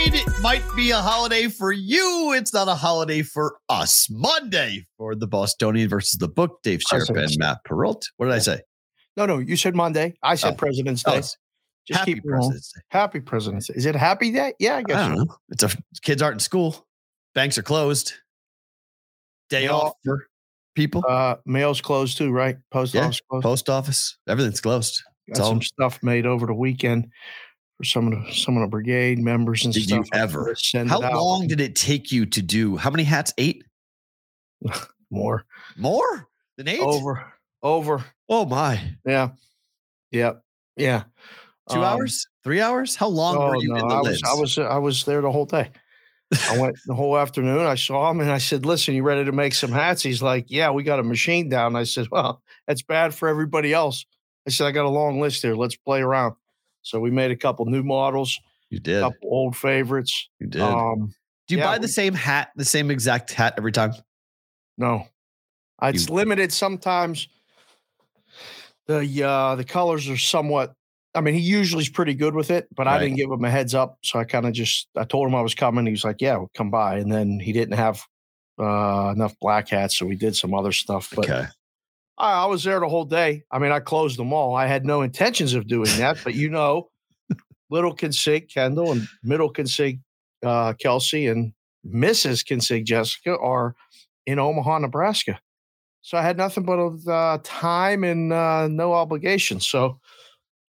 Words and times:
might 0.41 0.63
be 0.75 0.91
a 0.91 0.97
holiday 0.97 1.47
for 1.47 1.71
you. 1.71 2.33
It's 2.35 2.53
not 2.53 2.67
a 2.67 2.73
holiday 2.75 3.21
for 3.21 3.57
us. 3.69 4.07
Monday 4.09 4.87
for 4.97 5.15
the 5.15 5.27
Bostonian 5.27 5.87
versus 5.89 6.17
the 6.19 6.27
book. 6.27 6.59
Dave 6.63 6.79
Sharapan, 6.79 6.97
President's 7.07 7.37
Matt 7.37 7.57
Perrault. 7.63 8.09
What 8.17 8.25
did 8.27 8.35
I 8.35 8.39
say? 8.39 8.61
No, 9.17 9.25
no, 9.25 9.37
you 9.39 9.55
said 9.55 9.75
Monday. 9.75 10.15
I 10.23 10.35
said 10.35 10.53
Oh. 10.53 10.55
President's 10.55 11.03
Oh, 11.05 11.11
Day. 11.11 11.17
it's 11.19 11.37
Just 11.87 11.99
Happy 11.99 12.13
keep. 12.15 12.23
President's 12.23 12.71
Day. 12.73 12.81
Happy 12.89 13.19
President's 13.19 13.67
Day. 13.67 13.73
Is 13.75 13.85
it 13.85 13.95
Happy 13.95 14.31
Day? 14.31 14.53
Yeah, 14.59 14.77
I 14.77 14.83
guess. 14.83 14.97
I 14.97 15.07
don't 15.09 15.17
so. 15.17 15.23
know. 15.25 15.35
It's 15.49 15.63
a 15.63 15.69
kids 16.01 16.21
aren't 16.21 16.35
in 16.35 16.39
school. 16.39 16.87
Banks 17.35 17.57
are 17.57 17.63
closed. 17.63 18.13
Day 19.49 19.67
Well, 19.67 19.81
off 19.81 19.93
for 20.03 20.27
people. 20.75 21.03
Uh, 21.07 21.35
mail's 21.45 21.81
closed 21.81 22.17
too, 22.17 22.31
right? 22.31 22.57
Post 22.71 22.93
Yeah, 22.93 23.05
office 23.05 23.21
closed. 23.29 23.43
Post 23.43 23.69
office. 23.69 24.17
Everything's 24.27 24.61
closed. 24.61 25.01
Got 25.27 25.31
It's 25.33 25.39
all 25.39 25.49
some 25.49 25.61
stuff 25.61 26.01
made 26.01 26.25
over 26.25 26.45
the 26.47 26.53
weekend 26.53 27.09
for 27.81 27.85
some 27.85 28.11
of 28.13 28.25
the 28.25 28.31
some 28.33 28.57
of 28.57 28.61
the 28.61 28.67
brigade 28.67 29.17
members 29.17 29.65
and 29.65 29.73
Did 29.73 29.83
stuff. 29.83 30.05
you 30.13 30.19
ever? 30.19 30.53
Send 30.55 30.89
How 30.89 30.99
long 30.99 31.47
did 31.47 31.59
it 31.59 31.75
take 31.75 32.11
you 32.11 32.27
to 32.27 32.41
do? 32.41 32.77
How 32.77 32.91
many 32.91 33.03
hats? 33.03 33.33
Eight? 33.39 33.63
More 35.09 35.45
More 35.77 36.27
than 36.57 36.67
eight? 36.67 36.79
over 36.79 37.33
over. 37.63 38.05
Oh 38.29 38.45
my! 38.45 38.79
Yeah, 39.05 39.29
yeah, 40.11 40.33
yeah. 40.77 41.03
Two 41.69 41.79
Um, 41.79 41.83
hours? 41.83 42.27
Three 42.43 42.61
hours? 42.61 42.95
How 42.95 43.07
long 43.07 43.37
were 43.37 43.55
oh, 43.57 43.61
you 43.61 43.69
no, 43.69 43.75
in 43.79 43.87
the 43.87 43.93
I 43.95 44.01
was, 44.01 44.21
I 44.23 44.33
was 44.33 44.57
I 44.59 44.77
was 44.77 45.03
there 45.05 45.21
the 45.21 45.31
whole 45.31 45.45
day. 45.45 45.69
I 46.49 46.57
went 46.59 46.77
the 46.85 46.93
whole 46.95 47.17
afternoon. 47.17 47.65
I 47.65 47.75
saw 47.75 48.09
him 48.09 48.21
and 48.21 48.31
I 48.31 48.37
said, 48.37 48.65
"Listen, 48.65 48.93
you 48.93 49.03
ready 49.03 49.25
to 49.25 49.31
make 49.31 49.53
some 49.53 49.71
hats?" 49.71 50.01
He's 50.03 50.21
like, 50.21 50.45
"Yeah, 50.49 50.69
we 50.71 50.83
got 50.83 50.99
a 50.99 51.03
machine 51.03 51.49
down." 51.49 51.75
I 51.75 51.83
said, 51.83 52.07
"Well, 52.11 52.41
that's 52.67 52.83
bad 52.83 53.13
for 53.13 53.27
everybody 53.27 53.73
else." 53.73 54.05
I 54.47 54.51
said, 54.51 54.67
"I 54.67 54.71
got 54.71 54.85
a 54.85 54.89
long 54.89 55.19
list 55.19 55.41
here. 55.41 55.55
Let's 55.55 55.75
play 55.75 56.01
around." 56.01 56.35
So 56.81 56.99
we 56.99 57.11
made 57.11 57.31
a 57.31 57.35
couple 57.35 57.65
new 57.65 57.83
models, 57.83 58.39
you 58.69 58.79
did. 58.79 58.97
a 58.97 59.01
couple 59.11 59.29
old 59.31 59.55
favorites. 59.55 60.29
You 60.39 60.47
did. 60.47 60.61
Um, 60.61 61.13
Do 61.47 61.55
you 61.55 61.59
yeah, 61.59 61.67
buy 61.67 61.77
the 61.77 61.81
we- 61.83 61.87
same 61.87 62.13
hat, 62.13 62.49
the 62.55 62.65
same 62.65 62.89
exact 62.91 63.31
hat 63.33 63.53
every 63.57 63.71
time? 63.71 63.93
no, 64.77 65.05
it's 65.81 66.07
You- 66.07 66.15
limited 66.15 66.51
sometimes. 66.51 67.27
The 68.87 69.23
uh, 69.23 69.55
the 69.55 69.63
colors 69.63 70.09
are 70.09 70.17
somewhat. 70.17 70.73
I 71.13 71.21
mean, 71.21 71.33
he 71.33 71.41
usually 71.41 71.83
is 71.83 71.89
pretty 71.89 72.13
good 72.13 72.33
with 72.35 72.51
it, 72.51 72.67
but 72.75 72.87
I 72.87 72.97
didn't 72.99 73.17
give 73.17 73.29
him 73.29 73.43
a 73.43 73.49
heads 73.49 73.75
up, 73.75 73.97
so 74.01 74.17
I 74.19 74.23
kind 74.23 74.45
of 74.45 74.53
just 74.53 74.87
I 74.97 75.03
told 75.03 75.27
him 75.27 75.35
I 75.35 75.41
was 75.41 75.53
coming. 75.53 75.85
He 75.85 75.91
was 75.91 76.03
like, 76.03 76.21
"Yeah, 76.21 76.37
we'll 76.37 76.51
come 76.55 76.71
by," 76.71 76.97
and 76.97 77.11
then 77.11 77.39
he 77.39 77.51
didn't 77.53 77.77
have 77.77 78.01
uh, 78.59 79.11
enough 79.15 79.35
black 79.39 79.69
hats, 79.69 79.97
so 79.97 80.05
we 80.05 80.15
did 80.15 80.35
some 80.35 80.53
other 80.53 80.71
stuff. 80.71 81.11
But 81.15 81.29
okay. 81.29 81.45
I, 82.21 82.43
I 82.43 82.45
was 82.45 82.63
there 82.63 82.79
the 82.79 82.87
whole 82.87 83.05
day. 83.05 83.43
I 83.51 83.59
mean, 83.59 83.71
I 83.71 83.79
closed 83.79 84.17
them 84.17 84.31
all. 84.31 84.55
I 84.55 84.67
had 84.67 84.85
no 84.85 85.01
intentions 85.01 85.55
of 85.55 85.67
doing 85.67 85.89
that, 85.97 86.17
but 86.23 86.35
you 86.35 86.49
know, 86.49 86.89
little 87.69 87.93
can 87.93 88.11
Consig 88.11 88.53
Kendall 88.53 88.91
and 88.91 89.07
middle 89.23 89.51
Consig 89.51 89.99
uh, 90.45 90.73
Kelsey 90.73 91.27
and 91.27 91.53
Mrs. 91.85 92.45
Consig 92.45 92.85
Jessica 92.85 93.37
are 93.37 93.75
in 94.27 94.37
Omaha, 94.37 94.79
Nebraska. 94.79 95.39
So 96.01 96.17
I 96.17 96.21
had 96.21 96.37
nothing 96.37 96.63
but 96.63 96.79
uh, 97.11 97.39
time 97.43 98.03
and 98.03 98.31
uh, 98.31 98.67
no 98.67 98.93
obligation. 98.93 99.59
So 99.59 99.99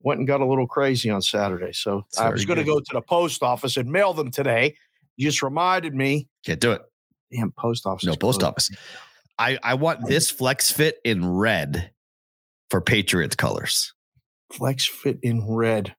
went 0.02 0.20
and 0.20 0.28
got 0.28 0.42
a 0.42 0.46
little 0.46 0.68
crazy 0.68 1.10
on 1.10 1.22
Saturday. 1.22 1.72
So 1.74 2.04
That's 2.12 2.20
I 2.20 2.30
was 2.30 2.46
going 2.46 2.60
to 2.60 2.64
go 2.64 2.80
to 2.80 2.94
the 2.94 3.02
post 3.02 3.44
office 3.44 3.78
and 3.78 3.92
mail 3.92 4.14
them 4.14 4.32
today. 4.32 4.76
You 5.18 5.28
just 5.28 5.44
reminded 5.44 5.94
me. 5.94 6.28
Can't 6.46 6.60
do 6.60 6.72
it. 6.72 6.82
Damn, 7.32 7.52
post 7.52 7.86
office. 7.86 8.06
No 8.06 8.16
post 8.16 8.40
closed. 8.40 8.44
office. 8.44 8.72
I, 9.40 9.58
I 9.64 9.74
want 9.76 10.06
this 10.06 10.30
flex 10.30 10.72
fit 10.72 10.98
in 11.06 11.26
red 11.28 11.92
for 12.70 12.82
Patriots 12.82 13.36
colors. 13.36 13.94
Flex 14.52 14.86
fit 14.86 15.18
in 15.24 15.48
red. 15.48 15.96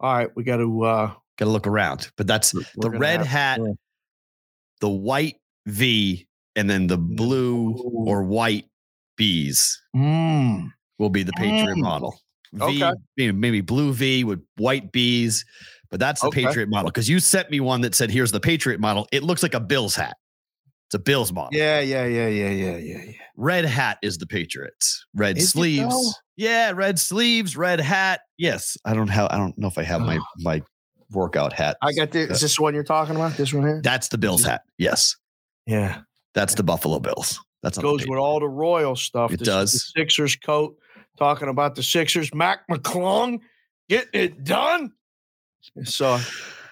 All 0.00 0.14
right, 0.14 0.30
we 0.36 0.44
got 0.44 0.58
to. 0.58 0.84
uh 0.84 1.12
Got 1.38 1.46
to 1.46 1.50
look 1.50 1.66
around, 1.66 2.10
but 2.16 2.26
that's 2.26 2.52
the 2.76 2.88
red 2.90 3.20
hat, 3.22 3.60
yeah. 3.62 3.72
the 4.80 4.88
white 4.88 5.36
V, 5.66 6.26
and 6.54 6.70
then 6.70 6.86
the 6.86 6.96
blue 6.96 7.72
Ooh. 7.72 8.04
or 8.06 8.22
white 8.22 8.64
B's 9.18 9.78
Mm, 9.94 10.70
will 10.98 11.10
be 11.10 11.22
the 11.24 11.32
Patriot 11.34 11.76
Mm. 11.76 11.82
model. 11.82 12.18
V, 12.54 12.82
Okay. 12.82 12.92
maybe, 13.18 13.32
maybe 13.32 13.60
blue 13.60 13.92
V 13.92 14.24
with 14.24 14.42
white 14.56 14.92
B's, 14.92 15.44
but 15.90 16.00
that's 16.00 16.22
the 16.22 16.28
Okay. 16.28 16.44
Patriot 16.46 16.70
model. 16.70 16.86
Because 16.90 17.06
you 17.08 17.20
sent 17.20 17.50
me 17.50 17.60
one 17.60 17.82
that 17.82 17.94
said, 17.94 18.10
"Here's 18.10 18.32
the 18.32 18.40
Patriot 18.40 18.80
model." 18.80 19.06
It 19.12 19.22
looks 19.22 19.42
like 19.42 19.52
a 19.52 19.60
Bills 19.60 19.94
hat. 19.94 20.16
It's 20.86 20.94
a 20.94 20.98
Bills 21.00 21.32
model. 21.32 21.58
yeah, 21.58 21.80
yeah, 21.80 22.06
yeah, 22.06 22.28
yeah, 22.28 22.48
yeah, 22.48 22.76
yeah, 22.76 23.02
yeah. 23.06 23.12
Red 23.36 23.64
hat 23.64 23.98
is 24.02 24.18
the 24.18 24.26
Patriots. 24.26 25.04
Red 25.14 25.38
Is 25.38 25.50
sleeves. 25.50 26.20
Yeah, 26.36 26.70
red 26.70 27.00
sleeves, 27.00 27.56
red 27.56 27.80
hat. 27.80 28.20
Yes, 28.38 28.76
I 28.84 28.94
don't 28.94 29.08
have. 29.08 29.28
I 29.32 29.36
don't 29.36 29.56
know 29.58 29.66
if 29.66 29.78
I 29.78 29.82
have 29.82 30.02
my 30.02 30.18
my 30.38 30.62
workout 31.10 31.52
hat. 31.52 31.76
I 31.82 31.92
got 31.92 32.12
this. 32.12 32.30
Is 32.30 32.40
this 32.40 32.60
one 32.60 32.72
you're 32.72 32.84
talking 32.84 33.16
about? 33.16 33.36
This 33.36 33.52
one 33.52 33.64
here? 33.64 33.80
That's 33.82 34.08
the 34.08 34.18
Bills 34.18 34.44
hat. 34.44 34.62
Yes, 34.78 35.16
yeah. 35.66 36.02
that's 36.34 36.54
the 36.54 36.62
Buffalo 36.62 37.00
Bills. 37.00 37.40
That's 37.64 37.78
Goes 37.78 38.06
with 38.06 38.18
all 38.18 38.38
the 38.38 38.48
Royal 38.48 38.94
stuff. 38.94 39.32
It 39.32 39.38
This 39.38 39.48
does. 39.48 39.92
Sixers 39.96 40.36
coat. 40.36 40.76
Talking 41.18 41.48
about 41.48 41.74
the 41.74 41.82
Sixers. 41.82 42.32
Mac 42.32 42.60
McClung 42.68 43.40
getting 43.88 44.20
it 44.20 44.44
done. 44.44 44.92
So 45.84 46.20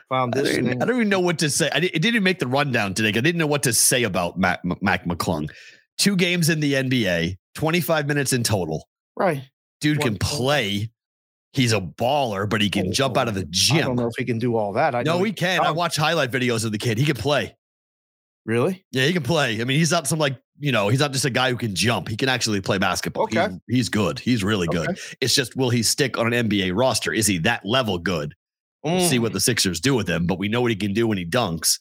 found 0.08 0.34
I 0.36 0.42
this 0.42 0.56
even, 0.58 0.82
I 0.82 0.86
don't 0.86 0.96
even 0.96 1.08
know 1.08 1.20
what 1.20 1.38
to 1.40 1.50
say. 1.50 1.70
I, 1.72 1.80
di- 1.80 1.86
it 1.88 1.92
didn't 2.02 2.14
even 2.16 2.22
make 2.24 2.38
the 2.38 2.46
rundown 2.46 2.94
today. 2.94 3.08
I 3.08 3.12
didn't 3.12 3.36
know 3.38 3.46
what 3.46 3.62
to 3.64 3.72
say 3.72 4.02
about 4.04 4.38
Mac, 4.38 4.60
Mac 4.82 5.04
McClung. 5.04 5.50
Two 5.98 6.16
games 6.16 6.48
in 6.48 6.60
the 6.60 6.74
NBA, 6.74 7.36
25 7.54 8.06
minutes 8.06 8.32
in 8.32 8.42
total. 8.42 8.88
right. 9.16 9.42
Dude 9.80 10.00
can 10.00 10.12
One- 10.14 10.18
play. 10.18 10.90
He's 11.52 11.72
a 11.72 11.80
baller, 11.80 12.48
but 12.48 12.60
he 12.62 12.68
can 12.70 12.92
jump 12.92 13.16
out 13.16 13.28
of 13.28 13.34
the 13.34 13.44
gym. 13.50 13.76
I 13.76 13.80
don't 13.82 13.96
know 13.96 14.06
if 14.08 14.14
he 14.18 14.24
can 14.24 14.38
do 14.40 14.56
all 14.56 14.72
that. 14.72 14.94
I 14.94 15.02
No, 15.02 15.18
know 15.18 15.24
he 15.24 15.32
can. 15.32 15.60
I 15.60 15.70
watch 15.70 15.94
highlight 15.96 16.30
videos 16.32 16.64
of 16.64 16.72
the 16.72 16.78
kid. 16.78 16.98
He 16.98 17.04
can 17.04 17.14
play. 17.16 17.54
Really? 18.46 18.84
Yeah, 18.92 19.04
he 19.06 19.12
can 19.12 19.22
play. 19.22 19.60
I 19.60 19.64
mean, 19.64 19.78
he's 19.78 19.90
not 19.90 20.06
some 20.06 20.18
like, 20.18 20.36
you 20.58 20.72
know, 20.72 20.88
he's 20.88 21.00
not 21.00 21.12
just 21.12 21.24
a 21.24 21.30
guy 21.30 21.50
who 21.50 21.56
can 21.56 21.74
jump. 21.74 22.08
He 22.08 22.16
can 22.16 22.28
actually 22.28 22.60
play 22.60 22.78
basketball. 22.78 23.24
Okay. 23.24 23.48
He's, 23.66 23.76
he's 23.76 23.88
good. 23.88 24.18
He's 24.18 24.42
really 24.42 24.66
good. 24.66 24.88
Okay. 24.90 25.00
It's 25.20 25.34
just, 25.34 25.56
will 25.56 25.70
he 25.70 25.82
stick 25.82 26.18
on 26.18 26.32
an 26.32 26.48
NBA 26.48 26.72
roster? 26.74 27.12
Is 27.12 27.26
he 27.26 27.38
that 27.38 27.64
level 27.64 27.98
good? 27.98 28.34
We'll 28.84 29.00
see 29.00 29.16
Mm. 29.18 29.22
what 29.22 29.32
the 29.32 29.40
Sixers 29.40 29.80
do 29.80 29.94
with 29.94 30.06
him, 30.08 30.26
but 30.26 30.38
we 30.38 30.48
know 30.48 30.60
what 30.60 30.70
he 30.70 30.76
can 30.76 30.92
do 30.92 31.06
when 31.06 31.16
he 31.18 31.24
dunks. 31.24 31.78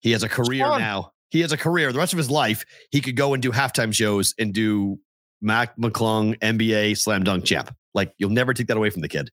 He 0.00 0.12
has 0.12 0.22
a 0.22 0.28
career 0.28 0.64
now. 0.78 1.12
He 1.30 1.40
has 1.40 1.50
a 1.52 1.56
career. 1.56 1.92
The 1.92 1.98
rest 1.98 2.12
of 2.12 2.18
his 2.18 2.30
life, 2.30 2.64
he 2.90 3.00
could 3.00 3.16
go 3.16 3.34
and 3.34 3.42
do 3.42 3.50
halftime 3.50 3.92
shows 3.92 4.32
and 4.38 4.54
do 4.54 5.00
Mac 5.42 5.76
McClung 5.76 6.38
NBA 6.38 6.96
slam 6.96 7.24
dunk 7.24 7.44
champ. 7.44 7.74
Like 7.94 8.12
you'll 8.16 8.30
never 8.30 8.54
take 8.54 8.68
that 8.68 8.76
away 8.76 8.90
from 8.90 9.02
the 9.02 9.08
kid. 9.08 9.30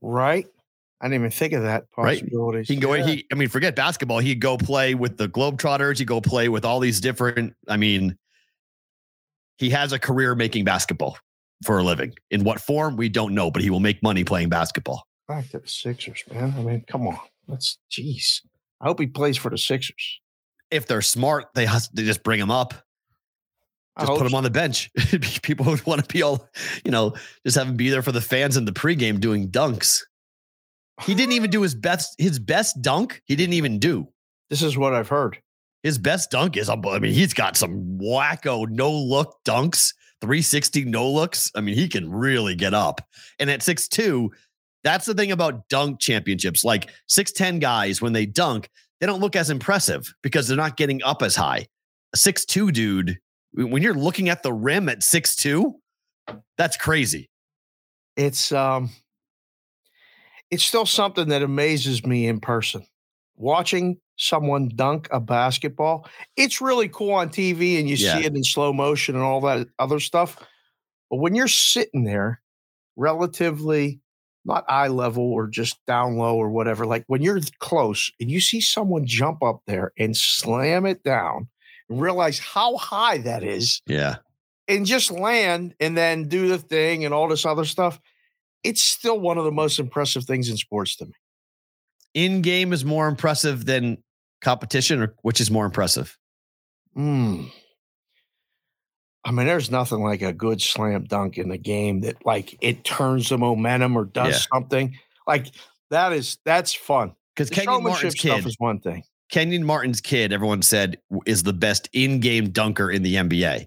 Right. 0.00 0.46
I 1.00 1.06
didn't 1.06 1.14
even 1.22 1.30
think 1.30 1.52
of 1.54 1.62
that 1.62 1.84
Right. 1.96 2.22
He 2.22 2.66
can 2.66 2.80
go. 2.80 2.92
He, 2.92 3.24
I 3.30 3.34
mean, 3.34 3.48
forget 3.48 3.74
basketball. 3.76 4.18
He'd 4.20 4.40
go 4.40 4.56
play 4.58 4.94
with 4.94 5.16
the 5.16 5.28
Globetrotters. 5.28 5.98
He'd 5.98 6.06
go 6.08 6.20
play 6.20 6.48
with 6.48 6.64
all 6.64 6.80
these 6.80 7.00
different. 7.00 7.54
I 7.68 7.76
mean, 7.76 8.16
he 9.58 9.70
has 9.70 9.92
a 9.92 9.98
career 9.98 10.34
making 10.34 10.64
basketball 10.64 11.18
for 11.64 11.78
a 11.78 11.82
living. 11.82 12.14
In 12.30 12.44
what 12.44 12.60
form, 12.60 12.96
we 12.96 13.08
don't 13.08 13.34
know, 13.34 13.50
but 13.50 13.62
he 13.62 13.70
will 13.70 13.80
make 13.80 14.02
money 14.02 14.22
playing 14.24 14.48
basketball. 14.48 15.04
Back 15.28 15.50
to 15.50 15.58
the 15.58 15.68
Sixers, 15.68 16.24
man. 16.32 16.54
I 16.56 16.62
mean, 16.62 16.84
come 16.88 17.06
on. 17.06 17.18
Let's, 17.46 17.78
jeez. 17.90 18.40
I 18.80 18.86
hope 18.86 18.98
he 18.98 19.06
plays 19.06 19.36
for 19.36 19.50
the 19.50 19.58
Sixers. 19.58 20.20
If 20.70 20.86
they're 20.86 21.02
smart, 21.02 21.46
they 21.54 21.66
they 21.92 22.04
just 22.04 22.22
bring 22.22 22.40
him 22.40 22.50
up. 22.50 22.74
Just 23.98 24.12
put 24.12 24.22
him 24.22 24.30
so. 24.30 24.36
on 24.36 24.44
the 24.44 24.50
bench. 24.50 24.90
People 25.42 25.66
would 25.66 25.84
want 25.84 26.00
to 26.00 26.12
be 26.12 26.22
all, 26.22 26.48
you 26.84 26.90
know, 26.90 27.14
just 27.44 27.56
have 27.56 27.66
him 27.66 27.76
be 27.76 27.90
there 27.90 28.02
for 28.02 28.12
the 28.12 28.20
fans 28.20 28.56
in 28.56 28.64
the 28.64 28.72
pregame 28.72 29.18
doing 29.18 29.50
dunks. 29.50 30.02
He 31.02 31.14
didn't 31.14 31.32
even 31.32 31.50
do 31.50 31.62
his 31.62 31.74
best. 31.74 32.14
His 32.18 32.38
best 32.38 32.80
dunk. 32.80 33.22
He 33.24 33.34
didn't 33.34 33.54
even 33.54 33.78
do. 33.78 34.08
This 34.50 34.62
is 34.62 34.76
what 34.76 34.94
I've 34.94 35.08
heard. 35.08 35.38
His 35.82 35.98
best 35.98 36.30
dunk 36.30 36.56
is. 36.56 36.68
I 36.68 36.76
mean, 36.76 37.12
he's 37.12 37.34
got 37.34 37.56
some 37.56 37.98
wacko 38.00 38.68
no 38.68 38.90
look 38.90 39.36
dunks, 39.44 39.94
360 40.20 40.84
no 40.84 41.10
looks. 41.10 41.50
I 41.54 41.60
mean, 41.60 41.74
he 41.74 41.88
can 41.88 42.10
really 42.10 42.54
get 42.54 42.74
up. 42.74 43.00
And 43.38 43.50
at 43.50 43.60
6'2, 43.60 44.28
That's 44.84 45.06
the 45.06 45.14
thing 45.14 45.32
about 45.32 45.68
dunk 45.68 46.00
championships. 46.00 46.64
Like 46.64 46.90
6'10 47.08 47.60
guys, 47.60 48.00
when 48.00 48.12
they 48.12 48.26
dunk, 48.26 48.68
they 49.00 49.06
don't 49.06 49.20
look 49.20 49.36
as 49.36 49.50
impressive 49.50 50.12
because 50.22 50.48
they're 50.48 50.56
not 50.56 50.76
getting 50.76 51.02
up 51.02 51.22
as 51.22 51.34
high. 51.36 51.66
A 52.14 52.16
6'2 52.16 52.72
dude, 52.72 53.18
when 53.52 53.82
you're 53.82 53.94
looking 53.94 54.28
at 54.28 54.42
the 54.42 54.52
rim 54.52 54.88
at 54.88 55.00
6'2, 55.00 55.72
that's 56.56 56.76
crazy. 56.76 57.28
It's 58.16 58.52
um 58.52 58.90
it's 60.50 60.64
still 60.64 60.86
something 60.86 61.28
that 61.28 61.42
amazes 61.42 62.04
me 62.06 62.26
in 62.26 62.40
person. 62.40 62.86
Watching 63.36 63.98
someone 64.16 64.70
dunk 64.74 65.08
a 65.12 65.20
basketball, 65.20 66.08
it's 66.36 66.60
really 66.60 66.88
cool 66.88 67.12
on 67.12 67.28
TV 67.28 67.78
and 67.78 67.88
you 67.88 67.96
Yeah. 67.96 68.14
see 68.18 68.24
it 68.26 68.34
in 68.34 68.42
slow 68.42 68.72
motion 68.72 69.14
and 69.14 69.22
all 69.22 69.40
that 69.42 69.68
other 69.78 70.00
stuff. 70.00 70.36
But 71.10 71.18
when 71.18 71.34
you're 71.34 71.48
sitting 71.48 72.04
there, 72.04 72.40
relatively 72.96 74.00
not 74.44 74.64
eye 74.68 74.88
level 74.88 75.22
or 75.32 75.46
just 75.46 75.76
down 75.86 76.16
low 76.16 76.36
or 76.36 76.48
whatever, 76.50 76.86
like 76.86 77.04
when 77.06 77.22
you're 77.22 77.40
close 77.58 78.10
and 78.20 78.30
you 78.30 78.40
see 78.40 78.60
someone 78.60 79.04
jump 79.06 79.42
up 79.42 79.60
there 79.66 79.92
and 79.98 80.16
slam 80.16 80.86
it 80.86 81.02
down 81.02 81.48
and 81.88 82.00
realize 82.00 82.38
how 82.38 82.76
high 82.76 83.18
that 83.18 83.42
is 83.42 83.82
Yeah. 83.86 84.16
and 84.66 84.86
just 84.86 85.10
land 85.10 85.74
and 85.80 85.96
then 85.96 86.28
do 86.28 86.48
the 86.48 86.58
thing 86.58 87.04
and 87.04 87.12
all 87.12 87.28
this 87.28 87.44
other 87.44 87.64
stuff, 87.64 88.00
it's 88.64 88.82
still 88.82 89.20
one 89.20 89.38
of 89.38 89.44
the 89.44 89.52
most 89.52 89.78
impressive 89.78 90.24
things 90.24 90.48
in 90.48 90.56
sports 90.56 90.96
to 90.96 91.06
me. 91.06 91.12
In 92.14 92.40
game 92.42 92.72
is 92.72 92.84
more 92.84 93.06
impressive 93.06 93.66
than 93.66 94.02
competition, 94.40 95.02
or 95.02 95.14
which 95.22 95.40
is 95.40 95.50
more 95.50 95.66
impressive? 95.66 96.16
Mm. 96.96 97.50
I 99.24 99.30
mean, 99.32 99.46
there's 99.46 99.70
nothing 99.70 100.00
like 100.00 100.22
a 100.22 100.32
good 100.32 100.62
slam 100.62 101.04
dunk 101.04 101.38
in 101.38 101.48
the 101.48 101.58
game 101.58 102.00
that 102.02 102.24
like 102.24 102.56
it 102.60 102.84
turns 102.84 103.28
the 103.28 103.38
momentum 103.38 103.96
or 103.96 104.04
does 104.04 104.34
Yeah. 104.34 104.46
something 104.58 104.96
like 105.26 105.46
that 105.90 106.12
is 106.12 106.38
that's 106.44 106.72
fun. 106.74 107.12
Because 107.34 107.50
Kenyon 107.50 107.82
Martin's 107.82 108.14
kid, 108.14 108.46
is 108.46 108.56
one 108.58 108.80
thing. 108.80 109.04
Kenyon 109.30 109.64
Martin's 109.64 110.00
kid, 110.00 110.32
everyone 110.32 110.62
said 110.62 110.98
is 111.26 111.42
the 111.42 111.52
best 111.52 111.88
in-game 111.92 112.50
dunker 112.50 112.90
in 112.90 113.02
the 113.02 113.16
NBA. 113.16 113.66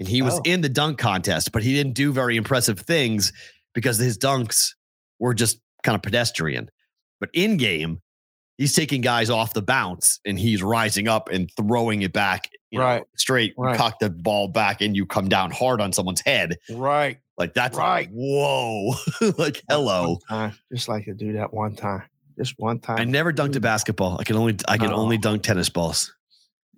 And 0.00 0.08
he 0.08 0.22
was 0.22 0.34
Oh. 0.34 0.42
in 0.44 0.60
the 0.60 0.68
dunk 0.68 0.98
contest, 0.98 1.52
but 1.52 1.62
he 1.62 1.72
didn't 1.74 1.94
do 1.94 2.12
very 2.12 2.36
impressive 2.36 2.80
things 2.80 3.32
because 3.74 3.98
his 3.98 4.18
dunks 4.18 4.70
were 5.18 5.34
just 5.34 5.60
kind 5.82 5.94
of 5.94 6.02
pedestrian. 6.02 6.68
But 7.20 7.30
in 7.32 7.56
game, 7.56 8.00
he's 8.58 8.74
taking 8.74 9.00
guys 9.02 9.30
off 9.30 9.54
the 9.54 9.62
bounce 9.62 10.18
and 10.26 10.38
he's 10.38 10.62
rising 10.62 11.08
up 11.08 11.28
and 11.30 11.50
throwing 11.56 12.02
it 12.02 12.12
back 12.12 12.50
you 12.76 12.80
know, 12.80 12.86
Right. 12.86 13.02
straight, 13.16 13.54
you 13.56 13.64
Right. 13.64 13.76
cock 13.78 13.98
the 13.98 14.10
ball 14.10 14.48
back 14.48 14.80
and 14.80 14.96
you 14.96 15.06
come 15.06 15.28
down 15.28 15.50
hard 15.50 15.80
on 15.80 15.92
someone's 15.92 16.20
head. 16.20 16.56
Right. 16.70 17.18
Like 17.38 17.54
that's 17.54 17.76
like, 17.76 17.86
Right. 17.86 18.08
whoa. 18.12 18.94
like 19.38 19.62
hello. 19.68 20.18
Just 20.72 20.88
like 20.88 21.04
to 21.06 21.14
do 21.14 21.34
that 21.34 21.52
one 21.52 21.74
time. 21.74 22.02
Just 22.38 22.54
one 22.58 22.78
time. 22.80 22.98
I 22.98 23.04
never 23.04 23.32
dunked 23.32 23.56
a 23.56 23.60
basketball. 23.60 24.18
I 24.20 24.24
can 24.24 24.36
only 24.36 24.56
I 24.68 24.76
can 24.78 24.90
No. 24.90 24.96
only 24.96 25.18
dunk 25.18 25.42
tennis 25.42 25.68
balls. 25.68 26.12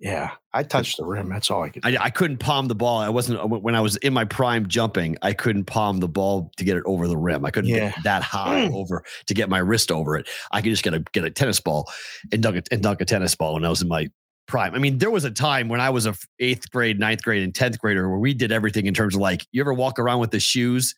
yeah. 0.01 0.31
I 0.53 0.63
touched 0.63 0.97
the 0.97 1.05
rim. 1.05 1.29
That's 1.29 1.51
all 1.51 1.61
I 1.63 1.69
could 1.69 1.83
do. 1.83 1.89
I, 1.89 2.05
I 2.05 2.09
couldn't 2.09 2.37
palm 2.39 2.67
the 2.69 2.73
ball. 2.75 2.97
I 2.99 3.09
wasn't 3.09 3.47
when 3.49 3.75
I 3.75 3.81
was 3.81 3.97
in 3.97 4.13
my 4.13 4.23
prime 4.25 4.67
jumping. 4.67 5.15
I 5.21 5.33
couldn't 5.33 5.65
palm 5.65 5.99
the 5.99 6.07
ball 6.07 6.51
to 6.57 6.63
get 6.63 6.75
it 6.77 6.83
over 6.87 7.07
the 7.07 7.17
rim. 7.17 7.45
I 7.45 7.51
couldn't 7.51 7.69
Yeah. 7.69 7.91
get 7.91 8.03
that 8.05 8.23
high 8.23 8.67
Mm. 8.67 8.73
over 8.73 9.03
to 9.27 9.33
get 9.35 9.47
my 9.49 9.59
wrist 9.59 9.91
over 9.91 10.15
it. 10.17 10.27
I 10.51 10.61
could 10.61 10.69
just 10.71 10.83
get 10.83 10.93
a 10.95 11.01
get 11.11 11.23
a 11.25 11.29
tennis 11.29 11.59
ball 11.59 11.91
and 12.31 12.41
dunk 12.41 12.57
a, 12.57 12.63
and 12.73 12.81
dunk 12.81 12.99
a 13.01 13.05
tennis 13.05 13.35
ball 13.35 13.53
when 13.55 13.65
I 13.65 13.69
was 13.69 13.81
in 13.81 13.87
my 13.89 14.09
prime. 14.49 14.75
I 14.75 14.79
mean, 14.79 14.97
there 14.97 15.09
was 15.11 15.23
a 15.23 15.31
time 15.31 15.69
when 15.69 15.79
I 15.79 15.89
was 15.89 16.05
a 16.05 16.13
eighth 16.39 16.69
grade, 16.71 16.99
ninth 16.99 17.23
grade, 17.23 17.43
and 17.43 17.55
tenth 17.55 17.79
grader 17.79 18.09
where 18.09 18.19
we 18.19 18.33
did 18.33 18.51
everything 18.51 18.85
in 18.87 18.93
terms 18.93 19.15
of 19.15 19.21
like 19.21 19.47
you 19.53 19.61
ever 19.61 19.73
walk 19.73 19.97
around 19.99 20.19
with 20.19 20.31
the 20.31 20.39
shoes 20.41 20.93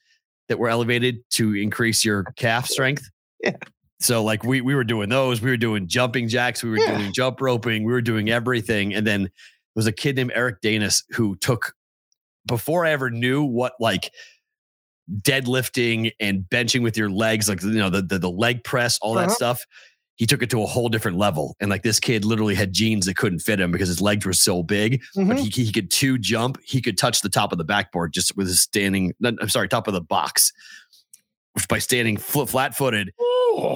that 0.49 0.57
were 0.57 0.69
elevated 0.69 1.17
to 1.31 1.55
increase 1.55 2.03
your 2.03 2.23
calf 2.35 2.65
strength. 2.67 3.07
Yeah. 3.43 3.53
So 3.99 4.23
like 4.23 4.43
we 4.43 4.61
we 4.61 4.73
were 4.75 4.83
doing 4.83 5.09
those. 5.09 5.41
We 5.41 5.49
were 5.51 5.57
doing 5.57 5.87
jumping 5.87 6.27
jacks. 6.27 6.63
We 6.63 6.69
were 6.71 6.77
Yeah. 6.77 6.97
doing 6.97 7.13
jump 7.13 7.39
roping. 7.41 7.83
We 7.83 7.91
were 7.91 8.01
doing 8.01 8.29
everything. 8.29 8.93
And 8.95 9.05
then 9.05 9.23
there 9.23 9.31
was 9.75 9.87
a 9.87 9.91
kid 9.91 10.15
named 10.15 10.31
Eric 10.35 10.61
Danis 10.61 11.03
who 11.11 11.35
took 11.37 11.73
before 12.47 12.85
I 12.85 12.91
ever 12.91 13.09
knew 13.11 13.43
what 13.43 13.73
like 13.79 14.11
deadlifting 15.21 16.11
and 16.19 16.43
benching 16.49 16.83
with 16.83 16.97
your 16.97 17.09
legs, 17.09 17.49
like 17.49 17.61
you 17.63 17.71
know 17.71 17.89
the 17.89 18.01
the, 18.01 18.19
the 18.19 18.29
leg 18.29 18.63
press, 18.63 18.97
all 19.01 19.13
that 19.15 19.25
Uh-huh. 19.27 19.33
stuff. 19.35 19.65
He 20.21 20.27
took 20.27 20.43
it 20.43 20.51
to 20.51 20.61
a 20.61 20.67
whole 20.67 20.87
different 20.87 21.17
level. 21.17 21.55
And 21.59 21.71
like 21.71 21.81
this 21.81 21.99
kid 21.99 22.25
literally 22.25 22.53
had 22.53 22.73
jeans 22.73 23.07
that 23.07 23.15
couldn't 23.17 23.39
fit 23.39 23.59
him 23.59 23.71
because 23.71 23.87
his 23.87 24.01
legs 24.01 24.23
were 24.23 24.33
so 24.33 24.61
big. 24.61 25.01
But 25.15 25.25
Mhm. 25.25 25.39
he, 25.39 25.63
he 25.63 25.71
could 25.71 25.89
two 25.89 26.19
jump. 26.19 26.59
He 26.63 26.79
could 26.79 26.95
touch 26.95 27.21
the 27.21 27.29
top 27.29 27.51
of 27.51 27.57
the 27.57 27.63
backboard 27.63 28.13
just 28.13 28.37
with 28.37 28.45
his 28.45 28.61
standing. 28.61 29.13
I'm 29.25 29.49
sorry, 29.49 29.67
top 29.67 29.87
of 29.87 29.95
the 29.95 30.01
box. 30.01 30.53
By 31.67 31.79
standing 31.79 32.17
flat 32.17 32.77
footed, 32.77 33.09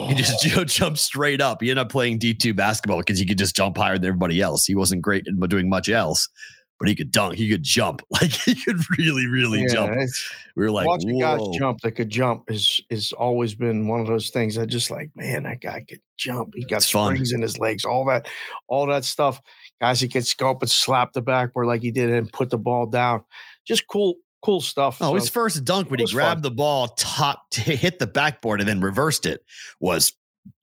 he 0.07 0.13
just 0.13 0.39
jumped 0.67 0.99
straight 0.99 1.41
up. 1.41 1.63
He 1.63 1.71
ended 1.71 1.81
up 1.83 1.91
playing 1.91 2.19
D2 2.19 2.55
basketball 2.55 2.99
because 2.99 3.17
he 3.17 3.25
could 3.25 3.39
just 3.39 3.55
jump 3.55 3.75
higher 3.75 3.97
than 3.97 4.07
everybody 4.09 4.39
else. 4.39 4.65
He 4.67 4.75
wasn't 4.75 5.01
great 5.01 5.25
at 5.27 5.49
doing 5.49 5.67
much 5.67 5.89
else, 5.89 6.29
but 6.79 6.87
he 6.89 6.95
could 6.95 7.11
dunk. 7.11 7.35
He 7.35 7.49
could 7.49 7.63
jump. 7.63 8.01
Like 8.11 8.31
he 8.31 8.55
could 8.55 8.77
really, 8.97 9.27
really 9.27 9.61
Yeah, 9.63 9.67
jump. 9.73 9.97
We 10.55 10.63
were 10.63 10.71
like, 10.71 10.87
watching 10.87 11.19
guys 11.19 11.39
whoa. 11.39 11.57
jump 11.57 11.81
that 11.81 11.91
could 11.91 12.09
jump 12.09 12.49
is 12.49 12.81
is 12.89 13.11
always 13.13 13.55
been 13.55 13.87
one 13.87 13.99
of 14.01 14.07
those 14.07 14.29
things. 14.29 14.57
I 14.57 14.65
just 14.65 14.89
like, 14.91 15.09
man, 15.15 15.43
that 15.43 15.61
guy 15.61 15.83
could 15.87 16.01
jump. 16.17 16.53
He 16.55 16.63
got 16.65 16.77
It's 16.77 16.91
fun. 16.91 17.13
springs 17.15 17.33
in 17.33 17.41
his 17.41 17.57
legs, 17.59 17.83
all 17.85 18.05
that, 18.05 18.27
all 18.67 18.85
that 18.87 19.03
stuff. 19.05 19.41
Guys, 19.81 19.99
he 19.99 20.07
could 20.07 20.25
up 20.41 20.61
and 20.61 20.71
slap 20.71 21.13
the 21.13 21.21
backboard 21.21 21.67
like 21.67 21.81
he 21.81 21.91
did 21.91 22.09
and 22.09 22.31
put 22.31 22.49
the 22.49 22.57
ball 22.57 22.85
down. 22.85 23.23
Just 23.65 23.87
cool, 23.87 24.15
cool 24.41 24.61
stuff. 24.61 24.97
Oh, 25.01 25.09
So, 25.09 25.15
his 25.15 25.29
first 25.29 25.63
dunk 25.65 25.89
when 25.91 25.99
he 25.99 26.03
was 26.03 26.11
fun. 26.11 26.17
grabbed 26.19 26.43
the 26.43 26.51
ball, 26.51 26.87
top 26.89 27.41
to 27.51 27.61
hit 27.61 27.99
the 27.99 28.07
backboard 28.07 28.59
and 28.61 28.69
then 28.69 28.79
reversed 28.81 29.25
it 29.25 29.41
was 29.81 30.13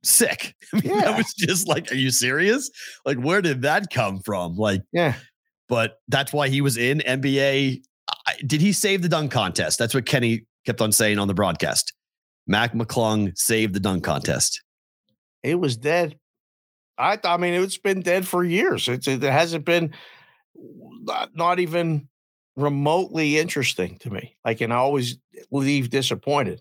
sick. 0.03 0.55
I 0.73 0.77
mean, 0.81 0.85
Yeah. 0.95 1.01
that 1.03 1.17
was 1.19 1.35
just 1.35 1.69
like, 1.69 1.93
are 1.93 1.97
you 1.97 2.11
serious? 2.11 2.71
Like, 3.05 3.19
where 3.19 3.43
did 3.43 3.63
that 3.63 3.91
come 3.93 4.21
from? 4.21 4.57
Like, 4.57 4.81
yeah, 4.93 5.15
but 5.73 6.03
that's 6.07 6.35
why 6.35 6.51
he 6.51 6.61
was 6.61 6.77
in 6.77 6.99
NBA. 6.99 7.83
I, 8.27 8.35
did 8.45 8.61
he 8.61 8.75
save 8.75 9.01
the 9.01 9.09
dunk 9.09 9.33
contest? 9.33 9.79
That's 9.79 9.95
what 9.95 10.05
Kenny 10.05 10.45
kept 10.67 10.83
on 10.83 10.93
saying 10.93 11.19
on 11.19 11.29
the 11.29 11.35
broadcast. 11.35 11.95
Mac 12.47 12.75
McClung 12.75 13.33
saved 13.39 13.73
the 13.75 13.81
dunk 13.81 14.05
contest. 14.05 14.63
it 15.43 15.55
was 15.55 15.79
dead. 15.79 16.19
I, 16.99 17.19
I 17.25 17.39
mean, 17.39 17.55
it's 17.55 17.79
been 17.79 18.03
dead 18.03 18.29
for 18.29 18.45
years. 18.45 18.87
It's, 18.87 19.09
it 19.09 19.23
hasn't 19.23 19.65
been 19.65 19.95
not, 20.55 21.31
not 21.35 21.59
even 21.59 22.07
remotely 22.55 23.39
interesting 23.39 23.97
to 24.01 24.11
me. 24.11 24.37
Like, 24.45 24.61
and 24.61 24.75
I 24.75 24.77
always 24.77 25.17
leave 25.51 25.89
disappointed. 25.89 26.61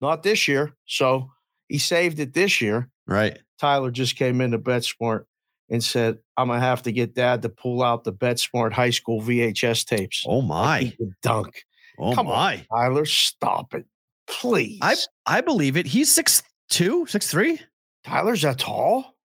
Not 0.00 0.22
this 0.22 0.46
year. 0.46 0.72
So 0.86 1.32
he 1.66 1.78
saved 1.78 2.20
it 2.20 2.32
this 2.32 2.60
year. 2.60 2.90
Right. 3.08 3.40
Tyler 3.58 3.90
just 3.90 4.14
came 4.14 4.40
into 4.40 4.60
BetSmart 4.60 5.24
and 5.72 5.82
said, 5.82 6.18
I'm 6.36 6.48
gonna 6.48 6.60
have 6.60 6.82
to 6.82 6.92
get 6.92 7.14
dad 7.14 7.42
to 7.42 7.48
pull 7.48 7.82
out 7.82 8.04
the 8.04 8.12
BetSmart 8.12 8.72
high 8.72 8.90
school 8.90 9.20
VHS 9.20 9.86
tapes. 9.86 10.24
Oh 10.28 10.42
my. 10.42 10.94
dunk. 11.22 11.64
Oh 11.98 12.14
Come 12.14 12.28
on, 12.28 12.34
my. 12.34 12.66
Tyler, 12.70 13.06
stop 13.06 13.74
it. 13.74 13.86
Please. 14.26 14.78
I 14.82 14.94
I 15.26 15.40
believe 15.40 15.76
it. 15.76 15.86
He's 15.86 16.12
six 16.12 16.42
two, 16.68 17.06
six 17.06 17.26
three. 17.26 17.58
Tyler's 18.04 18.42
that 18.42 18.58
tall? 18.58 19.16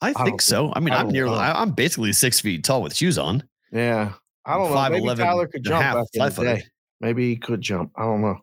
I 0.00 0.12
think 0.12 0.42
so. 0.42 0.70
I 0.76 0.80
mean, 0.80 0.92
I 0.92 0.98
I'm 0.98 1.08
nearly. 1.08 1.36
I, 1.36 1.62
I'm 1.62 1.70
basically 1.70 2.12
six 2.12 2.40
feet 2.40 2.62
tall 2.62 2.82
with 2.82 2.94
shoes 2.94 3.16
on. 3.16 3.42
Yeah. 3.72 4.12
I 4.44 4.58
don't 4.58 4.70
know. 4.70 4.90
Maybe 4.90 5.06
5'11" 5.06 5.16
Tyler 5.16 5.46
could 5.46 5.64
jump 5.64 5.82
half, 5.82 5.96
back 6.14 6.34
the 6.34 6.42
day. 6.42 6.62
Maybe 7.00 7.30
he 7.30 7.36
could 7.36 7.62
jump. 7.62 7.92
I 7.96 8.02
don't 8.02 8.20
know. 8.20 8.38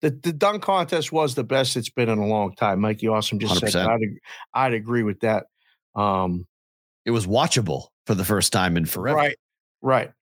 The, 0.00 0.10
the 0.10 0.32
dunk 0.32 0.62
contest 0.62 1.10
was 1.12 1.34
the 1.34 1.42
best 1.44 1.76
it's 1.76 1.90
been 1.90 2.08
in 2.08 2.18
a 2.18 2.26
long 2.26 2.54
time. 2.54 2.80
Mikey 2.80 3.08
Awesome 3.08 3.38
just 3.38 3.58
said 3.58 3.70
100%. 3.70 3.72
that. 3.72 3.88
I'd, 3.90 4.00
I'd 4.54 4.74
agree 4.74 5.02
with 5.02 5.20
that. 5.20 5.46
Um, 5.96 6.46
It 7.04 7.10
was 7.10 7.26
watchable 7.26 7.88
for 8.06 8.14
the 8.14 8.24
first 8.24 8.52
time 8.52 8.76
in 8.76 8.84
forever. 8.86 9.16
Right. 9.16 9.36
Right. 9.82 10.12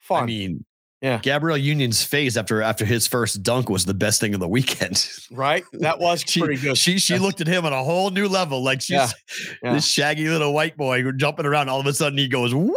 Fun. 0.00 0.22
I 0.22 0.26
mean, 0.26 0.64
Yeah. 1.02 1.18
Gabrielle 1.22 1.58
Union's 1.58 2.02
face 2.02 2.36
after 2.38 2.62
after 2.62 2.84
his 2.86 3.06
first 3.06 3.42
dunk 3.42 3.68
was 3.68 3.84
the 3.84 3.92
best 3.94 4.20
thing 4.20 4.32
of 4.32 4.40
the 4.40 4.48
weekend. 4.48 5.06
right. 5.30 5.64
That 5.74 5.98
was 5.98 6.24
She, 6.26 6.40
pretty 6.40 6.56
good. 6.60 6.78
she 6.78 6.98
she 6.98 7.18
looked 7.18 7.40
at 7.42 7.46
him 7.46 7.66
on 7.66 7.72
a 7.74 7.84
whole 7.84 8.10
new 8.10 8.28
level. 8.28 8.62
Like 8.64 8.80
she's 8.80 8.90
Yeah, 8.96 9.08
yeah. 9.62 9.72
this 9.74 9.86
shaggy 9.86 10.28
little 10.28 10.54
white 10.54 10.76
boy 10.78 11.02
jumping 11.12 11.44
around. 11.44 11.68
All 11.68 11.80
of 11.80 11.86
a 11.86 11.92
sudden, 11.92 12.16
he 12.18 12.28
goes 12.28 12.54
wee 12.54 12.72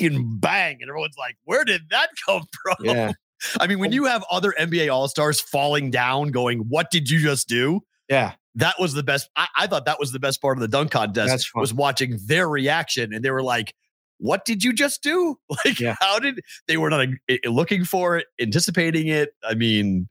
and 0.00 0.40
bang, 0.40 0.78
and 0.80 0.88
everyone's 0.88 1.18
like, 1.18 1.36
"Where 1.44 1.64
did 1.64 1.82
that 1.90 2.08
come 2.26 2.44
from?" 2.62 2.76
Yeah. 2.86 3.12
I 3.60 3.66
mean, 3.66 3.78
when 3.78 3.92
you 3.92 4.04
have 4.04 4.24
other 4.30 4.54
NBA 4.58 4.92
All 4.92 5.08
Stars 5.08 5.40
falling 5.40 5.90
down, 5.90 6.30
going, 6.30 6.60
"What 6.68 6.90
did 6.90 7.08
you 7.10 7.20
just 7.20 7.48
do?" 7.48 7.80
Yeah. 8.08 8.32
That 8.56 8.74
was 8.80 8.92
the 8.94 9.02
best. 9.04 9.30
I, 9.36 9.46
I 9.56 9.66
thought 9.68 9.84
that 9.84 10.00
was 10.00 10.10
the 10.12 10.18
best 10.18 10.42
part 10.42 10.56
of 10.56 10.60
the 10.60 10.68
dunk 10.68 10.90
contest. 10.90 11.50
Was 11.54 11.72
watching 11.72 12.18
their 12.26 12.48
reaction, 12.48 13.14
and 13.14 13.24
they 13.24 13.30
were 13.30 13.42
like, 13.42 13.74
"What 14.18 14.44
did 14.44 14.64
you 14.64 14.72
just 14.72 15.02
do? 15.02 15.36
Like, 15.64 15.78
Yeah. 15.78 15.94
how 16.00 16.18
did 16.18 16.40
they 16.66 16.76
were 16.76 16.90
not 16.90 17.06
uh, 17.30 17.36
looking 17.48 17.84
for 17.84 18.16
it, 18.18 18.26
anticipating 18.40 19.06
it? 19.08 19.30
I 19.44 19.54
mean." 19.54 20.08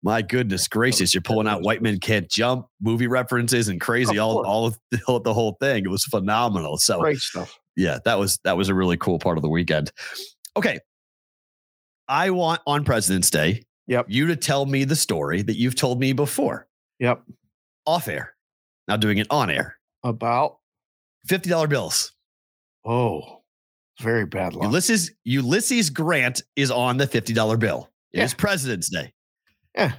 My 0.00 0.22
goodness 0.22 0.68
gracious, 0.68 1.12
you're 1.12 1.22
pulling 1.22 1.48
out 1.48 1.62
white 1.62 1.82
men 1.82 1.98
can't 1.98 2.30
jump 2.30 2.66
movie 2.80 3.08
references 3.08 3.66
and 3.66 3.80
crazy 3.80 4.16
all 4.16 4.34
course. 4.34 4.46
all 4.46 4.66
of 4.66 4.78
the, 4.92 4.98
whole- 5.04 5.18
the 5.20 5.34
whole 5.34 5.56
thing. 5.60 5.84
It 5.84 5.88
was 5.90 6.04
phenomenal. 6.04 6.78
So 6.78 7.00
Great 7.00 7.18
stuff. 7.18 7.58
yeah, 7.76 7.98
that 8.04 8.16
was 8.16 8.38
that 8.44 8.56
was 8.56 8.68
a 8.68 8.74
really 8.74 8.96
cool 8.96 9.18
part 9.18 9.38
of 9.38 9.42
the 9.42 9.48
weekend. 9.48 9.90
Okay. 10.56 10.78
I 12.08 12.30
want 12.30 12.60
on 12.66 12.84
President's 12.84 13.30
Day, 13.30 13.62
Yep. 13.86 14.06
You 14.10 14.26
to 14.26 14.36
tell 14.36 14.66
me 14.66 14.84
the 14.84 14.94
story 14.96 15.40
that 15.40 15.56
you've 15.56 15.74
told 15.74 15.98
me 15.98 16.12
before 16.12 16.66
Yep. 16.98 17.22
off 17.86 18.06
air. 18.08 18.34
Now 18.86 18.96
doing 18.98 19.16
it 19.18 19.26
on 19.30 19.48
air. 19.50 19.78
About 20.04 20.58
$50 21.26 21.66
bills. 21.68 22.12
oh, 22.84 23.42
very 24.00 24.26
bad 24.26 24.52
luck. 24.54 24.64
Ulysses 24.64 25.10
Ulysses 25.24 25.90
Grant 25.90 26.42
is 26.54 26.70
on 26.70 26.98
the 26.98 27.06
$50 27.06 27.56
bill. 27.58 27.90
It 28.12 28.22
is 28.22 28.32
Yeah. 28.32 28.36
President's 28.38 28.88
Day. 28.90 29.12
Yeah. 29.74 29.94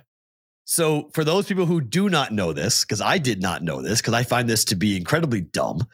So 0.65 1.09
for 1.13 1.23
those 1.23 1.47
people 1.47 1.65
who 1.65 1.81
do 1.81 2.09
not 2.09 2.31
know 2.31 2.53
this, 2.53 2.85
because 2.85 3.01
I 3.01 3.17
did 3.17 3.41
not 3.41 3.63
know 3.63 3.81
this, 3.81 3.99
because 4.01 4.13
I 4.13 4.23
find 4.23 4.47
this 4.47 4.63
to 4.65 4.75
be 4.75 4.95
incredibly 4.95 5.41
dumb, 5.41 5.85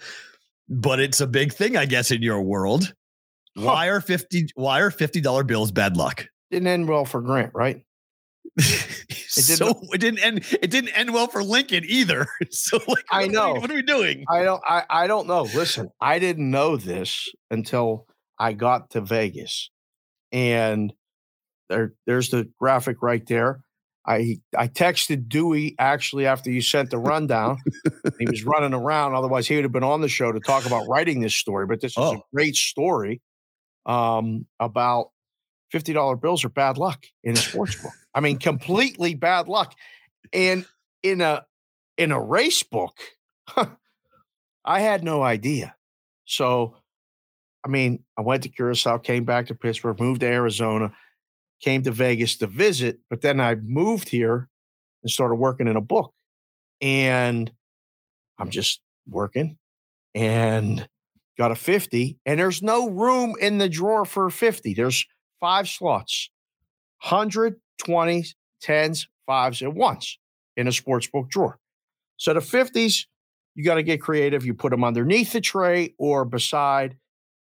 but 0.68 1.00
it's 1.00 1.22
a 1.22 1.28
big 1.28 1.54
thing, 1.54 1.78
I 1.78 1.86
guess, 1.86 2.12
in 2.12 2.22
your 2.22 2.42
world. 2.42 2.94
Why 3.56 3.88
are 3.88 4.02
50 4.02 4.48
why 4.56 4.82
are 4.82 4.92
$50 4.92 5.48
bills 5.48 5.72
bad 5.72 5.98
luck? 5.98 6.28
Didn't 6.52 6.68
end 6.68 6.88
well 6.88 7.06
for 7.06 7.22
Grant, 7.22 7.52
right? 7.56 7.82
did 8.58 8.66
so 9.58 9.82
it 9.92 10.00
didn't 10.00 10.20
end 10.20 10.46
it 10.62 10.70
didn't 10.72 10.90
end 10.98 11.14
well 11.14 11.28
for 11.28 11.44
Lincoln 11.44 11.84
either. 11.88 12.28
So 12.52 12.80
like 12.88 13.04
I 13.12 13.22
what 13.22 13.24
are 13.24 13.28
we- 13.28 13.34
know. 13.34 13.54
what 13.60 13.72
are 13.72 13.76
we 13.76 13.82
doing? 13.82 14.24
I 14.30 14.44
don't 14.44 14.62
I, 14.66 14.84
I 14.90 15.08
don't 15.08 15.28
know. 15.28 15.44
Listen, 15.54 15.90
I 16.00 16.20
didn't 16.20 16.50
know 16.50 16.78
this 16.78 17.28
until 17.52 18.06
I 18.40 18.54
got 18.54 18.92
to 18.92 19.02
Vegas. 19.02 19.70
And 20.32 20.94
there 21.70 21.94
there's 22.06 22.30
the 22.30 22.50
graphic 22.60 23.02
right 23.02 23.26
there. 23.28 23.62
I 24.08 24.38
I 24.56 24.68
texted 24.68 25.28
Dewey 25.28 25.76
actually 25.80 26.26
after 26.28 26.52
you 26.52 26.62
sent 26.62 26.92
the 26.92 26.98
rundown. 27.00 27.58
he 28.20 28.26
was 28.30 28.44
running 28.46 28.74
around. 28.74 29.16
Otherwise, 29.16 29.48
he 29.48 29.56
would 29.56 29.64
have 29.66 29.72
been 29.72 29.84
on 29.84 30.02
the 30.02 30.08
show 30.10 30.32
to 30.32 30.40
talk 30.40 30.66
about 30.66 30.88
writing 30.88 31.22
this 31.22 31.34
story. 31.36 31.66
But 31.66 31.82
this 31.82 31.94
is 31.94 31.98
a 31.98 32.02
Oh. 32.02 32.22
great 32.34 32.56
story 32.56 33.22
um, 33.86 34.46
about 34.60 35.12
fifty 35.72 35.94
dollar 35.94 36.16
bills 36.16 36.44
are 36.44 36.50
bad 36.50 36.78
luck 36.78 37.06
in 37.24 37.34
a 37.34 37.38
sports 37.38 37.82
book. 37.82 37.94
I 38.14 38.20
mean, 38.20 38.40
completely 38.40 39.14
bad 39.16 39.48
luck. 39.48 39.76
And 40.34 40.66
in 41.04 41.22
a 41.22 41.46
in 41.98 42.12
a 42.12 42.22
race 42.22 42.64
book, 42.64 42.98
I 44.66 44.80
had 44.80 45.04
no 45.04 45.22
idea. 45.22 45.76
So, 46.26 46.76
I 47.64 47.70
mean, 47.70 48.04
I 48.18 48.22
went 48.22 48.44
to 48.44 48.50
Curacao, 48.50 48.98
came 48.98 49.26
back 49.26 49.48
to 49.48 49.56
Pittsburgh, 49.56 50.00
moved 50.00 50.22
to 50.22 50.28
Arizona, 50.28 50.92
came 51.62 51.84
to 51.84 51.92
Vegas 51.92 52.38
to 52.38 52.48
visit, 52.48 53.00
but 53.10 53.22
then 53.22 53.40
I 53.40 53.56
moved 53.56 54.10
here 54.10 54.50
and 55.04 55.12
started 55.12 55.36
working 55.36 55.68
in 55.68 55.76
a 55.76 55.82
book. 55.82 56.14
And 56.82 57.52
I'm 58.38 58.50
just 58.50 58.82
working 59.08 59.58
and 60.14 60.88
got 61.38 61.52
a 61.52 61.56
50. 61.56 62.18
And 62.26 62.40
there's 62.40 62.62
no 62.62 62.90
room 62.90 63.36
in 63.40 63.58
the 63.58 63.70
drawer 63.70 64.06
for 64.06 64.28
a 64.28 64.32
50. 64.32 64.74
There's 64.74 65.06
five 65.40 65.68
slots 65.68 66.30
100, 67.02 67.56
20s, 67.84 68.30
10s, 68.64 69.08
fives, 69.26 69.62
and 69.62 69.76
ones 69.76 70.18
in 70.58 70.68
a 70.68 70.72
sports 70.72 71.08
book 71.08 71.30
drawer. 71.30 71.60
So 72.18 72.34
the 72.34 72.40
50s, 72.40 73.06
you 73.56 73.64
got 73.64 73.76
to 73.76 73.84
get 73.84 74.02
creative. 74.02 74.46
You 74.46 74.54
put 74.54 74.72
them 74.72 74.84
underneath 74.84 75.34
the 75.34 75.42
tray 75.42 75.94
or 75.98 76.26
beside. 76.26 76.98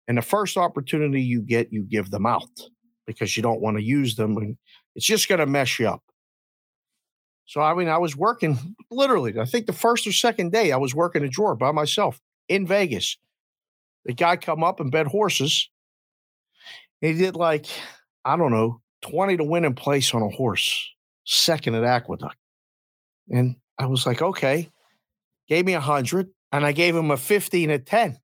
And 0.08 0.18
the 0.18 0.22
first 0.22 0.56
opportunity 0.56 1.22
you 1.22 1.40
get, 1.42 1.72
you 1.72 1.82
give 1.82 2.10
them 2.10 2.26
out 2.26 2.48
because 3.06 3.36
you 3.36 3.42
don't 3.42 3.60
want 3.60 3.76
to 3.76 3.82
use 3.82 4.16
them. 4.16 4.36
And 4.36 4.56
it's 4.94 5.06
just 5.06 5.28
going 5.28 5.38
to 5.38 5.46
mess 5.46 5.78
you 5.78 5.88
up. 5.88 6.02
So, 7.46 7.60
I 7.60 7.74
mean, 7.74 7.88
I 7.88 7.98
was 7.98 8.16
working 8.16 8.76
literally, 8.92 9.38
I 9.38 9.44
think 9.44 9.66
the 9.66 9.72
first 9.72 10.06
or 10.06 10.12
second 10.12 10.52
day, 10.52 10.70
I 10.70 10.76
was 10.76 10.94
working 10.94 11.24
a 11.24 11.28
drawer 11.28 11.56
by 11.56 11.72
myself 11.72 12.20
in 12.48 12.64
Vegas. 12.64 13.16
The 14.04 14.14
guy 14.14 14.36
come 14.36 14.64
up 14.64 14.80
and 14.80 14.90
bet 14.90 15.06
horses. 15.06 15.68
He 17.00 17.12
did 17.14 17.36
like, 17.36 17.66
I 18.24 18.36
don't 18.36 18.50
know, 18.50 18.80
20 19.02 19.38
to 19.38 19.44
win 19.44 19.64
in 19.64 19.74
place 19.74 20.14
on 20.14 20.22
a 20.22 20.28
horse, 20.28 20.88
second 21.24 21.74
at 21.74 21.84
Aqueduct. 21.84 22.36
And 23.30 23.56
I 23.78 23.86
was 23.86 24.06
like, 24.06 24.20
okay. 24.22 24.70
Gave 25.48 25.66
me 25.66 25.72
a 25.72 25.80
hundred, 25.80 26.28
and 26.52 26.64
I 26.64 26.72
gave 26.72 26.94
him 26.94 27.10
a 27.10 27.16
15 27.16 27.70
at 27.70 27.84
10. 27.84 28.16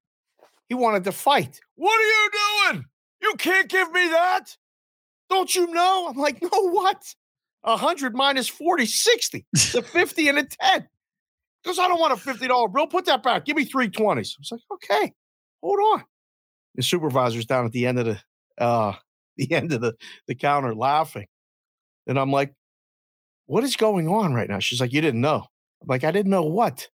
He 0.68 0.74
wanted 0.74 1.04
to 1.04 1.12
fight. 1.12 1.58
What 1.74 1.98
are 1.98 2.04
you 2.04 2.30
doing? 2.70 2.84
You 3.20 3.34
can't 3.36 3.68
give 3.68 3.90
me 3.90 4.08
that. 4.08 4.56
Don't 5.28 5.52
you 5.54 5.66
know? 5.72 6.06
I'm 6.08 6.16
like, 6.16 6.40
no, 6.40 6.70
what? 6.70 7.02
A 7.64 7.76
hundred 7.76 8.14
minus 8.14 8.48
40, 8.48 8.86
60. 8.86 9.44
It's 9.52 9.74
a 9.74 9.82
50 9.82 10.28
and 10.28 10.38
a 10.38 10.44
10. 10.44 10.88
Because 11.62 11.80
I 11.80 11.88
don't 11.88 11.98
want 11.98 12.12
a 12.12 12.16
$50 12.16 12.72
bill. 12.72 12.86
Put 12.86 13.06
that 13.06 13.24
back. 13.24 13.44
Give 13.44 13.56
me 13.56 13.64
three 13.64 13.88
20s. 13.88 14.06
I 14.06 14.38
was 14.38 14.52
like, 14.52 14.60
okay, 14.72 15.12
hold 15.62 15.78
on. 15.94 16.04
The 16.74 16.82
supervisor's 16.82 17.46
down 17.46 17.64
at 17.64 17.72
the 17.72 17.86
end 17.86 17.98
of 17.98 18.06
the 18.06 18.18
uh 18.58 18.94
the 19.36 19.52
end 19.52 19.72
of 19.72 19.80
the, 19.80 19.94
the 20.26 20.34
counter 20.34 20.74
laughing. 20.74 21.26
And 22.06 22.18
I'm 22.18 22.30
like, 22.30 22.54
what 23.46 23.64
is 23.64 23.76
going 23.76 24.08
on 24.08 24.34
right 24.34 24.48
now? 24.48 24.60
She's 24.60 24.80
like, 24.80 24.92
you 24.92 25.00
didn't 25.00 25.20
know. 25.20 25.46
I'm 25.82 25.88
like, 25.88 26.04
I 26.04 26.10
didn't 26.10 26.30
know 26.30 26.44
what. 26.44 26.88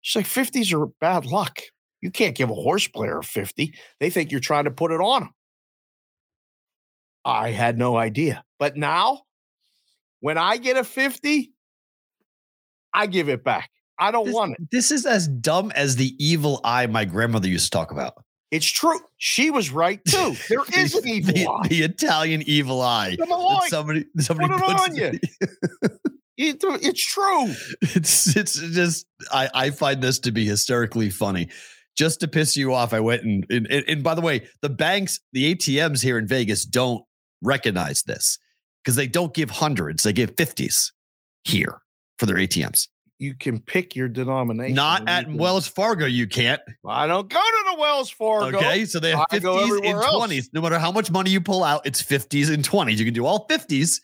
She's 0.00 0.16
like, 0.16 0.26
50s 0.26 0.72
are 0.72 0.86
bad 1.00 1.26
luck. 1.26 1.60
You 2.00 2.10
can't 2.10 2.34
give 2.34 2.50
a 2.50 2.54
horse 2.54 2.88
player 2.88 3.18
a 3.18 3.24
50. 3.24 3.74
They 4.00 4.10
think 4.10 4.30
you're 4.30 4.40
trying 4.40 4.64
to 4.64 4.70
put 4.70 4.90
it 4.90 5.00
on 5.00 5.22
them. 5.22 5.30
I 7.24 7.50
had 7.50 7.78
no 7.78 7.96
idea. 7.96 8.42
But 8.58 8.76
now, 8.76 9.22
when 10.20 10.38
I 10.38 10.56
get 10.56 10.76
a 10.76 10.84
50, 10.84 11.52
I 12.92 13.06
give 13.06 13.28
it 13.28 13.44
back. 13.44 13.70
I 13.98 14.10
don't 14.10 14.26
This, 14.26 14.34
want 14.34 14.52
it. 14.58 14.68
this 14.72 14.90
is 14.90 15.06
as 15.06 15.28
dumb 15.28 15.70
as 15.74 15.96
the 15.96 16.14
evil 16.18 16.60
eye 16.64 16.86
my 16.86 17.04
grandmother 17.04 17.48
used 17.48 17.66
to 17.66 17.70
talk 17.70 17.90
about. 17.92 18.14
It's 18.50 18.66
true. 18.66 18.98
She 19.18 19.50
was 19.50 19.70
right 19.70 20.00
too. 20.08 20.34
There 20.48 20.60
is 20.76 20.94
an 20.94 21.06
evil 21.08 21.34
the, 21.34 21.46
eye. 21.46 21.68
the 21.68 21.82
Italian 21.82 22.42
evil 22.46 22.80
eye. 22.82 23.16
Come 23.18 23.28
that 23.28 23.34
on. 23.34 23.68
somebody 23.68 24.04
somebody 24.18 24.48
Put 24.52 24.60
it 24.60 24.80
on 24.80 24.96
you. 24.96 25.18
It- 26.38 26.60
it's 26.64 27.06
true. 27.06 27.54
it's 27.82 28.34
it's 28.36 28.54
just 28.54 29.06
I 29.30 29.48
I 29.54 29.70
find 29.70 30.02
this 30.02 30.18
to 30.20 30.32
be 30.32 30.46
hysterically 30.46 31.10
funny. 31.10 31.48
Just 31.96 32.20
to 32.20 32.28
piss 32.28 32.56
you 32.56 32.72
off, 32.72 32.94
I 32.94 33.00
went 33.00 33.22
and 33.22 33.44
and, 33.50 33.66
and 33.70 33.84
and 33.86 34.02
by 34.02 34.14
the 34.14 34.22
way, 34.22 34.48
the 34.62 34.70
banks, 34.70 35.20
the 35.34 35.54
ATMs 35.54 36.02
here 36.02 36.16
in 36.18 36.26
Vegas 36.26 36.64
don't 36.64 37.04
recognize 37.42 38.02
this 38.02 38.38
because 38.82 38.96
they 38.96 39.06
don't 39.06 39.34
give 39.34 39.50
hundreds; 39.50 40.02
they 40.02 40.12
give 40.14 40.34
fifties 40.36 40.92
here 41.44 41.82
for 42.18 42.24
their 42.26 42.36
ATMs. 42.36 42.88
You 43.22 43.34
can 43.34 43.60
pick 43.60 43.94
your 43.94 44.08
denomination. 44.08 44.74
Not 44.74 45.08
at 45.08 45.26
can- 45.26 45.38
Wells 45.38 45.68
Fargo, 45.68 46.06
you 46.06 46.26
can't. 46.26 46.60
I 46.84 47.06
don't 47.06 47.28
go 47.28 47.38
to 47.38 47.64
the 47.70 47.78
Wells 47.78 48.10
Fargo. 48.10 48.58
Okay, 48.58 48.84
so 48.84 48.98
they 48.98 49.12
have 49.12 49.26
50s 49.30 49.76
and 49.84 49.96
20s. 50.02 50.48
No 50.52 50.60
matter 50.60 50.76
how 50.76 50.90
much 50.90 51.08
money 51.08 51.30
you 51.30 51.40
pull 51.40 51.62
out, 51.62 51.86
it's 51.86 52.02
50s 52.02 52.52
and 52.52 52.68
20s. 52.68 52.96
You 52.96 53.04
can 53.04 53.14
do 53.14 53.24
all 53.24 53.46
50s, 53.46 54.00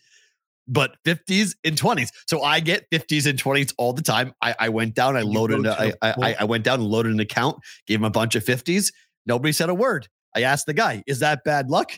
but 0.69 0.95
50s 1.05 1.57
and 1.65 1.77
20s. 1.77 2.13
So 2.29 2.43
I 2.43 2.61
get 2.61 2.89
50s 2.93 3.29
and 3.29 3.37
20s 3.43 3.75
all 3.77 3.93
the 3.93 4.03
time. 4.03 4.35
I, 4.41 4.55
I 4.57 4.69
went 4.69 4.95
down, 4.95 5.17
I 5.17 5.23
You 5.23 5.27
loaded, 5.27 5.67
a- 5.67 5.97
I, 6.01 6.45
went 6.45 6.63
down 6.63 6.79
and 6.79 6.89
loaded 6.89 7.13
an 7.13 7.19
account, 7.19 7.59
gave 7.89 7.99
him 7.99 8.05
a 8.05 8.11
bunch 8.11 8.37
of 8.37 8.45
50s. 8.45 8.93
Nobody 9.27 9.51
said 9.51 9.69
a 9.69 9.75
word. 9.75 10.07
I 10.37 10.43
asked 10.43 10.67
the 10.67 10.75
guy, 10.75 11.03
is 11.09 11.19
that 11.19 11.43
bad 11.43 11.71
luck? 11.71 11.91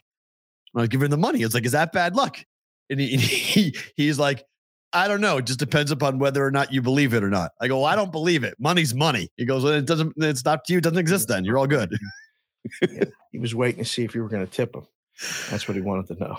I 0.75 0.81
was 0.81 0.89
giving 0.89 1.05
him 1.05 1.11
the 1.11 1.19
money. 1.19 1.43
It's 1.43 1.53
like, 1.53 1.67
is 1.67 1.73
that 1.73 1.93
bad 1.93 2.17
luck? 2.17 2.39
And 2.89 2.99
he, 2.99 3.17
he 3.19 3.77
he's 3.95 4.19
like, 4.19 4.43
I 4.93 5.07
don't 5.09 5.21
know. 5.21 5.39
It 5.39 5.47
just 5.47 5.59
depends 5.59 5.91
upon 5.91 6.19
whether 6.19 6.45
or 6.45 6.51
not 6.51 6.73
you 6.73 6.83
believe 6.83 7.15
it 7.15 7.23
or 7.23 7.31
not. 7.31 7.53
I 7.61 7.69
go, 7.69 7.79
well, 7.79 7.87
I 7.87 7.95
don't 7.95 8.11
believe 8.11 8.43
it. 8.43 8.55
Money's 8.59 8.95
money. 8.95 9.29
He 9.37 9.45
goes, 9.45 9.63
well, 9.63 9.75
it 9.75 9.87
doesn't, 9.87 10.15
it's 10.17 10.45
not 10.45 10.65
to 10.65 10.73
you. 10.73 10.79
It 10.79 10.83
doesn't 10.83 10.99
exist 10.99 11.29
then. 11.29 11.45
You're 11.45 11.59
all 11.59 11.67
good. 11.67 11.97
He 13.33 13.39
was 13.39 13.55
waiting 13.55 13.83
to 13.83 13.89
see 13.89 14.05
if 14.05 14.15
you 14.15 14.23
were 14.23 14.29
going 14.29 14.45
to 14.45 14.53
tip 14.53 14.75
him. 14.75 14.87
That's 15.51 15.67
what 15.67 15.77
he 15.77 15.81
wanted 15.81 16.09
to 16.09 16.23
know. 16.23 16.37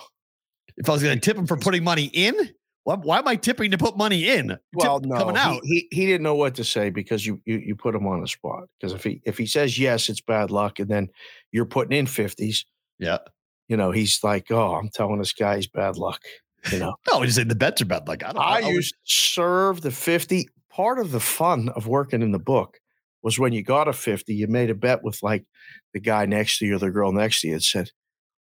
If 0.78 0.88
I 0.88 0.92
was 0.94 1.02
going 1.02 1.20
to 1.20 1.22
tip 1.22 1.36
him 1.36 1.48
for 1.48 1.58
putting 1.58 1.84
money 1.84 2.12
in, 2.14 2.36
why, 2.84 2.96
why 2.96 3.20
am 3.20 3.28
I 3.28 3.36
tipping 3.36 3.72
to 3.72 3.78
put 3.78 3.98
money 3.98 4.30
in? 4.30 4.50
Tip 4.50 4.60
Well, 4.74 5.00
no, 5.00 5.18
coming 5.18 5.36
he- 5.36 5.42
out. 5.42 5.62
He, 5.64 5.88
he 5.92 6.06
didn't 6.06 6.24
know 6.24 6.36
what 6.36 6.56
to 6.56 6.64
say 6.64 6.90
because 6.90 7.26
you 7.26 7.42
you, 7.46 7.58
you 7.58 7.76
put 7.76 7.96
him 7.96 8.06
on 8.06 8.22
the 8.22 8.28
spot. 8.28 8.66
Because 8.80 8.94
if 8.94 9.04
he 9.04 9.22
if 9.26 9.38
he 9.38 9.46
says 9.46 9.80
yes, 9.80 10.10
it's 10.10 10.22
bad 10.22 10.52
luck, 10.52 10.80
and 10.80 10.90
then 10.90 11.10
you're 11.52 11.66
putting 11.66 11.98
in 11.98 12.06
fifties, 12.06 12.66
yeah. 13.00 13.20
you 13.68 13.78
know, 13.78 13.92
he's 13.92 14.24
like, 14.24 14.52
oh, 14.52 14.76
I'm 14.76 14.90
telling 14.90 15.20
this 15.20 15.34
guy 15.34 15.56
he's 15.56 15.68
bad 15.68 15.98
luck. 15.98 16.22
You 16.72 16.80
know, 16.80 16.96
No, 17.10 17.22
he's 17.22 17.36
saying 17.36 17.48
the 17.48 17.56
bets 17.56 17.82
are 17.82 17.86
bad. 17.86 18.08
Like 18.08 18.24
I 18.24 18.34
don't. 18.34 18.42
I 18.42 18.58
I 18.58 18.70
used 18.70 18.94
to 18.94 19.00
serve 19.04 19.82
the 19.82 19.92
50. 19.92 20.48
Part 20.70 21.00
of 21.00 21.12
the 21.12 21.20
fun 21.20 21.70
of 21.70 21.88
working 21.88 22.22
in 22.22 22.32
the 22.32 22.40
book 22.40 22.80
was 23.24 23.38
when 23.38 23.54
you 23.54 23.64
got 23.64 23.88
a 23.88 23.94
50, 23.94 24.34
you 24.34 24.48
made 24.48 24.70
a 24.70 24.76
bet 24.76 25.04
with 25.04 25.22
like 25.22 25.46
the 25.94 26.00
guy 26.00 26.26
next 26.26 26.60
to 26.60 26.66
you 26.66 26.76
or 26.76 26.80
the 26.80 26.92
girl 26.92 27.12
next 27.12 27.42
to 27.42 27.48
you 27.48 27.54
and 27.54 27.64
said, 27.64 27.90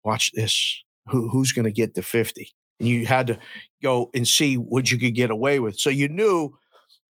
Watch 0.05 0.31
this. 0.33 0.83
Who, 1.09 1.29
who's 1.29 1.53
going 1.53 1.65
to 1.65 1.73
get 1.73 1.95
the 1.95 2.03
50? 2.03 2.49
And 2.79 2.89
you 2.89 3.07
had 3.07 3.27
to 3.29 3.39
go 3.83 4.11
and 4.15 4.27
see 4.27 4.57
what 4.57 4.91
you 4.91 4.99
could 4.99 5.15
get 5.15 5.31
away 5.31 5.59
with. 5.59 5.79
So 5.79 5.91
you 5.91 6.09
knew, 6.09 6.57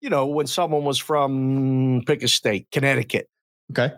you 0.00 0.10
know, 0.10 0.26
when 0.26 0.46
someone 0.46 0.84
was 0.84 0.98
from 0.98 2.02
pick 2.06 2.22
a 2.22 2.28
state, 2.28 2.68
Connecticut, 2.72 3.28
okay. 3.70 3.94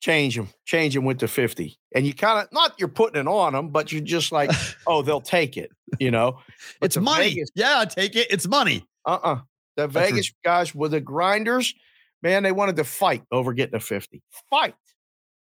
Change 0.00 0.36
them, 0.36 0.48
change 0.64 0.94
them 0.94 1.04
with 1.04 1.18
the 1.18 1.28
50. 1.28 1.78
And 1.94 2.06
you 2.06 2.14
kind 2.14 2.44
of, 2.44 2.52
not 2.52 2.74
you're 2.78 2.88
putting 2.88 3.20
it 3.20 3.26
on 3.26 3.52
them, 3.52 3.70
but 3.70 3.92
you're 3.92 4.02
just 4.02 4.32
like, 4.32 4.50
oh, 4.86 5.02
they'll 5.02 5.20
take 5.20 5.56
it, 5.56 5.70
you 5.98 6.10
know? 6.10 6.38
But 6.80 6.86
It's 6.86 6.96
money. 6.96 7.30
Vegas- 7.30 7.50
yeah, 7.54 7.84
take 7.88 8.16
it. 8.16 8.28
It's 8.30 8.46
money. 8.46 8.84
Uh-uh. 9.06 9.40
The 9.76 9.86
That's 9.86 10.10
Vegas 10.10 10.32
guys 10.44 10.74
with 10.74 10.90
the 10.90 11.00
grinders, 11.00 11.74
man, 12.22 12.42
they 12.42 12.52
wanted 12.52 12.76
to 12.76 12.84
fight 12.84 13.22
over 13.30 13.52
getting 13.52 13.76
a 13.76 13.80
50. 13.80 14.22
Fight. 14.50 14.74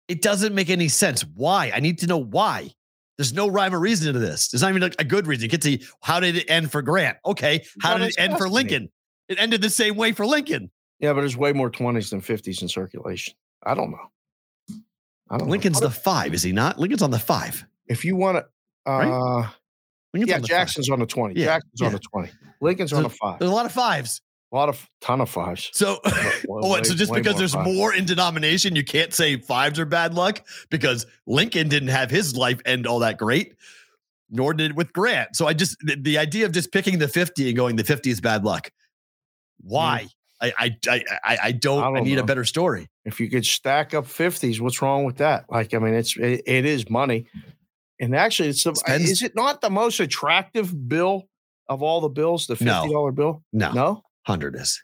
It 0.08 0.22
doesn't 0.22 0.54
make 0.54 0.70
any 0.70 0.88
sense. 0.88 1.24
Why? 1.34 1.72
I 1.74 1.80
need 1.80 1.98
to 2.00 2.06
know 2.06 2.18
why. 2.18 2.70
There's 3.18 3.32
no 3.32 3.48
rhyme 3.48 3.74
or 3.74 3.80
reason 3.80 4.12
to 4.12 4.18
this. 4.18 4.48
There's 4.48 4.62
not 4.62 4.70
even 4.70 4.82
a, 4.82 4.90
a 4.98 5.04
good 5.04 5.26
reason. 5.26 5.48
Get 5.48 5.62
to 5.62 5.78
how 6.02 6.20
did 6.20 6.36
it 6.36 6.50
end 6.50 6.70
for 6.70 6.82
Grant? 6.82 7.16
Okay. 7.24 7.64
How 7.80 7.96
did 7.96 8.08
it 8.08 8.18
end 8.18 8.36
for. 8.36 8.48
Lincoln? 8.48 8.90
It 9.28 9.40
ended 9.40 9.62
the 9.62 9.70
same 9.70 9.96
way 9.96 10.12
for 10.12 10.26
Lincoln. 10.26 10.70
Yeah, 11.00 11.12
but 11.12 11.20
there's 11.20 11.36
way 11.36 11.52
more 11.52 11.70
20s 11.70 12.10
than 12.10 12.20
50s 12.20 12.62
in 12.62 12.68
circulation. 12.68 13.34
I 13.64 13.74
don't 13.74 13.90
know. 13.90 14.10
I 15.30 15.38
don't 15.38 15.48
Lincoln's 15.48 15.80
know. 15.80 15.88
the 15.88 15.94
five, 15.94 16.34
is 16.34 16.42
he 16.42 16.52
not? 16.52 16.78
Lincoln's 16.78 17.02
on 17.02 17.10
the 17.10 17.18
five. 17.18 17.64
If 17.86 18.04
you 18.04 18.16
want 18.16 18.36
to, 18.38 18.90
uh, 18.90 18.98
Right? 18.98 19.50
Lincoln's 20.14 20.28
yeah, 20.30 20.36
on 20.36 20.42
the 20.42 20.48
five. 20.48 20.58
Jackson's 20.58 20.90
on 20.90 21.00
the 21.00 21.06
20. 21.06 21.38
Yeah, 21.38 21.46
Jackson's 21.46 21.82
on 21.82 21.92
the 21.92 21.98
20. 21.98 22.30
Lincoln's 22.60 22.92
on 22.92 23.02
the 23.02 23.10
five. 23.10 23.38
There's 23.38 23.50
a 23.50 23.54
lot 23.54 23.66
of 23.66 23.72
fives. 23.72 24.22
A 24.52 24.56
lot 24.56 24.68
of 24.68 24.88
ton 25.00 25.20
of 25.20 25.28
fives. 25.28 25.70
So, 25.72 25.98
Way- 26.04 26.40
oh, 26.48 26.82
so 26.84 26.94
just 26.94 27.12
because 27.12 27.34
more 27.34 27.38
there's 27.38 27.54
fives. 27.54 27.74
more 27.74 27.92
in 27.94 28.04
denomination, 28.04 28.76
you 28.76 28.84
can't 28.84 29.12
say 29.12 29.36
fives 29.36 29.80
are 29.80 29.84
bad 29.84 30.14
luck 30.14 30.46
because 30.70 31.04
Lincoln 31.26 31.68
didn't 31.68 31.88
have 31.88 32.10
his 32.10 32.36
life 32.36 32.60
end 32.64 32.86
all 32.86 33.00
that 33.00 33.18
great, 33.18 33.56
nor 34.30 34.54
did 34.54 34.70
it 34.70 34.76
with 34.76 34.92
Grant. 34.92 35.34
So 35.34 35.48
I 35.48 35.52
just 35.52 35.76
the, 35.80 35.96
the 35.96 36.18
idea 36.18 36.46
of 36.46 36.52
just 36.52 36.70
picking 36.72 36.98
the 37.00 37.08
50 37.08 37.48
and 37.48 37.56
going 37.56 37.74
the 37.74 37.82
50 37.84 38.08
is 38.08 38.20
bad 38.20 38.44
luck. 38.44 38.70
Why? 39.60 40.06
I, 40.40 40.52
I 40.58 40.76
I 40.88 41.04
I 41.24 41.38
I 41.44 41.52
don't. 41.52 41.82
I, 41.82 41.88
I 41.88 41.94
don't 41.94 42.04
need 42.04 42.18
a 42.18 42.24
better 42.24 42.44
story. 42.44 42.88
If 43.06 43.20
you 43.20 43.30
could 43.30 43.46
stack 43.46 43.94
up 43.94 44.04
50s, 44.04 44.60
what's 44.60 44.82
wrong 44.82 45.04
with 45.04 45.16
that? 45.18 45.44
Like, 45.48 45.72
I 45.72 45.78
mean, 45.78 45.94
it's 45.94 46.16
it, 46.16 46.42
it 46.44 46.66
is 46.66 46.90
money. 46.90 47.26
And 48.00 48.14
actually, 48.14 48.50
it's 48.50 48.64
the, 48.64 48.74
Spends- 48.74 49.08
is 49.10 49.22
it 49.22 49.34
not 49.34 49.60
the 49.62 49.70
most 49.70 50.00
attractive 50.00 50.88
bill 50.88 51.28
of 51.68 51.82
all 51.82 52.00
the 52.02 52.08
bills? 52.10 52.46
The 52.46 52.56
$50 52.56 53.14
bill? 53.14 53.42
No, 53.52 53.72
No? 53.72 54.02
hundred 54.26 54.56
is. 54.56 54.82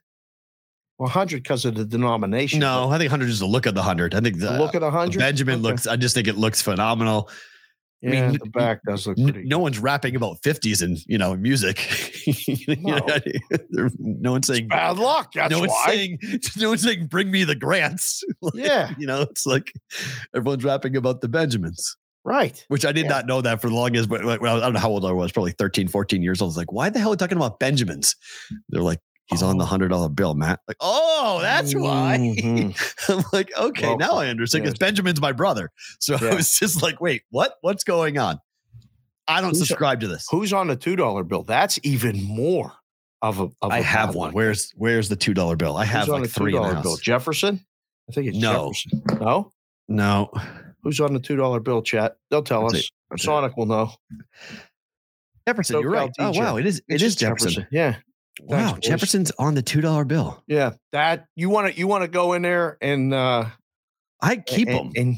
Well, 0.99 1.09
100 1.09 1.43
because 1.43 1.65
of 1.65 1.75
the 1.75 1.85
denomination. 1.85 2.61
No, 2.61 2.89
I 2.91 2.97
think 2.99 3.11
hundred 3.11 3.29
is 3.29 3.41
the 3.41 3.47
look 3.47 3.67
of 3.67 3.75
the 3.75 3.83
hundred. 3.83 4.15
I 4.15 4.21
think 4.21 4.39
the, 4.39 4.47
but 4.47 4.61
Look 4.61 4.75
at 4.77 4.81
the 4.83 4.87
100. 4.91 5.19
Benjamin 5.19 5.55
Okay. 5.57 5.63
looks. 5.63 5.87
I 5.89 5.97
just 5.97 6.15
think 6.15 6.29
it 6.29 6.37
looks 6.37 6.63
phenomenal. 6.63 7.29
I 8.05 8.07
mean, 8.09 8.33
the 8.33 8.51
back 8.51 8.81
does 8.85 9.07
look 9.07 9.17
pretty. 9.17 9.45
no 9.45 9.59
one's 9.61 9.79
rapping 9.79 10.17
about 10.17 10.43
50s 10.43 10.83
and 10.83 10.99
you 11.07 11.19
know 11.19 11.37
music. 11.37 11.79
No. 12.69 12.99
no 13.99 14.33
one's 14.33 14.47
saying 14.47 14.69
Bad 14.69 14.99
luck. 14.99 15.33
That's 15.35 15.51
no 15.51 15.61
one's 15.61 15.71
why. 15.71 15.85
saying 15.89 16.19
no 16.59 16.71
one's 16.71 16.83
saying 16.83 17.07
bring 17.07 17.31
me 17.31 17.45
the 17.45 17.55
grants. 17.55 18.23
Like, 18.41 18.55
yeah, 18.55 18.93
You 18.99 19.07
know, 19.07 19.23
it's 19.23 19.47
like 19.47 19.73
everyone's 20.35 20.65
rapping 20.65 20.97
about 20.97 21.21
the 21.21 21.29
Benjamins, 21.29 21.97
right. 22.25 22.65
which 22.69 22.85
I 22.85 22.93
did 22.93 23.05
Yeah. 23.05 23.11
not 23.11 23.27
know 23.27 23.41
that 23.41 23.61
for 23.61 23.69
the 23.69 23.75
longest, 23.75 24.09
but 24.09 24.25
I 24.25 24.37
don't 24.37 24.73
know 24.73 24.79
how 24.81 24.91
old 24.91 25.05
I 25.05 25.13
was, 25.13 25.33
probably 25.33 25.53
13, 25.53 25.89
14 25.89 26.23
years 26.23 26.41
old. 26.43 26.49
I 26.49 26.51
was 26.51 26.57
like, 26.57 26.73
why 26.73 26.91
the 26.91 26.99
hell 26.99 27.11
are 27.11 27.13
you 27.13 27.17
talking 27.17 27.37
about 27.37 27.59
Benjamins? 27.61 28.15
They're 28.69 28.83
like, 28.83 28.99
he's 29.27 29.43
on 29.43 29.59
the 29.59 29.65
Oh. 29.65 29.67
hundred 29.67 29.89
dollar 29.89 30.09
bill, 30.09 30.35
Matt. 30.35 30.61
Like, 30.69 30.77
oh, 30.81 31.39
that's 31.43 31.75
why. 31.75 32.19
Mhm. 32.19 33.09
I'm 33.19 33.25
like, 33.33 33.51
okay, 33.57 33.95
now 33.97 34.17
I 34.17 34.29
understand 34.29 34.65
because. 34.65 34.79
Benjamin's 34.79 35.21
my 35.21 35.33
brother. 35.33 35.71
So 36.01 36.17
I 36.21 36.35
was 36.35 36.53
just 36.53 36.83
like, 36.83 37.01
wait, 37.01 37.23
what? 37.31 37.57
What's 37.63 37.85
going 37.85 38.19
on? 38.19 38.39
I 39.29 39.41
don't 39.41 39.51
Who's- 39.51 39.67
subscribe 39.69 40.01
to 40.01 40.09
this. 40.09 40.27
Who's 40.31 40.53
on 40.53 40.67
the 40.69 40.77
two 40.77 40.97
dollar 40.97 41.25
bill? 41.25 41.43
That's 41.45 41.79
even 41.83 42.23
more 42.25 42.73
of 43.23 43.39
a. 43.41 43.45
Of 43.63 43.71
I 43.71 43.79
a 43.79 43.83
have 43.83 44.15
one. 44.15 44.33
Where's 44.33 44.73
where's 44.77 45.09
the 45.09 45.17
two 45.17 45.33
dollar 45.35 45.57
bill? 45.57 45.77
I 45.77 45.85
have 45.85 46.07
Who's 46.07 46.15
on 46.15 46.21
like 46.23 46.31
three 46.31 46.57
in 46.57 46.61
the 46.63 46.69
$2 46.69 46.75
house. 46.75 46.83
bill? 46.83 46.97
Jefferson. 46.97 47.65
I 48.11 48.13
think 48.13 48.27
it's 48.29 48.37
No. 48.39 48.73
Jefferson. 48.73 49.03
No. 49.21 49.53
No, 49.89 50.31
Who's 50.83 51.01
on 51.01 51.13
the 51.13 51.21
two 51.21 51.37
dollar 51.37 51.61
bill? 51.61 51.83
Chat. 51.83 52.17
They'll 52.31 52.43
tell 52.43 52.63
That's 52.63 52.75
us. 52.85 52.91
it. 53.13 53.15
It. 53.15 53.21
Sonic 53.21 53.57
will 53.57 53.67
know. 53.67 53.93
Jefferson. 55.47 55.81
You're 55.81 55.91
right. 55.91 56.11
SoCal 56.19 56.37
Oh 56.37 56.39
wow, 56.41 56.57
it 56.57 56.67
is. 56.67 56.79
It 56.79 56.85
It's 56.89 57.03
is 57.03 57.15
just 57.15 57.19
Jefferson. 57.19 57.67
Yeah. 57.71 57.97
Wow, 58.41 58.73
Thanks. 58.73 58.87
Jefferson's 58.87 59.31
on 59.39 59.55
the 59.55 59.63
two 59.63 59.81
dollar 59.81 60.05
bill. 60.05 60.43
Yeah. 60.47 60.73
That 60.93 61.27
you 61.37 61.51
want 61.51 61.73
to 61.73 61.79
you 61.79 61.87
want 61.87 62.03
to 62.03 62.09
go 62.09 62.33
in 62.33 62.43
there 62.43 62.79
and 62.81 63.13
uh 63.13 63.47
I 64.21 64.37
keep 64.37 64.69
and, 64.69 64.79
them. 64.79 64.93
and 64.97 65.17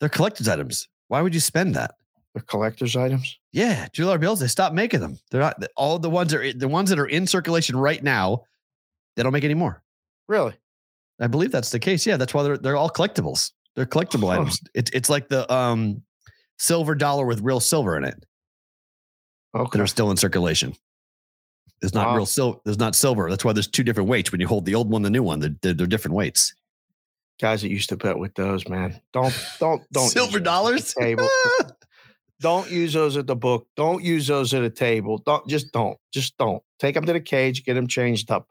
They're 0.00 0.08
collector's 0.08 0.48
items. 0.48 0.88
Why 1.08 1.20
would 1.22 1.34
you 1.34 1.40
spend 1.40 1.74
that? 1.74 1.94
the 2.34 2.42
collector's 2.42 2.94
items. 2.94 3.36
Yeah, 3.52 3.88
two 3.92 4.04
dollar 4.04 4.18
bills. 4.18 4.38
They 4.38 4.46
stopped 4.46 4.74
making 4.74 5.00
them. 5.00 5.18
They're 5.30 5.40
not 5.40 5.60
all 5.76 5.98
the 5.98 6.10
ones 6.10 6.32
are 6.34 6.52
the 6.52 6.68
ones 6.68 6.90
that 6.90 6.98
are 6.98 7.06
in 7.06 7.26
circulation 7.26 7.76
right 7.76 8.02
now. 8.02 8.42
They 9.16 9.22
don't 9.24 9.32
make 9.32 9.44
any 9.44 9.54
more. 9.54 9.82
Really? 10.28 10.52
I 11.20 11.26
believe 11.26 11.50
that's 11.50 11.70
the 11.70 11.80
case. 11.80 12.06
Yeah, 12.06 12.16
that's 12.18 12.32
why 12.34 12.44
they're 12.44 12.58
they're 12.58 12.76
all 12.76 12.90
collectibles. 12.90 13.50
They're 13.74 13.86
collectible 13.86 14.28
Huh. 14.32 14.40
items. 14.42 14.60
It's 14.74 14.90
it's 14.92 15.08
like 15.10 15.28
the 15.28 15.52
um 15.52 16.02
silver 16.58 16.94
dollar 16.94 17.26
with 17.26 17.40
real 17.40 17.58
silver 17.60 17.96
in 17.96 18.04
it 18.04 18.24
that 19.54 19.60
Okay. 19.60 19.80
are 19.80 19.86
still 19.88 20.10
in 20.12 20.16
circulation. 20.16 20.74
There's 21.80 21.94
not 21.94 22.08
Wow. 22.08 22.16
real 22.16 22.26
silver. 22.26 22.58
There's 22.64 22.78
not 22.78 22.94
silver. 22.96 23.30
That's 23.30 23.44
why 23.44 23.52
there's 23.52 23.68
two 23.68 23.84
different 23.84 24.08
weights. 24.08 24.32
When 24.32 24.40
you 24.40 24.48
hold 24.48 24.64
the 24.64 24.74
old 24.74 24.90
one, 24.90 25.02
the 25.02 25.10
new 25.10 25.22
one, 25.22 25.40
they're, 25.40 25.54
they're, 25.62 25.74
they're 25.74 25.86
different 25.86 26.16
weights. 26.16 26.54
Guys 27.40 27.62
that 27.62 27.68
used 27.70 27.88
to 27.90 27.96
bet 27.96 28.18
with 28.18 28.34
those, 28.34 28.68
man. 28.68 29.00
Don't 29.12 29.32
don't 29.60 29.82
don't 29.92 30.08
silver 30.08 30.32
those 30.32 30.36
at 30.38 30.42
the 30.42 30.44
dollars. 30.44 30.94
table. 30.94 31.28
don't 32.40 32.68
use 32.68 32.92
those 32.92 33.16
at 33.16 33.28
the 33.28 33.36
book. 33.36 33.68
Don't 33.76 34.02
use 34.02 34.26
those 34.26 34.52
at 34.54 34.62
a 34.64 34.70
table. 34.70 35.18
Don't 35.18 35.46
just 35.46 35.70
don't. 35.72 35.96
Just 36.12 36.36
don't. 36.36 36.60
Take 36.80 36.96
them 36.96 37.04
to 37.06 37.12
the 37.12 37.20
cage, 37.20 37.64
get 37.64 37.74
them 37.74 37.86
changed 37.86 38.30
up. 38.32 38.48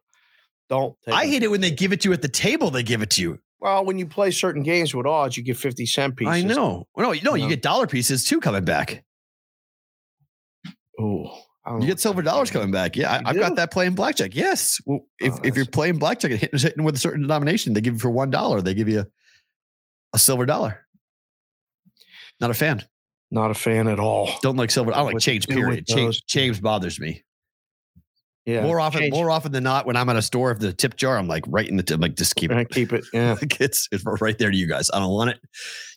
Don't 0.69 0.95
take 1.05 1.13
I 1.15 1.25
hate 1.25 1.43
it 1.43 1.51
when 1.51 1.59
they 1.61 1.71
give 1.71 1.91
it 1.91 1.99
to 2.01 2.09
you 2.09 2.13
at 2.13 2.21
the 2.21 2.29
table. 2.29 2.69
They 2.71 2.83
give 2.83 3.01
it 3.01 3.09
to 3.11 3.21
you. 3.21 3.39
Well, 3.59 3.83
when 3.83 3.97
you 3.97 4.05
play 4.05 4.31
certain 4.31 4.63
games 4.63 4.93
with 4.95 5.05
odds, 5.05 5.35
you 5.35 5.43
get 5.43 5.57
50 5.57 5.85
cent 5.85 6.15
pieces. 6.15 6.33
I 6.33 6.41
know. 6.43 6.87
No, 6.95 7.11
you 7.11 7.21
know, 7.23 7.33
you 7.33 7.43
know. 7.43 7.49
get 7.49 7.61
dollar 7.61 7.87
pieces 7.87 8.23
too 8.23 8.39
coming 8.39 8.63
back. 8.63 9.03
Oh, 10.99 11.41
You 11.79 11.85
get 11.87 11.99
silver 11.99 12.21
dollars 12.21 12.49
coming 12.51 12.71
back. 12.71 12.95
Yeah, 12.95 13.11
I, 13.11 13.21
I've 13.29 13.33
do? 13.35 13.41
got 13.41 13.55
that 13.57 13.71
playing 13.71 13.93
blackjack. 13.95 14.33
Yes. 14.35 14.79
Well, 14.85 15.01
if, 15.19 15.33
Oh, 15.33 15.39
if 15.43 15.55
you're 15.55 15.65
playing 15.65 15.97
blackjack 15.97 16.31
and 16.31 16.39
hitting, 16.39 16.59
hitting 16.59 16.83
with 16.83 16.95
a 16.95 16.99
certain 16.99 17.21
denomination, 17.21 17.73
they 17.73 17.81
give 17.81 17.95
you 17.95 17.99
for 17.99 18.09
one 18.09 18.29
dollar. 18.29 18.61
They 18.61 18.73
give 18.73 18.87
you 18.89 19.01
a, 19.01 19.07
a 20.13 20.19
silver 20.19 20.45
dollar. 20.45 20.85
Not 22.39 22.51
a 22.51 22.53
fan. 22.53 22.83
Not 23.31 23.51
a 23.51 23.53
fan 23.53 23.87
at 23.87 23.99
all. 23.99 24.29
Don't 24.41 24.55
like 24.55 24.71
silver. 24.71 24.91
I 24.93 24.97
don't 24.97 25.05
like 25.07 25.13
What 25.15 25.23
change. 25.23 25.45
to 25.47 25.53
do 25.53 25.59
with 25.59 25.65
Period. 25.67 25.87
Change, 25.87 26.25
change 26.27 26.61
bothers 26.61 26.97
me 26.99 27.23
Yeah. 28.45 28.61
more 28.63 28.79
often. 28.79 29.01
change- 29.01 29.13
More 29.13 29.29
often 29.29 29.51
than 29.51 29.63
not, 29.63 29.85
when 29.85 29.97
I'm 29.97 30.07
at 30.07 30.15
a 30.15 30.21
store, 30.21 30.51
if 30.51 30.59
the 30.59 30.71
tip 30.71 30.95
jar, 30.95 31.17
I'm 31.17 31.27
like 31.27 31.43
right 31.47 31.67
in 31.67 31.75
the 31.75 31.83
tip. 31.83 31.99
Like 31.99 32.15
just 32.15 32.35
keep 32.37 32.51
it. 32.51 32.69
keep 32.69 32.93
it. 32.93 33.03
Yeah. 33.11 33.33
Like, 33.33 33.59
it's 33.59 33.89
it's 33.91 34.03
right 34.21 34.37
there 34.37 34.51
to 34.51 34.55
you 34.57 34.67
guys. 34.67 34.89
I 34.93 34.99
don't 34.99 35.11
want 35.11 35.31
it. 35.31 35.39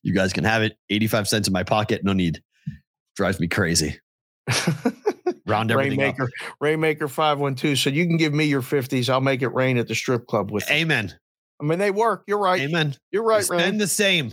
You 0.02 0.12
guys 0.14 0.32
can 0.32 0.42
have 0.42 0.62
it. 0.62 0.76
85 0.88 1.28
cents 1.28 1.46
in 1.46 1.52
my 1.52 1.62
pocket. 1.62 2.02
No 2.02 2.12
need. 2.12 2.42
Drives 3.14 3.38
me 3.38 3.46
crazy. 3.46 4.00
Round 5.50 5.70
everything 5.70 6.00
up. 6.02 6.16
Rainmaker, 6.18 6.30
Rainmaker 6.60 7.08
512 7.08 7.78
said, 7.78 7.94
You 7.94 8.06
can 8.06 8.16
give 8.16 8.32
me 8.32 8.44
your 8.44 8.62
50s. 8.62 9.08
I'll 9.10 9.20
make 9.20 9.42
it 9.42 9.48
rain 9.48 9.76
at 9.78 9.88
the 9.88 9.94
strip 9.94 10.26
club 10.26 10.50
with. 10.50 10.64
it." 10.70 10.72
Amen. 10.72 11.12
I 11.60 11.64
mean, 11.64 11.78
they 11.78 11.90
work. 11.90 12.22
You're 12.26 12.38
right. 12.38 12.60
Amen. 12.62 12.96
You're 13.10 13.22
right, 13.24 13.44
Spend 13.44 13.60
Rain. 13.60 13.78
the 13.78 13.86
same. 13.86 14.32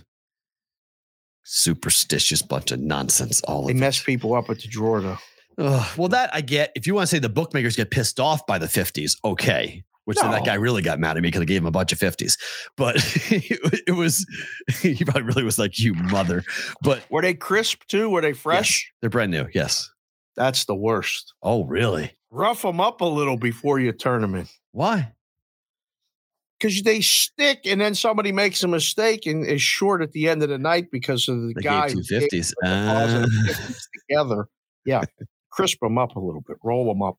Superstitious 1.43 2.41
bunch 2.41 2.71
of 2.71 2.80
nonsense. 2.80 3.41
All 3.41 3.65
They 3.65 3.71
of 3.73 3.77
mess 3.80 3.99
it. 4.01 4.06
people 4.06 4.34
up 4.34 4.49
at 4.49 4.60
the 4.60 4.67
drawer, 4.67 5.01
though. 5.01 5.17
Ugh, 5.60 5.97
well, 5.97 6.08
that 6.10 6.30
I 6.34 6.41
get. 6.41 6.71
If 6.75 6.86
you 6.86 6.93
want 6.93 7.10
to 7.10 7.15
say 7.15 7.19
the 7.19 7.30
bookmakers 7.30 7.75
get 7.75 7.89
pissed 7.89 8.19
off 8.19 8.45
by 8.45 8.58
the 8.60 8.67
50s, 8.67 9.13
okay. 9.23 9.84
Which 10.06 10.17
then 10.19 10.32
that 10.32 10.45
guy 10.45 10.53
really 10.53 10.82
got 10.82 10.99
mad 10.99 11.17
at 11.17 11.23
me 11.23 11.27
because 11.27 11.41
I 11.41 11.45
gave 11.45 11.62
him 11.62 11.65
a 11.67 11.71
bunch 11.71 11.91
of 11.91 11.99
50s. 11.99 12.38
But 12.77 12.95
it, 13.30 13.84
it 13.88 13.91
was, 13.91 14.25
he 14.82 15.03
probably 15.03 15.23
really 15.23 15.43
was 15.43 15.60
like, 15.60 15.80
you 15.80 15.93
mother. 15.95 16.43
But 16.82 17.03
Were 17.10 17.21
they 17.21 17.34
crisp 17.34 17.82
too? 17.89 18.10
Were 18.10 18.21
they 18.21 18.32
fresh? 18.34 18.89
they're 19.01 19.10
brand 19.10 19.32
new. 19.32 19.47
Yes. 19.53 19.89
That's 20.38 20.65
the 20.65 20.76
worst. 20.76 21.34
Oh, 21.43 21.65
really? 21.65 22.15
Rough 22.30 22.62
them 22.62 22.80
up 22.80 23.02
a 23.02 23.06
little 23.06 23.38
before 23.38 23.80
you 23.80 23.91
turn 23.91 24.21
them 24.21 24.36
in. 24.36 24.47
Why? 24.71 25.12
Because 26.60 26.82
they 26.84 27.02
stick, 27.02 27.62
and 27.65 27.80
then 27.82 27.93
somebody 27.93 28.32
makes 28.32 28.63
a 28.63 28.67
mistake 28.67 29.26
and 29.28 29.45
is 29.45 29.62
short 29.62 30.02
at 30.02 30.12
the 30.12 30.28
end 30.30 30.41
of 30.43 30.50
the 30.50 30.58
night 30.58 30.89
because 30.91 31.28
of 31.28 31.39
the 31.41 31.54
They 31.56 31.62
guy 31.62 31.88
two 31.89 32.02
gave 32.04 32.23
50s. 32.32 32.54
the 32.62 32.67
deposit 32.67 33.23
of 33.23 33.69
Uh, 33.69 33.73
together. 34.10 34.47
Yeah, 34.86 35.02
crisp 35.52 35.80
them 35.82 35.97
up 35.97 36.15
a 36.15 36.19
little 36.19 36.41
bit, 36.41 36.58
roll 36.63 36.86
them 36.88 37.02
up 37.04 37.17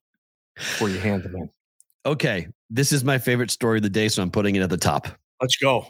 before 0.56 0.88
you 0.88 0.98
hand 0.98 1.22
them 1.24 1.36
in. 1.36 1.50
okay. 2.06 2.48
This 2.70 2.92
is 2.92 3.02
my 3.02 3.16
favorite 3.18 3.50
story 3.50 3.78
of 3.78 3.82
the 3.82 3.88
day. 3.90 4.08
So 4.08 4.22
I'm 4.22 4.30
putting 4.30 4.54
it 4.56 4.60
at 4.60 4.68
the 4.70 4.76
top. 4.76 5.08
Let's 5.40 5.56
go, 5.56 5.86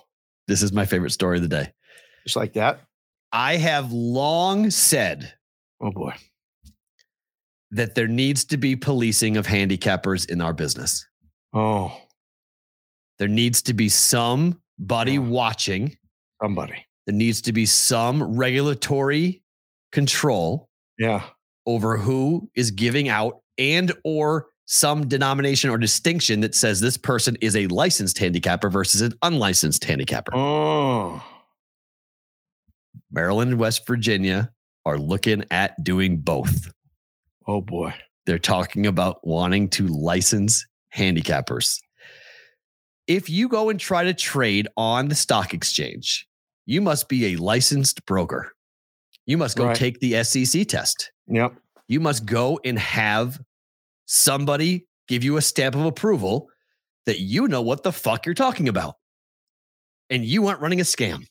This 0.47 0.63
is 0.63 0.73
my 0.73 0.85
favorite 0.87 1.11
story 1.11 1.39
of 1.39 1.43
the 1.43 1.49
day. 1.49 1.73
just 2.25 2.37
like 2.37 2.53
that. 2.53 2.81
I 3.33 3.57
have 3.57 3.91
long 3.93 4.71
said 4.71 5.33
Oh 5.81 5.91
boy, 5.91 6.13
that 7.71 7.95
there 7.95 8.09
needs 8.09 8.45
to 8.47 8.57
be 8.57 8.75
policing 8.77 9.37
of 9.37 9.47
handicappers 9.47 10.29
in 10.31 10.41
our 10.41 10.53
business. 10.53 11.07
oh 11.53 11.97
There 13.19 13.29
needs 13.29 13.63
to 13.63 13.75
be 13.75 13.89
somebody 13.89 15.13
Yeah. 15.15 15.19
watching. 15.19 15.97
somebody, 16.43 16.85
There 17.07 17.15
needs 17.17 17.41
to 17.43 17.53
be 17.53 17.67
some 17.67 18.23
regulatory 18.37 19.43
control 19.93 20.69
yeah, 20.99 21.25
over 21.67 21.97
who 21.97 22.49
is 22.55 22.71
giving 22.71 23.09
out 23.09 23.41
and 23.59 23.93
or 24.05 24.47
some 24.67 25.09
denomination 25.09 25.71
or 25.71 25.79
distinction 25.79 26.41
that 26.41 26.55
says 26.55 26.79
this 26.81 26.97
person 26.99 27.37
is 27.41 27.57
a 27.57 27.67
licensed 27.69 28.19
handicapper 28.19 28.69
versus 28.71 29.01
an 29.01 29.15
unlicensed 29.23 29.83
handicapper. 29.85 30.33
oh 30.35 31.23
Maryland 33.11 33.53
and 33.53 33.61
West 33.61 33.87
Virginia 33.87 34.51
are 34.85 34.99
looking 34.99 35.45
at 35.51 35.83
doing 35.83 36.19
both. 36.19 36.71
Oh 37.49 37.61
boy, 37.61 37.93
They're 38.27 38.39
talking 38.39 38.87
about 38.87 39.27
wanting 39.27 39.69
to 39.71 39.87
license 39.89 40.65
handicappers. 40.95 41.79
If 43.07 43.31
you 43.31 43.49
go 43.49 43.71
and 43.71 43.81
try 43.81 44.05
to 44.05 44.13
trade 44.13 44.69
on 44.77 45.09
the 45.09 45.15
stock 45.15 45.55
exchange, 45.55 46.27
you 46.67 46.83
must 46.83 47.09
be 47.09 47.33
a 47.33 47.37
licensed 47.37 48.05
broker. 48.05 48.53
You 49.25 49.39
must 49.39 49.57
go 49.57 49.67
Right. 49.67 49.77
take 49.77 49.99
the 50.01 50.23
SEC 50.23 50.67
test. 50.67 51.11
Yep. 51.27 51.55
You 51.89 52.01
must 52.01 52.27
go 52.27 52.61
and 52.65 52.79
have 52.79 53.41
somebody 54.05 54.87
give 55.09 55.25
you 55.25 55.39
a 55.39 55.43
stamp 55.43 55.75
of 55.75 55.87
approval 55.87 56.49
that 57.07 57.21
you 57.21 57.49
know 57.49 57.63
what 57.63 57.83
the 57.83 57.93
fuck 57.93 58.27
you're 58.27 58.35
talking 58.35 58.69
about. 58.69 58.97
And 60.11 60.23
you 60.25 60.47
aren't 60.47 60.61
running 60.61 60.81
a 60.81 60.85
scam. 60.85 61.25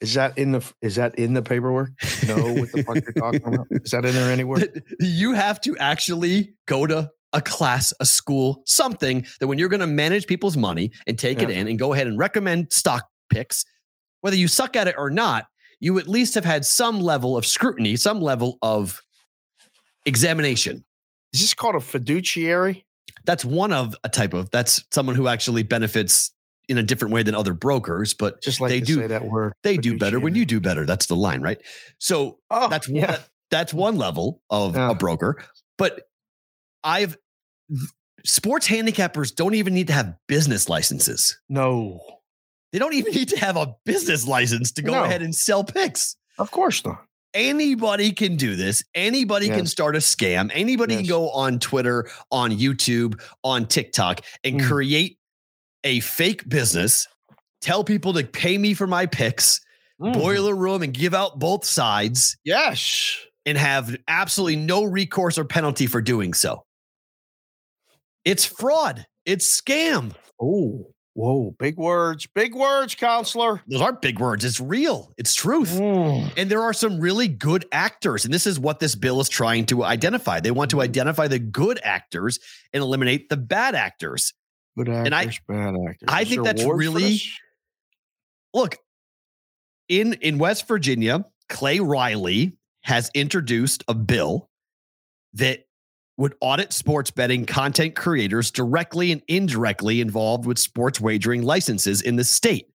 Is 0.00 0.14
that 0.14 0.36
in 0.36 0.52
the 0.52 0.72
is 0.82 0.96
that 0.96 1.14
in 1.18 1.32
the 1.32 1.42
paperwork? 1.42 1.90
Know 2.26 2.52
what 2.54 2.72
the 2.72 2.84
fuck 2.86 2.96
you're 2.96 3.12
talking 3.12 3.54
about? 3.54 3.66
Is 3.70 3.90
that 3.92 4.04
in 4.04 4.14
there 4.14 4.30
anywhere? 4.30 4.68
you 5.00 5.32
have 5.32 5.60
to 5.62 5.76
actually 5.78 6.54
go 6.66 6.86
to 6.86 7.10
a 7.32 7.40
class, 7.40 7.92
a 8.00 8.06
school, 8.06 8.62
something 8.66 9.26
that 9.40 9.46
when 9.46 9.58
you're 9.58 9.68
going 9.68 9.80
to 9.80 9.86
manage 9.86 10.26
people's 10.26 10.56
money 10.56 10.92
and 11.06 11.18
take 11.18 11.42
it 11.42 11.50
in 11.50 11.66
and 11.66 11.78
go 11.78 11.92
ahead 11.92 12.06
and 12.06 12.18
recommend 12.18 12.72
stock 12.72 13.06
picks, 13.30 13.64
whether 14.20 14.36
you 14.36 14.48
suck 14.48 14.76
at 14.76 14.86
it 14.86 14.94
or 14.98 15.10
not, 15.10 15.46
you 15.80 15.98
at 15.98 16.08
least 16.08 16.34
have 16.34 16.44
had 16.44 16.64
some 16.64 17.00
level 17.00 17.36
of 17.36 17.44
scrutiny, 17.44 17.96
some 17.96 18.20
level 18.20 18.58
of 18.62 19.02
examination. 20.04 20.84
Is 21.32 21.40
this 21.40 21.54
called 21.54 21.74
a 21.74 21.80
fiduciary? 21.80 22.86
That's 23.24 23.44
one 23.44 23.72
of 23.72 23.94
a 24.04 24.08
type 24.08 24.34
of 24.34 24.50
that's 24.50 24.84
someone 24.90 25.16
who 25.16 25.28
actually 25.28 25.62
benefits 25.62 26.32
in 26.68 26.78
a 26.78 26.82
different 26.82 27.14
way 27.14 27.22
than 27.22 27.34
other 27.34 27.54
brokers, 27.54 28.12
but 28.14 28.42
Just 28.42 28.60
like 28.60 28.70
They 28.70 28.80
do- 28.80 28.96
say 28.96 29.06
that 29.06 29.24
word. 29.24 29.52
they 29.62 29.76
do 29.76 29.96
better 29.98 30.18
when 30.18 30.34
you 30.34 30.44
do 30.44 30.60
better. 30.60 30.84
That's 30.84 31.06
the 31.06 31.16
line, 31.16 31.40
right? 31.40 31.58
So 31.98 32.38
Oh, 32.50 32.68
that's 32.68 32.88
one, 32.88 33.16
that's 33.50 33.72
one 33.72 33.96
level 33.96 34.42
of 34.50 34.74
Yeah. 34.74 34.90
a 34.90 34.94
broker. 34.94 35.42
But 35.78 36.02
I've 36.82 37.16
sports 38.24 38.66
handicappers 38.68 39.34
don't 39.34 39.54
even 39.54 39.74
need 39.74 39.86
to 39.88 39.92
have 39.92 40.14
business 40.26 40.68
licenses. 40.68 41.38
No, 41.48 42.00
They 42.72 42.80
don't 42.80 42.94
even 42.94 43.12
need 43.14 43.28
to 43.30 43.38
have 43.38 43.56
a 43.56 43.74
business 43.84 44.26
license 44.26 44.72
to 44.72 44.82
go 44.82 44.92
No. 44.92 45.04
ahead 45.04 45.22
and 45.22 45.34
sell 45.34 45.62
picks. 45.64 46.16
of 46.38 46.50
course 46.50 46.84
not. 46.84 47.04
Anybody 47.32 48.12
can 48.12 48.36
do 48.36 48.56
this. 48.56 48.82
Anybody 48.94 49.48
can 49.48 49.66
start 49.66 49.94
a 49.94 50.00
scam. 50.00 50.50
Anybody 50.54 50.96
can 50.96 51.06
go 51.06 51.30
on 51.30 51.58
Twitter, 51.58 52.10
on 52.30 52.50
YouTube, 52.50 53.20
on 53.44 53.66
TikTok 53.66 54.20
and 54.42 54.60
Mm. 54.60 54.66
create 54.66 55.18
a 55.86 56.00
fake 56.00 56.48
business, 56.48 57.06
tell 57.60 57.84
people 57.84 58.12
to 58.14 58.24
pay 58.24 58.58
me 58.58 58.74
for 58.74 58.86
my 58.86 59.06
picks, 59.06 59.60
Mm. 60.02 60.12
boiler 60.12 60.54
room 60.54 60.82
and 60.82 60.92
give 60.92 61.14
out 61.14 61.38
both 61.38 61.64
sides 61.64 62.36
Yes. 62.44 63.16
and 63.46 63.56
have 63.56 63.96
absolutely 64.08 64.56
no 64.56 64.84
recourse 64.84 65.38
or 65.38 65.44
penalty 65.46 65.86
for 65.86 66.02
doing 66.02 66.34
so. 66.34 66.64
It's 68.26 68.44
fraud. 68.44 69.06
It's 69.24 69.58
scam. 69.60 70.14
Oh, 70.40 70.88
whoa! 71.14 71.54
Big 71.58 71.78
words. 71.78 72.26
Big 72.34 72.54
words, 72.54 72.94
counselor. 72.94 73.62
Those 73.68 73.80
aren't 73.80 74.02
big 74.02 74.18
words. 74.18 74.44
It's 74.44 74.60
real. 74.60 75.12
It's 75.16 75.34
truth. 75.34 75.70
Mm. 75.70 76.30
And 76.36 76.50
there 76.50 76.60
are 76.62 76.74
some 76.74 77.00
really 77.00 77.28
good 77.28 77.64
actors. 77.72 78.24
And 78.26 78.34
this 78.34 78.46
is 78.46 78.58
what 78.60 78.80
this 78.80 78.94
bill 78.96 79.20
is 79.20 79.28
trying 79.30 79.64
to 79.66 79.82
identify. 79.84 80.40
They 80.40 80.50
want 80.50 80.70
to 80.72 80.82
identify 80.82 81.26
the 81.28 81.38
good 81.38 81.80
actors 81.82 82.38
and 82.74 82.82
eliminate 82.82 83.28
the 83.30 83.36
bad 83.38 83.74
actors. 83.74 84.34
Good 84.76 84.88
actors, 84.88 85.06
And 85.06 85.14
I- 85.14 85.26
bad 85.48 85.74
actors. 85.88 86.08
I 86.08 86.22
Is 86.22 86.28
think 86.28 86.44
that's 86.44 86.64
really- 86.64 87.20
Look, 88.54 88.78
in 89.88 90.14
in 90.14 90.38
West 90.38 90.66
Virginia, 90.68 91.24
Clay 91.48 91.80
Riley 91.80 92.56
has 92.82 93.10
introduced 93.14 93.84
a 93.88 93.94
bill 93.94 94.50
that 95.34 95.66
would 96.18 96.34
audit 96.40 96.72
sports 96.72 97.10
betting 97.10 97.44
content 97.44 97.94
creators 97.94 98.50
directly 98.50 99.12
and 99.12 99.22
indirectly 99.28 100.00
involved 100.00 100.46
with 100.46 100.58
sports 100.58 101.00
wagering 101.00 101.42
licenses 101.42 102.00
in 102.00 102.16
the 102.16 102.24
state. 102.24 102.68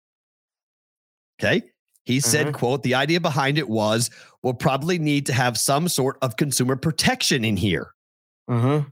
Okay. 1.40 1.62
He 2.04 2.18
said, 2.20 2.48
Mhm. 2.48 2.54
quote, 2.54 2.82
the 2.82 2.94
idea 2.94 3.20
behind 3.20 3.58
it 3.58 3.68
was 3.68 4.11
we'll 4.42 4.54
probably 4.54 4.98
need 4.98 5.26
to 5.26 5.32
have 5.32 5.56
some 5.58 5.88
sort 5.88 6.18
of 6.22 6.37
consumer 6.37 6.74
protection 6.74 7.44
in 7.44 7.56
here. 7.56 7.92
Uh-huh. 8.48 8.84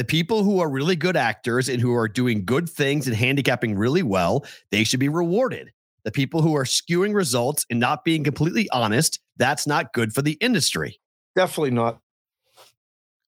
The 0.00 0.04
people 0.06 0.44
who 0.44 0.60
are 0.60 0.70
really 0.70 0.96
good 0.96 1.14
actors 1.14 1.68
and 1.68 1.78
who 1.78 1.94
are 1.94 2.08
doing 2.08 2.46
good 2.46 2.70
things 2.70 3.06
and 3.06 3.14
handicapping 3.14 3.76
really 3.76 4.02
well, 4.02 4.46
they 4.70 4.82
should 4.82 4.98
be 4.98 5.10
rewarded. 5.10 5.72
The 6.04 6.10
people 6.10 6.40
who 6.40 6.56
are 6.56 6.64
skewing 6.64 7.14
results 7.14 7.66
and 7.68 7.78
not 7.78 8.02
being 8.02 8.24
completely 8.24 8.66
honest, 8.70 9.20
that's 9.36 9.66
not 9.66 9.92
good 9.92 10.14
for 10.14 10.22
the 10.22 10.38
industry. 10.40 10.98
Definitely 11.36 11.72
not. 11.72 11.98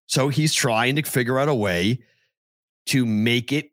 So 0.06 0.30
he's 0.30 0.54
trying 0.54 0.96
to 0.96 1.02
figure 1.02 1.38
out 1.38 1.50
a 1.50 1.54
way 1.54 2.04
to 2.87 3.04
make 3.04 3.52
it 3.52 3.68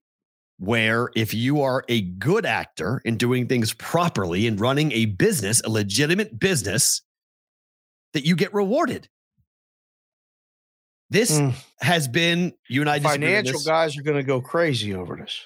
where 0.57 1.09
if 1.15 1.33
you 1.33 1.61
are 1.61 1.85
a 1.87 2.01
good 2.01 2.45
actor 2.45 3.01
and 3.05 3.17
doing 3.17 3.47
things 3.47 3.71
properly 3.71 4.45
and 4.45 4.59
running 4.59 4.91
a 4.91 5.05
business, 5.05 5.61
a 5.61 5.69
legitimate 5.69 6.37
business, 6.37 7.01
that 8.11 8.25
you 8.25 8.35
get 8.35 8.53
rewarded. 8.53 9.07
This 11.09 11.31
Mm. 11.39 11.53
has 11.81 12.07
been 12.07 12.53
you 12.67 12.81
and 12.81 12.89
I 12.89 12.99
Financial 12.99 13.59
guys 13.61 13.97
are 13.97 14.03
going 14.03 14.17
to 14.17 14.23
go 14.23 14.41
crazy 14.41 14.93
over 14.93 15.15
this. 15.15 15.39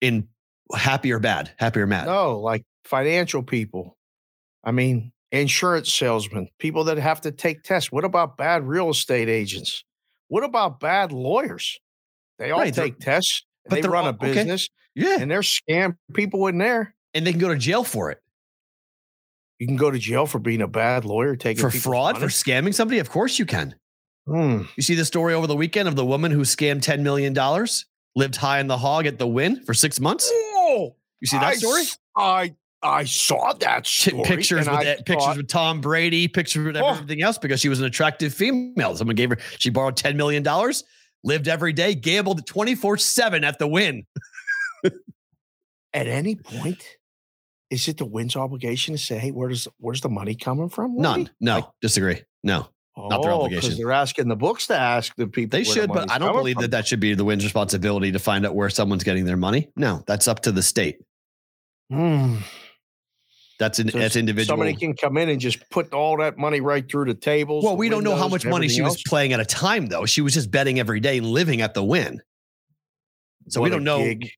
in 0.00 0.28
happy 0.74 1.12
or 1.12 1.18
bad, 1.18 1.52
happy 1.58 1.80
or 1.80 1.86
mad. 1.86 2.06
No, 2.06 2.38
like 2.40 2.64
financial 2.84 3.42
people. 3.42 3.96
I 4.64 4.70
mean, 4.72 5.12
insurance 5.32 5.92
salesmen, 5.92 6.48
people 6.58 6.84
that 6.84 6.98
have 6.98 7.20
to 7.22 7.32
take 7.32 7.62
tests. 7.62 7.90
What 7.92 8.04
about 8.04 8.36
bad 8.36 8.64
real 8.66 8.90
estate 8.90 9.28
agents? 9.28 9.84
What 10.28 10.44
about 10.44 10.80
bad 10.80 11.12
lawyers? 11.12 11.78
They 12.38 12.50
all 12.50 12.60
Right, 12.60 12.72
take 12.74 12.98
tests. 12.98 13.44
but 13.68 13.82
They 13.82 13.88
run 13.88 14.04
all- 14.04 14.10
a 14.10 14.14
okay. 14.14 14.32
business 14.34 14.68
Yeah, 14.94 15.18
and 15.20 15.30
they're 15.30 15.40
scam 15.42 15.96
people 16.14 16.46
in 16.48 16.58
there. 16.58 16.94
and 17.14 17.26
they 17.26 17.30
can 17.32 17.40
go 17.40 17.48
to 17.48 17.58
jail 17.58 17.84
for 17.84 18.10
it 18.10 18.18
You 19.60 19.66
can 19.68 19.76
go 19.76 19.90
to 19.92 19.98
jail 19.98 20.26
for 20.26 20.38
being 20.40 20.60
a 20.62 20.66
bad 20.66 21.04
lawyer, 21.04 21.36
taking 21.36 21.60
for 21.60 21.70
fraud, 21.70 22.18
for 22.18 22.26
scamming 22.26 22.74
somebody. 22.74 22.98
Of 22.98 23.10
course 23.10 23.38
you 23.38 23.46
can. 23.46 23.76
Hmm. 24.26 24.62
You 24.76 24.82
see 24.82 24.94
the 24.94 25.04
story 25.04 25.34
over 25.34 25.46
the 25.46 25.56
weekend 25.56 25.88
of 25.88 25.96
the 25.96 26.04
woman 26.06 26.30
who 26.30 26.42
scammed 26.42 26.82
ten 26.82 27.02
million 27.02 27.32
dollars, 27.32 27.86
lived 28.14 28.36
high 28.36 28.60
in 28.60 28.66
the 28.68 28.78
hog 28.78 29.06
at 29.06 29.18
the 29.18 29.26
Wynn 29.26 29.64
for 29.64 29.74
six 29.74 29.98
months. 30.00 30.30
Oh, 30.32 30.94
You 31.20 31.26
see 31.26 31.38
that 31.38 31.56
story? 31.56 31.80
I 31.80 31.84
story? 31.84 31.98
I 32.16 32.54
I 33.00 33.04
saw 33.04 33.52
that 33.54 33.86
story. 33.86 34.22
pictures 34.24 34.60
with 34.68 34.68
I 34.68 34.96
pictures 35.06 35.36
with 35.36 35.48
Tom 35.48 35.80
Brady, 35.80 36.28
pictures 36.28 36.64
with 36.66 36.76
Oh. 36.76 36.86
everything 36.88 37.22
else 37.22 37.38
because 37.38 37.60
she 37.60 37.68
was 37.68 37.78
an 37.80 37.86
attractive 37.86 38.34
female. 38.34 38.96
Someone 38.96 39.14
gave 39.16 39.30
her, 39.30 39.38
she 39.58 39.70
borrowed 39.70 39.96
$10 39.96 40.16
million, 40.16 40.44
lived 41.22 41.46
every 41.46 41.72
day, 41.72 41.94
gambled 41.94 42.44
24 42.46 42.98
7 42.98 43.44
at 43.44 43.58
the 43.60 43.66
Wynn. 43.68 44.04
at 45.94 46.06
any 46.06 46.34
point, 46.36 46.82
is 47.70 47.86
it 47.88 47.98
the 47.98 48.04
Wynn's 48.04 48.36
obligation 48.36 48.94
to 48.94 48.98
say, 48.98 49.18
"Hey, 49.18 49.30
where 49.30 49.48
does 49.48 49.68
where's 49.78 50.00
the 50.00 50.08
money 50.08 50.34
coming 50.34 50.68
from?" 50.68 50.96
None. 50.96 51.30
No, 51.40 51.54
Like, 51.56 51.64
disagree. 51.80 52.22
No, 52.42 52.68
not 52.96 53.22
their 53.22 53.32
oh, 53.32 53.36
obligation. 53.42 53.60
because 53.60 53.78
they're 53.78 53.92
asking 53.92 54.28
the 54.28 54.36
books 54.36 54.66
to 54.66 54.76
ask 54.76 55.14
the 55.16 55.26
people. 55.26 55.58
they 55.58 55.64
where 55.64 55.74
the 55.74 55.80
should, 55.80 55.92
but 55.92 56.10
I 56.10 56.18
don't 56.18 56.34
believe 56.34 56.54
from. 56.54 56.62
that 56.62 56.70
that 56.72 56.86
should 56.86 57.00
be 57.00 57.14
the 57.14 57.24
Wynn's 57.24 57.44
responsibility 57.44 58.12
to 58.12 58.18
find 58.18 58.44
out 58.44 58.54
where 58.54 58.68
someone's 58.68 59.04
getting 59.04 59.24
their 59.24 59.36
money. 59.36 59.68
No, 59.76 60.02
that's 60.06 60.28
up 60.28 60.40
to 60.40 60.52
the 60.52 60.62
state. 60.62 60.98
Hmm. 61.90 62.36
That's 63.58 63.78
an, 63.78 63.90
So 63.90 63.98
that's 63.98 64.16
individual. 64.16 64.52
Somebody 64.54 64.74
can 64.74 64.94
come 64.96 65.16
in 65.16 65.28
and 65.28 65.40
just 65.40 65.68
put 65.70 65.92
all 65.92 66.16
that 66.18 66.36
money 66.36 66.60
right 66.60 66.88
through 66.90 67.04
the 67.04 67.14
tables. 67.14 67.64
well, 67.64 67.76
we 67.76 67.88
don't 67.88 68.02
know 68.02 68.16
how 68.16 68.26
much 68.28 68.44
money 68.44 68.66
she 68.68 68.80
everything 68.80 68.84
was 68.84 69.02
playing 69.06 69.32
at 69.32 69.40
a 69.40 69.44
time, 69.44 69.86
though. 69.86 70.04
She 70.04 70.20
was 70.20 70.34
just 70.34 70.50
betting 70.50 70.80
every 70.80 71.00
day 71.00 71.18
and 71.18 71.26
living 71.26 71.60
at 71.60 71.72
the 71.74 71.84
Wynn. 71.84 72.20
So 73.48 73.60
we 73.60 73.70
What 73.70 73.74
a 73.74 73.76
don't 73.76 73.84
know. 73.84 73.98
gig. 73.98 74.30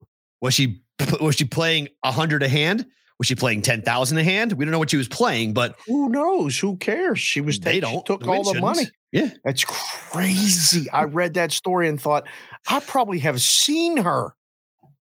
Was 0.42 0.54
she 0.54 0.82
was 1.20 1.36
she 1.36 1.44
playing 1.44 1.88
a 2.02 2.12
hundred 2.12 2.42
a 2.42 2.48
hand? 2.48 2.86
Was 3.18 3.28
she 3.28 3.34
playing 3.36 3.62
ten 3.62 3.82
thousand 3.82 4.18
a 4.18 4.24
hand? 4.24 4.52
We 4.54 4.64
don't 4.64 4.72
know 4.72 4.78
what 4.78 4.90
she 4.90 4.96
was 4.96 5.08
playing, 5.08 5.52
but 5.54 5.76
Who 5.86 6.08
knows? 6.08 6.58
Who 6.58 6.76
cares? 6.76 7.20
She 7.20 7.40
was. 7.40 7.60
they 7.60 7.78
don't. 7.80 8.04
took 8.04 8.22
The 8.22 8.28
all 8.28 8.42
the 8.52 8.60
money. 8.60 8.86
Yeah, 9.12 9.30
That's 9.44 9.64
crazy. 9.64 10.90
I 10.90 11.04
read 11.04 11.34
that 11.34 11.52
story 11.52 11.88
and 11.88 12.00
thought 12.00 12.26
I 12.68 12.80
probably 12.80 13.20
have 13.20 13.40
seen 13.40 13.98
her, 13.98 14.34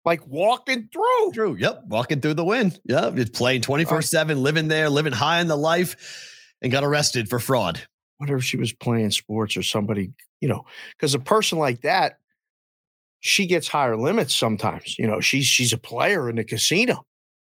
like 0.05 0.27
walking 0.27 0.89
through. 0.93 1.33
true. 1.33 1.55
Yep, 1.57 1.85
walking 1.87 2.21
through 2.21 2.35
the 2.35 2.45
Wynn. 2.45 2.73
Yeah, 2.85 3.11
just 3.15 3.33
playing 3.33 3.61
uh 3.61 3.65
twenty 3.65 3.85
four 3.85 4.03
seven, 4.03 4.43
living 4.43 4.67
there, 4.69 4.91
living 4.91 5.13
high 5.13 5.41
in 5.41 5.47
the 5.47 5.57
life, 5.57 5.97
and 6.61 6.73
got 6.73 6.83
arrested 6.83 7.29
for 7.29 7.39
fraud. 7.39 7.81
wonder 8.19 8.37
if 8.37 8.45
she 8.45 8.57
was 8.57 8.73
playing 8.73 9.13
sports 9.13 9.57
or 9.57 9.63
somebody, 9.63 10.13
you 10.41 10.49
know, 10.49 10.65
because 10.97 11.15
a 11.15 11.21
person 11.21 11.59
like 11.59 11.83
that, 11.83 12.19
she 13.21 13.47
gets 13.47 13.69
higher 13.69 13.97
limits 13.97 14.35
sometimes. 14.35 14.99
You 14.99 15.07
know, 15.07 15.21
she's 15.21 15.47
she's 15.47 15.73
a 15.73 15.79
player 15.79 16.29
in 16.29 16.35
the 16.37 16.45
casino. 16.45 17.07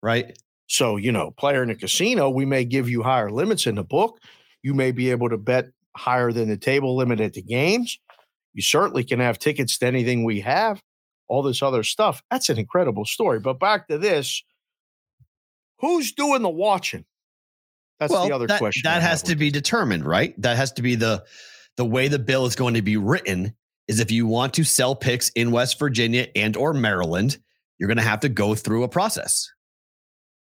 Right. 0.03 0.39
So, 0.67 0.97
you 0.97 1.13
know, 1.13 1.31
player 1.33 1.63
in 1.63 1.71
a 1.71 1.75
casino, 1.75 2.29
we 2.29 2.45
may 2.45 2.65
give 2.65 2.89
you 2.89 3.03
higher 3.03 3.31
limits 3.31 3.67
in 3.67 3.77
the 3.77 3.85
book. 3.85 4.21
You 4.63 4.75
may 4.75 4.93
be 4.93 5.11
able 5.11 5.31
to 5.31 5.39
bet 5.39 5.71
higher 5.97 6.31
than 6.31 6.49
the 6.49 6.57
table 6.57 6.97
limit 6.97 7.21
at 7.21 7.33
the 7.33 7.43
games. 7.43 7.99
You 8.53 8.63
certainly 8.63 9.05
can 9.05 9.21
have 9.21 9.39
tickets 9.39 9.79
to 9.79 9.87
anything 9.87 10.25
we 10.25 10.41
have, 10.41 10.83
all 11.27 11.43
this 11.43 11.63
other 11.63 11.83
stuff. 11.83 12.23
That's 12.31 12.49
an 12.49 12.59
incredible 12.59 13.05
story. 13.05 13.41
But 13.41 13.59
back 13.59 13.89
to 13.89 13.99
this 13.99 14.43
who's 15.81 16.13
doing 16.13 16.43
the 16.43 16.49
watching? 16.49 17.05
That's 17.99 18.13
well, 18.13 18.27
the 18.27 18.35
other 18.35 18.47
that, 18.47 18.59
question. 18.59 18.83
that 18.85 19.03
has 19.03 19.23
to 19.25 19.37
be 19.37 19.51
determined, 19.51 20.05
right? 20.05 20.41
That 20.41 20.57
has 20.57 20.73
to 20.73 20.83
be 20.83 20.95
the 20.95 21.25
the 21.77 21.85
way 21.85 22.09
the 22.09 22.19
bill 22.19 22.47
is 22.47 22.57
going 22.57 22.75
to 22.75 22.83
be 22.83 22.97
written. 22.97 23.55
Is 23.89 24.01
if 24.01 24.11
you 24.11 24.27
want 24.27 24.55
to 24.55 24.65
sell 24.65 24.95
picks 24.95 25.31
in 25.31 25.51
West 25.51 25.79
Virginia 25.79 26.29
and 26.37 26.57
or 26.57 26.75
Maryland, 26.75 27.39
you're 27.79 27.89
going 27.89 27.97
to 27.97 28.03
have 28.03 28.21
to 28.21 28.29
go 28.29 28.55
through 28.55 28.85
a 28.85 28.89
process. 28.89 29.51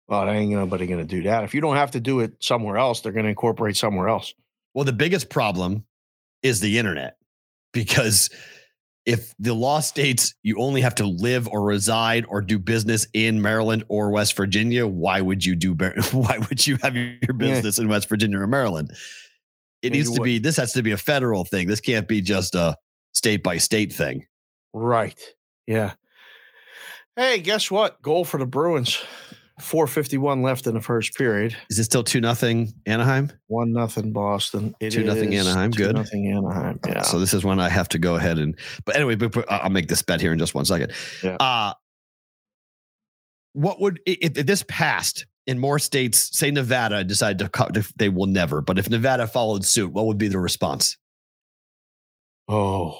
Well, 0.07 0.29
ain't 0.29 0.51
nobody 0.51 0.85
going 0.85 0.99
to 0.99 1.05
do 1.05 1.23
that. 1.23 1.43
If 1.43 1.53
you 1.53 1.61
don't 1.61 1.77
have 1.77 1.91
to 1.91 1.99
do 1.99 2.19
it 2.19 2.33
somewhere 2.39 2.77
else, 2.77 3.01
they're 3.01 3.11
going 3.11 3.23
to 3.23 3.29
incorporate 3.29 3.77
somewhere 3.77 4.09
else. 4.09 4.33
Well, 4.73 4.85
the 4.85 4.93
biggest 4.93 5.29
problem 5.29 5.85
is 6.41 6.59
the 6.59 6.77
internet 6.77 7.17
because 7.71 8.29
if 9.05 9.33
the 9.37 9.53
law 9.53 9.79
states 9.79 10.33
you 10.43 10.57
only 10.59 10.81
have 10.81 10.95
to 10.95 11.05
live 11.05 11.47
or 11.47 11.63
reside 11.63 12.25
or 12.29 12.41
do 12.41 12.57
business 12.57 13.07
in 13.13 13.41
Maryland 13.41 13.83
or 13.89 14.11
West 14.11 14.35
Virginia, 14.35 14.87
why 14.87 15.21
would 15.21 15.45
you 15.45 15.55
do 15.55 15.73
why 16.11 16.37
would 16.49 16.65
you 16.65 16.77
have 16.81 16.95
your 16.95 17.33
business 17.35 17.77
yeah. 17.77 17.83
in 17.83 17.89
West 17.89 18.07
Virginia 18.09 18.39
or 18.39 18.47
Maryland? 18.47 18.91
It 19.81 19.91
needs 19.91 20.11
to 20.11 20.21
be 20.21 20.39
this 20.39 20.55
has 20.57 20.73
to 20.73 20.81
be 20.81 20.91
a 20.91 20.97
federal 20.97 21.43
thing. 21.43 21.67
This 21.67 21.81
can't 21.81 22.07
be 22.07 22.21
just 22.21 22.55
a 22.55 22.77
state 23.13 23.43
by 23.43 23.57
state 23.57 23.91
thing. 23.91 24.25
Right. 24.73 25.19
Yeah. 25.67 25.93
Hey, 27.15 27.39
guess 27.39 27.69
what? 27.69 28.01
Goal 28.01 28.23
for 28.25 28.37
the 28.37 28.45
Bruins. 28.45 29.03
451 29.63 30.41
left 30.41 30.67
in 30.67 30.73
the 30.73 30.81
first 30.81 31.15
period. 31.15 31.55
Is 31.69 31.79
it 31.79 31.85
still 31.85 32.03
two 32.03 32.21
nothing 32.21 32.73
Anaheim? 32.85 33.31
One 33.47 33.71
nothing 33.71 34.11
Boston. 34.11 34.75
It 34.79 34.91
two 34.91 35.03
nothing 35.03 35.33
Anaheim. 35.33 35.71
Two 35.71 35.85
Good. 35.85 35.95
Nothing 35.95 36.27
Anaheim. 36.27 36.79
Yeah. 36.87 37.01
So 37.01 37.19
this 37.19 37.33
is 37.33 37.43
when 37.43 37.59
I 37.59 37.69
have 37.69 37.89
to 37.89 37.99
go 37.99 38.15
ahead 38.15 38.37
and. 38.37 38.57
But 38.85 38.95
anyway, 38.95 39.15
but, 39.15 39.31
but 39.31 39.51
I'll 39.51 39.69
make 39.69 39.87
this 39.87 40.01
bet 40.01 40.21
here 40.21 40.33
in 40.33 40.39
just 40.39 40.53
one 40.53 40.65
second. 40.65 40.91
Yeah. 41.23 41.37
Uh 41.39 41.73
what 43.53 43.79
would 43.79 43.99
if, 44.05 44.37
if 44.37 44.45
this 44.45 44.63
passed 44.67 45.25
in 45.47 45.59
more 45.59 45.79
states? 45.79 46.37
Say 46.37 46.51
Nevada 46.51 47.03
decided 47.03 47.39
to. 47.39 47.49
Cut, 47.49 47.77
they 47.95 48.09
will 48.09 48.27
never. 48.27 48.61
But 48.61 48.77
if 48.77 48.89
Nevada 48.89 49.27
followed 49.27 49.63
suit, 49.63 49.93
what 49.93 50.07
would 50.07 50.17
be 50.17 50.27
the 50.27 50.39
response? 50.39 50.97
Oh, 52.47 52.97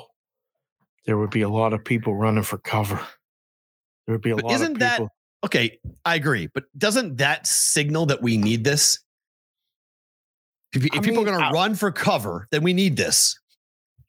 there 1.06 1.17
would 1.17 1.32
be 1.32 1.41
a 1.41 1.49
lot 1.49 1.73
of 1.73 1.84
people 1.84 2.15
running 2.15 2.43
for 2.43 2.58
cover. 2.60 2.99
There 4.06 4.13
would 4.13 4.21
be 4.21 4.32
a 4.32 4.36
but 4.36 4.45
lot. 4.45 4.54
Isn't 4.54 4.80
that 4.80 5.02
okay? 5.43 5.79
I 6.06 6.15
agree, 6.15 6.47
but 6.53 6.65
doesn't 6.77 7.17
that 7.17 7.47
signal 7.47 8.06
that 8.08 8.21
we 8.21 8.38
need 8.38 8.63
this? 8.63 8.99
If, 10.73 10.86
if 10.86 10.91
people 11.03 11.23
mean, 11.23 11.34
are 11.34 11.38
going 11.38 11.49
to 11.49 11.53
run 11.53 11.75
for 11.75 11.91
cover, 11.91 12.47
then 12.51 12.63
we 12.63 12.73
need 12.73 12.97
this. 12.97 13.39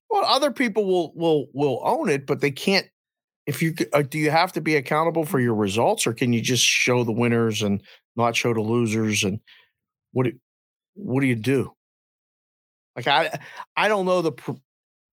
Well, 0.08 0.24
other 0.24 0.50
people 0.50 0.86
will 0.86 1.12
will 1.14 1.46
will 1.52 1.80
own 1.84 2.08
it, 2.08 2.26
but 2.26 2.40
they 2.40 2.50
can't. 2.50 2.86
If 3.46 3.60
you 3.60 3.74
uh, 3.92 4.02
do, 4.02 4.18
you 4.18 4.30
have 4.30 4.52
to 4.52 4.60
be 4.60 4.76
accountable 4.76 5.26
for 5.26 5.40
your 5.40 5.54
results, 5.54 6.06
or 6.06 6.14
can 6.14 6.32
you 6.32 6.40
just 6.40 6.64
show 6.64 7.04
the 7.04 7.12
winners 7.12 7.62
and 7.62 7.82
not 8.16 8.36
show 8.36 8.54
the 8.54 8.60
losers? 8.60 9.24
And 9.24 9.40
what 10.12 10.24
do, 10.24 10.32
what 10.94 11.20
do 11.20 11.26
you 11.26 11.34
do? 11.34 11.72
Like 12.96 13.08
I 13.08 13.38
I 13.76 13.88
don't 13.88 14.06
know 14.06 14.22
the 14.22 14.32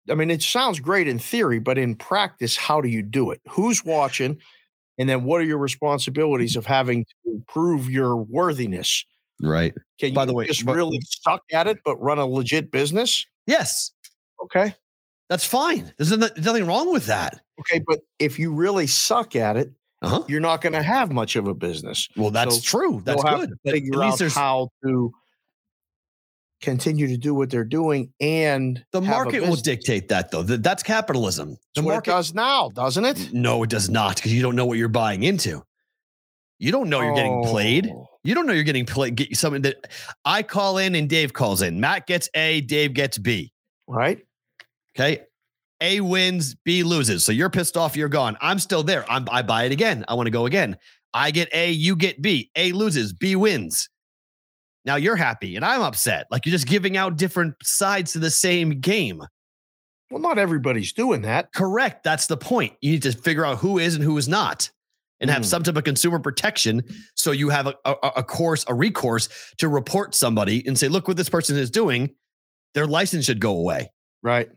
I 0.09 0.15
mean, 0.15 0.31
it 0.31 0.41
sounds 0.41 0.79
great 0.79 1.07
in 1.07 1.19
theory, 1.19 1.59
but 1.59 1.77
in 1.77 1.95
practice, 1.95 2.57
how 2.57 2.81
do 2.81 2.89
you 2.89 3.01
do 3.01 3.31
it? 3.31 3.41
Who's 3.49 3.85
watching? 3.85 4.37
And 4.99 5.09
then 5.09 5.23
what 5.23 5.41
are 5.41 5.45
your 5.45 5.57
responsibilities 5.57 6.55
of 6.55 6.65
having 6.65 7.05
to 7.25 7.41
prove 7.47 7.89
your 7.89 8.17
worthiness? 8.17 9.05
Right. 9.41 9.73
Can 9.99 10.13
By 10.13 10.25
the 10.25 10.33
way, 10.33 10.45
just 10.45 10.65
but, 10.65 10.75
really 10.75 10.99
suck 11.23 11.41
at 11.51 11.67
it, 11.67 11.79
but 11.85 11.95
run 12.01 12.19
a 12.19 12.25
legit 12.25 12.69
business? 12.69 13.25
Yes. 13.47 13.91
Okay. 14.43 14.75
That's 15.29 15.45
fine. 15.45 15.93
There's 15.97 16.11
nothing 16.11 16.67
wrong 16.67 16.91
with 16.91 17.05
that. 17.05 17.39
Okay. 17.61 17.81
But 17.85 18.01
if 18.19 18.37
you 18.37 18.53
really 18.53 18.87
suck 18.87 19.35
at 19.35 19.55
it, 19.55 19.71
uh-huh. 20.01 20.23
you're 20.27 20.41
not 20.41 20.61
going 20.61 20.73
to 20.73 20.83
have 20.83 21.11
much 21.11 21.35
of 21.35 21.47
a 21.47 21.53
business. 21.53 22.07
Well, 22.15 22.31
that's 22.31 22.55
so 22.55 22.61
true. 22.61 23.01
That's 23.05 23.23
good. 23.23 23.53
figure 23.65 24.03
out 24.03 24.19
how 24.31 24.69
to 24.85 25.11
continue 26.61 27.07
to 27.07 27.17
do 27.17 27.33
what 27.33 27.49
they're 27.49 27.63
doing 27.63 28.11
and 28.19 28.83
the 28.91 29.01
market 29.01 29.41
will 29.41 29.55
dictate 29.55 30.09
that 30.09 30.31
though. 30.31 30.43
That's 30.43 30.83
capitalism. 30.83 31.57
The 31.75 31.81
market 31.81 32.11
does 32.11 32.33
now 32.33 32.69
doesn't 32.69 33.05
it? 33.05 33.33
No 33.33 33.63
it 33.63 33.69
does 33.69 33.89
not 33.89 34.17
because 34.17 34.33
you 34.33 34.41
don't 34.41 34.55
know 34.55 34.65
what 34.65 34.77
you're 34.77 34.89
buying 34.89 35.23
into. 35.23 35.63
You 36.57 36.71
don't 36.71 36.89
know 36.89 37.01
you're 37.01 37.15
getting 37.15 37.43
played. 37.45 37.89
Oh. 37.93 38.07
you 38.23 38.35
don't 38.35 38.45
know 38.45 38.53
you're 38.53 38.63
getting 38.63 38.85
played 38.85 39.15
get 39.15 39.35
something 39.37 39.61
that 39.61 39.87
i 40.25 40.43
call 40.43 40.77
in 40.77 40.95
and 40.95 41.09
dave 41.09 41.31
calls 41.31 41.61
in. 41.61 41.79
Matt 41.79 42.07
gets 42.07 42.29
a 42.33 42.61
dave 42.61 42.93
gets 42.93 43.17
b. 43.17 43.53
Right. 43.87 44.19
Okay? 44.95 45.23
A 45.81 46.01
wins 46.01 46.55
b 46.65 46.83
loses. 46.83 47.25
So 47.25 47.31
you're 47.31 47.49
pissed 47.49 47.77
off 47.77 47.95
you're 47.95 48.09
gone. 48.09 48.37
I'm 48.41 48.59
still 48.59 48.83
there. 48.83 49.09
I'm, 49.09 49.25
i 49.31 49.41
buy 49.41 49.63
it 49.63 49.71
again. 49.71 50.03
I 50.09 50.15
want 50.15 50.27
to 50.27 50.31
go 50.31 50.45
again. 50.45 50.77
I 51.13 51.31
get 51.31 51.47
a 51.53 51.71
you 51.71 51.95
get 51.95 52.21
b. 52.21 52.51
A 52.57 52.73
loses 52.73 53.13
b 53.13 53.37
wins 53.37 53.89
now 54.85 54.95
you're 54.95 55.15
happy 55.15 55.55
and 55.55 55.65
I'm 55.65 55.81
upset. 55.81 56.27
Like 56.31 56.45
you're 56.45 56.51
just 56.51 56.67
giving 56.67 56.97
out 56.97 57.17
different 57.17 57.55
sides 57.61 58.13
to 58.13 58.19
the 58.19 58.31
same 58.31 58.79
game. 58.79 59.21
Well, 60.11 60.21
not 60.21 60.39
everybody's 60.39 60.93
doing 60.93 61.21
that. 61.23 61.53
Correct. 61.53 62.03
That's 62.03 62.27
the 62.27 62.37
point. 62.37 62.73
You 62.81 62.91
need 62.91 63.03
to 63.03 63.11
figure 63.11 63.45
out 63.45 63.59
who 63.59 63.77
is 63.77 63.95
and 63.95 64.03
who 64.03 64.17
is 64.17 64.27
not 64.27 64.69
and 65.19 65.29
mm. 65.29 65.33
have 65.33 65.45
some 65.45 65.61
type 65.61 65.75
of 65.75 65.83
consumer 65.83 66.19
protection. 66.19 66.83
So 67.15 67.31
you 67.31 67.49
have 67.49 67.67
a, 67.67 67.75
a, 67.85 67.93
a 68.17 68.23
course, 68.23 68.65
a 68.67 68.73
recourse 68.73 69.29
to 69.57 69.67
report 69.67 70.15
somebody 70.15 70.65
and 70.65 70.77
say, 70.77 70.87
look 70.87 71.07
what 71.07 71.17
this 71.17 71.29
person 71.29 71.57
is 71.57 71.69
doing. 71.69 72.15
Their 72.73 72.87
license 72.87 73.25
should 73.25 73.39
go 73.39 73.51
away. 73.51 73.91
Right 74.23 74.49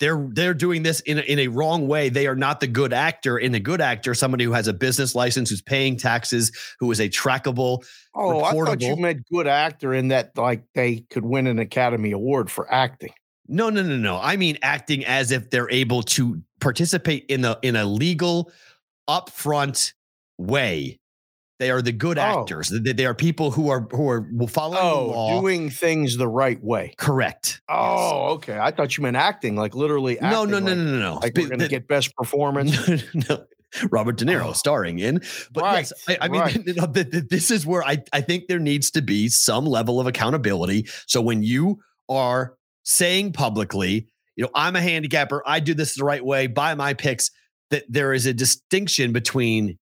they're 0.00 0.28
they're 0.32 0.54
doing 0.54 0.82
this 0.82 1.00
in 1.00 1.18
a, 1.18 1.22
in 1.22 1.38
a 1.38 1.48
wrong 1.48 1.88
way. 1.88 2.08
They 2.08 2.26
are 2.26 2.36
not 2.36 2.60
the 2.60 2.66
good 2.66 2.92
actor. 2.92 3.38
In 3.38 3.54
a 3.54 3.60
good 3.60 3.80
actor, 3.80 4.14
somebody 4.14 4.44
who 4.44 4.52
has 4.52 4.68
a 4.68 4.72
business 4.72 5.14
license, 5.14 5.50
who's 5.50 5.62
paying 5.62 5.96
taxes, 5.96 6.52
who 6.78 6.90
is 6.90 7.00
a 7.00 7.08
trackable. 7.08 7.84
Oh, 8.14 8.42
I 8.42 8.52
thought 8.52 8.80
you 8.80 8.96
meant 8.96 9.26
good 9.30 9.46
actor 9.46 9.94
in 9.94 10.08
that 10.08 10.36
like 10.36 10.62
they 10.74 11.04
could 11.10 11.24
win 11.24 11.46
an 11.46 11.58
Academy 11.58 12.12
Award 12.12 12.50
for 12.50 12.72
acting. 12.72 13.12
No, 13.48 13.70
no, 13.70 13.82
no, 13.82 13.96
no. 13.96 14.18
I 14.18 14.36
mean 14.36 14.58
acting 14.62 15.04
as 15.04 15.32
if 15.32 15.50
they're 15.50 15.70
able 15.70 16.02
to 16.02 16.42
participate 16.60 17.24
in 17.28 17.44
a 17.44 17.58
in 17.62 17.76
a 17.76 17.84
legal, 17.84 18.52
upfront 19.08 19.94
way 20.36 20.97
they 21.58 21.70
are 21.70 21.82
the 21.82 21.92
good 21.92 22.18
oh. 22.18 22.22
actors. 22.22 22.68
They, 22.68 23.04
are 23.04 23.14
people 23.14 23.50
who 23.50 23.68
are 23.68 23.86
who 23.90 24.08
are 24.08 24.28
following 24.48 24.80
oh, 24.80 25.06
the 25.06 25.12
law, 25.12 25.40
doing 25.40 25.70
things 25.70 26.16
the 26.16 26.28
right 26.28 26.62
way. 26.62 26.94
Correct. 26.98 27.60
Oh, 27.68 28.28
yes. 28.28 28.34
okay. 28.36 28.58
I 28.58 28.70
thought 28.70 28.96
you 28.96 29.02
meant 29.02 29.16
acting, 29.16 29.56
like 29.56 29.74
literally. 29.74 30.18
Acting, 30.18 30.30
no, 30.30 30.44
no, 30.44 30.58
no, 30.58 30.66
like, 30.66 30.76
no, 30.76 30.84
no, 30.84 30.98
no. 30.98 31.14
Like 31.16 31.36
we're 31.36 31.48
going 31.48 31.60
to 31.60 31.68
get 31.68 31.88
best 31.88 32.14
performance. 32.14 33.04
no. 33.28 33.44
Robert 33.90 34.16
De 34.16 34.24
Niro 34.24 34.46
oh. 34.46 34.52
starring 34.52 34.98
in. 34.98 35.20
But 35.52 35.62
right, 35.62 35.78
yes, 35.78 35.92
I, 36.08 36.18
I 36.22 36.28
mean, 36.28 36.40
right. 36.40 37.28
this 37.28 37.50
is 37.50 37.66
where 37.66 37.82
I, 37.82 38.02
I 38.12 38.20
think 38.20 38.46
there 38.48 38.58
needs 38.58 38.90
to 38.92 39.02
be 39.02 39.28
some 39.28 39.66
level 39.66 40.00
of 40.00 40.06
accountability. 40.06 40.86
So 41.06 41.20
when 41.20 41.42
you 41.42 41.80
are 42.08 42.54
saying 42.84 43.32
publicly, 43.32 44.08
you 44.36 44.44
know, 44.44 44.50
I'm 44.54 44.76
a 44.76 44.80
handicapper, 44.80 45.42
I 45.44 45.60
do 45.60 45.74
this 45.74 45.96
the 45.96 46.04
right 46.04 46.24
way, 46.24 46.46
buy 46.46 46.74
my 46.76 46.94
picks, 46.94 47.30
that 47.70 47.84
there 47.88 48.14
is 48.14 48.24
a 48.24 48.32
distinction 48.32 49.12
between 49.12 49.78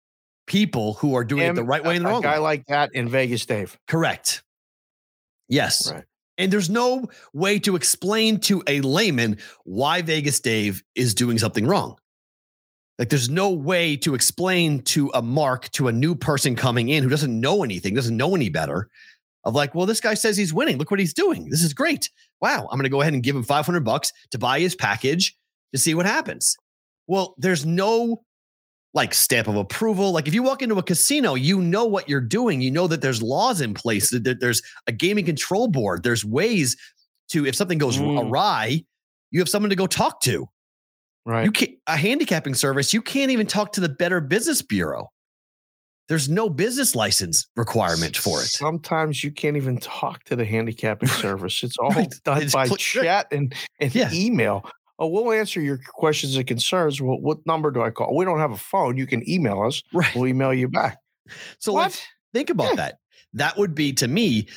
people 0.51 0.95
who 0.95 1.15
are 1.15 1.23
doing 1.23 1.43
Him, 1.43 1.51
it 1.51 1.61
the 1.61 1.63
right 1.63 1.81
way 1.81 1.95
and 1.95 2.05
the 2.05 2.09
wrong 2.09 2.21
guy 2.21 2.33
way. 2.33 2.39
like 2.39 2.65
that 2.65 2.93
in 2.93 3.07
Vegas, 3.07 3.45
Dave. 3.45 3.79
Correct. 3.87 4.43
Yes. 5.47 5.89
Right. 5.89 6.03
And 6.37 6.51
there's 6.51 6.69
no 6.69 7.07
way 7.33 7.57
to 7.59 7.77
explain 7.77 8.37
to 8.41 8.61
a 8.67 8.81
layman 8.81 9.37
why 9.63 10.01
Vegas 10.01 10.41
Dave 10.41 10.83
is 10.93 11.13
doing 11.13 11.37
something 11.37 11.65
wrong. 11.65 11.95
Like 12.99 13.07
there's 13.07 13.29
no 13.29 13.49
way 13.49 13.95
to 13.97 14.13
explain 14.13 14.81
to 14.83 15.09
a 15.13 15.21
mark 15.21 15.69
to 15.71 15.87
a 15.87 15.91
new 15.93 16.15
person 16.15 16.57
coming 16.57 16.89
in 16.89 17.01
who 17.01 17.09
doesn't 17.09 17.39
know 17.39 17.63
anything, 17.63 17.95
doesn't 17.95 18.17
know 18.17 18.35
any 18.35 18.49
better. 18.49 18.89
Of 19.45 19.55
like, 19.55 19.73
well, 19.73 19.85
this 19.85 20.01
guy 20.01 20.15
says 20.15 20.35
he's 20.35 20.53
winning. 20.53 20.77
Look 20.77 20.91
what 20.91 20.99
he's 20.99 21.13
doing. 21.13 21.49
This 21.49 21.63
is 21.63 21.73
great. 21.73 22.09
Wow, 22.41 22.67
I'm 22.69 22.77
going 22.77 22.83
to 22.83 22.89
go 22.89 23.01
ahead 23.01 23.13
and 23.13 23.23
give 23.23 23.35
him 23.35 23.43
500 23.43 23.85
bucks 23.85 24.11
to 24.31 24.37
buy 24.37 24.59
his 24.59 24.75
package 24.75 25.35
to 25.73 25.79
see 25.79 25.95
what 25.95 26.05
happens. 26.05 26.57
Well, 27.07 27.35
there's 27.37 27.65
no 27.65 28.23
like 28.93 29.13
stamp 29.13 29.47
of 29.47 29.55
approval. 29.55 30.11
Like 30.11 30.27
if 30.27 30.33
you 30.33 30.43
walk 30.43 30.61
into 30.61 30.77
a 30.77 30.83
casino, 30.83 31.35
you 31.35 31.61
know 31.61 31.85
what 31.85 32.09
you're 32.09 32.21
doing. 32.21 32.61
You 32.61 32.71
know 32.71 32.87
that 32.87 33.01
there's 33.01 33.21
laws 33.21 33.61
in 33.61 33.73
place, 33.73 34.09
that 34.09 34.39
there's 34.39 34.61
a 34.87 34.91
gaming 34.91 35.25
control 35.25 35.67
board. 35.67 36.03
There's 36.03 36.25
ways 36.25 36.75
to, 37.29 37.45
if 37.45 37.55
something 37.55 37.77
goes 37.77 37.97
mm. 37.97 38.21
awry, 38.21 38.83
you 39.31 39.39
have 39.39 39.49
someone 39.49 39.69
to 39.69 39.75
go 39.75 39.87
talk 39.87 40.21
to. 40.21 40.47
Right. 41.25 41.45
You 41.45 41.51
can't, 41.51 41.71
a 41.87 41.95
handicapping 41.95 42.55
service, 42.55 42.93
you 42.93 43.01
can't 43.01 43.31
even 43.31 43.47
talk 43.47 43.73
to 43.73 43.81
the 43.81 43.89
Better 43.89 44.19
Business 44.19 44.61
Bureau. 44.61 45.09
There's 46.09 46.27
no 46.27 46.49
business 46.49 46.93
license 46.93 47.47
requirement 47.55 48.17
for 48.17 48.41
it. 48.41 48.47
Sometimes 48.47 49.23
you 49.23 49.31
can't 49.31 49.55
even 49.55 49.77
talk 49.77 50.25
to 50.25 50.35
the 50.35 50.43
handicapping 50.43 51.07
service. 51.23 51.63
It's 51.63 51.77
all 51.77 51.91
right. 51.91 52.13
done 52.25 52.41
it's 52.41 52.53
by 52.53 52.65
cl- 52.65 52.75
chat 52.75 53.27
and, 53.31 53.53
and 53.79 53.95
yeah. 53.95 54.09
email 54.11 54.69
oh, 55.01 55.07
we'll 55.07 55.31
answer 55.31 55.59
your 55.59 55.77
questions 55.77 56.35
and 56.35 56.45
concerns. 56.45 57.01
Well, 57.01 57.19
what 57.19 57.39
number 57.47 57.71
do 57.71 57.81
I 57.81 57.89
call? 57.89 58.15
We 58.15 58.23
don't 58.23 58.39
have 58.39 58.51
a 58.51 58.57
phone. 58.57 58.97
You 58.97 59.07
can 59.07 59.27
email 59.29 59.63
us. 59.63 59.81
Right. 59.93 60.15
We'll 60.15 60.27
email 60.27 60.53
you 60.53 60.67
back. 60.67 60.99
So 61.59 61.73
what? 61.73 61.83
let's 61.83 62.01
think 62.33 62.49
about 62.49 62.69
yeah. 62.69 62.75
that. 62.75 62.99
That 63.33 63.57
would 63.57 63.75
be 63.75 63.93
to 63.93 64.07
me, 64.07 64.47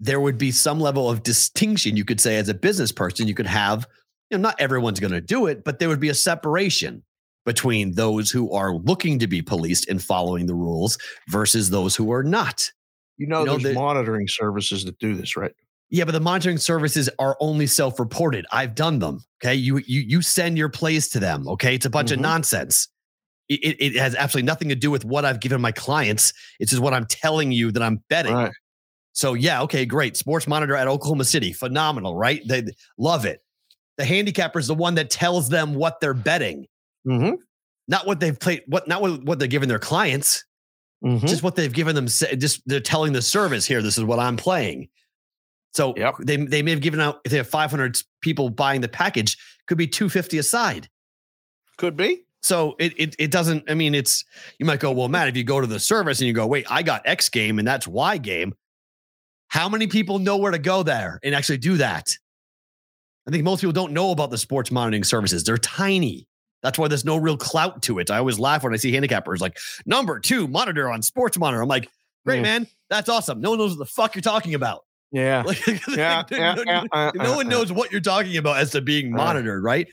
there 0.00 0.20
would 0.20 0.38
be 0.38 0.50
some 0.50 0.80
level 0.80 1.10
of 1.10 1.22
distinction 1.24 1.96
you 1.96 2.04
could 2.04 2.20
say 2.20 2.36
as 2.36 2.48
a 2.48 2.54
business 2.54 2.92
person. 2.92 3.26
You 3.28 3.34
could 3.34 3.46
have, 3.46 3.86
you 4.30 4.38
know, 4.38 4.42
not 4.42 4.60
everyone's 4.60 5.00
going 5.00 5.12
to 5.12 5.20
do 5.20 5.46
it, 5.46 5.64
but 5.64 5.78
there 5.78 5.88
would 5.88 6.00
be 6.00 6.08
a 6.08 6.14
separation 6.14 7.02
between 7.44 7.94
those 7.94 8.30
who 8.30 8.52
are 8.52 8.74
looking 8.76 9.18
to 9.18 9.26
be 9.26 9.42
policed 9.42 9.88
and 9.88 10.02
following 10.02 10.46
the 10.46 10.54
rules 10.54 10.98
versus 11.28 11.70
those 11.70 11.96
who 11.96 12.12
are 12.12 12.22
not. 12.22 12.70
You 13.16 13.26
know, 13.26 13.40
you 13.40 13.46
know 13.46 13.58
there's 13.58 13.74
monitoring 13.74 14.28
services 14.28 14.84
that 14.84 14.98
do 14.98 15.14
this, 15.14 15.36
right? 15.36 15.52
Yeah, 15.90 16.04
but 16.04 16.12
the 16.12 16.20
monitoring 16.20 16.58
services 16.58 17.08
are 17.18 17.36
only 17.40 17.66
self-reported. 17.66 18.44
I've 18.52 18.74
done 18.74 18.98
them. 18.98 19.24
Okay. 19.42 19.54
You 19.54 19.78
you 19.86 20.00
you 20.00 20.22
send 20.22 20.58
your 20.58 20.68
plays 20.68 21.08
to 21.08 21.20
them. 21.20 21.48
Okay. 21.48 21.74
It's 21.74 21.86
a 21.86 21.90
bunch 21.90 22.10
mm-hmm. 22.10 22.20
of 22.20 22.22
nonsense. 22.22 22.88
it, 23.48 23.76
it 23.80 23.96
has 23.96 24.14
absolutely 24.14 24.46
nothing 24.46 24.68
to 24.68 24.74
do 24.74 24.90
with 24.90 25.04
what 25.06 25.24
I've 25.24 25.40
given 25.40 25.60
my 25.60 25.72
clients. 25.72 26.32
It's 26.60 26.70
just 26.70 26.82
what 26.82 26.92
I'm 26.92 27.06
telling 27.06 27.50
you 27.52 27.72
that 27.72 27.82
I'm 27.82 28.02
betting. 28.10 28.34
Right. 28.34 28.52
So 29.12 29.34
yeah, 29.34 29.62
okay, 29.62 29.86
great. 29.86 30.16
Sports 30.16 30.46
Monitor 30.46 30.76
at 30.76 30.86
Oklahoma 30.86 31.24
City, 31.24 31.52
phenomenal, 31.52 32.14
right? 32.14 32.42
They 32.46 32.64
love 32.98 33.24
it. 33.24 33.40
The 33.96 34.04
handicapper 34.04 34.58
is 34.58 34.66
the 34.66 34.74
one 34.74 34.94
that 34.96 35.10
tells 35.10 35.48
them 35.48 35.74
what 35.74 36.00
they're 36.00 36.14
betting, 36.14 36.66
Mm-hmm. 37.06 37.36
not 37.88 38.06
what 38.06 38.20
they've 38.20 38.38
played, 38.38 38.62
what 38.66 38.86
not 38.86 39.00
what, 39.00 39.24
what 39.24 39.38
they're 39.38 39.48
giving 39.48 39.68
their 39.68 39.78
clients, 39.78 40.44
Mm-hmm. 41.02 41.26
just 41.26 41.42
what 41.42 41.56
they've 41.56 41.72
given 41.72 41.94
them. 41.94 42.06
Just 42.06 42.60
they're 42.66 42.80
telling 42.80 43.12
the 43.12 43.22
service 43.22 43.66
here, 43.66 43.80
this 43.80 43.96
is 43.96 44.04
what 44.04 44.18
I'm 44.18 44.36
playing. 44.36 44.88
So 45.74 45.94
Yep. 45.96 46.14
they 46.20 46.36
they 46.36 46.62
may 46.62 46.70
have 46.72 46.80
given 46.80 47.00
out 47.00 47.20
if 47.24 47.30
they 47.30 47.36
have 47.38 47.48
500 47.48 48.00
people 48.20 48.50
buying 48.50 48.80
the 48.80 48.88
package, 48.88 49.36
could 49.66 49.78
be 49.78 49.86
250 49.86 50.38
a 50.38 50.42
side. 50.42 50.88
Could 51.76 51.96
be. 51.96 52.24
So 52.42 52.74
it, 52.78 52.94
it 52.98 53.14
it 53.18 53.30
doesn't. 53.30 53.70
I 53.70 53.74
mean, 53.74 53.94
it's 53.94 54.24
you 54.58 54.66
might 54.66 54.80
go, 54.80 54.92
well, 54.92 55.08
Matt, 55.08 55.28
if 55.28 55.36
you 55.36 55.44
go 55.44 55.60
to 55.60 55.66
the 55.66 55.78
service 55.80 56.20
and 56.20 56.26
you 56.26 56.32
go, 56.32 56.46
wait, 56.46 56.66
I 56.70 56.82
got 56.82 57.02
X 57.04 57.28
game 57.28 57.58
and 57.58 57.66
that's 57.68 57.86
Y 57.86 58.16
game. 58.18 58.54
How 59.48 59.68
many 59.68 59.86
people 59.86 60.18
know 60.18 60.36
where 60.36 60.52
to 60.52 60.58
go 60.58 60.82
there 60.82 61.18
and 61.22 61.34
actually 61.34 61.58
do 61.58 61.76
that? 61.78 62.10
I 63.26 63.30
think 63.30 63.44
most 63.44 63.60
people 63.60 63.72
don't 63.72 63.92
know 63.92 64.10
about 64.10 64.30
the 64.30 64.38
sports 64.38 64.70
monitoring 64.70 65.04
services. 65.04 65.44
They're 65.44 65.58
tiny. 65.58 66.26
That's 66.62 66.78
why 66.78 66.88
there's 66.88 67.04
no 67.04 67.16
real 67.16 67.36
clout 67.36 67.82
to 67.82 67.98
it. 67.98 68.10
I 68.10 68.18
always 68.18 68.38
laugh 68.38 68.64
when 68.64 68.72
I 68.72 68.76
see 68.76 68.92
handicappers 68.92 69.40
like 69.40 69.58
number 69.86 70.18
two 70.18 70.48
monitor 70.48 70.90
on 70.90 71.02
sports 71.02 71.38
monitor. 71.38 71.62
I'm 71.62 71.68
like, 71.68 71.88
great 72.26 72.36
Yeah. 72.36 72.42
man, 72.42 72.66
that's 72.90 73.08
awesome. 73.08 73.40
No 73.40 73.50
one 73.50 73.58
knows 73.58 73.70
what 73.72 73.78
the 73.78 73.86
fuck 73.86 74.14
you're 74.14 74.22
talking 74.22 74.54
about. 74.54 74.84
Yeah. 75.12 75.42
Like, 75.46 75.66
Yeah. 75.88 76.22
yeah, 76.30 76.54
no- 76.54 76.62
yeah, 76.66 77.10
no 77.14 77.32
uh, 77.32 77.36
one 77.36 77.48
knows 77.48 77.72
what 77.72 77.90
you're 77.92 78.00
talking 78.00 78.36
about 78.36 78.58
as 78.58 78.70
to 78.72 78.80
being 78.80 79.10
monitored, 79.10 79.62
right? 79.62 79.86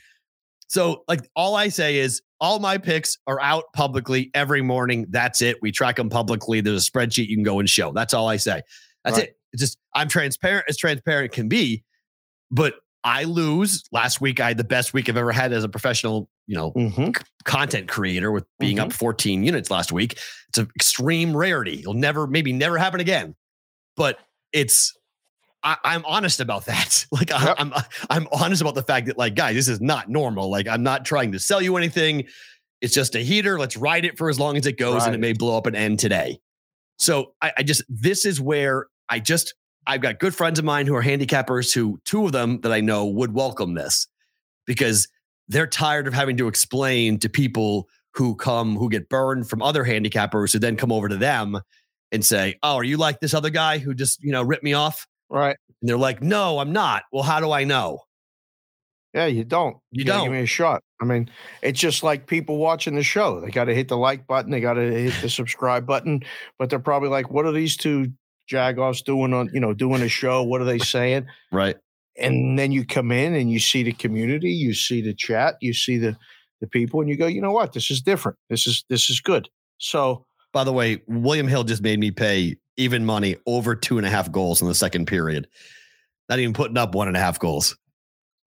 So, 0.67 1.03
like, 1.07 1.21
all 1.35 1.55
I 1.55 1.69
say 1.69 1.97
is 1.97 2.21
all 2.41 2.59
my 2.59 2.77
picks 2.77 3.17
are 3.27 3.39
out 3.41 3.65
publicly 3.73 4.31
every 4.33 4.61
morning. 4.61 5.05
That's 5.09 5.41
it. 5.41 5.57
We 5.61 5.71
track 5.71 5.95
them 5.95 6.09
publicly. 6.09 6.59
There's 6.61 6.87
a 6.87 6.91
spreadsheet 6.91 7.27
you 7.27 7.35
can 7.37 7.43
go 7.43 7.59
and 7.59 7.69
show. 7.69 7.91
That's 7.93 8.13
all 8.13 8.27
I 8.27 8.37
say. 8.37 8.61
That's 9.03 9.17
Right. 9.17 9.27
it. 9.29 9.37
It's 9.53 9.61
just 9.61 9.77
I'm 9.93 10.09
transparent 10.09 10.65
as 10.67 10.75
transparent 10.75 11.31
can 11.31 11.47
be, 11.47 11.83
but 12.51 12.73
I 13.05 13.23
lose. 13.23 13.83
Last 13.91 14.19
week 14.19 14.39
I 14.41 14.49
had 14.49 14.57
the 14.57 14.63
best 14.65 14.91
week 14.93 15.07
I've 15.07 15.15
ever 15.17 15.31
had 15.31 15.53
as 15.53 15.63
a 15.63 15.69
professional, 15.69 16.27
you 16.47 16.55
know, 16.57 16.71
Mhm. 16.71 17.15
content 17.45 17.87
creator 17.87 18.31
with 18.31 18.45
being 18.59 18.79
up 18.79 18.91
14 18.91 19.43
units 19.43 19.69
last 19.71 19.91
week. 19.93 20.13
It's 20.49 20.57
an 20.57 20.67
extreme 20.75 21.37
rarity. 21.37 21.79
It'll 21.79 21.93
never, 21.93 22.25
maybe 22.27 22.51
never 22.51 22.77
happen 22.79 22.99
again. 22.99 23.35
But 23.95 24.17
it's, 24.51 24.93
I, 25.65 25.77
I'm 25.83 26.05
honest 26.05 26.39
about 26.39 26.65
that. 26.65 27.05
Like 27.11 27.31
I, 27.31 27.45
Yep. 27.45 27.55
I'm, 27.59 27.73
I'm 28.09 28.27
honest 28.31 28.61
about 28.61 28.75
the 28.75 28.83
fact 28.83 29.07
that, 29.07 29.17
like, 29.17 29.35
guys, 29.35 29.55
this 29.55 29.67
is 29.67 29.81
not 29.81 30.09
normal. 30.09 30.49
Like 30.49 30.67
I'm 30.67 30.83
not 30.83 31.05
trying 31.05 31.31
to 31.31 31.39
sell 31.39 31.61
you 31.61 31.75
anything. 31.77 32.25
It's 32.81 32.93
just 32.93 33.15
a 33.15 33.19
heater. 33.19 33.57
Let's 33.57 33.77
ride 33.77 34.05
it 34.05 34.17
for 34.17 34.29
as 34.29 34.39
long 34.39 34.57
as 34.57 34.65
it 34.65 34.77
goes, 34.77 35.05
and 35.05 35.15
it 35.15 35.19
may 35.19 35.33
blow 35.33 35.57
up 35.57 35.65
and 35.65 35.75
end 35.75 35.99
today. 35.99 36.39
So 36.97 37.33
I, 37.41 37.53
I 37.59 37.63
just, 37.63 37.83
this 37.89 38.25
is 38.25 38.39
where 38.41 38.87
I 39.09 39.19
just, 39.19 39.53
I've 39.87 40.01
got 40.01 40.19
good 40.19 40.35
friends 40.35 40.59
of 40.59 40.65
mine 40.65 40.87
who 40.87 40.95
are 40.95 41.03
handicappers 41.03 41.73
who, 41.73 41.99
two 42.05 42.25
of 42.25 42.31
them 42.31 42.59
that 42.61 42.71
I 42.71 42.81
know 42.81 43.05
would 43.05 43.33
welcome 43.33 43.73
this 43.75 44.07
because 44.65 45.07
they're 45.47 45.67
tired 45.67 46.07
of 46.07 46.13
having 46.13 46.37
to 46.37 46.47
explain 46.47 47.17
to 47.19 47.29
people 47.29 47.87
who 48.13 48.35
come 48.35 48.75
who 48.75 48.89
get 48.89 49.09
burned 49.09 49.49
from 49.49 49.61
other 49.61 49.83
handicappers 49.83 50.53
who 50.53 50.59
then 50.59 50.75
come 50.75 50.91
over 50.91 51.07
to 51.07 51.17
them 51.17 51.59
and 52.11 52.23
say, 52.23 52.57
"Oh, 52.63 52.75
are 52.75 52.83
you 52.83 52.97
like 52.97 53.19
this 53.19 53.33
other 53.33 53.49
guy 53.49 53.77
who 53.77 53.93
just 53.93 54.23
you 54.23 54.31
know 54.31 54.41
ripped 54.41 54.63
me 54.63 54.73
off?" 54.73 55.05
Right. 55.29 55.57
And 55.81 55.89
they're 55.89 55.97
like, 55.97 56.21
"No, 56.21 56.59
I'm 56.59 56.73
not." 56.73 57.03
Well, 57.11 57.23
how 57.23 57.39
do 57.39 57.51
I 57.51 57.63
know? 57.63 57.99
Yeah, 59.13 59.27
you 59.27 59.45
don't. 59.45 59.77
You 59.91 60.03
gotta 60.03 60.19
don't. 60.19 60.25
give 60.25 60.33
me 60.33 60.43
a 60.43 60.45
shot. 60.45 60.83
I 61.01 61.05
mean, 61.05 61.29
it's 61.61 61.79
just 61.79 62.03
like 62.03 62.27
people 62.27 62.57
watching 62.57 62.95
the 62.95 63.03
show. 63.03 63.39
They 63.39 63.49
got 63.49 63.65
to 63.65 63.73
hit 63.73 63.87
the 63.87 63.97
like 63.97 64.27
button. 64.27 64.51
They 64.51 64.59
got 64.59 64.73
to 64.73 64.81
hit 64.81 65.13
the 65.21 65.29
subscribe 65.29 65.85
button. 65.85 66.21
But 66.59 66.69
they're 66.69 66.79
probably 66.79 67.09
like, 67.09 67.31
"What 67.31 67.45
are 67.45 67.53
these 67.53 67.77
two 67.77 68.11
jagoffs 68.51 69.03
doing 69.03 69.33
on? 69.33 69.49
You 69.53 69.61
know, 69.61 69.73
doing 69.73 70.01
a 70.01 70.09
show? 70.09 70.43
What 70.43 70.61
are 70.61 70.65
they 70.65 70.79
saying?" 70.95 71.27
Right. 71.51 71.77
And 72.17 72.57
then 72.59 72.71
you 72.71 72.85
come 72.85 73.11
in 73.11 73.33
and 73.33 73.51
you 73.51 73.59
see 73.59 73.83
the 73.83 73.91
community, 73.93 74.51
you 74.51 74.73
see 74.73 75.01
the 75.01 75.13
chat, 75.13 75.55
you 75.61 75.73
see 75.73 75.97
the 75.97 76.17
the 76.61 76.67
people, 76.67 76.99
and 76.99 77.09
you 77.09 77.15
go, 77.15 77.27
"You 77.27 77.41
know 77.41 77.51
what? 77.51 77.71
This 77.71 77.89
is 77.89 78.01
different. 78.01 78.37
This 78.49 78.67
is 78.67 78.83
this 78.89 79.09
is 79.09 79.21
good." 79.21 79.47
So 79.77 80.25
By 80.55 80.63
the 80.63 80.71
way, 80.71 81.01
William 81.05 81.49
Hill 81.49 81.65
just 81.65 81.83
made 81.83 81.99
me 81.99 82.11
pay 82.11 82.55
even 82.77 83.05
money 83.05 83.35
over 83.45 83.75
two 83.75 83.97
and 83.97 84.07
a 84.07 84.09
half 84.09 84.31
goals 84.31 84.61
in 84.61 84.69
the 84.69 84.73
second 84.73 85.05
period. 85.05 85.49
Not 86.29 86.39
even 86.39 86.53
putting 86.53 86.77
up 86.77 86.95
one 86.95 87.09
and 87.09 87.17
a 87.17 87.19
half 87.19 87.39
goals. 87.39 87.75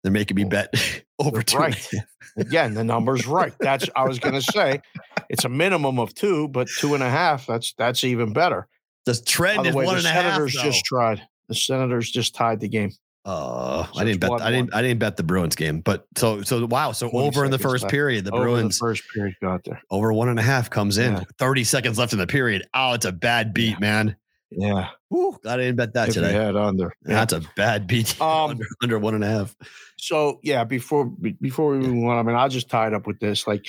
They're 0.04 0.12
making 0.12 0.36
me 0.36 0.44
bet 0.44 0.74
over 1.20 1.42
two. 1.42 1.58
right. 1.58 1.90
again, 2.36 2.74
the 2.74 2.84
number's 2.84 3.26
right. 3.26 3.54
That's 3.62 3.88
I 3.96 4.04
was 4.04 4.20
going 4.20 4.36
to 4.36 4.42
say, 4.42 4.82
it's 5.30 5.46
a 5.46 5.50
minimum 5.50 5.98
of 5.98 6.14
two, 6.14 6.50
but 6.50 6.68
two 6.68 6.96
and 6.96 7.02
a 7.02 7.10
half. 7.10 7.48
That's 7.48 7.74
that's 7.78 8.04
even 8.04 8.34
better. 8.34 8.68
The 9.06 9.14
By 9.14 9.20
trend 9.26 9.64
the 9.66 9.70
is 9.70 9.76
way, 9.76 9.86
one 9.86 9.96
the 9.96 10.00
and 10.00 10.08
a 10.08 10.12
half. 10.12 10.34
Senators 10.34 10.52
just 10.52 10.84
tried. 10.84 11.22
The 11.48 11.56
Senators 11.56 12.12
just 12.12 12.36
tied 12.36 12.60
the 12.60 12.68
game. 12.68 12.92
Uh, 13.26 13.88
I 13.98 14.04
didn't 14.04 14.20
bet. 14.22 14.32
I 14.40 14.52
didn't. 14.52 14.74
I 14.76 14.82
didn't 14.84 15.00
bet 15.00 15.18
the 15.18 15.24
Bruins 15.24 15.56
game. 15.56 15.80
But 15.82 16.06
so 16.16 16.44
so 16.44 16.66
wow. 16.68 16.92
So 16.92 17.10
over 17.12 17.44
in 17.44 17.50
the 17.52 17.58
first 17.58 17.84
left. 17.84 17.92
period, 17.92 18.24
the 18.24 18.32
Over 18.32 18.44
Bruins 18.44 18.78
the 18.78 18.86
first 18.86 19.04
period 19.14 19.36
got 19.42 19.64
there. 19.64 19.82
over 19.90 20.14
one 20.14 20.30
and 20.30 20.38
a 20.38 20.44
half 20.44 20.70
comes 20.70 21.00
in. 21.00 21.14
Yeah. 21.14 21.24
Thirty 21.40 21.64
seconds 21.64 21.98
left 21.98 22.14
in 22.14 22.20
the 22.20 22.28
period. 22.28 22.68
Oh, 22.76 22.94
it's 22.94 23.06
a 23.06 23.12
bad 23.12 23.54
beat, 23.54 23.72
Yeah. 23.72 23.80
man. 23.80 24.16
Yeah, 24.52 24.90
Woo, 25.10 25.38
glad 25.42 25.60
I 25.60 25.64
didn't 25.64 25.78
bet 25.78 25.94
that 25.96 26.10
if 26.10 26.14
today. 26.14 26.32
had 26.32 26.56
under. 26.56 26.94
Yeah. 27.06 27.16
That's 27.16 27.34
a 27.34 27.42
bad 27.56 27.88
beat. 27.88 28.16
Um, 28.22 28.52
under, 28.52 28.66
under 28.84 29.00
one 29.00 29.16
and 29.16 29.24
a 29.24 29.28
half. 29.28 29.56
So 29.98 30.40
yeah, 30.44 30.64
before 30.64 31.06
before 31.42 31.72
we 31.72 31.80
move 31.80 32.06
on, 32.08 32.20
I 32.20 32.22
mean, 32.24 32.36
I'll 32.36 32.48
just 32.48 32.70
tie 32.70 32.86
it 32.88 32.94
up 32.94 33.08
with 33.08 33.20
this. 33.20 33.48
Like, 33.48 33.66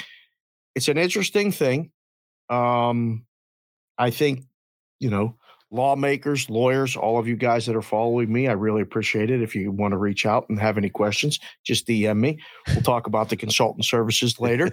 it's 0.74 0.88
an 0.88 0.98
interesting 0.98 1.50
thing. 1.50 1.90
Um, 2.50 3.24
I 3.96 4.10
think 4.10 4.44
you 5.00 5.08
know, 5.08 5.36
lawmakers, 5.70 6.48
lawyers, 6.48 6.96
all 6.96 7.18
of 7.18 7.26
you 7.26 7.36
guys 7.36 7.66
that 7.66 7.76
are 7.76 7.82
following 7.82 8.32
me, 8.32 8.48
I 8.48 8.52
really 8.52 8.82
appreciate 8.82 9.30
it. 9.30 9.42
If 9.42 9.54
you 9.54 9.70
want 9.72 9.92
to 9.92 9.98
reach 9.98 10.24
out 10.24 10.48
and 10.48 10.58
have 10.60 10.78
any 10.78 10.88
questions, 10.88 11.38
just 11.64 11.86
DM 11.86 12.18
me. 12.18 12.38
We'll 12.68 12.82
talk 12.82 13.06
about 13.06 13.28
the 13.28 13.36
consultant 13.36 13.84
services 13.84 14.38
later. 14.40 14.70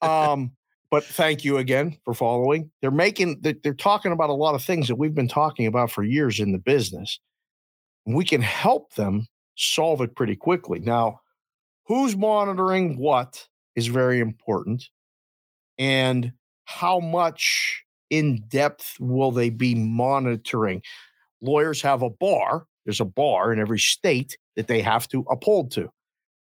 Um, 0.00 0.52
but 0.90 1.04
thank 1.04 1.44
you 1.44 1.56
again 1.58 1.96
for 2.04 2.12
following. 2.12 2.70
They're 2.82 2.90
making 2.90 3.40
they- 3.40 3.54
they're 3.62 3.72
talking 3.72 4.12
about 4.12 4.30
a 4.30 4.34
lot 4.34 4.54
of 4.54 4.62
things 4.62 4.88
that 4.88 4.96
we've 4.96 5.14
been 5.14 5.28
talking 5.28 5.66
about 5.66 5.90
for 5.90 6.02
years 6.02 6.38
in 6.40 6.52
the 6.52 6.58
business. 6.58 7.18
We 8.04 8.24
can 8.24 8.42
help 8.42 8.94
them 8.94 9.26
solve 9.56 10.00
it 10.00 10.14
pretty 10.16 10.36
quickly. 10.36 10.80
Now, 10.80 11.20
who's 11.86 12.16
monitoring 12.16 12.98
what 12.98 13.46
is 13.76 13.86
very 13.86 14.20
important, 14.20 14.88
and 15.78 16.32
how 16.64 17.00
much 17.00 17.84
in 18.12 18.44
depth 18.48 18.96
will 19.00 19.32
they 19.32 19.50
be 19.50 19.74
monitoring? 19.74 20.82
Lawyers 21.40 21.80
have 21.82 22.02
a 22.02 22.10
bar. 22.10 22.66
There's 22.84 23.00
a 23.00 23.04
bar 23.04 23.52
in 23.52 23.58
every 23.58 23.78
state 23.78 24.36
that 24.56 24.66
they 24.68 24.82
have 24.82 25.08
to 25.08 25.24
uphold 25.30 25.70
to. 25.72 25.90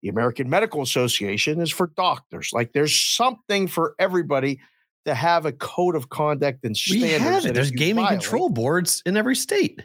The 0.02 0.10
American 0.10 0.50
Medical 0.50 0.82
Association 0.82 1.62
is 1.62 1.70
for 1.72 1.92
doctors. 1.96 2.50
Like 2.52 2.74
there's 2.74 3.00
something 3.00 3.68
for 3.68 3.94
everybody 4.00 4.60
to 5.06 5.14
have 5.14 5.46
a 5.46 5.52
code 5.52 5.96
of 5.96 6.10
conduct 6.10 6.64
and 6.66 6.76
We 6.90 7.00
standards. 7.00 7.24
have 7.24 7.46
it. 7.46 7.54
There's 7.54 7.72
gaming 7.72 8.06
violate- 8.06 8.22
control 8.22 8.50
boards 8.50 9.04
in 9.06 9.16
every 9.16 9.36
state. 9.36 9.84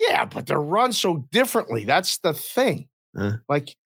Yeah, 0.00 0.24
but 0.24 0.46
they're 0.46 0.60
run 0.60 0.92
so 0.92 1.18
differently. 1.30 1.84
That's 1.84 2.18
the 2.18 2.32
thing. 2.32 2.88
Uh. 3.16 3.34
Like 3.48 3.76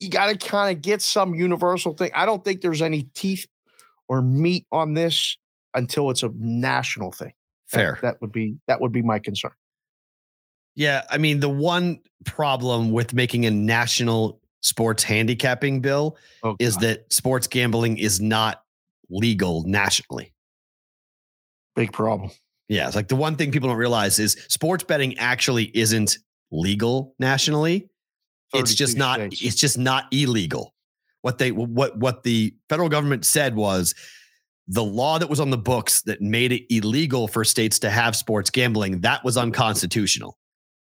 you 0.00 0.08
got 0.08 0.28
to 0.28 0.36
kind 0.48 0.74
of 0.76 0.80
get 0.82 1.02
some 1.02 1.34
universal 1.34 1.92
thing. 1.94 2.10
I 2.14 2.24
don't 2.24 2.44
think 2.44 2.60
there's 2.60 2.82
any 2.82 3.04
teeth 3.14 3.46
or 4.08 4.22
meat 4.22 4.66
on 4.72 4.94
this 4.94 5.36
until 5.74 6.10
it's 6.10 6.22
a 6.22 6.30
national 6.36 7.12
thing. 7.12 7.32
Fair. 7.66 7.98
That, 8.02 8.20
would 8.20 8.32
be 8.32 8.56
that 8.66 8.80
would 8.80 8.92
be 8.92 9.02
my 9.02 9.18
concern. 9.18 9.52
Yeah, 10.74 11.02
I 11.10 11.18
mean 11.18 11.40
the 11.40 11.48
one 11.48 12.00
problem 12.24 12.92
with 12.92 13.14
making 13.14 13.46
a 13.46 13.50
national 13.50 14.40
sports 14.60 15.02
handicapping 15.02 15.80
bill 15.80 16.16
Oh, 16.42 16.56
is 16.58 16.76
that 16.78 17.12
sports 17.12 17.46
gambling 17.46 17.98
is 17.98 18.20
not 18.20 18.62
legal 19.10 19.64
nationally. 19.66 20.32
big 21.74 21.92
problem. 21.92 22.30
Yeah, 22.68 22.86
it's 22.86 22.96
like 22.96 23.08
the 23.08 23.16
one 23.16 23.36
thing 23.36 23.50
people 23.50 23.68
don't 23.68 23.76
realize 23.78 24.18
is 24.18 24.32
sports 24.48 24.84
betting 24.84 25.18
actually 25.18 25.70
isn't 25.76 26.16
legal 26.50 27.14
nationally. 27.18 27.88
It's 28.54 28.74
just 28.74 28.96
not 28.96 29.18
states. 29.18 29.42
it's 29.42 29.56
just 29.56 29.78
not 29.78 30.04
illegal. 30.12 30.74
What 31.22 31.38
they 31.38 31.52
what 31.52 31.96
what 31.98 32.22
the 32.22 32.54
federal 32.68 32.88
government 32.88 33.24
said 33.24 33.56
was 33.56 33.94
the 34.68 34.84
law 34.84 35.18
that 35.18 35.28
was 35.28 35.40
on 35.40 35.50
the 35.50 35.58
books 35.58 36.02
that 36.02 36.20
made 36.20 36.52
it 36.52 36.62
illegal 36.74 37.26
for 37.28 37.44
states 37.44 37.78
to 37.80 37.90
have 37.90 38.14
sports 38.14 38.48
gambling 38.50 39.00
that 39.00 39.24
was 39.24 39.36
unconstitutional. 39.36 40.36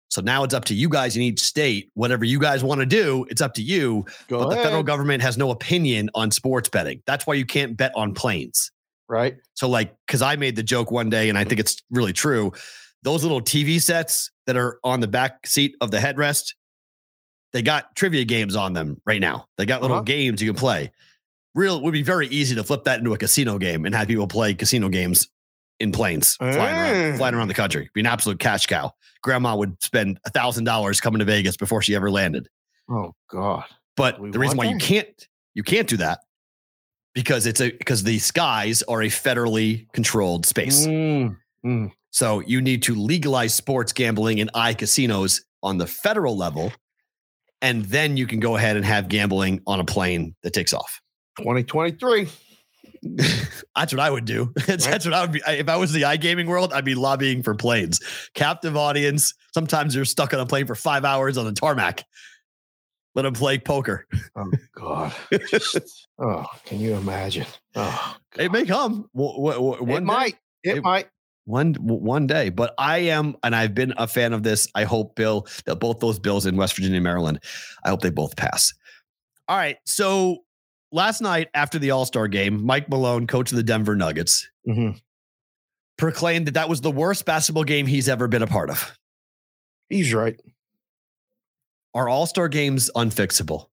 So 0.08 0.22
now 0.22 0.44
it's 0.44 0.54
up 0.54 0.64
to 0.66 0.74
you 0.74 0.88
guys 0.88 1.16
in 1.16 1.22
each 1.22 1.40
state 1.40 1.90
whatever 1.94 2.24
you 2.24 2.38
guys 2.38 2.62
want 2.62 2.80
to 2.80 2.86
do, 2.86 3.26
it's 3.28 3.40
up 3.42 3.54
to 3.54 3.62
you, 3.62 4.06
Go 4.28 4.38
but 4.38 4.50
the 4.50 4.56
federal 4.56 4.84
government 4.84 5.20
has 5.22 5.36
no 5.36 5.50
opinion 5.50 6.10
on 6.14 6.30
sports 6.30 6.68
betting. 6.68 7.02
That's 7.06 7.26
why 7.26 7.34
you 7.34 7.44
can't 7.44 7.76
bet 7.76 7.90
on 7.96 8.14
planes. 8.14 8.70
right? 9.08 9.36
So, 9.54 9.68
like, 9.68 9.94
because 10.06 10.22
I 10.22 10.36
made 10.36 10.54
the 10.56 10.62
joke 10.62 10.90
one 10.92 11.10
day, 11.10 11.28
and 11.28 11.36
I 11.36 11.42
think 11.44 11.60
it's 11.60 11.82
really 11.90 12.12
true. 12.12 12.52
Those 13.02 13.22
little 13.24 13.40
TV 13.40 13.80
sets 13.80 14.30
that 14.46 14.56
are 14.56 14.78
on 14.84 15.00
the 15.00 15.08
back 15.08 15.46
seat 15.46 15.74
of 15.80 15.90
the 15.90 15.98
headrest, 15.98 16.54
they 17.52 17.62
got 17.62 17.94
trivia 17.96 18.24
games 18.24 18.54
on 18.56 18.72
them 18.74 19.00
right 19.06 19.20
now. 19.20 19.46
They 19.58 19.66
got 19.66 19.82
little 19.82 19.96
Uh-huh. 19.98 20.04
games 20.04 20.40
you 20.42 20.52
can 20.52 20.58
play. 20.58 20.92
Real 21.56 21.80
would 21.82 21.92
be 21.92 22.02
very 22.02 22.28
easy 22.28 22.54
to 22.54 22.62
flip 22.62 22.84
that 22.84 22.98
into 23.00 23.12
a 23.14 23.18
casino 23.18 23.58
game 23.58 23.84
and 23.84 23.94
have 23.94 24.06
people 24.06 24.28
play 24.28 24.54
casino 24.54 24.88
games 24.88 25.28
in 25.80 25.90
planes 25.90 26.36
flying, 26.36 26.54
around, 26.56 26.94
Mm. 26.94 27.16
flying 27.16 27.34
around 27.34 27.48
the 27.48 27.54
country. 27.54 27.90
Be 27.94 28.00
an 28.00 28.06
absolute 28.06 28.38
cash 28.38 28.66
cow. 28.66 28.92
Grandma 29.22 29.56
would 29.56 29.82
spend 29.82 30.20
a 30.24 30.30
thousand 30.30 30.64
dollars 30.64 31.00
coming 31.00 31.18
to 31.18 31.24
Vegas 31.24 31.56
before 31.56 31.82
she 31.82 31.94
ever 31.96 32.10
landed. 32.10 32.48
Oh 32.88 33.12
God. 33.28 33.64
But 33.96 34.20
we 34.20 34.30
the 34.30 34.38
reason 34.38 34.56
why 34.56 34.66
want 34.66 34.80
you 34.80 34.86
can't 34.86 35.28
you 35.54 35.62
can't 35.62 35.88
do 35.88 35.96
that 35.96 36.20
because 37.14 37.46
it's 37.46 37.60
a 37.60 37.70
because 37.72 38.04
the 38.04 38.18
skies 38.18 38.82
are 38.84 39.02
a 39.02 39.08
federally 39.08 39.90
controlled 39.92 40.46
space. 40.46 40.86
Mm, 40.86 41.36
mm. 41.64 41.92
So 42.10 42.40
you 42.40 42.60
need 42.62 42.82
to 42.84 42.94
legalize 42.94 43.54
sports 43.54 43.92
gambling 43.92 44.38
in 44.38 44.48
and 44.54 44.78
casinos 44.78 45.42
on 45.62 45.78
the 45.78 45.86
federal 45.86 46.36
level. 46.36 46.72
And 47.62 47.84
then 47.86 48.16
you 48.16 48.26
can 48.26 48.38
go 48.40 48.56
ahead 48.56 48.76
and 48.76 48.84
have 48.84 49.08
gambling 49.08 49.60
on 49.66 49.80
a 49.80 49.84
plane 49.84 50.34
that 50.42 50.52
takes 50.52 50.72
off. 50.72 51.00
2023. 51.38 52.28
That's 53.76 53.92
what 53.92 54.00
I 54.00 54.10
would 54.10 54.24
do. 54.24 54.52
That's, 54.66 54.86
that's 54.86 55.04
what 55.04 55.14
I 55.14 55.20
would 55.22 55.32
be. 55.32 55.42
If 55.46 55.68
I 55.68 55.76
was 55.76 55.92
the 55.92 56.02
iGaming 56.02 56.46
world, 56.46 56.72
I'd 56.72 56.84
be 56.84 56.94
lobbying 56.94 57.42
for 57.42 57.54
planes. 57.54 58.00
Captive 58.34 58.76
audience. 58.76 59.34
Sometimes 59.54 59.94
you're 59.94 60.04
stuck 60.04 60.32
on 60.34 60.40
a 60.40 60.46
plane 60.46 60.66
for 60.66 60.74
five 60.74 61.04
hours 61.04 61.36
on 61.36 61.44
the 61.44 61.52
tarmac. 61.52 62.04
Let 63.14 63.22
them 63.22 63.34
play 63.34 63.58
poker. 63.58 64.06
Oh 64.36 64.50
God. 64.74 65.14
Just, 65.48 66.08
oh, 66.18 66.46
can 66.64 66.80
you 66.80 66.94
imagine? 66.94 67.46
Oh, 67.74 68.16
It 68.38 68.50
may 68.52 68.64
come. 68.64 69.08
One 69.12 69.88
it 69.90 70.02
might. 70.02 70.36
It, 70.64 70.78
It- 70.78 70.82
might. 70.82 71.08
one 71.44 71.74
one 71.74 72.26
day 72.26 72.48
but 72.48 72.74
i 72.76 72.98
am 72.98 73.36
and 73.44 73.54
i've 73.54 73.72
been 73.72 73.94
a 73.98 74.08
fan 74.08 74.32
of 74.32 74.42
this 74.42 74.66
i 74.74 74.82
hope 74.82 75.14
bill 75.14 75.46
that 75.64 75.76
both 75.76 76.00
those 76.00 76.18
bills 76.18 76.44
in 76.44 76.56
west 76.56 76.74
virginia 76.74 76.96
and 76.96 77.04
maryland 77.04 77.38
i 77.84 77.88
hope 77.88 78.00
they 78.00 78.10
both 78.10 78.34
pass 78.36 78.74
all 79.46 79.56
right 79.56 79.76
so 79.84 80.38
last 80.92 81.20
night 81.20 81.48
after 81.54 81.78
the 81.78 81.90
all-star 81.90 82.28
game 82.28 82.64
mike 82.64 82.88
malone 82.88 83.26
coach 83.26 83.50
of 83.50 83.56
the 83.56 83.62
denver 83.62 83.96
nuggets 83.96 84.48
Mhm. 84.68 85.00
proclaimed 85.98 86.46
that 86.46 86.54
that 86.54 86.68
was 86.68 86.80
the 86.80 86.90
worst 86.90 87.24
basketball 87.24 87.64
game 87.64 87.86
he's 87.86 88.08
ever 88.08 88.28
been 88.28 88.42
a 88.42 88.46
part 88.46 88.70
of 88.70 88.96
He's 89.88 90.12
right. 90.12 90.40
are 91.94 92.08
all-star 92.08 92.48
games 92.48 92.90
unfixable 92.96 93.68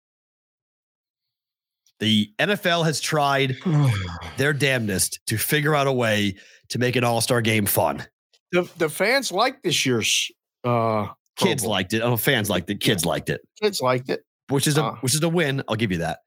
the 2.00 2.32
nfl 2.38 2.84
has 2.84 3.00
tried 3.00 3.56
their 4.36 4.52
damnedest 4.52 5.20
to 5.26 5.36
figure 5.36 5.74
out 5.74 5.86
a 5.86 5.92
way 5.92 6.36
to 6.68 6.78
make 6.78 6.96
an 6.96 7.04
all-star 7.04 7.40
game 7.40 7.66
fun 7.66 8.06
the 8.52 8.68
the 8.78 8.88
fans 8.88 9.32
liked 9.32 9.62
this 9.62 9.84
year's 9.84 10.30
uh 10.64 11.06
kids 11.36 11.64
liked 11.64 11.92
it 11.92 12.02
oh 12.02 12.16
fans 12.16 12.48
liked 12.50 12.68
it 12.70 12.80
kids 12.80 13.04
liked 13.04 13.30
it 13.30 13.40
kids 13.60 13.80
liked 13.80 14.08
it. 14.10 14.20
which 14.48 14.66
is 14.66 14.76
a 14.78 14.82
Ah. 14.84 14.96
which 15.02 15.14
is 15.14 15.22
a 15.22 15.28
win. 15.28 15.62
I'll 15.68 15.76
give 15.76 15.92
you 15.92 15.98
that. 15.98 16.18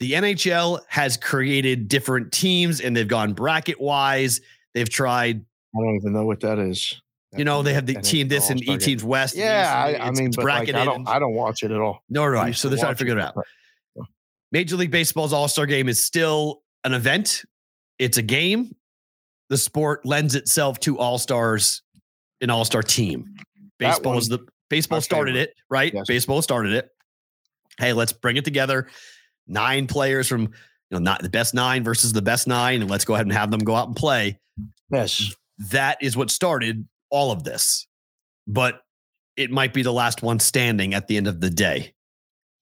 The 0.00 0.12
NHL 0.12 0.80
has 0.88 1.16
created 1.16 1.88
different 1.88 2.32
teams 2.32 2.80
and 2.80 2.96
they've 2.96 3.08
gone 3.08 3.32
bracket 3.32 3.80
wise. 3.80 4.40
They've 4.74 4.88
tried, 4.88 5.44
I 5.74 5.78
don't 5.80 5.96
even 5.96 6.12
know 6.12 6.24
what 6.24 6.40
that 6.40 6.58
is. 6.58 7.00
you 7.36 7.44
know, 7.44 7.62
they 7.62 7.74
have 7.74 7.86
the 7.86 7.94
That 7.94 8.04
team 8.04 8.28
this 8.28 8.50
and 8.50 8.62
E 8.62 8.78
teams 8.78 9.02
west. 9.02 9.34
and 9.34 9.42
Yeah, 9.42 9.90
east, 9.90 10.00
I, 10.00 10.06
I 10.06 10.10
mean, 10.12 10.28
it's 10.28 10.36
but 10.36 10.44
like, 10.44 10.68
I 10.72 10.84
don't 10.84 11.08
I 11.08 11.18
don't 11.18 11.34
watch 11.34 11.62
it 11.62 11.70
at 11.72 11.80
all. 11.80 12.02
Nor 12.08 12.32
do 12.32 12.38
I 12.38 12.46
I. 12.46 12.50
So 12.52 12.68
they're 12.68 12.78
trying 12.78 12.94
to 12.94 12.98
figure 12.98 13.18
it 13.18 13.20
it, 13.20 13.24
out. 13.24 13.34
Major 14.52 14.76
League 14.76 14.90
Baseball's 14.90 15.32
All 15.32 15.48
Star 15.48 15.66
Game 15.66 15.88
is 15.88 16.02
still 16.02 16.62
an 16.84 16.94
event. 16.94 17.44
It's 17.98 18.16
a 18.18 18.22
game. 18.22 18.74
The 19.50 19.58
sport 19.58 20.06
lends 20.06 20.34
itself 20.34 20.78
to 20.80 20.98
All 20.98 21.18
Stars, 21.18 21.82
an 22.40 22.50
All 22.50 22.64
Star 22.64 22.82
team. 22.82 23.34
That 23.80 23.94
Baseball 23.94 24.16
is 24.18 24.28
the 24.28 24.46
baseball 24.70 25.00
started 25.00 25.32
favorite. 25.32 25.50
it, 25.50 25.54
right? 25.68 25.92
Yes. 25.92 26.06
Baseball 26.06 26.40
started 26.42 26.72
it. 26.72 26.90
Hey, 27.78 27.92
let's 27.92 28.12
bring 28.12 28.36
it 28.36 28.44
together. 28.44 28.86
Nine 29.48 29.86
players 29.86 30.28
from 30.28 30.42
you 30.42 30.50
know 30.92 30.98
not 30.98 31.22
the 31.22 31.28
best 31.28 31.54
nine 31.54 31.82
versus 31.82 32.12
the 32.12 32.22
best 32.22 32.46
nine, 32.46 32.80
and 32.82 32.90
let's 32.90 33.04
go 33.04 33.14
ahead 33.14 33.26
and 33.26 33.32
have 33.32 33.50
them 33.50 33.60
go 33.60 33.74
out 33.74 33.88
and 33.88 33.96
play. 33.96 34.38
Yes. 34.90 35.34
That 35.70 35.98
is 36.00 36.16
what 36.16 36.30
started 36.30 36.86
all 37.10 37.32
of 37.32 37.44
this. 37.44 37.86
But 38.46 38.82
it 39.36 39.50
might 39.50 39.74
be 39.74 39.82
the 39.82 39.92
last 39.92 40.22
one 40.22 40.40
standing 40.40 40.94
at 40.94 41.06
the 41.06 41.16
end 41.16 41.26
of 41.26 41.40
the 41.40 41.50
day. 41.50 41.94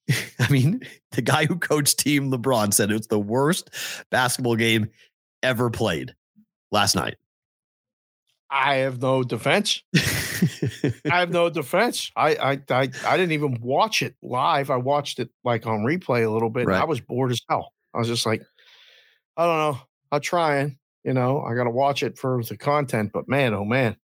I 0.38 0.48
mean, 0.50 0.82
the 1.12 1.22
guy 1.22 1.46
who 1.46 1.56
coached 1.56 1.98
Team 1.98 2.30
LeBron 2.30 2.72
said 2.72 2.90
it's 2.90 3.06
the 3.06 3.18
worst 3.18 3.70
basketball 4.10 4.56
game 4.56 4.90
ever 5.42 5.70
played 5.70 6.14
last 6.70 6.94
night. 6.94 7.16
I 8.50 8.76
have 8.76 9.02
no 9.02 9.22
defense. 9.22 9.82
I 9.94 10.92
have 11.20 11.30
no 11.30 11.50
defense. 11.50 12.12
I, 12.14 12.36
I 12.36 12.50
I 12.70 12.88
I 13.04 13.16
didn't 13.16 13.32
even 13.32 13.58
watch 13.60 14.02
it 14.02 14.14
live. 14.22 14.70
I 14.70 14.76
watched 14.76 15.18
it 15.18 15.30
like 15.44 15.66
on 15.66 15.80
replay 15.80 16.24
a 16.24 16.30
little 16.30 16.50
bit. 16.50 16.62
and 16.62 16.70
I 16.82 16.84
was 16.84 17.00
bored 17.00 17.32
as 17.32 17.40
hell. 17.48 17.72
I 17.92 17.98
was 17.98 18.08
just 18.08 18.24
like, 18.26 18.42
I 19.36 19.46
don't 19.46 19.58
know. 19.58 19.80
I'm 20.12 20.20
trying. 20.20 20.78
You 21.02 21.12
know, 21.12 21.40
I 21.42 21.54
got 21.54 21.64
to 21.64 21.70
watch 21.70 22.02
it 22.02 22.18
for 22.18 22.42
the 22.42 22.56
content. 22.56 23.10
But 23.12 23.28
man, 23.28 23.54
oh 23.54 23.64
man, 23.64 23.96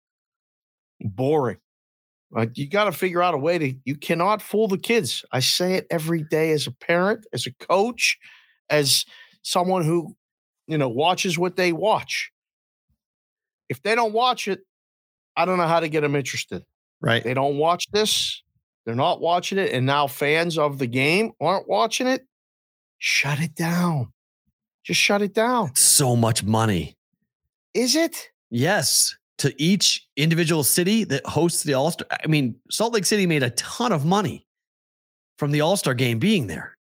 boring. 0.99 1.57
Like 2.31 2.57
you 2.57 2.67
got 2.69 2.85
to 2.85 2.91
figure 2.91 3.21
out 3.21 3.33
a 3.33 3.37
way 3.37 3.57
to. 3.57 3.73
You 3.85 3.95
cannot 3.95 4.41
fool 4.41 4.67
the 4.67 4.77
kids. 4.77 5.23
I 5.31 5.39
say 5.41 5.75
it 5.75 5.87
every 5.91 6.23
day 6.23 6.51
as 6.51 6.65
a 6.65 6.71
parent, 6.71 7.25
as 7.33 7.45
a 7.45 7.51
coach, 7.53 8.17
as 8.69 9.05
someone 9.43 9.83
who, 9.83 10.15
you 10.67 10.77
know, 10.77 10.89
watches 10.89 11.37
what 11.37 11.57
they 11.57 11.73
watch. 11.73 12.31
If 13.71 13.81
they 13.81 13.95
don't 13.95 14.11
watch 14.11 14.47
it, 14.49 14.59
I 15.37 15.45
don't 15.45 15.57
know 15.57 15.65
how 15.67 15.79
to 15.79 15.87
get 15.87 16.01
them 16.01 16.15
interested. 16.15 16.63
right. 16.99 17.23
They 17.23 17.33
don't 17.33 17.57
watch 17.57 17.87
this. 17.91 18.43
They're 18.85 18.95
not 18.95 19.21
watching 19.21 19.57
it. 19.59 19.71
And 19.71 19.85
now 19.85 20.07
fans 20.07 20.57
of 20.57 20.77
the 20.77 20.87
game 20.87 21.31
aren't 21.39 21.69
watching 21.69 22.05
it. 22.07 22.25
Shut 22.97 23.39
it 23.39 23.55
down. 23.55 24.11
Just 24.83 24.99
shut 24.99 25.21
it 25.21 25.33
down. 25.33 25.73
So 25.75 26.15
much 26.17 26.43
money. 26.43 26.97
Is 27.73 27.95
it? 27.95 28.29
Yes. 28.49 29.15
To 29.37 29.53
each 29.61 30.05
individual 30.17 30.63
city 30.65 31.05
that 31.05 31.25
hosts 31.25 31.63
the 31.63 31.75
All 31.75 31.91
Star. 31.91 32.07
I 32.11 32.27
mean, 32.27 32.55
Salt 32.69 32.93
Lake 32.93 33.05
City 33.05 33.25
made 33.25 33.41
a 33.43 33.51
ton 33.51 33.91
of 33.93 34.03
money 34.05 34.45
from 35.37 35.51
the 35.51 35.61
All 35.61 35.77
Star 35.77 35.93
game 35.93 36.19
being 36.19 36.47
there. 36.47 36.75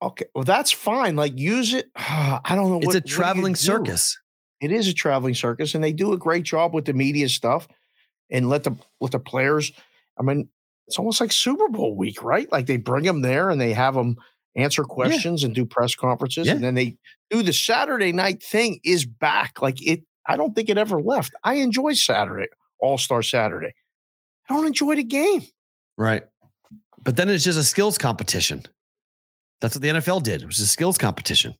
Okay. 0.00 0.24
Well, 0.34 0.44
that's 0.44 0.72
fine. 0.72 1.14
Like 1.16 1.38
use 1.38 1.74
it. 1.74 1.90
I 1.96 2.40
don't 2.54 2.70
know. 2.70 2.78
It's 2.78 2.86
what- 2.86 2.96
a 2.96 3.00
traveling 3.02 3.54
circus. 3.54 4.18
It 4.62 4.72
is 4.72 4.88
a 4.88 4.94
traveling 4.94 5.34
circus, 5.34 5.74
and 5.74 5.82
they 5.84 5.92
do 5.92 6.12
a 6.12 6.18
great 6.18 6.44
job 6.44 6.72
with 6.72 6.84
the 6.86 6.92
media 6.94 7.28
stuff 7.28 7.68
and 8.30 8.48
let 8.48 8.64
the 8.64 8.76
let 9.00 9.10
the 9.12 9.18
players. 9.18 9.72
I 10.18 10.22
mean, 10.22 10.48
it's 10.86 10.98
almost 10.98 11.20
like 11.20 11.32
Super 11.32 11.68
Bowl 11.68 11.96
week, 11.96 12.22
right? 12.22 12.50
Like 12.50 12.66
they 12.66 12.76
bring 12.78 13.04
them 13.04 13.22
there 13.22 13.50
and 13.50 13.60
they 13.60 13.72
have 13.72 13.94
them 13.94 14.16
answer 14.56 14.84
questions 14.84 15.44
and 15.44 15.54
do 15.54 15.64
press 15.66 15.94
conferences, 15.94 16.46
Yeah. 16.46 16.54
and 16.54 16.64
then 16.64 16.74
they 16.74 16.96
do 17.30 17.42
the 17.42 17.52
Saturday 17.52 18.12
night 18.12 18.42
thing 18.42 18.80
is 18.84 19.04
back. 19.06 19.60
Like 19.60 19.84
it, 19.86 20.02
I 20.26 20.36
don't 20.36 20.54
think 20.54 20.68
it 20.68 20.78
ever 20.78 21.00
left. 21.02 21.32
I 21.44 21.54
enjoy 21.54 21.94
Saturday, 21.94 22.46
All 22.78 22.98
Star 22.98 23.22
Saturday. 23.22 23.72
I 24.48 24.54
don't 24.54 24.66
enjoy 24.66 24.96
the 24.96 25.04
game. 25.04 25.42
Right. 25.96 26.24
But 27.02 27.16
then 27.16 27.28
it's 27.30 27.44
just 27.44 27.58
a 27.58 27.64
skills 27.64 27.96
competition. 27.98 28.64
That's 29.60 29.74
what 29.76 29.82
the 29.82 29.88
NFL 29.88 30.22
did. 30.24 30.42
It 30.42 30.46
was 30.46 30.58
a 30.58 30.66
skills 30.66 30.98
competition. 30.98 31.52
It 31.52 31.58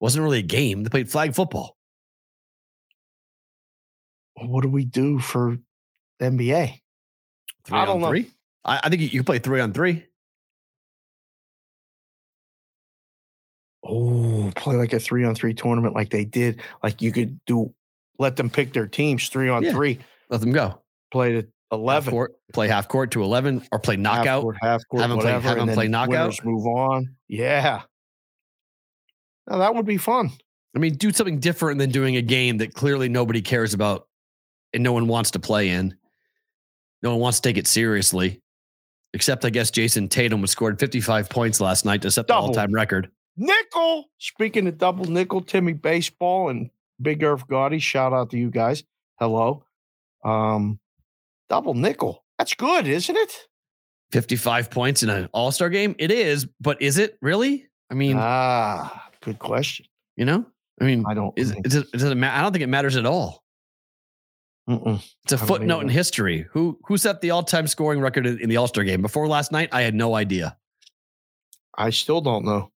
wasn't 0.00 0.22
really 0.24 0.38
a 0.40 0.42
game. 0.42 0.82
They 0.84 0.90
played 0.90 1.10
flag 1.10 1.34
football. 1.34 1.76
What 4.42 4.62
do 4.62 4.68
we 4.68 4.84
do 4.84 5.18
for 5.18 5.58
NBA? 6.20 6.80
Three 7.64 7.78
I 7.78 7.82
on 7.82 7.86
don't 7.86 8.00
know. 8.00 8.08
three. 8.08 8.30
I, 8.64 8.80
I 8.84 8.88
think 8.88 9.02
you, 9.02 9.08
you 9.08 9.20
can 9.20 9.24
play 9.24 9.38
three 9.38 9.60
on 9.60 9.72
three. 9.72 10.04
Oh, 13.84 14.50
play 14.56 14.76
like 14.76 14.92
a 14.92 15.00
three 15.00 15.24
on 15.24 15.34
three 15.34 15.54
tournament 15.54 15.94
like 15.94 16.10
they 16.10 16.24
did. 16.24 16.60
Like 16.82 17.00
you 17.00 17.12
could 17.12 17.38
do, 17.46 17.72
let 18.18 18.36
them 18.36 18.50
pick 18.50 18.72
their 18.72 18.86
teams 18.86 19.28
three 19.28 19.48
on 19.48 19.62
Yeah. 19.62 19.72
three. 19.72 19.98
Let 20.30 20.40
them 20.40 20.52
go. 20.52 20.80
Play 21.10 21.32
to 21.32 21.36
Half 21.70 21.78
11. 21.80 22.10
court, 22.10 22.34
play 22.52 22.66
half 22.68 22.88
court 22.88 23.10
to 23.12 23.22
11 23.22 23.62
or 23.72 23.78
play 23.78 23.94
half 23.96 24.00
knockout. 24.02 24.42
court, 24.42 24.56
half 24.60 24.80
court, 24.88 25.02
Have 25.02 25.10
'em 25.10 25.16
play- 25.18 25.24
whatever. 25.26 25.48
have 25.48 25.58
'em 25.58 25.68
and 25.68 25.74
play 25.76 25.88
knockout. 25.88 26.44
move 26.44 26.66
on. 26.66 27.14
Yeah. 27.28 27.82
Now 29.48 29.58
that 29.58 29.74
would 29.74 29.86
be 29.86 29.98
fun. 29.98 30.30
I 30.74 30.78
mean, 30.78 30.94
do 30.94 31.12
something 31.12 31.40
different 31.40 31.78
than 31.78 31.90
doing 31.90 32.16
a 32.16 32.22
game 32.22 32.58
that 32.58 32.74
clearly 32.74 33.08
nobody 33.08 33.42
cares 33.42 33.74
about 33.74 34.06
and 34.72 34.82
no 34.82 34.92
one 34.92 35.08
wants 35.08 35.30
to 35.32 35.38
play 35.38 35.68
in. 35.70 35.96
No 37.02 37.10
one 37.10 37.20
wants 37.20 37.40
to 37.40 37.48
take 37.48 37.56
it 37.56 37.66
seriously. 37.66 38.40
Except, 39.14 39.44
I 39.44 39.50
guess, 39.50 39.70
Jayson 39.70 40.08
Tatum 40.08 40.42
was 40.42 40.50
scored 40.50 40.78
55 40.78 41.30
points 41.30 41.60
last 41.60 41.84
night 41.84 42.02
to 42.02 42.10
set 42.10 42.26
the 42.26 42.34
all 42.34 42.52
time 42.52 42.72
record. 42.72 43.10
Nickel. 43.36 44.04
Speaking 44.18 44.66
of 44.66 44.76
double 44.78 45.06
nickel, 45.06 45.40
Timmy 45.40 45.72
Baseball 45.72 46.50
and 46.50 46.70
Big 47.00 47.22
Earth 47.22 47.46
Gotti, 47.46 47.80
shout 47.80 48.12
out 48.12 48.30
to 48.30 48.36
you 48.38 48.50
guys. 48.50 48.82
Hello. 49.18 49.64
Um, 50.24 50.78
double 51.48 51.74
nickel. 51.74 52.24
That's 52.38 52.54
good, 52.54 52.86
isn't 52.86 53.16
it? 53.16 53.32
55 54.12 54.70
points 54.70 55.02
in 55.02 55.10
an 55.10 55.28
all 55.32 55.52
star 55.52 55.68
game? 55.68 55.94
It 55.98 56.10
is, 56.10 56.46
but 56.60 56.80
is 56.82 56.98
it 56.98 57.16
really? 57.22 57.66
I 57.90 57.94
mean, 57.94 58.16
ah, 58.18 59.08
good 59.22 59.38
question. 59.38 59.86
you 60.16 60.24
know, 60.24 60.44
I 60.80 60.84
mean, 60.84 61.04
I 61.06 61.14
don't. 61.14 61.32
is, 61.38 61.54
is 61.64 61.74
it, 61.76 61.92
does 61.92 62.02
it 62.04 62.14
ma- 62.16 62.34
I 62.36 62.42
don't 62.42 62.52
think 62.52 62.62
it 62.62 62.68
matters 62.68 62.96
at 62.96 63.06
all. 63.06 63.42
Mm-mm. 64.68 65.02
It's 65.24 65.32
a 65.32 65.38
footnote 65.38 65.80
in 65.80 65.88
history. 65.88 66.46
Who 66.52 66.78
who 66.86 66.98
set 66.98 67.20
the 67.22 67.30
all 67.30 67.42
time 67.42 67.66
scoring 67.66 68.00
record 68.00 68.26
in 68.26 68.38
in 68.40 68.48
the 68.50 68.58
All 68.58 68.66
Star 68.68 68.84
game 68.84 69.00
before 69.02 69.26
last 69.26 69.50
night? 69.50 69.70
I 69.72 69.80
had 69.82 69.94
no 69.94 70.14
idea. 70.14 70.56
I 71.76 71.90
still 71.90 72.20
don't 72.20 72.44
know. 72.44 72.70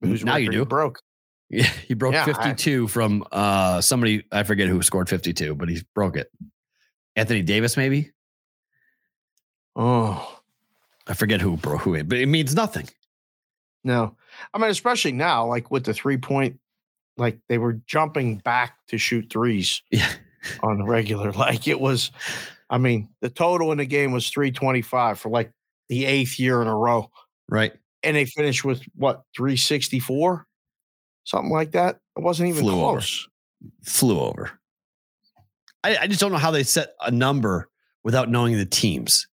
whose 0.00 0.24
Now 0.24 0.36
you 0.36 0.50
do. 0.50 0.64
broke. 0.64 1.00
Yeah, 1.48 1.62
he 1.86 1.94
broke 1.94 2.14
Yeah, 2.14 2.22
I- 2.22 2.32
52 2.32 2.88
from 2.88 3.24
uh 3.30 3.80
somebody 3.80 4.24
I 4.32 4.42
forget 4.42 4.68
who 4.68 4.82
scored 4.82 5.08
52, 5.08 5.54
but 5.54 5.68
he 5.68 5.82
broke 5.94 6.16
it. 6.16 6.32
Anthony 7.14 7.42
Davis, 7.42 7.76
maybe. 7.76 8.10
Oh 9.76 10.40
I 11.06 11.14
forget 11.14 11.40
who 11.40 11.56
broke 11.56 11.82
who 11.82 11.94
it, 11.94 12.08
but 12.08 12.18
it 12.18 12.26
means 12.26 12.54
nothing. 12.54 12.88
no, 13.84 14.16
I 14.52 14.58
mean 14.58 14.70
especially 14.70 15.12
now, 15.12 15.46
like 15.46 15.70
with 15.70 15.84
the 15.84 15.94
three 15.94 16.16
point, 16.16 16.58
like 17.16 17.38
they 17.48 17.58
were 17.58 17.74
jumping 17.86 18.38
back 18.38 18.74
to 18.88 18.98
shoot 18.98 19.28
threes 19.30 19.82
Yeah. 19.92 20.10
On 20.62 20.78
the 20.78 20.84
regular. 20.84 21.32
Like 21.36 21.68
it 21.68 21.80
was, 21.80 22.10
I 22.70 22.78
mean, 22.78 23.08
the 23.20 23.30
total 23.30 23.72
in 23.72 23.78
the 23.78 23.86
game 23.86 24.12
was 24.12 24.28
three 24.30 24.50
twenty 24.50 24.82
five 24.82 25.18
for 25.18 25.28
like 25.28 25.50
the 25.88 26.04
eighth 26.06 26.38
year 26.38 26.62
in 26.62 26.68
a 26.68 26.76
row, 26.76 27.10
Right. 27.48 27.72
and 28.02 28.16
they 28.16 28.24
finished 28.24 28.64
with 28.64 28.82
what 28.94 29.22
three 29.36 29.56
sixty 29.56 30.00
four, 30.00 30.46
something 31.24 31.50
like 31.52 31.72
that. 31.72 31.98
It 32.16 32.22
wasn't 32.22 32.48
even 32.50 32.62
Flew 32.62 32.74
over. 32.74 32.92
close. 32.98 33.28
Flew 33.84 34.18
over. 34.20 34.50
I, 35.84 35.96
I 36.02 36.06
just 36.06 36.20
don't 36.20 36.32
know 36.32 36.38
how 36.38 36.50
they 36.50 36.62
set 36.64 36.94
a 37.00 37.10
number 37.10 37.68
without 38.02 38.28
knowing 38.30 38.56
the 38.56 38.66
teams. 38.66 39.28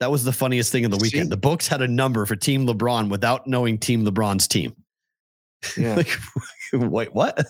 That 0.00 0.10
was 0.10 0.22
the 0.24 0.32
funniest 0.32 0.70
thing 0.70 0.84
of 0.84 0.90
the 0.90 0.96
weekend. 0.98 1.24
See? 1.26 1.30
The 1.30 1.36
books 1.36 1.66
had 1.66 1.82
a 1.82 1.88
number 1.88 2.24
for 2.26 2.36
Team 2.36 2.66
LeBron 2.66 3.08
without 3.10 3.46
knowing 3.48 3.78
Team 3.78 4.04
LeBron's 4.04 4.46
team. 4.46 4.74
Yeah. 5.76 5.96
like, 5.96 6.16
wait, 6.72 7.12
what? 7.14 7.44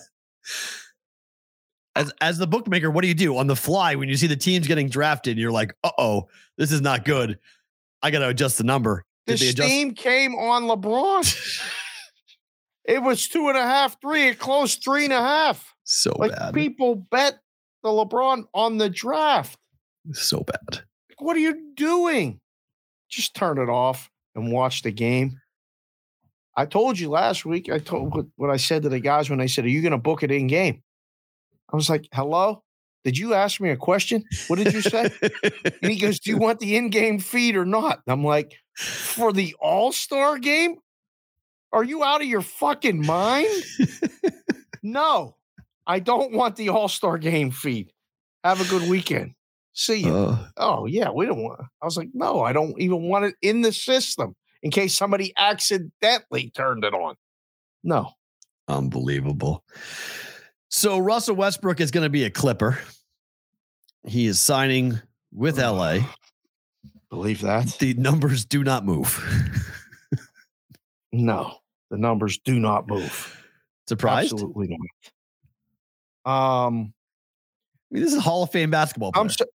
As 1.99 2.13
as 2.21 2.37
the 2.37 2.47
bookmaker, 2.47 2.89
what 2.89 3.01
do 3.01 3.09
you 3.09 3.13
do 3.13 3.35
on 3.35 3.47
the 3.47 3.57
fly 3.57 3.95
when 3.95 4.07
you 4.07 4.15
see 4.15 4.27
the 4.27 4.37
teams 4.37 4.67
getting 4.67 4.87
drafted? 4.87 5.37
You're 5.37 5.51
like, 5.51 5.75
uh 5.83 5.91
oh, 5.97 6.29
this 6.57 6.71
is 6.71 6.79
not 6.79 7.03
good. 7.03 7.37
I 8.01 8.09
got 8.09 8.19
to 8.19 8.29
adjust 8.29 8.57
the 8.57 8.63
number. 8.63 9.03
The 9.27 9.35
Did 9.35 9.57
steam 9.57 9.93
came 9.93 10.33
on 10.33 10.63
LeBron. 10.63 11.59
it 12.85 13.03
was 13.03 13.27
two 13.27 13.49
and 13.49 13.57
a 13.57 13.63
half, 13.63 13.99
three. 13.99 14.29
It 14.29 14.39
closed 14.39 14.81
three 14.81 15.03
and 15.03 15.11
a 15.11 15.19
half. 15.21 15.75
So 15.83 16.13
Like 16.17 16.31
bad. 16.31 16.53
people 16.53 16.95
bet 16.95 17.39
the 17.83 17.89
LeBron 17.89 18.45
on 18.53 18.77
the 18.77 18.89
draft. 18.89 19.59
So 20.13 20.39
bad. 20.39 20.83
Like, 21.09 21.19
what 21.19 21.35
are 21.35 21.41
you 21.41 21.73
doing? 21.75 22.39
Just 23.09 23.35
turn 23.35 23.57
it 23.57 23.67
off 23.67 24.09
and 24.35 24.53
watch 24.53 24.83
the 24.83 24.91
game. 24.91 25.41
I 26.55 26.65
told 26.65 26.97
you 26.97 27.09
last 27.09 27.45
week. 27.45 27.69
I 27.69 27.79
told 27.79 28.15
what, 28.15 28.25
what 28.37 28.49
I 28.49 28.57
said 28.57 28.83
to 28.83 28.89
the 28.89 29.01
guys 29.01 29.29
when 29.29 29.39
they 29.39 29.47
said, 29.47 29.65
"Are 29.65 29.69
you 29.69 29.81
going 29.81 29.91
to 29.91 29.97
book 29.97 30.23
it 30.23 30.31
in 30.31 30.47
game?" 30.47 30.81
I 31.71 31.75
was 31.75 31.89
like, 31.89 32.07
"Hello." 32.13 32.63
Did 33.05 33.17
you 33.17 33.33
ask 33.33 33.61
me 33.61 33.69
a 33.69 33.77
question? 33.77 34.25
What 34.47 34.59
did 34.59 34.73
you 34.73 34.81
say? 34.81 35.09
And 35.81 35.91
he 35.91 35.97
goes, 35.97 36.19
Do 36.19 36.31
you 36.31 36.37
want 36.37 36.59
the 36.59 36.75
in 36.75 36.89
game 36.89 37.19
feed 37.19 37.55
or 37.55 37.65
not? 37.65 38.01
And 38.05 38.11
I'm 38.11 38.23
like, 38.23 38.55
For 38.75 39.31
the 39.31 39.55
All 39.59 39.91
Star 39.91 40.37
game? 40.37 40.77
Are 41.71 41.83
you 41.83 42.03
out 42.03 42.21
of 42.21 42.27
your 42.27 42.41
fucking 42.41 43.05
mind? 43.05 43.47
no, 44.83 45.37
I 45.87 45.99
don't 45.99 46.33
want 46.33 46.55
the 46.55 46.69
All 46.69 46.89
Star 46.89 47.17
game 47.17 47.51
feed. 47.51 47.91
Have 48.43 48.61
a 48.61 48.69
good 48.69 48.89
weekend. 48.89 49.33
See 49.73 50.03
you. 50.03 50.13
Uh, 50.13 50.47
oh, 50.57 50.85
yeah, 50.85 51.09
we 51.09 51.25
don't 51.25 51.41
want 51.41 51.61
I 51.81 51.85
was 51.85 51.95
like, 51.95 52.09
No, 52.13 52.41
I 52.41 52.51
don't 52.51 52.79
even 52.79 53.03
want 53.03 53.25
it 53.25 53.35
in 53.41 53.61
the 53.61 53.71
system 53.71 54.35
in 54.61 54.71
case 54.71 54.93
somebody 54.93 55.33
accidentally 55.37 56.51
turned 56.53 56.83
it 56.83 56.93
on. 56.93 57.15
No. 57.83 58.11
Unbelievable. 58.67 59.63
So 60.69 60.99
Russell 60.99 61.35
Westbrook 61.35 61.79
is 61.79 61.91
going 61.91 62.03
to 62.03 62.09
be 62.09 62.23
a 62.23 62.29
Clipper. 62.29 62.79
He 64.07 64.27
is 64.27 64.39
signing 64.39 64.99
with 65.33 65.57
LA. 65.59 65.99
Believe 67.09 67.41
that? 67.41 67.77
The 67.79 67.95
numbers 67.95 68.45
do 68.45 68.63
not 68.63 68.85
move. 68.85 69.19
No, 71.11 71.55
the 71.89 71.97
numbers 71.97 72.37
do 72.37 72.59
not 72.59 72.87
move. 72.87 73.43
Surprised? 73.87 74.31
Absolutely 74.33 74.77
not. 76.25 76.31
Um, 76.31 76.93
I 77.91 77.95
mean, 77.95 78.03
this 78.03 78.11
is 78.13 78.19
a 78.19 78.21
Hall 78.21 78.43
of 78.43 78.51
Fame 78.51 78.69
basketball 78.69 79.11
player. 79.11 79.29
So, 79.29 79.45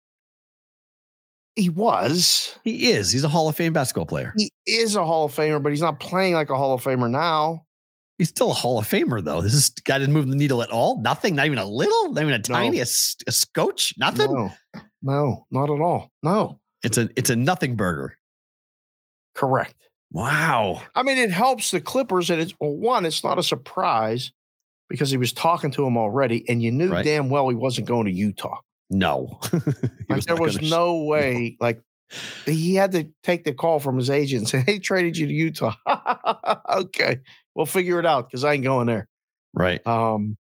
he 1.55 1.69
was. 1.69 2.59
he 2.65 2.91
is. 2.91 3.13
He's 3.13 3.23
a 3.23 3.29
Hall 3.29 3.49
of 3.49 3.55
Fame 3.55 3.73
basketball 3.73 4.07
player. 4.07 4.35
He 4.37 4.51
is 4.67 4.97
a 4.97 5.05
Hall 5.05 5.27
of 5.27 5.33
Famer, 5.33 5.63
but 5.63 5.71
he's 5.71 5.81
not 5.81 6.01
playing 6.01 6.35
like 6.35 6.51
a 6.51 6.57
Hall 6.57 6.75
of 6.75 6.83
Famer 6.83 7.09
now. 7.09 7.64
He's 8.19 8.29
still 8.29 8.51
a 8.51 8.55
Hall 8.55 8.79
of 8.79 8.87
Famer, 8.89 9.23
though. 9.25 9.41
This 9.43 9.55
is, 9.55 9.71
guy 9.71 9.99
didn't 9.99 10.15
move 10.15 10.29
the 10.29 10.37
needle 10.37 10.63
at 10.63 10.71
all. 10.71 11.01
Nothing. 11.03 11.35
Not 11.35 11.47
even 11.47 11.59
a 11.59 11.65
little. 11.65 12.13
Not 12.13 12.23
even 12.23 12.35
a 12.35 12.39
tiny. 12.39 12.79
A, 12.79 12.83
s- 12.83 13.17
a 13.27 13.33
scotch. 13.33 13.95
Nothing. 13.99 14.33
No, 14.33 14.51
no, 15.03 15.47
not 15.51 15.65
at 15.71 15.81
all. 15.81 16.11
No, 16.23 16.61
It's 16.85 16.97
a. 16.97 17.09
It's 17.17 17.31
a 17.31 17.37
nothing 17.37 17.75
burger. 17.77 18.17
correct. 19.35 19.75
Wow. 20.13 20.81
I 20.95 21.03
mean, 21.03 21.19
it 21.19 21.33
helps 21.33 21.73
the 21.73 21.81
Clippers, 21.81 22.31
and 22.31 22.41
it's 22.41 22.55
well, 22.61 22.71
one. 22.77 23.05
It's 23.05 23.25
not 23.25 23.39
a 23.39 23.43
surprise 23.43 24.31
because 24.89 25.11
he 25.11 25.17
was 25.17 25.33
talking 25.33 25.73
to 25.73 25.85
him 25.85 25.97
already, 25.97 26.49
and 26.49 26.63
you 26.63 26.71
knew 26.71 26.93
Right. 26.93 27.05
damn 27.05 27.31
well 27.31 27.49
he 27.49 27.57
wasn't 27.57 27.89
going 27.89 28.05
to 28.07 28.13
Utah. 28.13 28.59
No. 28.91 29.41
Like, 30.09 30.23
there 30.25 30.37
was 30.37 30.61
no 30.61 31.03
way. 31.05 31.57
Like 31.61 31.81
he 32.45 32.75
had 32.77 32.93
to 32.93 33.09
take 33.25 33.43
the 33.45 33.55
call 33.55 33.81
from 33.81 33.97
his 33.97 34.11
agent 34.11 34.41
and 34.43 34.49
say, 34.49 34.61
"Hey, 34.61 34.79
traded 34.79 35.17
you 35.17 35.27
to 35.27 35.33
Utah." 35.33 35.75
okay, 36.71 37.21
we'll 37.55 37.67
figure 37.67 37.99
it 37.99 38.07
out 38.07 38.29
because 38.29 38.45
I 38.45 38.55
ain't 38.55 38.65
going 38.65 38.87
there. 38.87 39.09
Right. 39.53 39.85
Um, 39.87 40.37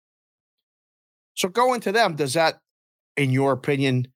so 1.36 1.50
going 1.50 1.82
to 1.82 1.92
them, 1.92 2.16
does 2.16 2.34
that, 2.34 2.60
in 3.18 3.32
your 3.32 3.54
opinion, 3.54 4.08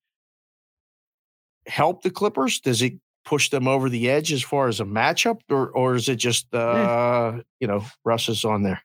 help 1.67 2.03
the 2.03 2.09
Clippers? 2.09 2.59
Does 2.59 2.81
it 2.81 2.93
push 3.25 3.49
them 3.49 3.67
over 3.67 3.89
the 3.89 4.09
edge 4.09 4.31
as 4.31 4.41
far 4.41 4.67
as 4.67 4.79
a 4.79 4.85
matchup, 4.85 5.39
or 5.49 5.69
or 5.69 5.95
is 5.95 6.07
it 6.09 6.15
just 6.15 6.53
uh, 6.53 7.39
you 7.59 7.67
know 7.67 7.83
Russ 8.05 8.29
is 8.29 8.45
on 8.45 8.63
there? 8.63 8.81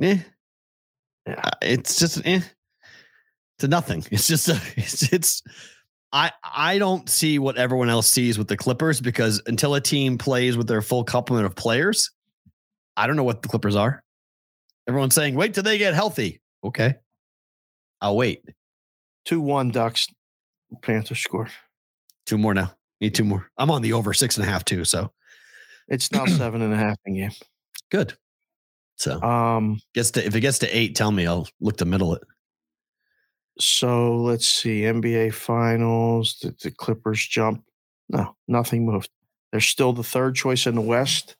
Eh. 0.00 0.18
Yeah. 1.26 1.40
Uh, 1.42 1.50
It's 1.62 1.98
just 1.98 2.24
eh. 2.24 2.40
It's 3.58 3.68
nothing. 3.68 4.04
It's 4.10 4.28
just 4.28 4.48
a, 4.48 4.60
it's 4.76 5.12
it's 5.12 5.42
I 6.12 6.32
I 6.42 6.78
don't 6.78 7.08
see 7.08 7.38
what 7.38 7.56
everyone 7.56 7.88
else 7.88 8.06
sees 8.06 8.38
with 8.38 8.48
the 8.48 8.56
Clippers 8.56 9.00
because 9.00 9.42
until 9.46 9.74
a 9.74 9.80
team 9.80 10.18
plays 10.18 10.56
with 10.56 10.68
their 10.68 10.82
full 10.82 11.04
complement 11.04 11.46
of 11.46 11.54
players, 11.56 12.10
I 12.98 13.06
don't 13.06 13.16
know 13.16 13.24
what 13.24 13.42
the 13.42 13.48
Clippers 13.48 13.76
are. 13.76 14.02
Everyone's 14.88 15.14
saying, 15.14 15.34
wait 15.34 15.54
till 15.54 15.62
they 15.62 15.78
get 15.78 15.94
healthy. 15.94 16.40
Okay. 16.64 16.96
I'll 18.00 18.16
wait. 18.16 18.42
Two 19.24 19.40
one 19.40 19.70
Ducks, 19.70 20.08
Panthers 20.82 21.20
scored. 21.20 21.50
Two 22.26 22.38
more 22.38 22.54
now. 22.54 22.72
Need 23.00 23.14
two 23.14 23.24
more. 23.24 23.48
I'm 23.56 23.70
on 23.70 23.82
the 23.82 23.92
over 23.92 24.12
six 24.12 24.36
and 24.36 24.46
a 24.46 24.50
half 24.50 24.64
too. 24.64 24.84
So 24.84 25.12
It's 25.88 26.10
now 26.12 26.26
seven 26.26 26.62
and 26.62 26.72
a 26.74 26.76
half 26.76 26.96
in 27.06 27.14
game. 27.14 27.30
good. 27.90 28.14
So 28.96 29.22
Um, 29.22 29.80
gets 29.94 30.10
to 30.12 30.26
if 30.26 30.34
it 30.34 30.40
gets 30.40 30.58
to 30.60 30.76
eight, 30.76 30.96
tell 30.96 31.12
me. 31.12 31.26
I'll 31.26 31.46
look 31.60 31.76
to 31.78 31.84
middle 31.84 32.14
it. 32.14 32.22
so 33.60 34.16
let's 34.16 34.48
see 34.48 34.82
NBA 34.82 35.34
Finals. 35.34 36.34
Did 36.34 36.58
the 36.60 36.70
Clippers 36.70 37.24
jump? 37.26 37.62
No, 38.08 38.34
nothing 38.48 38.86
moved. 38.86 39.10
They're 39.52 39.60
still 39.60 39.92
the 39.92 40.02
third 40.04 40.34
choice 40.34 40.66
in 40.66 40.74
the 40.74 40.80
West 40.80 41.36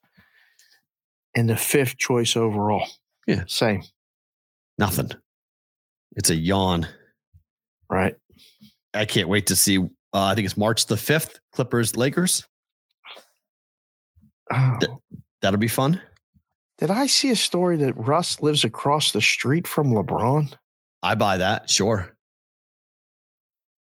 and 1.39 1.49
the 1.49 1.57
fifth 1.57 1.97
choice 1.99 2.37
overall. 2.37 2.87
Yeah. 3.27 3.45
Same, 3.47 3.83
Nothing. 4.79 5.11
It's 6.17 6.31
a 6.31 6.35
yawn. 6.35 6.87
right? 7.91 8.15
I 8.95 9.05
can't 9.05 9.29
wait 9.29 9.47
to 9.49 9.57
see. 9.57 9.79
Uh, 9.79 9.87
I 10.13 10.35
think 10.35 10.47
it's 10.47 10.57
March 10.57 10.87
the 10.87 10.97
fifth. 10.97 11.39
Clippers 11.53 11.97
Lakers. 11.97 12.47
Oh, 14.53 14.77
Th- 14.81 14.93
That'll 15.43 15.59
be 15.61 15.69
fun. 15.69 16.01
did 16.79 16.91
I 16.91 17.07
see 17.07 17.31
a 17.31 17.37
story 17.37 17.77
that 17.79 17.93
Russ 17.97 18.41
lives 18.41 18.65
across 18.65 19.13
the 19.13 19.21
street 19.21 19.67
from 19.69 19.93
LeBron? 19.93 20.53
I 21.03 21.15
buy 21.15 21.37
that. 21.37 21.69
Sure. 21.71 22.17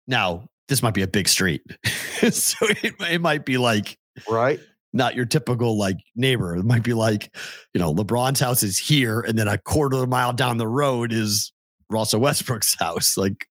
Now 0.07 0.49
this 0.69 0.83
might 0.83 0.95
be 0.95 1.03
a 1.03 1.09
big 1.09 1.29
street, 1.29 1.63
so 2.31 2.67
it, 2.69 2.95
it 3.01 3.21
might 3.21 3.45
be 3.45 3.59
like 3.59 3.97
Right. 4.29 4.61
Not 4.93 5.15
your 5.15 5.25
typical 5.27 5.79
like 5.79 5.99
neighbor. 6.17 6.57
It 6.57 6.65
might 6.65 6.83
be 6.83 6.95
like, 6.95 7.35
you 7.75 7.81
know, 7.81 7.95
LeBron's 7.95 8.41
house 8.41 8.63
is 8.63 8.79
here, 8.79 9.21
and 9.21 9.39
then 9.39 9.49
a 9.49 9.59
quarter 9.59 9.97
of 9.99 10.03
a 10.03 10.07
mile 10.07 10.33
down 10.33 10.57
the 10.59 10.67
road 10.69 11.13
is 11.13 11.53
Russell 11.91 12.21
Westbrook's 12.21 12.75
house. 12.79 13.17
Like 13.17 13.47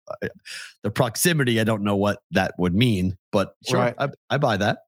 the 0.84 0.92
proximity, 0.92 1.60
I 1.60 1.64
don't 1.64 1.84
know 1.84 1.96
what 1.96 2.20
that 2.32 2.54
would 2.58 2.74
mean, 2.76 3.18
but 3.32 3.54
sure, 3.68 3.80
Right. 3.80 3.96
I, 3.98 4.10
I 4.30 4.38
buy 4.38 4.58
that. 4.58 4.80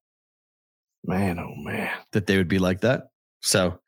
Man, 1.04 1.39
oh 1.39 1.56
man. 1.56 1.89
that 2.12 2.28
they 2.28 2.38
would 2.38 2.47
be 2.47 2.60
like 2.60 2.82
that. 2.82 3.08
So, 3.41 3.80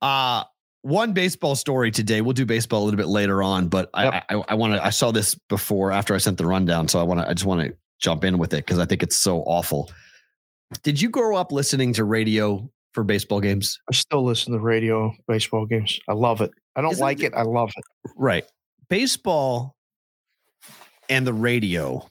uh, 0.00 0.44
one 0.82 1.12
baseball 1.12 1.54
story 1.56 1.90
today. 1.90 2.22
We'll 2.22 2.32
do 2.32 2.46
baseball 2.46 2.82
a 2.82 2.84
little 2.86 2.96
bit 2.96 3.08
later 3.08 3.42
on, 3.42 3.68
but 3.68 3.90
Yep. 3.94 4.24
I, 4.30 4.34
I, 4.36 4.44
I 4.48 4.54
want 4.54 4.72
to. 4.74 4.82
I 4.84 4.88
saw 4.90 5.10
this 5.10 5.34
before 5.50 5.92
after 5.92 6.14
I 6.14 6.18
sent 6.18 6.38
the 6.38 6.46
rundown, 6.46 6.88
so 6.88 6.98
I 6.98 7.02
want 7.02 7.20
to. 7.20 7.28
I 7.28 7.34
just 7.34 7.44
want 7.44 7.60
to 7.60 7.76
jump 7.98 8.24
in 8.24 8.38
with 8.38 8.54
it 8.54 8.64
because 8.64 8.78
I 8.78 8.86
think 8.86 9.02
it's 9.02 9.16
so 9.16 9.40
awful. 9.42 9.90
Did 10.82 11.00
you 11.00 11.10
grow 11.10 11.36
up 11.36 11.52
listening 11.52 11.92
to 11.94 12.04
radio 12.04 12.70
for 12.92 13.04
baseball 13.04 13.40
games? 13.40 13.78
I 13.90 13.94
still 13.94 14.24
listen 14.24 14.52
to 14.52 14.60
radio 14.60 15.12
baseball 15.26 15.66
games. 15.66 15.98
I 16.08 16.12
love 16.12 16.40
it. 16.40 16.50
I 16.76 16.80
don't 16.80 16.92
Isn't 16.92 17.02
like 17.02 17.22
it-. 17.22 17.34
I 17.34 17.42
love 17.42 17.70
it. 17.76 17.84
Right. 18.16 18.44
Baseball 18.88 19.76
and 21.08 21.26
the 21.26 21.32
radio 21.32 22.08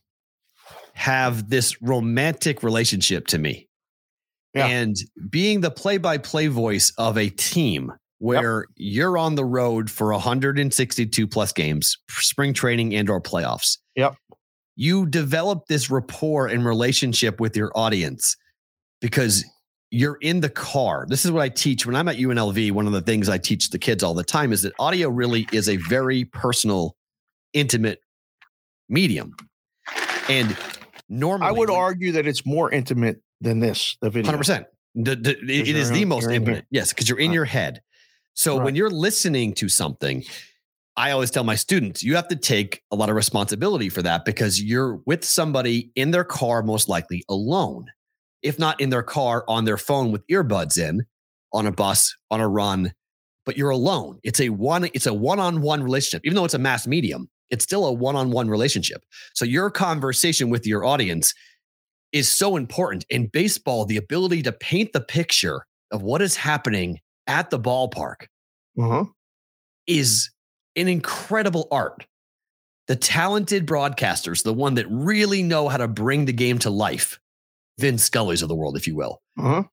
have 0.94 1.50
this 1.50 1.82
romantic 1.82 2.62
relationship 2.62 3.28
to 3.28 3.38
me. 3.38 3.68
Yeah. 4.54 4.68
And 4.68 4.96
being 5.30 5.62
the 5.62 5.72
play 5.72 5.98
by 5.98 6.18
play 6.18 6.48
voice 6.48 6.92
of 6.98 7.18
a 7.18 7.30
team 7.30 7.94
where 8.18 8.66
you're 8.76 9.18
on 9.18 9.36
the 9.36 9.46
road 9.46 9.90
for 9.90 10.12
162 10.12 11.28
plus 11.28 11.54
games, 11.54 11.98
spring 12.10 12.54
training 12.54 12.94
and 12.94 13.10
or 13.10 13.22
playoffs. 13.22 13.78
Yep. 13.96 14.16
You 14.76 15.06
develop 15.06 15.68
this 15.68 15.90
rapport 15.90 16.48
and 16.48 16.66
relationship 16.66 17.40
with 17.40 17.56
your 17.56 17.72
audience 17.76 18.36
because 19.02 19.46
you're 19.92 20.18
in 20.22 20.40
the 20.42 20.50
car. 20.50 21.06
This 21.10 21.26
is 21.26 21.32
what 21.32 21.42
I 21.42 21.50
teach 21.50 21.86
when 21.86 21.96
I'm 21.96 22.08
at 22.08 22.18
UNLV. 22.18 22.72
One 22.72 22.86
of 22.86 22.94
the 22.94 23.02
things 23.02 23.28
I 23.30 23.38
teach 23.38 23.70
the 23.72 23.80
kids 23.80 24.04
all 24.04 24.14
the 24.14 24.24
time 24.24 24.52
is 24.54 24.62
that 24.62 24.74
audio 24.80 25.10
really 25.10 25.48
is 25.52 25.68
a 25.68 25.78
very 25.78 26.26
personal, 26.26 26.96
intimate 27.54 28.00
medium. 28.88 29.36
And 30.30 30.56
normally, 31.10 31.48
I 31.48 31.52
would 31.52 31.72
argue 31.72 32.12
that 32.14 32.28
it's 32.28 32.46
more 32.46 32.72
intimate 32.72 33.22
than 33.42 33.60
this, 33.60 33.98
the 34.02 34.10
video. 34.10 34.28
Hundred 34.28 34.38
percent. 34.40 34.68
It 34.96 35.08
is 35.08 35.24
the, 35.24 35.30
it- 35.32 35.50
it 35.50 35.68
you're 35.68 35.78
is 35.78 35.90
the 35.92 36.02
in- 36.04 36.08
most 36.08 36.30
intimate. 36.30 36.66
Yes, 36.70 36.90
because 36.90 37.10
you're 37.10 37.20
in 37.20 37.30
Right. 37.30 37.36
your 37.36 37.46
head. 37.46 37.82
So 38.36 38.62
when 38.64 38.76
you're 38.76 38.90
listening 38.90 39.54
to 39.56 39.68
something, 39.68 40.24
I 40.96 41.12
always 41.12 41.30
tell 41.32 41.44
my 41.44 41.56
students, 41.56 42.04
you 42.04 42.16
have 42.16 42.28
to 42.30 42.36
take 42.38 42.84
a 42.92 42.96
lot 42.96 43.10
of 43.10 43.16
responsibility 43.16 43.90
for 43.90 44.02
that 44.04 44.24
because 44.24 44.62
you're 44.62 45.02
with 45.06 45.26
somebody 45.26 45.92
in 45.96 46.12
their 46.12 46.24
car, 46.24 46.62
most 46.64 46.88
likely 46.88 47.24
alone, 47.28 47.88
if 48.44 48.58
not 48.60 48.80
in 48.80 48.90
their 48.90 49.04
car 49.04 49.44
on 49.48 49.66
their 49.66 49.78
phone 49.78 50.12
with 50.12 50.26
earbuds 50.28 50.78
in, 50.78 51.06
on 51.54 51.66
a 51.66 51.72
bus, 51.72 52.16
on 52.32 52.40
a 52.42 52.48
run, 52.48 52.94
but 53.46 53.58
you're 53.58 53.70
alone. 53.72 54.20
It's 54.24 54.40
a 54.40 54.50
one, 54.50 54.86
it's 54.94 55.08
a 55.08 55.14
one-on-one 55.14 55.82
relationship. 55.84 56.22
Even 56.26 56.36
though 56.36 56.46
it's 56.46 56.54
a 56.54 56.60
mass 56.60 56.86
medium, 56.88 57.30
it's 57.50 57.64
still 57.64 57.86
a 57.86 57.92
one-on-one 57.94 58.50
relationship. 58.50 59.04
So 59.34 59.46
your 59.46 59.72
conversation 59.72 60.50
with 60.50 60.68
your 60.68 60.86
audience 60.86 61.34
is 62.12 62.30
so 62.30 62.56
important 62.56 63.06
in 63.10 63.28
baseball 63.28 63.86
the 63.86 63.98
ability 63.98 64.44
to 64.44 64.52
paint 64.52 64.94
the 64.94 65.02
picture 65.02 65.66
of 65.92 66.02
what 66.02 66.22
is 66.22 66.36
happening 66.36 67.00
at 67.28 67.50
the 67.50 67.60
ballpark 67.60 68.26
Uh-huh. 68.80 69.06
is 69.88 70.30
an 70.76 70.88
incredible 70.88 71.68
art 71.72 72.06
the 72.88 72.96
talented 72.96 73.68
broadcasters 73.68 74.44
the 74.44 74.54
one 74.54 74.74
that 74.76 74.88
really 74.90 75.44
know 75.44 75.68
how 75.68 75.78
to 75.78 75.88
bring 75.88 76.26
the 76.26 76.34
game 76.34 76.58
to 76.60 76.70
life 76.72 77.19
Vin 77.80 77.98
Scully's 77.98 78.42
of 78.42 78.50
the 78.50 78.56
world 78.56 78.76
if 78.78 78.86
you 78.88 78.96
will 78.96 79.22
Uh-huh. 79.38 79.64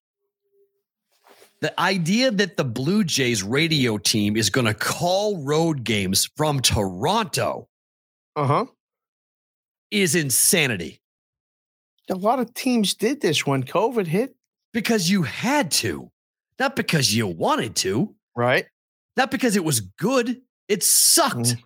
the 1.61 1.78
idea 1.80 2.30
that 2.30 2.57
the 2.57 2.64
Blue 2.64 3.02
Jays 3.04 3.42
radio 3.42 3.98
team 3.98 4.36
is 4.36 4.50
going 4.50 4.66
to 4.66 4.74
call 4.74 5.42
road 5.44 5.84
games 5.84 6.28
from 6.36 6.61
Toronto 6.61 7.68
Uh-huh. 8.36 8.66
is 9.90 10.14
insanity 10.14 11.00
A 12.11 12.14
lot 12.14 12.38
of 12.38 12.54
teams 12.54 12.94
did 12.94 13.20
this 13.20 13.46
when 13.46 13.64
COVID 13.64 14.07
hit, 14.07 14.34
because 14.72 15.11
you 15.11 15.22
had 15.22 15.70
to 15.82 16.11
not 16.59 16.76
because 16.76 17.14
you 17.14 17.26
wanted 17.26 17.74
to 17.76 18.14
right? 18.36 18.66
not 19.16 19.30
because 19.30 19.57
it 19.57 19.64
was 19.64 19.80
good. 19.80 20.42
It 20.68 20.82
sucked. 20.82 21.54
Mm. 21.57 21.62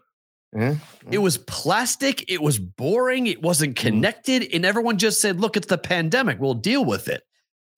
Yeah. 0.56 0.76
It 1.10 1.18
was 1.18 1.38
plastic. 1.38 2.24
It 2.30 2.42
was 2.42 2.58
boring. 2.58 3.26
It 3.28 3.40
wasn't 3.42 3.74
Mm. 3.76 3.80
connected. 3.80 4.48
And 4.52 4.64
everyone 4.64 4.98
just 4.98 5.20
said, 5.20 5.40
look, 5.40 5.56
it's 5.56 5.68
the 5.68 5.78
pandemic. 5.78 6.40
We'll 6.40 6.54
deal 6.54 6.84
with 6.84 7.08
it. 7.08 7.22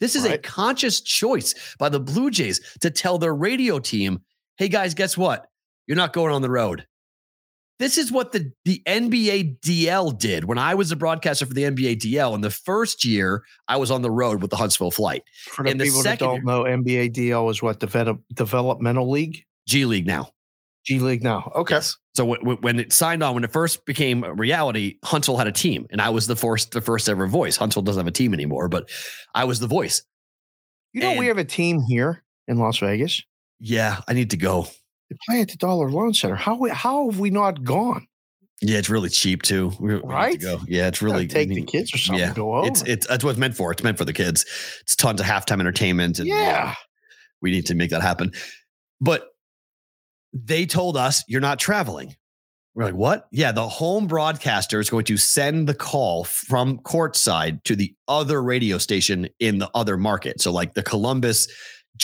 This 0.00 0.16
is 0.16 0.24
a 0.24 0.36
conscious 0.38 1.00
choice 1.00 1.54
by 1.78 1.88
the 1.88 2.00
Blue 2.00 2.30
Jays 2.30 2.60
to 2.80 2.90
tell 2.90 3.18
their 3.18 3.34
radio 3.34 3.78
team, 3.78 4.22
hey, 4.56 4.68
guys, 4.68 4.94
guess 4.94 5.16
what? 5.16 5.46
You're 5.86 5.96
not 5.96 6.12
going 6.12 6.32
on 6.34 6.42
the 6.42 6.50
road. 6.50 6.86
This 7.78 7.98
is 7.98 8.10
what 8.10 8.32
the, 8.32 8.52
the 8.64 8.82
NBA 8.86 9.60
DL 9.60 10.16
did 10.16 10.44
when 10.44 10.58
I 10.58 10.74
was 10.74 10.90
a 10.92 10.96
broadcaster 10.96 11.46
for 11.46 11.54
the 11.54 11.64
NBA 11.64 12.00
DL. 12.00 12.34
In 12.34 12.40
the 12.40 12.50
first 12.50 13.04
year, 13.04 13.42
I 13.68 13.76
was 13.76 13.90
on 13.90 14.02
the 14.02 14.10
road 14.10 14.40
with 14.40 14.50
the 14.50 14.56
Huntsville 14.56 14.90
flight, 14.90 15.22
For 15.48 15.64
the 15.64 15.70
in 15.70 15.78
the 15.78 15.84
people 15.84 16.02
that 16.02 16.18
second 16.18 16.26
don't 16.28 16.44
know, 16.44 16.62
NBA 16.62 17.12
DL 17.12 17.50
is 17.50 17.62
what 17.62 17.78
develop, 17.80 18.20
developmental 18.32 19.10
league, 19.10 19.44
G 19.68 19.84
League 19.84 20.06
now. 20.06 20.30
G 20.84 20.98
League 20.98 21.22
now. 21.22 21.50
Okay. 21.54 21.80
So 22.14 22.24
w- 22.24 22.40
w- 22.40 22.58
when 22.60 22.78
it 22.80 22.92
signed 22.92 23.22
on, 23.22 23.34
when 23.34 23.44
it 23.44 23.52
first 23.52 23.84
became 23.86 24.24
a 24.24 24.34
reality, 24.34 24.98
Huntsville 25.04 25.36
had 25.38 25.46
a 25.46 25.52
team, 25.52 25.86
and 25.90 26.00
I 26.00 26.10
was 26.10 26.26
the 26.26 26.36
first, 26.36 26.72
the 26.72 26.80
first 26.80 27.08
ever 27.08 27.26
voice. 27.26 27.56
Huntsville 27.56 27.82
doesn't 27.82 28.00
have 28.00 28.06
a 28.06 28.12
team 28.12 28.34
anymore, 28.34 28.68
but 28.68 28.90
I 29.34 29.44
was 29.44 29.60
the 29.60 29.66
voice. 29.66 30.02
You 30.92 31.00
know, 31.00 31.16
we 31.16 31.26
have 31.26 31.38
a 31.38 31.44
team 31.44 31.80
here 31.88 32.22
in 32.48 32.58
Las 32.58 32.78
Vegas. 32.78 33.22
Yeah, 33.60 34.00
I 34.06 34.12
need 34.12 34.30
to 34.30 34.36
go. 34.36 34.66
They 35.08 35.16
play 35.26 35.40
at 35.40 35.48
the 35.48 35.56
Dollar 35.56 35.90
Loan 35.90 36.12
Center. 36.12 36.34
How 36.34 36.62
how 36.70 37.10
have 37.10 37.18
we 37.18 37.30
not 37.30 37.64
gone? 37.64 38.06
Yeah, 38.60 38.78
it's 38.78 38.90
really 38.90 39.08
cheap 39.08 39.42
too. 39.42 39.72
We, 39.80 39.94
we 39.94 40.00
to 40.00 40.06
Right? 40.06 40.40
go. 40.40 40.60
Yeah, 40.68 40.86
it's 40.88 41.02
really 41.02 41.26
take 41.26 41.50
I 41.50 41.54
the 41.54 41.62
kids 41.62 41.92
or 41.94 41.98
something. 41.98 42.20
Yeah, 42.20 42.34
go 42.34 42.54
over. 42.54 42.68
it's 42.68 42.82
it's 42.82 43.06
that's 43.06 43.24
what 43.24 43.30
it's 43.30 43.38
meant 43.38 43.56
for. 43.56 43.72
It's 43.72 43.82
meant 43.82 43.98
for 43.98 44.04
the 44.04 44.12
kids. 44.12 44.44
It's 44.82 44.94
tons 44.94 45.20
of 45.20 45.26
halftime 45.26 45.60
entertainment, 45.60 46.18
and 46.18 46.28
yeah. 46.28 46.74
we 47.40 47.50
need 47.50 47.66
to 47.66 47.74
make 47.74 47.90
that 47.90 48.02
happen. 48.02 48.32
But 49.00 49.31
they 50.32 50.66
told 50.66 50.96
us 50.96 51.22
you're 51.28 51.40
not 51.40 51.58
traveling. 51.58 52.16
We're 52.74 52.84
like, 52.84 52.94
what? 52.94 53.28
Yeah, 53.30 53.52
the 53.52 53.68
home 53.68 54.06
broadcaster 54.06 54.80
is 54.80 54.88
going 54.88 55.04
to 55.04 55.18
send 55.18 55.68
the 55.68 55.74
call 55.74 56.24
from 56.24 56.78
courtside 56.78 57.62
to 57.64 57.76
the 57.76 57.94
other 58.08 58.42
radio 58.42 58.78
station 58.78 59.28
in 59.40 59.58
the 59.58 59.70
other 59.74 59.98
market. 59.98 60.40
So, 60.40 60.52
like 60.52 60.72
the 60.72 60.82
Columbus, 60.82 61.48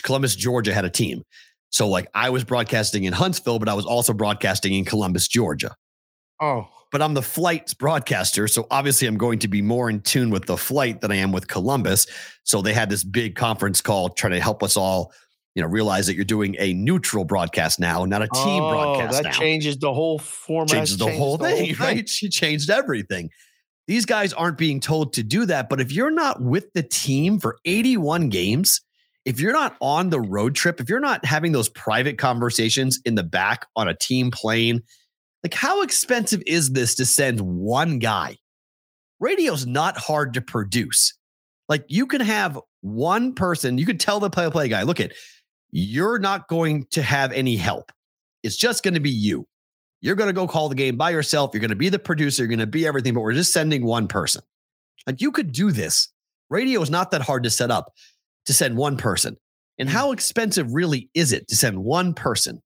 Columbus, 0.02 0.36
Georgia 0.36 0.74
had 0.74 0.84
a 0.84 0.90
team. 0.90 1.22
So, 1.70 1.88
like 1.88 2.08
I 2.14 2.28
was 2.28 2.44
broadcasting 2.44 3.04
in 3.04 3.14
Huntsville, 3.14 3.58
but 3.58 3.68
I 3.70 3.74
was 3.74 3.86
also 3.86 4.12
broadcasting 4.12 4.74
in 4.74 4.84
Columbus, 4.84 5.26
Georgia. 5.26 5.74
Oh, 6.40 6.68
But 6.92 7.02
I'm 7.02 7.14
the 7.14 7.22
flight 7.22 7.74
broadcaster. 7.78 8.46
So 8.48 8.66
obviously 8.70 9.08
I'm 9.08 9.18
going 9.18 9.38
to 9.40 9.48
be 9.48 9.60
more 9.60 9.90
in 9.90 10.00
tune 10.00 10.30
with 10.30 10.46
the 10.46 10.56
flight 10.56 11.00
than 11.00 11.10
I 11.10 11.16
am 11.16 11.32
with 11.32 11.48
Columbus. 11.48 12.06
So 12.44 12.62
they 12.62 12.72
had 12.72 12.88
this 12.88 13.04
big 13.04 13.34
conference 13.34 13.80
call 13.80 14.10
trying 14.10 14.32
to 14.32 14.40
help 14.40 14.62
us 14.62 14.76
all, 14.76 15.12
you 15.58 15.64
know, 15.64 15.68
realize 15.68 16.06
that 16.06 16.14
you're 16.14 16.24
doing 16.24 16.54
a 16.60 16.72
neutral 16.72 17.24
broadcast 17.24 17.80
now, 17.80 18.04
not 18.04 18.22
a 18.22 18.28
team 18.28 18.62
oh, 18.62 18.70
broadcast 18.70 19.16
that 19.16 19.24
now. 19.24 19.30
changes 19.32 19.76
the 19.76 19.92
whole 19.92 20.20
format. 20.20 20.68
changes 20.68 20.96
the 20.96 21.10
whole 21.10 21.36
thing, 21.36 21.74
right? 21.80 22.08
She 22.08 22.28
changed 22.28 22.70
everything. 22.70 23.28
These 23.88 24.06
guys 24.06 24.32
aren't 24.32 24.56
being 24.56 24.78
told 24.78 25.14
to 25.14 25.24
do 25.24 25.46
that. 25.46 25.68
But 25.68 25.80
if 25.80 25.90
you're 25.90 26.12
not 26.12 26.40
with 26.40 26.72
the 26.74 26.84
team 26.84 27.40
for 27.40 27.58
81 27.64 28.28
games, 28.28 28.82
if 29.24 29.40
you're 29.40 29.52
not 29.52 29.76
on 29.80 30.10
the 30.10 30.20
road 30.20 30.54
trip, 30.54 30.80
if 30.80 30.88
you're 30.88 31.00
not 31.00 31.24
having 31.24 31.50
those 31.50 31.68
private 31.70 32.18
conversations 32.18 33.00
in 33.04 33.16
the 33.16 33.24
back 33.24 33.66
on 33.74 33.88
a 33.88 33.94
team 33.94 34.30
plane, 34.30 34.80
like 35.42 35.54
how 35.54 35.82
expensive 35.82 36.40
is 36.46 36.70
this 36.70 36.94
to 36.94 37.04
send 37.04 37.40
one 37.40 37.98
guy? 37.98 38.36
Radio's 39.18 39.66
not 39.66 39.98
hard 39.98 40.34
to 40.34 40.40
produce. 40.40 41.14
Like 41.68 41.84
you 41.88 42.06
can 42.06 42.20
have 42.20 42.60
one 42.80 43.34
person, 43.34 43.76
you 43.76 43.86
could 43.86 43.98
tell 43.98 44.20
the 44.20 44.30
play 44.30 44.48
play 44.50 44.68
guy, 44.68 44.84
look 44.84 45.00
at, 45.00 45.14
you're 45.70 46.18
not 46.18 46.48
going 46.48 46.86
to 46.90 47.02
have 47.02 47.32
any 47.32 47.56
help. 47.56 47.92
It's 48.42 48.56
just 48.56 48.82
going 48.82 48.94
to 48.94 49.00
be 49.00 49.10
you. 49.10 49.46
You're 50.00 50.14
going 50.14 50.28
to 50.28 50.32
go 50.32 50.46
call 50.46 50.68
the 50.68 50.74
game 50.74 50.96
by 50.96 51.10
yourself. 51.10 51.50
You're 51.52 51.60
going 51.60 51.70
to 51.70 51.76
be 51.76 51.88
the 51.88 51.98
producer. 51.98 52.42
You're 52.42 52.48
going 52.48 52.58
to 52.60 52.66
be 52.66 52.86
everything, 52.86 53.14
but 53.14 53.20
we're 53.20 53.32
just 53.34 53.52
sending 53.52 53.84
one 53.84 54.06
person. 54.08 54.42
Like 55.06 55.20
you 55.20 55.32
could 55.32 55.52
do 55.52 55.72
this. 55.72 56.08
Radio 56.50 56.80
is 56.82 56.90
not 56.90 57.10
that 57.10 57.20
hard 57.22 57.42
to 57.44 57.50
set 57.50 57.70
up 57.70 57.92
to 58.46 58.54
send 58.54 58.76
one 58.76 58.96
person. 58.96 59.36
And 59.78 59.88
how 59.88 60.12
expensive 60.12 60.72
really 60.72 61.10
is 61.14 61.32
it 61.32 61.48
to 61.48 61.56
send 61.56 61.78
one 61.82 62.14
person? 62.14 62.62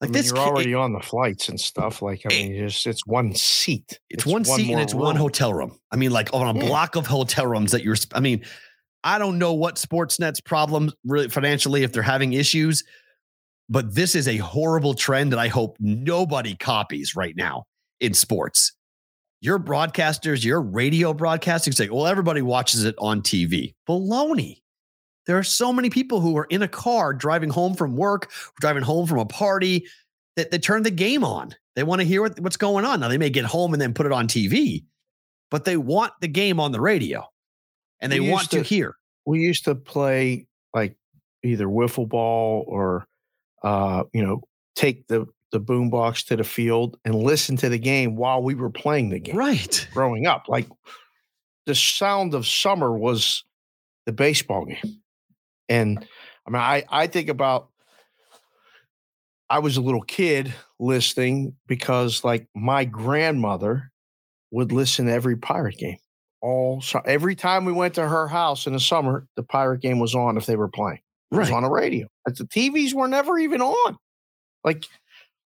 Like 0.00 0.08
Like 0.08 0.12
this, 0.12 0.22
this, 0.24 0.32
you're 0.32 0.38
already 0.46 0.74
on 0.74 0.92
the 0.92 1.00
flights 1.00 1.48
and 1.48 1.58
stuff. 1.58 2.02
Like 2.02 2.22
I 2.26 2.32
Eh. 2.34 2.48
mean, 2.48 2.68
just 2.68 2.86
it's 2.86 3.06
one 3.06 3.34
seat. 3.34 4.00
it's, 4.10 4.26
one 4.26 4.44
seat 4.44 4.66
more 4.66 4.76
and 4.76 4.82
it's 4.82 4.92
one 4.94 5.16
hotel 5.16 5.54
room. 5.54 5.78
I 5.90 5.96
mean, 5.96 6.10
like 6.10 6.30
on 6.34 6.56
a 6.56 6.58
Yeah. 6.58 6.66
block 6.66 6.96
of 6.96 7.06
hotel 7.06 7.46
rooms 7.46 7.72
that 7.72 7.84
you're. 7.84 7.96
I 8.12 8.20
mean, 8.20 8.44
I 9.04 9.18
don't 9.18 9.38
know 9.38 9.52
what 9.52 9.76
Sportsnet's 9.76 10.40
problem 10.40 10.90
really 11.04 11.28
financially 11.28 11.82
if 11.82 11.92
they're 11.92 12.02
having 12.02 12.32
issues, 12.32 12.82
but 13.68 13.94
this 13.94 14.14
is 14.14 14.26
a 14.26 14.38
horrible 14.38 14.94
trend 14.94 15.30
that 15.32 15.38
I 15.38 15.48
hope 15.48 15.76
nobody 15.78 16.56
copies 16.56 17.14
right 17.14 17.36
now 17.36 17.66
in 18.00 18.14
sports. 18.14 18.72
Your 19.42 19.58
broadcasters, 19.58 20.42
your 20.42 20.62
radio 20.62 21.12
broadcasting 21.12 21.74
say, 21.74 21.90
well, 21.90 22.06
everybody 22.06 22.40
watches 22.40 22.84
it 22.84 22.94
on 22.98 23.20
TV. 23.20 23.74
Baloney. 23.86 24.62
There 25.26 25.38
are 25.38 25.44
so 25.44 25.70
many 25.70 25.90
people 25.90 26.20
who 26.20 26.36
are 26.38 26.46
in 26.48 26.62
a 26.62 26.68
car 26.68 27.12
driving 27.12 27.50
home 27.50 27.74
from 27.74 27.96
work, 27.96 28.30
driving 28.60 28.82
home 28.82 29.06
from 29.06 29.18
a 29.18 29.26
party 29.26 29.86
that 30.36 30.50
they 30.50 30.58
turn 30.58 30.82
the 30.82 30.90
game 30.90 31.24
on. 31.24 31.54
They 31.76 31.82
want 31.82 32.00
to 32.00 32.06
hear 32.06 32.22
what, 32.22 32.40
what's 32.40 32.56
going 32.56 32.86
on. 32.86 33.00
Now 33.00 33.08
they 33.08 33.18
may 33.18 33.30
get 33.30 33.44
home 33.44 33.74
and 33.74 33.82
then 33.82 33.92
put 33.92 34.06
it 34.06 34.12
on 34.12 34.28
TV, 34.28 34.84
but 35.50 35.66
they 35.66 35.76
want 35.76 36.12
the 36.20 36.28
game 36.28 36.58
on 36.58 36.72
the 36.72 36.80
radio 36.80 37.26
and 38.04 38.12
they 38.12 38.20
want 38.20 38.50
to 38.50 38.58
to- 38.58 38.62
hear. 38.62 38.96
we 39.26 39.40
used 39.40 39.64
to 39.64 39.74
play 39.74 40.46
like 40.74 40.96
either 41.42 41.66
wiffle 41.66 42.08
ball 42.08 42.64
or 42.68 43.06
uh, 43.62 44.04
you 44.12 44.22
know, 44.24 44.42
take 44.76 45.06
the 45.08 45.26
the 45.52 45.60
boombox 45.60 46.26
to 46.26 46.36
the 46.36 46.44
field 46.44 46.98
and 47.04 47.14
listen 47.14 47.56
to 47.56 47.68
the 47.68 47.78
game 47.78 48.16
while 48.16 48.42
we 48.42 48.54
were 48.54 48.70
playing 48.70 49.08
the 49.10 49.20
game. 49.20 49.36
Right. 49.36 49.88
Growing 49.94 50.26
up, 50.26 50.44
like 50.48 50.68
the 51.66 51.74
sound 51.74 52.34
of 52.34 52.46
summer 52.46 52.92
was 52.96 53.44
the 54.06 54.12
baseball 54.12 54.66
game, 54.66 55.00
and 55.68 55.98
I 56.46 56.50
mean, 56.50 56.60
I 56.60 56.84
I 56.90 57.06
think 57.06 57.28
about. 57.28 57.68
I 59.50 59.58
was 59.58 59.76
a 59.76 59.82
little 59.82 60.02
kid 60.02 60.52
listening 60.80 61.54
because, 61.66 62.24
like, 62.24 62.48
my 62.54 62.84
grandmother 62.86 63.92
would 64.50 64.72
listen 64.72 65.06
to 65.06 65.12
every 65.12 65.36
pirate 65.36 65.76
game 65.76 65.98
all 66.44 66.82
every 67.06 67.34
time 67.34 67.64
we 67.64 67.72
went 67.72 67.94
to 67.94 68.06
her 68.06 68.28
house 68.28 68.66
in 68.66 68.74
the 68.74 68.80
summer, 68.80 69.26
the 69.36 69.42
pirate 69.42 69.80
game 69.80 69.98
was 69.98 70.14
on 70.14 70.36
if 70.36 70.44
they 70.46 70.56
were 70.56 70.68
playing. 70.68 71.00
It 71.32 71.36
was 71.36 71.50
on 71.50 71.62
the 71.64 71.70
radio. 71.70 72.06
The 72.26 72.44
TVs 72.44 72.92
were 72.94 73.08
never 73.08 73.38
even 73.38 73.60
on. 73.62 73.96
Like, 74.62 74.84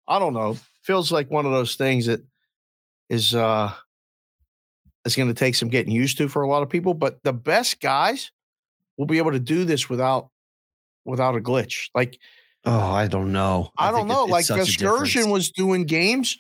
I 0.09 0.19
don't 0.19 0.33
know. 0.35 0.57
Feels 0.83 1.13
like 1.13 1.31
one 1.31 1.47
of 1.47 1.53
those 1.53 1.77
things 1.77 2.07
that 2.07 2.21
is 3.09 3.35
uh 3.35 3.73
is 5.05 5.15
going 5.15 5.29
to 5.29 5.35
take 5.35 5.55
some 5.55 5.69
getting 5.69 5.93
used 5.93 6.19
to 6.19 6.29
for 6.29 6.43
a 6.43 6.49
lot 6.49 6.63
of 6.63 6.69
people. 6.71 6.95
But 6.95 7.23
the 7.23 7.33
best 7.33 7.81
guys 7.81 8.33
will 8.97 9.07
be 9.07 9.19
able 9.19 9.33
to 9.33 9.39
do 9.41 9.65
this 9.65 9.89
without 9.89 10.31
without 11.05 11.37
a 11.37 11.41
glitch. 11.41 11.89
Like 11.95 12.19
Oh, 12.65 12.81
I 12.81 13.07
don't 13.07 13.31
know. 13.33 13.71
I, 13.79 13.93
don't 13.93 14.09
think 14.09 14.11
it- 14.11 14.15
know. 14.15 14.25
like 14.25 14.47
Vasgersian 14.47 15.31
was 15.31 15.53
doing 15.53 15.85
games, 15.85 16.37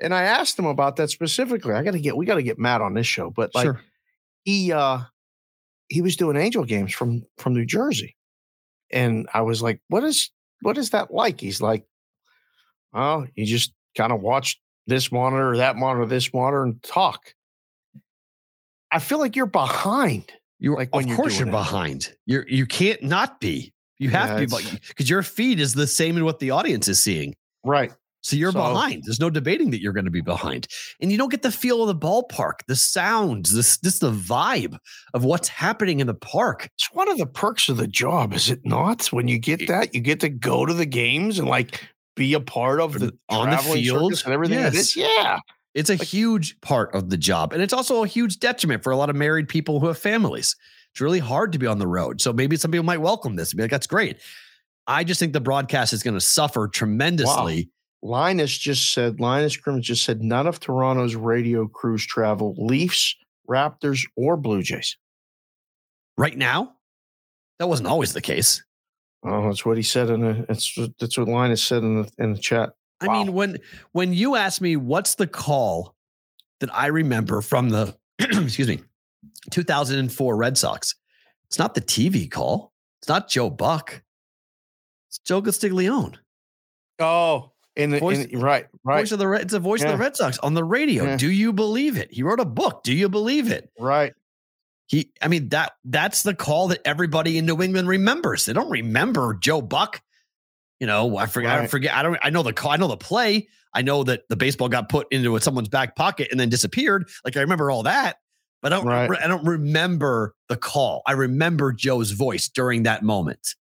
and 0.00 0.14
I 0.14 0.22
asked 0.22 0.58
him 0.58 0.66
about 0.66 0.96
that 0.96 1.10
specifically. 1.10 1.74
I 1.74 1.82
got 1.82 1.92
to 1.92 2.00
get 2.00 2.16
we 2.16 2.26
got 2.26 2.36
to 2.36 2.42
get 2.42 2.58
Matt 2.58 2.80
on 2.80 2.94
this 2.94 3.06
show, 3.06 3.30
but 3.30 3.54
like 3.54 3.64
sure. 3.64 3.80
he 4.44 4.72
uh 4.72 5.00
he 5.88 6.02
was 6.02 6.16
doing 6.16 6.36
angel 6.36 6.64
games 6.64 6.94
from 6.94 7.24
from 7.38 7.54
New 7.54 7.66
Jersey, 7.66 8.16
and 8.90 9.28
I 9.34 9.42
was 9.42 9.62
like, 9.62 9.80
"What 9.88 10.04
is 10.04 10.30
what 10.62 10.78
is 10.78 10.90
that 10.90 11.12
like?" 11.12 11.40
He's 11.40 11.60
like, 11.60 11.84
"Oh, 12.94 13.26
you 13.34 13.46
just 13.46 13.72
kind 13.96 14.12
of 14.12 14.20
watch 14.20 14.60
this 14.86 15.10
monitor, 15.12 15.56
that 15.56 15.76
monitor, 15.76 16.06
this 16.06 16.32
monitor, 16.32 16.62
and 16.62 16.82
talk." 16.82 17.34
I 18.92 18.98
feel 18.98 19.18
like 19.18 19.36
you're 19.36 19.46
behind. 19.46 20.32
You're 20.58 20.76
like 20.76 20.94
when 20.94 21.04
of 21.04 21.08
you're 21.08 21.16
course 21.16 21.38
you're 21.38 21.50
behind. 21.50 22.14
You're 22.26 22.46
you 22.48 22.66
can't 22.66 23.02
not 23.02 23.40
be. 23.40 23.72
You 23.98 24.10
have 24.10 24.40
Yeah, 24.40 24.46
to 24.46 24.70
be 24.70 24.78
because 24.88 25.10
your 25.10 25.22
feed 25.22 25.60
is 25.60 25.74
the 25.74 25.86
same 25.86 26.16
in 26.16 26.24
what 26.24 26.38
the 26.38 26.50
audience 26.50 26.88
is 26.88 27.00
seeing. 27.00 27.34
Right. 27.64 27.92
So 28.22 28.36
you're 28.36 28.52
So- 28.52 28.58
behind. 28.60 29.02
There's 29.04 29.20
no 29.20 29.30
debating 29.30 29.70
that 29.70 29.80
you're 29.80 29.92
going 29.94 30.04
to 30.04 30.10
be 30.10 30.20
behind, 30.20 30.66
and 31.00 31.10
you 31.10 31.16
don't 31.18 31.30
get 31.30 31.42
the 31.42 31.50
feel 31.50 31.82
of 31.82 31.88
the 31.88 31.94
ballpark, 32.06 32.60
the 32.66 32.76
sounds, 32.76 33.52
this 33.54 33.78
this 33.78 33.98
the 33.98 34.12
vibe 34.12 34.76
of 35.14 35.24
what's 35.24 35.48
happening 35.48 36.00
in 36.00 36.06
the 36.06 36.14
park. 36.14 36.68
It's 36.74 36.92
one 36.92 37.08
of 37.08 37.18
the 37.18 37.26
perks 37.26 37.68
of 37.68 37.76
the 37.78 37.86
job, 37.86 38.34
is 38.34 38.50
it 38.50 38.60
not? 38.64 39.06
When 39.06 39.26
you 39.28 39.38
get 39.38 39.66
that, 39.68 39.94
you 39.94 40.00
get 40.00 40.20
to 40.20 40.28
go 40.28 40.66
to 40.66 40.74
the 40.74 40.86
games 40.86 41.38
and 41.38 41.48
like 41.48 41.88
be 42.16 42.34
a 42.34 42.40
part 42.40 42.80
of 42.80 42.98
the 42.98 43.12
On 43.30 43.48
the 43.50 43.56
field, 43.58 44.12
and 44.24 44.32
everything. 44.34 44.58
it 44.58 44.74
is. 44.74 44.96
Yeah. 44.96 45.38
It's 45.72 45.88
a 45.88 45.94
huge 45.94 46.60
part 46.60 46.92
of 46.94 47.10
the 47.10 47.16
job, 47.16 47.52
and 47.52 47.62
it's 47.62 47.72
also 47.72 48.02
a 48.02 48.06
huge 48.06 48.38
detriment 48.40 48.82
for 48.82 48.90
a 48.90 48.96
lot 48.96 49.08
of 49.08 49.16
married 49.16 49.48
people 49.48 49.78
who 49.80 49.86
have 49.86 49.96
families. 49.96 50.56
It's 50.92 51.00
really 51.00 51.20
hard 51.20 51.52
to 51.52 51.58
be 51.58 51.66
on 51.68 51.78
the 51.78 51.86
road. 51.86 52.20
So 52.20 52.32
maybe 52.32 52.56
some 52.56 52.72
people 52.72 52.84
might 52.84 53.00
welcome 53.00 53.36
this 53.36 53.52
and 53.52 53.56
be 53.56 53.62
like, 53.62 53.70
"That's 53.70 53.86
great." 53.86 54.18
I 54.88 55.04
just 55.04 55.20
think 55.20 55.32
the 55.32 55.40
broadcast 55.40 55.92
is 55.92 56.02
going 56.02 56.14
to 56.14 56.20
suffer 56.20 56.66
tremendously. 56.66 57.70
Linus 58.02 58.56
just 58.56 58.92
said, 58.94 59.20
Linus 59.20 59.56
Crimmins 59.56 59.86
just 59.86 60.04
said, 60.04 60.22
none 60.22 60.46
of 60.46 60.58
Toronto's 60.60 61.14
radio 61.14 61.66
crews 61.68 62.06
travel 62.06 62.54
Leafs, 62.58 63.14
Raptors, 63.48 64.06
or 64.16 64.36
Blue 64.36 64.62
Jays. 64.62 64.96
right 66.16 66.36
now. 66.36 66.74
That 67.58 67.68
wasn't 67.68 67.88
always 67.88 68.14
the 68.14 68.22
case. 68.22 68.64
Oh, 69.22 69.44
that's 69.48 69.66
what 69.66 69.76
he 69.76 69.82
said 69.82 70.08
in 70.08 70.20
the. 70.22 70.46
That's 70.48 70.78
that's 70.98 71.18
what 71.18 71.28
Linus 71.28 71.62
said 71.62 71.82
in 71.82 72.02
the 72.02 72.10
in 72.18 72.32
the 72.32 72.38
chat. 72.38 72.70
I 73.02 73.06
Wow. 73.06 73.12
mean, 73.24 73.32
when 73.34 73.58
when 73.92 74.14
you 74.14 74.34
ask 74.36 74.62
me 74.62 74.76
what's 74.76 75.16
the 75.16 75.26
call 75.26 75.94
that 76.60 76.74
I 76.74 76.86
remember 76.86 77.42
from 77.42 77.68
the 77.68 77.94
excuse 78.18 78.66
me, 78.68 78.80
2004 79.50 80.36
Red 80.36 80.56
Sox, 80.56 80.94
it's 81.48 81.58
not 81.58 81.74
the 81.74 81.82
TV 81.82 82.30
call. 82.30 82.72
It's 83.02 83.08
not 83.10 83.28
Joe 83.28 83.50
Buck. 83.50 84.02
It's 85.10 85.18
Joe 85.18 85.42
Castiglione. 85.42 86.16
Oh, 86.98 87.52
in 87.76 87.90
the 87.90 87.98
Voice- 88.00 88.24
in, 88.26 88.40
right, 88.40 88.66
right, 88.84 89.00
Voice 89.00 89.12
of 89.12 89.18
the 89.18 89.28
Red, 89.28 89.42
it's 89.42 89.52
a 89.54 89.60
voice 89.60 89.82
of 89.82 89.90
the 89.90 89.96
Red 89.96 90.16
Sox 90.16 90.38
on 90.38 90.54
the 90.54 90.64
radio. 90.64 91.04
Yeah. 91.04 91.16
Do 91.16 91.30
you 91.30 91.52
believe 91.52 91.96
it? 91.96 92.12
He 92.12 92.22
wrote 92.22 92.40
a 92.40 92.44
book. 92.44 92.82
Do 92.82 92.92
you 92.94 93.08
believe 93.08 93.50
it? 93.50 93.70
right. 93.78 94.12
He, 94.86 95.12
I 95.22 95.28
mean, 95.28 95.50
that 95.50 95.74
that's 95.84 96.24
the 96.24 96.34
call 96.34 96.66
that 96.68 96.80
everybody 96.84 97.38
in 97.38 97.46
New 97.46 97.62
England 97.62 97.86
remembers. 97.86 98.46
They 98.46 98.52
don't 98.52 98.70
remember 98.70 99.34
Joe 99.34 99.62
Buck. 99.62 100.02
You 100.80 100.88
know, 100.88 101.16
I 101.16 101.26
forget, 101.26 101.52
I 101.60 101.66
forget. 101.68 101.94
I 101.94 102.02
don't. 102.02 102.18
I 102.24 102.30
know 102.30 102.42
the 102.42 102.52
call. 102.52 102.72
I 102.72 102.76
know 102.76 102.88
the 102.88 102.96
play. 102.96 103.46
I 103.72 103.82
know 103.82 104.02
that 104.02 104.22
the 104.28 104.34
baseball 104.34 104.68
got 104.68 104.88
put 104.88 105.06
into 105.12 105.38
someone's 105.38 105.68
back 105.68 105.94
pocket 105.94 106.26
and 106.32 106.40
then 106.40 106.48
disappeared. 106.48 107.08
Like 107.24 107.36
I 107.36 107.40
remember 107.42 107.70
all 107.70 107.84
that, 107.84 108.16
but 108.62 108.72
I 108.72 108.78
don't. 108.78 108.86
Right. 108.86 109.08
I 109.22 109.28
don't 109.28 109.46
remember 109.46 110.34
the 110.48 110.56
call. 110.56 111.02
I 111.06 111.12
remember 111.12 111.72
Joe's 111.72 112.10
voice 112.10 112.48
during 112.48 112.82
that 112.82 113.04
moment. 113.04 113.54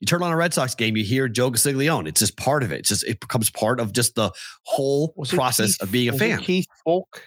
You 0.00 0.06
turn 0.06 0.22
on 0.22 0.32
a 0.32 0.36
Red 0.36 0.54
Sox 0.54 0.74
game, 0.74 0.96
you 0.96 1.04
hear 1.04 1.28
Joe 1.28 1.50
Castiglione. 1.50 2.08
It's 2.08 2.20
just 2.20 2.36
part 2.36 2.62
of 2.62 2.72
it. 2.72 2.80
It's 2.80 2.88
just 2.88 3.04
it 3.04 3.20
becomes 3.20 3.50
part 3.50 3.80
of 3.80 3.92
just 3.92 4.14
the 4.14 4.30
whole 4.64 5.12
Was 5.16 5.30
process 5.30 5.72
Keith- 5.76 5.82
of 5.82 5.92
being 5.92 6.08
a 6.08 6.12
fan. 6.14 6.38
Keith 6.40 6.66
Foulke 6.86 7.20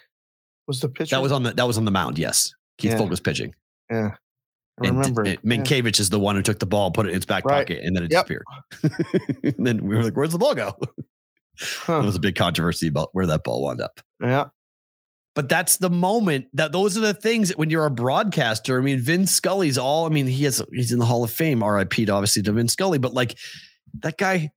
was 0.67 0.79
the 0.79 0.89
pitcher. 0.89 1.15
That 1.15 1.21
was 1.21 1.31
on 1.31 1.43
the 1.43 1.51
that 1.53 1.67
was 1.67 1.77
on 1.77 1.85
the 1.85 1.91
mound. 1.91 2.17
Yes, 2.17 2.51
Keith 2.79 2.91
Yeah. 2.91 2.97
Foulke 2.97 3.09
was 3.11 3.19
pitching. 3.19 3.53
yeah. 3.91 4.15
I 4.83 4.87
remember. 4.87 5.21
d- 5.23 5.29
it. 5.33 5.43
and 5.43 5.51
Mientkiewicz 5.51 5.99
is 5.99 6.09
the 6.09 6.19
one 6.19 6.35
who 6.35 6.41
took 6.41 6.57
the 6.57 6.65
ball, 6.65 6.89
put 6.89 7.05
it 7.05 7.09
in 7.09 7.15
his 7.15 7.27
back 7.27 7.45
Right. 7.45 7.59
pocket, 7.67 7.83
and 7.85 7.95
then 7.95 8.05
it 8.05 8.11
Yep. 8.11 8.25
disappeared. 8.27 9.43
and 9.57 9.67
then 9.67 9.85
we 9.85 9.95
were 9.95 10.03
like, 10.03 10.17
"Where's 10.17 10.31
the 10.31 10.39
ball 10.39 10.55
go?" 10.55 10.75
Huh. 11.59 11.97
There 11.99 12.05
was 12.07 12.15
a 12.15 12.19
big 12.19 12.33
controversy 12.35 12.87
about 12.87 13.09
where 13.11 13.27
that 13.27 13.43
ball 13.43 13.61
wound 13.61 13.79
up. 13.81 13.99
Yeah. 14.19 14.45
But 15.35 15.49
that's 15.49 15.77
the 15.77 15.89
moment 15.89 16.45
that 16.53 16.71
those 16.71 16.95
are 16.95 17.01
the 17.01 17.13
things 17.13 17.49
that 17.49 17.57
when 17.57 17.69
you're 17.71 17.85
a 17.85 17.91
broadcaster. 17.91 18.77
I 18.77 18.81
mean, 18.81 18.99
Vin 18.99 19.25
Scully's 19.25 19.77
all. 19.77 20.05
I 20.05 20.09
mean, 20.09 20.27
he 20.27 20.43
has 20.43 20.61
he's 20.71 20.91
in 20.91 20.99
the 20.99 21.05
Hall 21.05 21.23
of 21.23 21.31
Fame. 21.31 21.63
R.I.P. 21.63 22.09
obviously 22.09 22.43
to 22.43 22.51
Vin 22.51 22.67
Scully, 22.67 22.99
but 22.99 23.13
like 23.13 23.37
that 24.01 24.17
guy, 24.17 24.51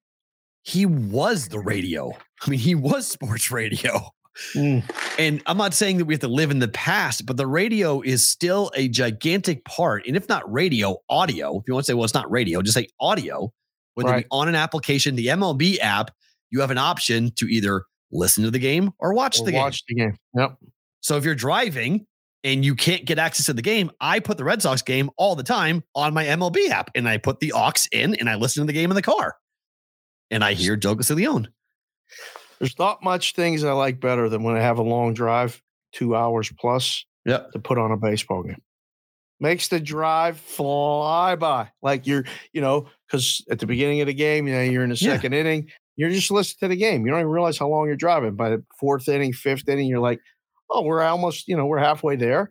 he 0.63 0.85
was 0.85 1.49
the 1.49 1.61
radio. 1.61 2.13
I 2.43 2.51
mean, 2.51 2.59
he 2.59 2.75
was 2.75 3.07
sports 3.09 3.51
radio. 3.51 4.11
Mm. 4.55 4.83
And 5.19 5.43
I'm 5.47 5.57
not 5.57 5.73
saying 5.73 5.97
that 5.97 6.05
we 6.05 6.13
have 6.13 6.21
to 6.21 6.29
live 6.29 6.51
in 6.51 6.59
the 6.59 6.69
past, 6.69 7.25
but 7.25 7.39
the 7.39 7.47
radio 7.47 8.03
is 8.03 8.29
still 8.29 8.71
a 8.75 8.89
gigantic 8.89 9.65
part. 9.65 10.07
And 10.07 10.15
if 10.15 10.29
not 10.29 10.51
radio, 10.53 10.99
audio. 11.09 11.59
If 11.59 11.65
you 11.67 11.73
want 11.73 11.87
to 11.87 11.91
say, 11.91 11.95
well, 11.95 12.05
it's 12.05 12.13
not 12.13 12.31
radio, 12.31 12.61
just 12.61 12.77
say 12.77 12.89
audio. 13.01 13.51
Whether 13.95 14.11
it 14.11 14.13
Right. 14.13 14.25
be 14.25 14.29
on 14.31 14.49
an 14.49 14.55
application, 14.55 15.17
the 15.17 15.29
MLB 15.29 15.79
app, 15.79 16.11
you 16.51 16.61
have 16.61 16.71
an 16.71 16.77
option 16.77 17.31
to 17.37 17.47
either 17.47 17.85
listen 18.13 18.45
to 18.45 18.51
the 18.51 18.59
game 18.59 18.93
or 18.99 19.13
watch 19.15 19.41
Or 19.41 19.45
the 19.47 19.53
game. 19.53 19.61
watch 19.61 19.83
the 19.89 19.95
game. 19.95 20.17
Yep. 20.37 20.57
So 21.01 21.17
if 21.17 21.25
you're 21.25 21.35
driving 21.35 22.07
and 22.45 22.65
you 22.65 22.75
can't 22.75 23.05
get 23.05 23.19
access 23.19 23.47
to 23.47 23.53
the 23.53 23.63
game, 23.63 23.91
I 24.01 24.21
put 24.21 24.37
the 24.39 24.45
Red 24.45 24.63
Sox 24.63 24.83
game 24.83 25.11
all 25.17 25.35
the 25.37 25.43
time 25.43 25.83
on 25.95 26.15
my 26.15 26.25
MLB 26.25 26.69
app 26.71 26.91
and 26.95 27.09
I 27.09 27.19
put 27.19 27.41
the 27.41 27.53
aux 27.53 27.73
in 27.93 28.15
and 28.17 28.29
I 28.29 28.35
listen 28.37 28.63
to 28.63 28.67
the 28.67 28.73
game 28.73 28.91
in 28.91 28.95
the 28.95 29.03
car. 29.03 29.37
And 30.31 30.43
I 30.45 30.55
hear 30.55 30.77
Joe 30.77 30.95
Castiglione. 30.97 31.49
There's 32.59 32.79
not 32.79 33.03
much 33.05 33.35
things 33.35 33.65
I 33.65 33.73
like 33.73 34.01
better 34.01 34.29
than 34.29 34.43
when 34.43 34.57
I 34.57 34.61
have 34.61 34.79
a 34.79 34.83
long 34.83 35.15
drive, 35.15 35.61
two 35.93 36.17
hours 36.17 36.51
plus, 36.59 37.05
Yep. 37.27 37.53
to 37.53 37.59
put 37.59 37.79
on 37.79 37.91
a 37.93 37.97
baseball 37.97 38.43
game. 38.43 38.63
Makes 39.41 39.69
the 39.69 39.79
drive 39.81 40.39
fly 40.39 41.37
by. 41.37 41.71
Like 41.83 42.07
you're, 42.07 42.25
you 42.53 42.61
know, 42.63 42.89
because 43.07 43.45
at 43.51 43.59
the 43.59 43.67
beginning 43.67 44.01
of 44.01 44.07
the 44.07 44.15
game, 44.15 44.47
you 44.49 44.55
know, 44.55 44.63
you're 44.63 44.83
in 44.85 44.91
the 44.91 44.97
Yeah. 44.97 45.15
second 45.17 45.35
inning, 45.35 45.71
you're 45.97 46.11
just 46.11 46.31
listening 46.31 46.69
to 46.71 46.75
the 46.75 46.77
game. 46.81 47.05
You 47.05 47.11
don't 47.13 47.21
even 47.21 47.31
realize 47.33 47.59
how 47.59 47.69
long 47.69 47.87
you're 47.87 47.97
driving. 47.97 48.35
By 48.37 48.51
the 48.51 48.65
fourth 48.79 49.09
inning, 49.09 49.33
fifth 49.33 49.69
inning, 49.69 49.89
you're 49.89 50.01
like, 50.01 50.21
oh, 50.71 50.83
we're 50.83 51.03
almost, 51.03 51.49
you 51.49 51.57
know, 51.57 51.67
we're 51.67 51.79
halfway 51.79 52.17
there. 52.17 52.51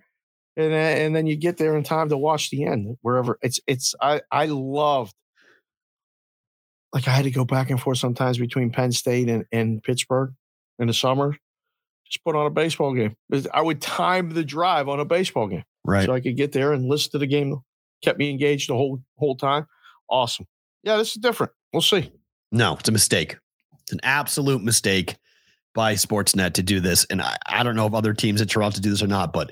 And 0.57 0.71
then, 0.71 0.97
and 1.01 1.15
then 1.15 1.27
you 1.27 1.35
get 1.35 1.57
there 1.57 1.75
in 1.77 1.83
time 1.83 2.09
to 2.09 2.17
watch 2.17 2.49
the 2.49 2.63
end 2.65 2.95
wherever 3.01 3.37
it's 3.41 3.59
it's 3.67 3.93
I 4.01 4.21
I 4.31 4.45
loved 4.45 5.13
like 6.93 7.07
I 7.07 7.11
had 7.11 7.25
to 7.25 7.31
go 7.31 7.43
back 7.45 7.69
and 7.69 7.79
forth 7.79 7.97
sometimes 7.97 8.37
between 8.37 8.71
Penn 8.71 8.91
State 8.93 9.27
and, 9.29 9.45
and 9.51 9.83
Pittsburgh 9.83 10.33
in 10.79 10.87
the 10.87 10.93
summer. 10.93 11.35
Just 12.05 12.23
put 12.23 12.35
on 12.35 12.45
a 12.45 12.49
baseball 12.51 12.93
game. 12.93 13.15
I 13.53 13.61
would 13.61 13.81
time 13.81 14.29
the 14.29 14.43
drive 14.45 14.87
on 14.87 14.99
a 14.99 15.05
baseball 15.05 15.47
game 15.47 15.63
Right. 15.83 16.05
so 16.05 16.13
I 16.13 16.21
could 16.21 16.37
get 16.37 16.51
there 16.51 16.71
and 16.71 16.85
listen 16.87 17.11
to 17.11 17.17
the 17.17 17.27
game. 17.27 17.57
Kept 18.03 18.19
me 18.19 18.29
engaged 18.29 18.69
the 18.69 18.75
whole 18.75 19.01
whole 19.17 19.35
time. 19.35 19.65
Awesome. 20.09 20.45
Yeah, 20.83 20.97
this 20.97 21.09
is 21.09 21.15
different. 21.15 21.51
We'll 21.73 21.81
see. 21.81 22.11
No, 22.55 22.77
it's 22.77 22.87
a 22.87 22.93
mistake. 22.93 23.37
It's 23.81 23.91
an 23.91 23.99
absolute 24.01 24.63
mistake 24.63 25.17
by 25.73 25.95
Sportsnet 25.95 26.53
to 26.53 26.63
do 26.63 26.79
this. 26.79 27.05
And 27.09 27.21
I, 27.21 27.35
I 27.45 27.63
don't 27.63 27.75
know 27.75 27.85
if 27.85 27.93
other 27.93 28.13
teams 28.13 28.39
in 28.39 28.47
Toronto 28.47 28.79
do 28.79 28.89
this 28.89 29.03
or 29.03 29.07
not, 29.07 29.33
but 29.33 29.51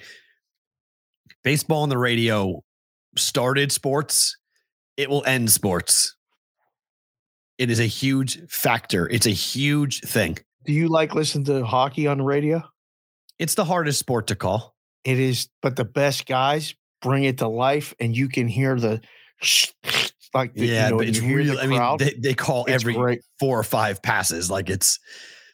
baseball 1.43 1.83
on 1.83 1.89
the 1.89 1.97
radio 1.97 2.63
started 3.17 3.73
sports. 3.73 4.37
It 4.95 5.09
will 5.09 5.25
end 5.25 5.51
sports. 5.51 6.15
It 7.57 7.69
is 7.69 7.81
a 7.81 7.85
huge 7.85 8.49
factor. 8.49 9.09
It's 9.09 9.27
a 9.27 9.31
huge 9.31 9.99
thing. 9.99 10.37
Do 10.65 10.71
you 10.71 10.87
like 10.87 11.13
listening 11.13 11.43
to 11.45 11.65
hockey 11.65 12.07
on 12.07 12.19
the 12.19 12.23
radio? 12.23 12.63
It's 13.37 13.55
the 13.55 13.65
hardest 13.65 13.99
sport 13.99 14.27
to 14.27 14.35
call. 14.37 14.75
It 15.03 15.19
is, 15.19 15.49
but 15.61 15.75
the 15.75 15.83
best 15.83 16.25
guys 16.25 16.73
bring 17.01 17.25
it 17.25 17.39
to 17.39 17.49
life, 17.49 17.93
and 17.99 18.15
you 18.15 18.29
can 18.29 18.47
hear 18.47 18.79
the 18.79 19.01
like. 20.34 20.53
The, 20.53 20.65
yeah, 20.65 20.86
you 20.86 20.91
know, 20.91 20.97
but 20.97 21.07
it's 21.07 21.21
real. 21.21 21.59
I 21.59 21.65
mean, 21.67 21.97
they, 21.97 22.13
they 22.17 22.34
call 22.34 22.65
every 22.67 22.93
great. 22.93 23.21
four 23.39 23.59
or 23.59 23.63
five 23.63 24.01
passes 24.01 24.49
like 24.49 24.69
it's 24.69 24.99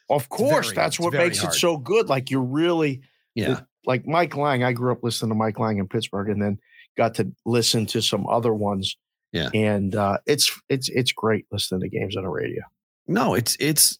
Of 0.08 0.28
course, 0.28 0.68
very- 0.68 0.76
that's 0.76 0.98
what 1.00 1.12
makes 1.12 1.38
hard. 1.38 1.54
it 1.54 1.56
so 1.58 1.76
good. 1.76 2.08
Like 2.08 2.30
you're 2.30 2.42
really 2.42 3.02
yeah. 3.34 3.60
like 3.86 4.06
Mike 4.06 4.36
Lange. 4.36 4.64
I 4.64 4.72
grew 4.72 4.92
up 4.92 5.02
listening 5.02 5.30
to 5.30 5.34
Mike 5.34 5.58
Lange 5.58 5.78
in 5.78 5.88
Pittsburgh, 5.88 6.28
and 6.28 6.42
then 6.42 6.58
got 6.96 7.14
to 7.16 7.32
listen 7.46 7.86
to 7.86 8.00
some 8.02 8.26
other 8.28 8.52
ones. 8.54 8.96
Yeah. 9.32 9.48
and 9.54 9.94
uh, 9.94 10.18
it's 10.26 10.50
it's 10.68 10.88
it's 10.88 11.12
great 11.12 11.46
listening 11.52 11.82
to 11.82 11.88
games 11.88 12.16
on 12.16 12.24
the 12.24 12.28
radio. 12.28 12.62
No, 13.06 13.34
it's 13.34 13.56
it's 13.60 13.96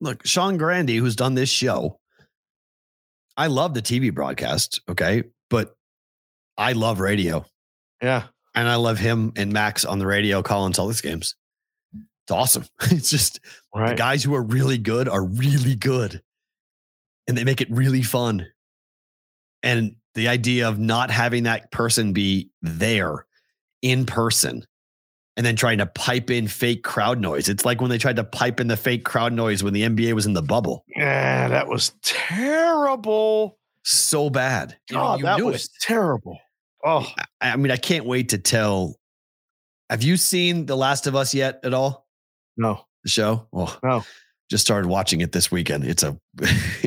look, 0.00 0.26
Sean 0.26 0.58
Grande, 0.58 0.90
who's 0.90 1.16
done 1.16 1.34
this 1.34 1.48
show. 1.48 1.98
I 3.36 3.46
love 3.46 3.72
the 3.72 3.80
TV 3.80 4.12
broadcast. 4.12 4.82
Okay. 4.90 5.22
But 5.48 5.74
I 6.58 6.72
love 6.72 7.00
radio 7.00 7.46
Yeah. 8.02 8.24
And 8.54 8.68
I 8.68 8.76
love 8.76 8.98
him 8.98 9.32
and 9.36 9.52
Max 9.52 9.84
on 9.84 9.98
the 9.98 10.06
radio 10.06 10.42
calling 10.42 10.72
Celtics 10.72 11.02
games. 11.02 11.34
It's 11.94 12.30
awesome. 12.32 12.64
It's 12.90 13.10
just 13.10 13.40
the 13.74 13.94
guys 13.94 14.22
who 14.22 14.34
are 14.34 14.42
really 14.42 14.78
good 14.78 15.08
are 15.08 15.24
really 15.24 15.74
good 15.74 16.22
and 17.26 17.36
they 17.36 17.44
make 17.44 17.60
it 17.60 17.70
really 17.70 18.02
fun. 18.02 18.46
And 19.62 19.96
the 20.14 20.28
idea 20.28 20.68
of 20.68 20.78
not 20.78 21.10
having 21.10 21.44
that 21.44 21.70
person 21.70 22.12
be 22.12 22.50
there 22.60 23.26
in 23.80 24.06
person 24.06 24.66
and 25.36 25.46
then 25.46 25.56
trying 25.56 25.78
to 25.78 25.86
pipe 25.86 26.30
in 26.30 26.46
fake 26.46 26.84
crowd 26.84 27.18
noise. 27.18 27.48
It's 27.48 27.64
like 27.64 27.80
when 27.80 27.90
they 27.90 27.98
tried 27.98 28.16
to 28.16 28.24
pipe 28.24 28.60
in 28.60 28.68
the 28.68 28.76
fake 28.76 29.04
crowd 29.04 29.32
noise 29.32 29.62
when 29.62 29.72
the 29.72 29.82
NBA 29.82 30.12
was 30.12 30.26
in 30.26 30.34
the 30.34 30.42
bubble. 30.42 30.84
Yeah, 30.94 31.48
that 31.48 31.66
was 31.68 31.92
terrible. 32.02 33.58
So 33.84 34.30
bad. 34.30 34.76
You, 34.90 34.96
God, 34.96 35.18
you 35.20 35.24
that 35.24 35.38
knew 35.38 35.46
was 35.46 35.64
it. 35.64 35.70
terrible. 35.80 36.38
Oh, 36.84 37.06
I 37.40 37.50
I 37.52 37.56
mean, 37.56 37.70
I 37.70 37.76
can't 37.76 38.04
wait 38.04 38.30
to 38.30 38.38
tell. 38.38 38.96
Have 39.90 40.02
you 40.02 40.16
seen 40.16 40.66
The 40.66 40.76
Last 40.76 41.06
of 41.06 41.14
Us 41.14 41.34
yet 41.34 41.60
at 41.64 41.74
all? 41.74 42.06
no. 42.56 42.84
The 43.04 43.10
show? 43.10 43.48
Oh, 43.52 43.76
No. 43.82 44.04
Just 44.48 44.64
started 44.64 44.86
watching 44.88 45.22
it 45.22 45.32
this 45.32 45.50
weekend. 45.50 45.84
It's 45.84 46.02
a, 46.04 46.16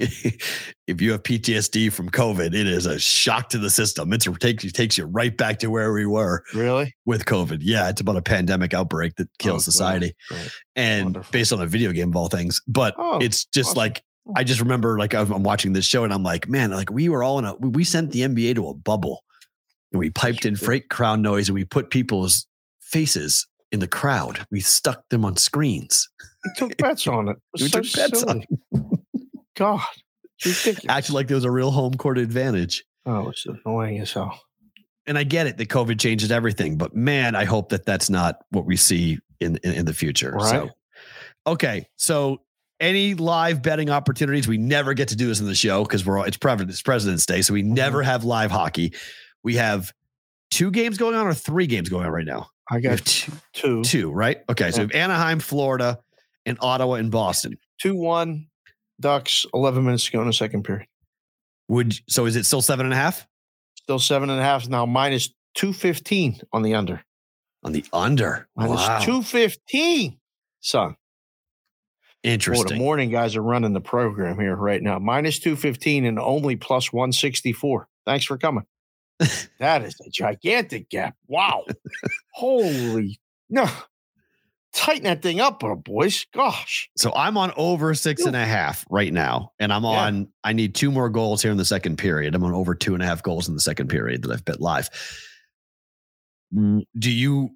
if 0.07 1.01
you 1.01 1.11
have 1.11 1.23
PTSD 1.23 1.91
from 1.91 2.09
COVID, 2.09 2.47
it 2.47 2.67
is 2.67 2.85
a 2.85 2.99
shock 2.99 3.49
to 3.49 3.57
the 3.57 3.69
system. 3.69 4.13
It's, 4.13 4.25
it 4.27 4.39
takes, 4.39 4.63
it 4.63 4.73
takes 4.73 4.97
you 4.97 5.05
right 5.05 5.35
back 5.35 5.59
to 5.59 5.67
where 5.67 5.91
we 5.91 6.05
were 6.05 6.43
Really? 6.53 6.93
with 7.05 7.25
COVID. 7.25 7.59
Yeah, 7.61 7.89
it's 7.89 8.01
about 8.01 8.17
a 8.17 8.21
pandemic 8.21 8.73
outbreak 8.73 9.15
that 9.15 9.27
kills 9.39 9.67
Oh, 9.67 9.71
society 9.71 10.15
Right. 10.31 10.49
and 10.75 11.05
Wonderful. 11.07 11.31
based 11.31 11.53
on 11.53 11.61
a 11.61 11.65
video 11.65 11.91
game 11.91 12.09
of 12.09 12.15
all 12.15 12.27
things. 12.29 12.61
But 12.67 12.93
Oh, 12.97 13.19
it's 13.19 13.45
just 13.45 13.69
awesome. 13.71 13.77
like, 13.79 14.03
I 14.35 14.43
just 14.43 14.59
remember 14.61 14.97
like 14.97 15.13
I'm 15.13 15.43
watching 15.43 15.73
this 15.73 15.85
show 15.85 16.03
and 16.03 16.13
I'm 16.13 16.23
like, 16.23 16.47
man, 16.47 16.71
like 16.71 16.89
we 16.91 17.09
were 17.09 17.23
all 17.23 17.39
in 17.39 17.45
a, 17.45 17.55
we 17.55 17.83
sent 17.83 18.11
the 18.11 18.21
NBA 18.21 18.55
to 18.55 18.69
a 18.69 18.73
bubble 18.73 19.23
and 19.91 19.99
we 19.99 20.09
piped 20.09 20.45
in 20.45 20.55
freight 20.55 20.89
crowd 20.89 21.19
noise 21.19 21.47
and 21.49 21.53
we 21.55 21.65
put 21.65 21.89
people's 21.89 22.47
faces 22.81 23.47
in 23.71 23.79
the 23.79 23.87
crowd. 23.87 24.45
We 24.51 24.59
stuck 24.59 25.07
them 25.09 25.25
on 25.25 25.37
screens. 25.37 26.07
We 26.43 26.51
took 26.57 26.77
bets 26.77 27.07
on 27.07 27.29
it. 27.29 27.37
It 27.55 27.61
We 27.61 27.67
so 27.69 27.81
took 27.81 27.93
bets 27.93 28.23
on 28.23 28.43
silly. 28.43 28.95
God. 29.55 29.81
Ridiculous. 30.45 30.85
Acted 30.89 31.13
like 31.13 31.27
there 31.27 31.35
was 31.35 31.45
a 31.45 31.51
real 31.51 31.71
home 31.71 31.93
court 31.93 32.17
advantage. 32.17 32.83
oh, 33.05 33.29
it's 33.29 33.45
annoying 33.45 33.99
as 33.99 34.11
hell. 34.11 34.39
And 35.07 35.17
I 35.17 35.23
get 35.23 35.47
it 35.47 35.57
that 35.57 35.69
COVID 35.69 35.99
changes 35.99 36.31
everything, 36.31 36.77
but 36.77 36.95
man, 36.95 37.35
I 37.35 37.45
hope 37.45 37.69
that 37.69 37.85
that's 37.85 38.09
not 38.09 38.39
what 38.49 38.65
we 38.65 38.75
see 38.75 39.19
in 39.39 39.57
in, 39.63 39.73
in 39.73 39.85
the 39.85 39.93
future. 39.93 40.35
So, 40.39 40.45
Right. 40.61 40.69
okay, 41.47 41.85
so 41.95 42.41
any 42.79 43.13
live 43.13 43.61
betting 43.61 43.89
opportunities? 43.89 44.47
We 44.47 44.57
never 44.57 44.93
get 44.93 45.09
to 45.09 45.15
do 45.15 45.27
this 45.27 45.39
in 45.39 45.45
the 45.45 45.55
show 45.55 45.83
because 45.83 46.05
we're 46.05 46.17
all 46.17 46.25
it's 46.25 46.37
President 46.37 46.71
it's 46.71 46.81
President's 46.81 47.25
Day, 47.25 47.41
so 47.41 47.53
we 47.53 47.61
never 47.61 47.99
Mm-hmm. 47.99 48.09
have 48.09 48.23
live 48.25 48.51
hockey. 48.51 48.93
We 49.45 49.55
have 49.55 49.93
two 50.51 50.71
games 50.71 50.97
going 50.97 51.15
on 51.15 51.27
or 51.27 51.33
three 51.33 51.67
games 51.67 51.87
going 51.87 52.05
on 52.05 52.11
right 52.11 52.25
now. 52.25 52.49
I 52.69 52.77
We 52.77 52.81
got 52.81 53.29
two. 53.53 53.83
Two, 53.83 54.11
right? 54.11 54.39
Okay, 54.49 54.71
so 54.71 54.77
we 54.79 54.81
have 54.81 54.91
Anaheim, 54.95 55.39
Florida, 55.39 55.99
and 56.47 56.57
Ottawa 56.61 56.95
and 56.95 57.11
Boston. 57.11 57.57
two, 57.79 57.95
one. 57.95 58.47
Ducks. 58.99 59.45
Eleven 59.53 59.83
minutes 59.85 60.05
to 60.05 60.11
go 60.13 60.21
in 60.21 60.27
the 60.27 60.33
second 60.33 60.63
period. 60.63 60.87
Would 61.67 61.93
so 62.09 62.25
is 62.25 62.35
it 62.35 62.45
still 62.45 62.61
seven 62.61 62.85
and 62.85 62.93
a 62.93 62.97
half 62.97 63.25
Still 63.75 63.99
seven 63.99 64.29
and 64.29 64.39
a 64.39 64.43
half 64.43 64.67
now. 64.67 64.85
Minus 64.85 65.29
two 65.53 65.73
fifteen 65.73 66.39
on 66.51 66.63
the 66.63 66.73
under. 66.73 67.03
on 67.63 67.71
the 67.73 67.83
under? 67.93 68.47
Minus 68.55 68.77
Wow. 68.87 68.99
two 68.99 69.21
fifteen. 69.21 70.17
Son. 70.61 70.89
Boy, 70.91 70.95
the 72.23 72.29
Interesting. 72.31 72.77
morning 72.79 73.11
guys 73.11 73.35
are 73.35 73.43
running 73.43 73.73
the 73.73 73.81
program 73.81 74.39
here 74.39 74.55
right 74.55 74.81
now. 74.81 74.97
Minus 74.97 75.37
215 75.37 76.05
and 76.05 76.17
only 76.17 76.55
plus 76.55 76.91
164. 76.91 77.87
Thanks 78.07 78.25
for 78.25 78.35
coming. 78.39 78.63
That 79.59 79.83
is 79.83 79.95
a 80.05 80.09
gigantic 80.09 80.89
gap. 80.89 81.15
Wow. 81.27 81.65
Holy 82.33 83.19
no. 83.49 83.67
Tighten 84.73 85.05
that 85.05 85.21
thing 85.21 85.39
up, 85.39 85.63
uh, 85.63 85.73
boys. 85.75 86.25
Gosh. 86.33 86.89
So 86.97 87.13
I'm 87.15 87.37
on 87.37 87.53
over 87.55 87.93
six 87.95 88.25
and 88.25 88.35
a 88.35 88.45
half 88.45 88.85
right 88.89 89.13
now. 89.13 89.53
And 89.57 89.71
I'm 89.71 89.83
Yeah. 89.83 89.89
on, 89.89 90.27
I 90.43 90.51
need 90.51 90.75
two 90.75 90.91
more 90.91 91.09
goals 91.09 91.41
here 91.41 91.51
in 91.51 91.55
the 91.57 91.63
second 91.63 91.97
period. 91.97 92.35
I'm 92.35 92.43
on 92.43 92.53
over 92.53 92.75
two 92.75 92.93
and 92.93 93.01
a 93.01 93.05
half 93.05 93.23
goals 93.23 93.47
in 93.47 93.53
the 93.53 93.61
second 93.61 93.87
period 93.87 94.23
that 94.23 94.31
I've 94.31 94.43
bet 94.43 94.59
live. 94.59 94.89
Mm, 96.53 96.83
Do 96.97 97.09
you, 97.09 97.51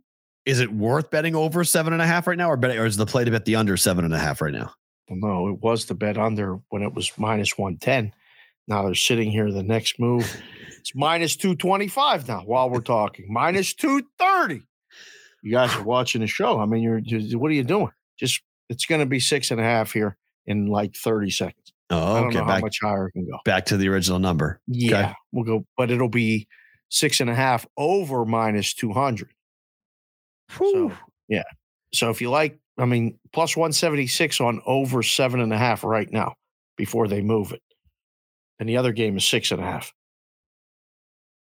is 0.46 0.62
it 0.62 0.72
worth 0.72 1.12
betting 1.12 1.36
over 1.36 1.66
seven 1.66 1.92
and 1.92 2.02
a 2.02 2.08
half 2.08 2.26
right 2.26 2.38
now 2.38 2.50
or 2.50 2.56
bet, 2.58 2.78
or 2.78 2.86
is 2.86 2.96
the 2.96 3.06
play 3.06 3.26
to 3.26 3.32
bet 3.32 3.44
the 3.44 3.58
under 3.58 3.76
seven 3.76 4.06
and 4.06 4.14
a 4.14 4.20
half 4.20 4.42
right 4.42 4.54
now? 4.54 4.72
Well, 5.10 5.20
no, 5.20 5.50
it 5.50 5.60
was 5.62 5.86
the 5.88 5.96
bet 5.96 6.18
under 6.18 6.56
when 6.70 6.84
it 6.84 6.94
was 6.94 7.12
minus 7.18 7.58
110. 7.58 8.14
Now 8.70 8.84
they're 8.84 8.96
sitting 8.96 9.32
here. 9.32 9.52
The 9.52 9.64
next 9.64 10.00
move, 10.00 10.42
it's 10.78 10.94
minus 10.96 11.36
225 11.36 12.28
now 12.28 12.42
while 12.46 12.70
we're 12.70 12.82
talking. 12.82 13.26
minus 13.28 13.74
230. 13.74 14.62
You 15.42 15.52
guys 15.52 15.76
are 15.76 15.84
watching 15.84 16.22
the 16.22 16.28
show. 16.28 16.60
I 16.60 16.66
mean, 16.66 16.84
you're, 16.84 17.00
you 17.00 17.40
what 17.40 17.50
are 17.50 17.56
you 17.56 17.64
doing? 17.64 17.92
Just, 18.18 18.42
it's 18.70 18.86
going 18.86 19.00
to 19.00 19.08
be 19.08 19.20
six 19.20 19.52
and 19.52 19.60
a 19.60 19.64
half 19.64 19.92
here 19.92 20.18
in 20.46 20.68
like 20.68 20.96
30 20.96 21.32
seconds. 21.32 21.74
Oh, 21.90 22.26
okay. 22.26 22.40
Back, 22.42 22.62
much 22.62 22.80
higher 22.82 23.08
it 23.08 23.14
can 23.14 23.26
go. 23.26 23.40
back 23.46 23.66
to 23.68 23.78
the 23.78 23.88
original 23.90 24.20
number. 24.20 24.62
Yeah, 24.68 25.16
we'll 25.32 25.46
go, 25.46 25.66
but 25.76 25.90
it'll 25.90 26.08
be 26.08 26.48
six 26.90 27.20
and 27.20 27.30
a 27.30 27.36
half 27.36 27.66
over 27.78 28.26
minus 28.26 28.76
200. 28.76 29.30
So, 30.56 30.92
yeah. 31.28 31.44
So 31.94 32.12
if 32.12 32.22
you 32.22 32.30
like, 32.30 32.60
I 32.78 32.86
mean, 32.86 33.18
plus 33.34 33.58
176 33.58 34.40
on 34.40 34.62
over 34.68 35.02
seven 35.02 35.40
and 35.40 35.52
a 35.52 35.58
half 35.58 35.84
right 35.84 36.12
now 36.12 36.36
before 36.78 37.08
they 37.08 37.22
move 37.22 37.52
it. 37.52 37.62
And 38.60 38.68
the 38.68 38.78
other 38.78 38.92
game 38.92 39.18
is 39.18 39.26
six 39.28 39.52
and 39.52 39.62
a 39.62 39.64
half. 39.64 39.94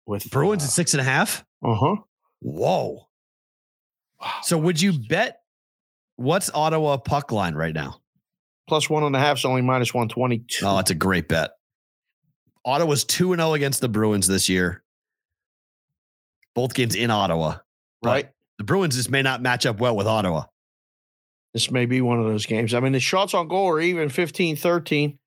With 0.06 0.30
Bruins 0.32 0.64
at 0.64 0.70
six 0.70 0.94
and 0.94 1.02
a 1.02 1.04
half. 1.04 1.46
Uh 1.64 1.76
huh. 1.76 1.96
Whoa. 2.40 3.08
Wow. 4.20 4.32
So 4.44 4.58
would 4.58 4.82
you 4.82 4.94
bet 4.94 5.42
what's 6.16 6.50
Ottawa 6.54 6.98
puck 6.98 7.32
line 7.32 7.56
right 7.56 7.74
now? 7.74 8.02
Plus 8.68 8.90
one 8.90 9.04
and 9.04 9.16
a 9.16 9.20
half 9.20 9.38
is 9.38 9.46
only 9.46 9.62
minus 9.62 9.94
122. 9.94 10.66
Oh, 10.66 10.76
that's 10.78 10.92
a 10.92 10.96
great 10.96 11.28
bet. 11.28 11.52
Ottawa's 12.66 13.04
2 13.04 13.36
0 13.36 13.54
against 13.54 13.82
the 13.82 13.90
Bruins 13.90 14.28
this 14.28 14.48
year. 14.50 14.84
Both 16.56 16.74
games 16.74 16.96
in 16.96 17.12
Ottawa. 17.12 17.58
right. 18.04 18.30
The 18.58 18.66
Bruins 18.66 18.98
just 18.98 19.10
may 19.10 19.22
not 19.22 19.42
match 19.42 19.66
up 19.66 19.80
well 19.80 19.96
with 19.96 20.06
Ottawa. 20.06 20.44
This 21.54 21.72
may 21.72 21.86
be 21.86 22.02
one 22.02 22.20
of 22.20 22.26
those 22.26 22.46
games. 22.46 22.74
I 22.74 22.82
mean, 22.82 22.92
the 22.92 23.00
shots 23.00 23.34
on 23.34 23.48
goal 23.48 23.70
are 23.70 23.80
even 23.80 24.10
15 24.10 24.58
13. 24.58 25.18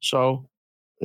So 0.00 0.48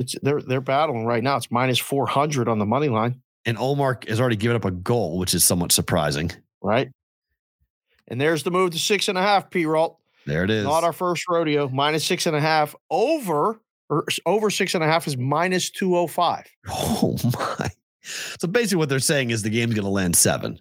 it's 0.00 0.16
they're 0.22 0.40
they're 0.40 0.60
battling 0.60 1.04
right 1.04 1.22
now. 1.22 1.36
It's 1.36 1.50
minus 1.50 1.78
400 1.78 2.48
on 2.48 2.58
the 2.58 2.66
money 2.66 2.88
line. 2.88 3.20
And 3.44 3.56
Ullmark 3.56 4.08
has 4.08 4.20
already 4.20 4.36
given 4.36 4.56
up 4.56 4.64
a 4.64 4.70
goal, 4.70 5.18
which 5.18 5.34
is 5.34 5.44
somewhat 5.44 5.72
surprising. 5.72 6.32
right? 6.62 6.90
And 8.08 8.20
there's 8.20 8.42
the 8.42 8.50
move 8.50 8.72
to 8.72 8.78
six 8.78 9.08
and 9.08 9.16
a 9.16 9.22
half, 9.22 9.50
P. 9.50 9.66
Rolt. 9.66 9.98
There 10.26 10.42
it 10.44 10.50
is. 10.50 10.64
Not 10.64 10.84
our 10.84 10.92
first 10.92 11.24
rodeo. 11.28 11.68
Minus 11.68 12.04
six 12.04 12.26
and 12.26 12.34
a 12.34 12.40
half 12.40 12.74
over 12.90 13.60
or 13.88 14.04
over 14.26 14.50
six 14.50 14.74
and 14.74 14.82
a 14.82 14.86
half 14.86 15.06
is 15.06 15.16
minus 15.16 15.70
205. 15.70 16.46
oh, 16.68 17.16
my. 17.58 17.70
So 18.02 18.48
basically, 18.48 18.78
what 18.78 18.88
they're 18.88 18.98
saying 18.98 19.30
is 19.30 19.42
the 19.42 19.50
game's 19.50 19.74
going 19.74 19.84
to 19.84 19.90
land 19.90 20.16
seven. 20.16 20.60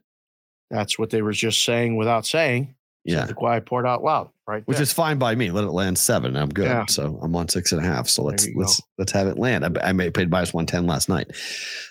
That's 0.70 1.00
what 1.00 1.10
they 1.10 1.22
were 1.22 1.32
just 1.32 1.66
saying 1.66 1.96
without 1.96 2.26
saying. 2.26 2.76
Yeah. 3.04 3.26
The 3.26 3.34
quiet 3.34 3.66
part 3.66 3.86
out 3.86 4.04
loud, 4.04 4.30
right? 4.50 4.64
Which 4.66 4.80
is 4.80 4.92
fine 4.92 5.18
by 5.18 5.36
me. 5.36 5.52
Let 5.52 5.64
it 5.64 5.72
land 5.72 5.98
seven. 5.98 6.36
I'm 6.36 6.50
good. 6.50 6.66
Yeah. 6.66 6.86
So 6.88 7.20
I'm 7.22 7.36
on 7.36 7.48
six 7.48 7.72
and 7.72 7.84
a 7.84 7.88
half. 7.88 8.10
So 8.10 8.24
let's 8.24 8.48
let's 8.56 8.82
let's 8.98 9.12
have 9.12 9.28
it 9.28 9.38
land. 9.38 9.66
I, 9.66 9.90
I 9.90 9.92
may 9.94 10.06
have 10.06 10.14
paid 10.14 10.30
minus 10.30 10.54
one 10.54 10.66
ten 10.66 10.88
last 10.88 11.08
night. 11.08 11.32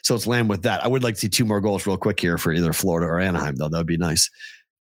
So 0.03 0.15
let's 0.15 0.27
land 0.27 0.49
with 0.49 0.63
that. 0.63 0.85
I 0.85 0.89
would 0.89 1.03
like 1.03 1.15
to 1.15 1.21
see 1.21 1.29
two 1.29 1.45
more 1.45 1.61
goals 1.61 1.87
real 1.87 1.97
quick 1.97 2.21
here 2.21 2.37
for 2.37 2.53
either 2.53 2.73
Florida 2.73 3.07
or 3.07 3.21
Anaheim, 3.21 3.57
though. 3.57 3.69
That 3.69 3.79
would 3.79 3.87
be 3.87 3.97
nice 3.97 4.29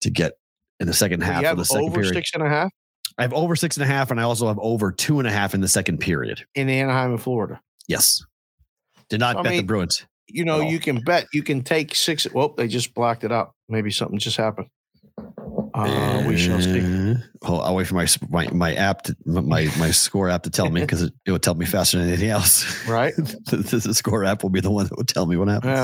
to 0.01 0.11
get 0.11 0.33
in 0.81 0.87
the 0.87 0.95
second 0.95 1.22
half 1.22 1.45
of 1.45 1.59
the 1.59 1.64
second 1.64 1.85
over 1.85 1.95
period. 1.97 2.14
six 2.14 2.31
and 2.35 2.43
a 2.43 2.49
half 2.49 2.70
I 3.18 3.22
have 3.22 3.33
over 3.33 3.57
six 3.57 3.77
and 3.77 3.85
a 3.85 3.87
half, 3.87 4.11
and 4.11 4.20
I 4.20 4.24
also 4.24 4.47
have 4.47 4.59
over 4.59 4.93
two 4.93 5.18
and 5.18 5.29
a 5.29 5.33
half 5.33 5.55
in 5.55 5.61
the 5.61 5.68
second 5.68 5.99
period. 5.99 6.45
in 6.55 6.68
Anaheim 6.68 7.12
and 7.12 7.22
Florida. 7.22 7.61
Yes. 7.89 8.22
Did 9.09 9.20
not 9.20 9.37
I 9.37 9.43
bet 9.43 9.53
the 9.53 9.59
mean, 9.59 9.66
Bruins. 9.66 10.07
You 10.29 10.45
know, 10.45 10.61
you 10.61 10.81
can 10.81 11.01
bet 11.01 11.27
you 11.33 11.43
can 11.43 11.62
take 11.62 11.95
six. 11.95 12.27
Well, 12.33 12.49
they 12.49 12.66
just 12.66 12.95
blocked 12.95 13.22
it 13.22 13.31
out. 13.31 13.53
Maybe 13.68 13.91
something 13.91 14.18
just 14.18 14.37
happened. 14.37 14.66
Uh, 15.77 16.24
we 16.27 16.39
shall 16.39 16.61
see. 16.61 17.14
Hold, 17.43 17.62
I'll 17.62 17.74
wait 17.74 17.87
for 17.87 17.97
my 17.97 18.07
my 18.31 18.49
my 18.51 18.74
app 18.74 19.03
to 19.03 19.16
my 19.27 19.68
my 19.79 19.91
score 19.91 20.31
app 20.31 20.43
to 20.45 20.51
tell 20.51 20.70
me 20.70 20.81
because 20.81 21.03
it, 21.03 21.12
it 21.27 21.33
will 21.33 21.39
tell 21.39 21.55
me 21.55 21.66
faster 21.66 21.99
than 21.99 22.09
anything 22.09 22.31
else. 22.31 22.64
Right? 22.89 23.14
the, 23.16 23.83
the 23.85 23.95
score 23.95 24.24
app 24.24 24.43
will 24.43 24.51
be 24.51 24.61
the 24.61 24.70
one 24.70 24.87
that 24.87 24.97
will 24.97 25.05
tell 25.05 25.27
me 25.27 25.37
what 25.37 25.49
happens. 25.49 25.79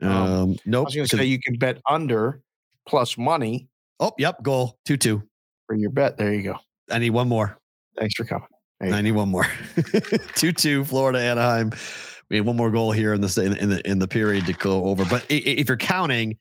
Yeah. 0.00 0.08
Um, 0.08 0.12
Um, 0.12 0.56
I 0.72 0.78
was 0.78 0.94
going 0.94 1.08
to 1.08 1.16
say 1.16 1.24
you 1.24 1.40
can 1.40 1.58
bet 1.58 1.80
under 1.88 2.40
plus 2.86 3.18
money 3.18 3.68
oh, 3.98 4.12
yep. 4.16 4.42
Goal 4.42 4.78
two 4.84 4.96
two. 4.96 5.22
for 5.66 5.74
your 5.74 5.90
bet. 5.90 6.16
There 6.16 6.32
you 6.32 6.42
go. 6.42 6.58
I 6.90 6.98
need 6.98 7.10
one 7.10 7.28
more. 7.28 7.58
Thanks 7.98 8.14
for 8.14 8.24
coming. 8.24 8.46
I 8.80 9.02
need 9.02 9.12
one 9.12 9.28
more. 9.28 9.46
two 10.36 10.52
two. 10.52 10.84
Florida 10.84 11.18
Anaheim. 11.18 11.72
We 12.30 12.36
need 12.36 12.46
one 12.46 12.56
more 12.56 12.70
goal 12.70 12.92
here 12.92 13.12
in 13.14 13.20
the 13.22 13.58
in 13.60 13.70
the 13.70 13.90
in 13.90 13.98
the, 13.98 14.06
period 14.06 14.46
to 14.46 14.52
go 14.52 14.84
over. 14.84 15.04
But 15.04 15.24
if 15.28 15.66
you're 15.66 15.76
counting 15.76 16.38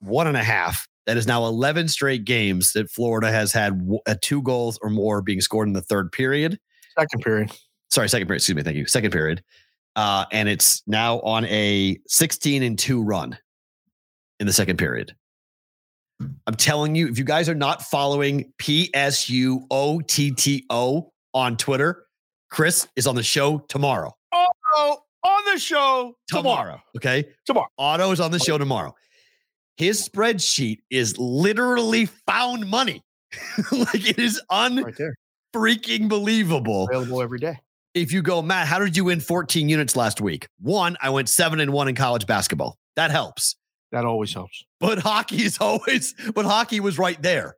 one 0.00 0.26
and 0.26 0.36
a 0.36 0.44
half, 0.44 0.86
that 1.08 1.16
is 1.16 1.26
now 1.26 1.46
11 1.46 1.88
straight 1.88 2.24
games 2.26 2.72
that 2.74 2.90
Florida 2.90 3.32
has 3.32 3.50
had 3.50 3.78
w- 3.78 3.98
uh, 4.06 4.14
two 4.20 4.42
goals 4.42 4.78
or 4.82 4.90
more 4.90 5.22
being 5.22 5.40
scored 5.40 5.66
in 5.66 5.72
the 5.72 5.80
third 5.80 6.12
period. 6.12 6.60
Second 6.98 7.22
period. 7.22 7.50
sorry, 7.90 8.10
second 8.10 8.26
period. 8.28 8.36
Excuse 8.40 8.56
me. 8.56 8.62
Thank 8.62 8.76
you. 8.76 8.86
Second 8.86 9.10
period. 9.10 9.42
Uh, 9.96 10.26
and 10.32 10.50
it's 10.50 10.82
now 10.86 11.20
on 11.20 11.46
a 11.46 11.98
16 12.08 12.62
and 12.62 12.78
two 12.78 13.02
run 13.02 13.38
in 14.38 14.46
the 14.46 14.52
second 14.52 14.76
period. 14.76 15.16
I'm 16.46 16.54
telling 16.56 16.94
you, 16.94 17.08
if 17.08 17.16
you 17.18 17.24
guys 17.24 17.48
are 17.48 17.54
not 17.54 17.80
following 17.82 18.52
PSUOTTO 19.78 21.10
on 21.32 21.56
Twitter, 21.56 22.04
Chris 22.50 22.86
is 22.96 23.06
on 23.06 23.14
the 23.14 23.22
show 23.22 23.60
tomorrow. 23.68 24.14
Oh, 24.32 24.98
on 25.24 25.52
the 25.52 25.58
show 25.58 26.14
Tomorrow. 26.28 26.82
Okay. 26.96 27.24
Tomorrow. 27.46 27.68
Otto 27.78 28.10
is 28.12 28.20
on 28.20 28.30
the 28.30 28.38
show 28.38 28.58
tomorrow. 28.58 28.94
His 29.78 30.06
spreadsheet 30.08 30.78
is 30.90 31.16
literally 31.18 32.06
found 32.26 32.68
money. 32.68 33.00
like 33.72 34.08
it 34.08 34.18
is 34.18 34.40
Right 34.50 34.94
there. 34.96 35.14
unfreaking 35.54 36.08
believable. 36.08 36.88
Available 36.88 37.22
every 37.22 37.38
day. 37.38 37.58
If 37.94 38.12
you 38.12 38.20
go, 38.22 38.42
Matt, 38.42 38.66
how 38.66 38.78
did 38.78 38.96
you 38.96 39.04
win 39.04 39.20
14 39.20 39.68
units 39.68 39.96
last 39.96 40.20
week? 40.20 40.46
One, 40.60 40.96
I 41.00 41.10
went 41.10 41.28
seven 41.28 41.60
and 41.60 41.72
one 41.72 41.88
in 41.88 41.94
college 41.94 42.26
basketball. 42.26 42.76
That 42.96 43.10
helps. 43.10 43.56
That 43.92 44.04
always 44.04 44.34
helps. 44.34 44.64
But 44.80 44.98
hockey 44.98 45.42
is 45.44 45.58
always, 45.60 46.14
but 46.34 46.44
hockey 46.44 46.80
was 46.80 46.98
right 46.98 47.20
there. 47.22 47.56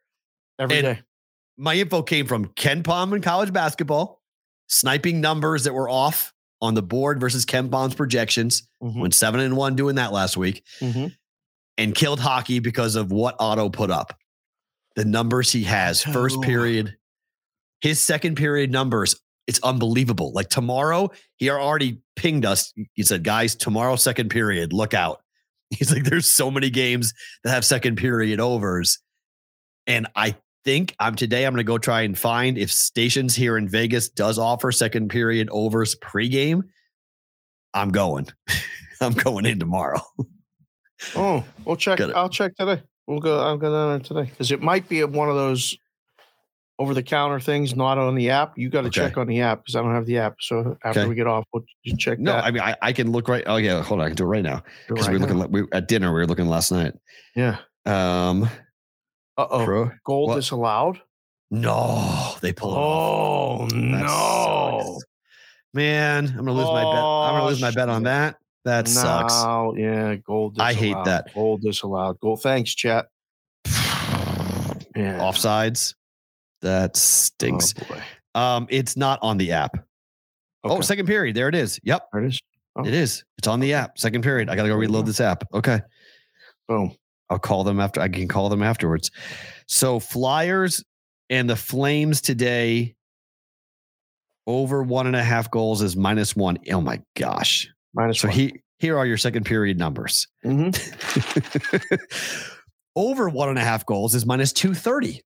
Every 0.58 0.78
And- 0.78 0.84
day. 0.96 1.02
My 1.58 1.74
info 1.74 2.02
came 2.02 2.26
from 2.26 2.46
KenPom 2.54 3.14
in 3.14 3.20
college 3.20 3.52
basketball, 3.52 4.22
sniping 4.68 5.20
numbers 5.20 5.64
that 5.64 5.74
were 5.74 5.90
off 5.90 6.32
on 6.62 6.72
the 6.72 6.80
board 6.82 7.20
versus 7.20 7.44
KenPom's 7.44 7.94
projections. 7.94 8.66
Mhm. 8.82 8.98
Went 9.00 9.14
seven 9.14 9.40
and 9.40 9.56
one 9.58 9.76
doing 9.76 9.96
that 9.96 10.10
last 10.10 10.38
week. 10.38 10.64
Mhm. 10.80 11.14
And 11.80 11.94
killed 11.94 12.20
hockey 12.20 12.58
because 12.58 12.94
of 12.94 13.10
what 13.10 13.34
Otto 13.38 13.70
put 13.70 13.90
up. 13.90 14.14
The 14.96 15.04
numbers 15.06 15.50
he 15.50 15.64
has, 15.64 16.02
first 16.02 16.42
period, 16.42 16.94
his 17.80 18.00
second 18.00 18.36
period 18.36 18.70
numbers, 18.70 19.18
it's 19.46 19.60
unbelievable. 19.62 20.30
Like 20.32 20.50
tomorrow, 20.50 21.10
he 21.38 21.48
already 21.48 22.02
pinged 22.16 22.44
us. 22.44 22.74
He 22.92 23.02
said, 23.02 23.24
guys, 23.24 23.54
tomorrow, 23.54 23.96
second 23.96 24.28
period, 24.28 24.74
look 24.74 24.92
out. 24.92 25.22
He's 25.70 25.90
like, 25.90 26.04
there's 26.04 26.30
so 26.30 26.50
many 26.50 26.68
games 26.68 27.14
that 27.44 27.50
have 27.50 27.64
second 27.64 27.96
period 27.96 28.40
overs. 28.40 28.98
And 29.86 30.06
I 30.14 30.36
think 30.66 30.94
I'm 31.00 31.14
today, 31.14 31.46
I'm 31.46 31.54
going 31.54 31.64
to 31.64 31.64
go 31.64 31.78
try 31.78 32.02
and 32.02 32.18
find 32.18 32.58
if 32.58 32.70
stations 32.70 33.34
here 33.34 33.56
in 33.56 33.70
Vegas 33.70 34.10
does 34.10 34.38
offer 34.38 34.70
second 34.70 35.08
period 35.08 35.48
overs 35.50 35.96
pregame. 35.96 36.64
I'm 37.72 37.90
going. 37.90 38.26
I'm 39.00 39.14
going 39.14 39.46
in 39.46 39.58
tomorrow. 39.58 40.02
Oh, 41.16 41.44
we'll 41.64 41.76
check. 41.76 42.01
I'll 42.01 42.28
check 42.28 42.57
today. 42.57 42.82
We'll 43.07 43.20
go. 43.20 43.40
I'll 43.40 43.57
go 43.57 43.70
down 43.72 43.88
there 43.90 43.98
today 44.01 44.30
because 44.30 44.51
it 44.53 44.62
might 44.62 44.88
be 44.88 45.03
one 45.05 45.28
of 45.28 45.34
those 45.36 45.76
over 46.78 46.94
the 46.94 47.03
counter 47.03 47.40
things, 47.40 47.74
not 47.76 47.98
on 47.98 48.14
the 48.14 48.30
app. 48.30 48.57
You 48.57 48.70
got 48.70 48.82
to 48.82 48.86
Okay. 48.88 49.01
check 49.01 49.18
on 49.18 49.26
the 49.26 49.40
app 49.42 49.61
because 49.61 49.76
I 49.76 49.82
don't 49.82 49.94
have 49.94 50.07
the 50.07 50.18
app. 50.18 50.36
So 50.40 50.78
after 50.84 51.01
Okay. 51.01 51.09
we 51.09 51.14
get 51.14 51.26
off, 51.26 51.44
we'll 51.53 51.64
check 51.98 52.18
No, 52.18 52.32
that. 52.32 52.44
I 52.44 52.51
mean 52.51 52.62
I, 52.62 52.76
I 52.80 52.92
can 52.92 53.12
look 53.12 53.28
right. 53.28 53.42
Oh 53.46 53.57
yeah, 53.57 53.82
hold 53.82 54.01
on, 54.01 54.07
I 54.07 54.09
can 54.11 54.16
do 54.16 54.24
it 54.24 54.28
right 54.28 54.42
now 54.42 54.62
because 54.86 55.07
right 55.07 55.12
we 55.12 55.18
were 55.18 55.26
now. 55.26 55.34
looking. 55.34 55.53
We, 55.53 55.62
at 55.72 55.88
dinner, 55.88 56.09
we 56.12 56.20
were 56.20 56.26
looking 56.26 56.46
last 56.46 56.70
night. 56.72 56.94
Yeah. 57.34 57.59
Um, 57.86 58.44
Uh 59.36 59.46
oh. 59.51 59.90
Gold 60.05 60.28
what? 60.30 60.36
disallowed. 60.36 61.01
No, 61.51 62.36
they 62.42 62.53
pull 62.53 62.74
it 62.74 62.78
off. 62.78 63.03
Oh 63.03 63.66
That 63.68 64.03
no. 64.03 65.01
Man, 65.74 66.26
I'm 66.28 66.36
gonna 66.36 66.53
lose 66.53 66.70
my 66.70 66.84
bet. 66.84 66.94
I'm 66.94 67.34
gonna 67.34 67.42
Oh, 67.42 67.46
lose 67.46 67.61
my 67.61 67.70
bet 67.72 67.88
on 67.88 68.03
shit. 68.03 68.36
That. 68.64 68.84
That 68.84 68.88
sucks. 68.88 69.42
No, 69.42 69.74
yeah, 69.76 70.16
gold. 70.16 70.54
Disallowed. 70.54 70.68
I 70.68 70.74
hate 70.74 71.04
that. 71.04 71.34
Gold 71.34 71.62
disallowed. 71.62 72.20
Gold. 72.20 72.42
Thanks, 72.42 72.74
chat. 72.74 73.06
Yeah. 74.96 75.20
Offsides. 75.20 75.94
That 76.62 76.96
stinks. 76.96 77.74
Oh. 78.34 78.40
Um, 78.40 78.66
it's 78.68 78.96
not 78.96 79.18
on 79.22 79.38
the 79.38 79.52
app. 79.52 79.86
Oh, 80.64 80.80
second 80.80 81.06
period. 81.06 81.36
There 81.36 81.48
it 81.48 81.54
is. 81.54 81.80
Yep, 81.84 82.08
there 82.12 82.24
it 82.24 82.28
is. 82.28 82.40
Oh. 82.76 82.84
it 82.84 82.92
is. 82.92 83.24
It's 83.38 83.48
on 83.48 83.61
the 83.61 83.72
app. 83.72 83.98
Second 83.98 84.22
period. 84.22 84.50
I 84.50 84.56
gotta 84.56 84.68
go 84.68 84.76
reload 84.76 85.06
this 85.06 85.20
app. 85.20 85.44
Okay. 85.54 85.80
Boom. 86.68 86.94
I'll 87.30 87.38
call 87.38 87.64
them 87.64 87.80
after 87.80 88.00
I 88.00 88.08
can 88.08 88.28
call 88.28 88.48
them 88.48 88.62
afterwards. 88.62 89.11
So 89.66 90.00
Flyers 90.00 90.84
and 91.30 91.48
the 91.48 91.56
Flames 91.56 92.20
today 92.20 92.94
over 94.46 94.82
one 94.82 95.06
and 95.06 95.16
a 95.16 95.22
half 95.22 95.50
goals 95.50 95.80
is 95.80 95.96
minus 95.96 96.34
one. 96.34 96.58
Oh 96.70 96.80
my 96.80 97.00
gosh. 97.16 97.68
Minus 97.95 98.20
So 98.20 98.28
one. 98.28 98.36
he 98.36 98.61
here 98.78 98.97
are 98.99 99.07
your 99.07 99.16
second 99.18 99.45
period 99.45 99.78
numbers. 99.78 100.26
Mhm. 100.45 100.74
over 102.97 103.28
one 103.28 103.49
and 103.49 103.59
a 103.59 103.62
half 103.62 103.84
goals 103.86 104.14
is 104.14 104.24
minus 104.26 104.53
230 104.53 105.20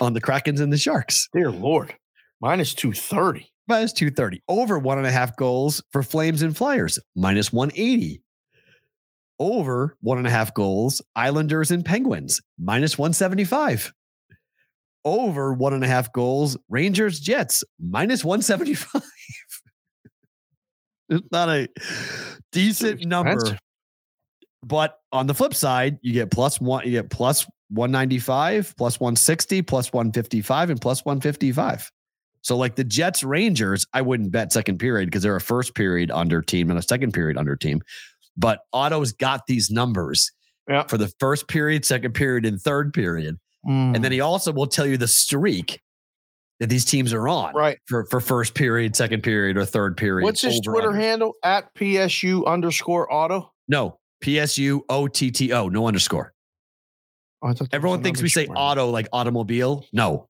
on 0.00 0.12
the 0.12 0.20
Krakens 0.20 0.60
and 0.60 0.72
the 0.72 0.78
Sharks. 0.78 1.28
Dear 1.32 1.50
Lord. 1.50 1.94
Minus 2.40 2.74
230. 2.74 3.46
Minus 3.68 3.92
230. 3.92 4.42
Over 4.48 4.78
one 4.78 4.98
and 4.98 5.06
a 5.06 5.10
half 5.12 5.36
goals 5.36 5.82
for 5.90 6.02
Flames 6.02 6.42
and 6.42 6.56
Flyers, 6.56 6.98
minus 7.16 7.52
180. 7.52 8.22
Over 9.38 9.96
one 10.00 10.18
and 10.18 10.26
a 10.26 10.30
half 10.30 10.54
goals, 10.54 11.02
Islanders 11.14 11.70
and 11.70 11.84
Penguins, 11.84 12.40
minus 12.58 12.96
175. 12.96 13.92
Over 15.04 15.52
one 15.52 15.72
and 15.74 15.84
a 15.84 15.88
half 15.88 16.12
goals, 16.12 16.56
Rangers 16.68 17.20
Jets, 17.20 17.62
minus 17.80 18.24
175. 18.24 19.02
It's 21.08 21.26
not 21.30 21.48
a 21.48 21.68
decent 22.52 23.04
number. 23.06 23.32
But 24.62 24.98
on 25.12 25.26
the 25.26 25.34
flip 25.34 25.54
side, 25.54 25.98
you 26.02 26.12
get 26.12 26.30
plus 26.30 26.60
one, 26.60 26.84
you 26.84 26.92
get 26.92 27.10
plus 27.10 27.46
195, 27.70 28.74
plus 28.76 28.98
160, 28.98 29.62
plus 29.62 29.92
155, 29.92 30.70
and 30.70 30.80
plus 30.80 31.04
155. 31.04 31.90
So, 32.42 32.56
like 32.56 32.76
the 32.76 32.84
Jets 32.84 33.22
Rangers, 33.24 33.86
I 33.92 34.02
wouldn't 34.02 34.30
bet 34.32 34.52
second 34.52 34.78
period 34.78 35.06
because 35.06 35.22
they're 35.22 35.36
a 35.36 35.40
first 35.40 35.74
period 35.74 36.10
under 36.10 36.42
team 36.42 36.70
and 36.70 36.78
a 36.78 36.82
second 36.82 37.12
period 37.12 37.36
under 37.36 37.56
team. 37.56 37.80
But 38.36 38.60
Otto's 38.72 39.12
got 39.12 39.46
these 39.46 39.70
numbers 39.70 40.30
Yeah. 40.68 40.84
for 40.84 40.98
the 40.98 41.08
first 41.20 41.48
period, 41.48 41.84
second 41.84 42.12
period, 42.14 42.44
and 42.44 42.60
third 42.60 42.92
period. 42.92 43.38
Mm. 43.66 43.96
And 43.96 44.04
then 44.04 44.12
he 44.12 44.20
also 44.20 44.52
will 44.52 44.66
tell 44.68 44.86
you 44.86 44.96
the 44.96 45.08
streak 45.08 45.80
that 46.60 46.68
these 46.68 46.84
teams 46.84 47.12
are 47.12 47.28
on 47.28 47.54
right. 47.54 47.78
for, 47.86 48.06
for 48.06 48.20
first 48.20 48.54
period, 48.54 48.96
second 48.96 49.22
period, 49.22 49.56
or 49.56 49.64
third 49.64 49.96
period. 49.96 50.24
What's 50.24 50.42
his 50.42 50.60
Twitter 50.60 50.88
under. 50.88 51.00
handle? 51.00 51.34
At 51.42 51.74
PSU 51.74 52.46
underscore 52.46 53.12
auto. 53.12 53.52
No, 53.68 53.98
PSU 54.22 54.80
OTTO, 54.88 55.70
no 55.70 55.86
underscore. 55.86 56.32
Oh, 57.42 57.48
I 57.48 57.52
thought 57.52 57.58
there 57.58 57.64
was 57.64 57.70
Everyone 57.74 58.02
thinks 58.02 58.22
we 58.22 58.28
say 58.28 58.42
underscore. 58.42 58.58
auto 58.58 58.90
like 58.90 59.08
automobile. 59.12 59.84
No, 59.92 60.28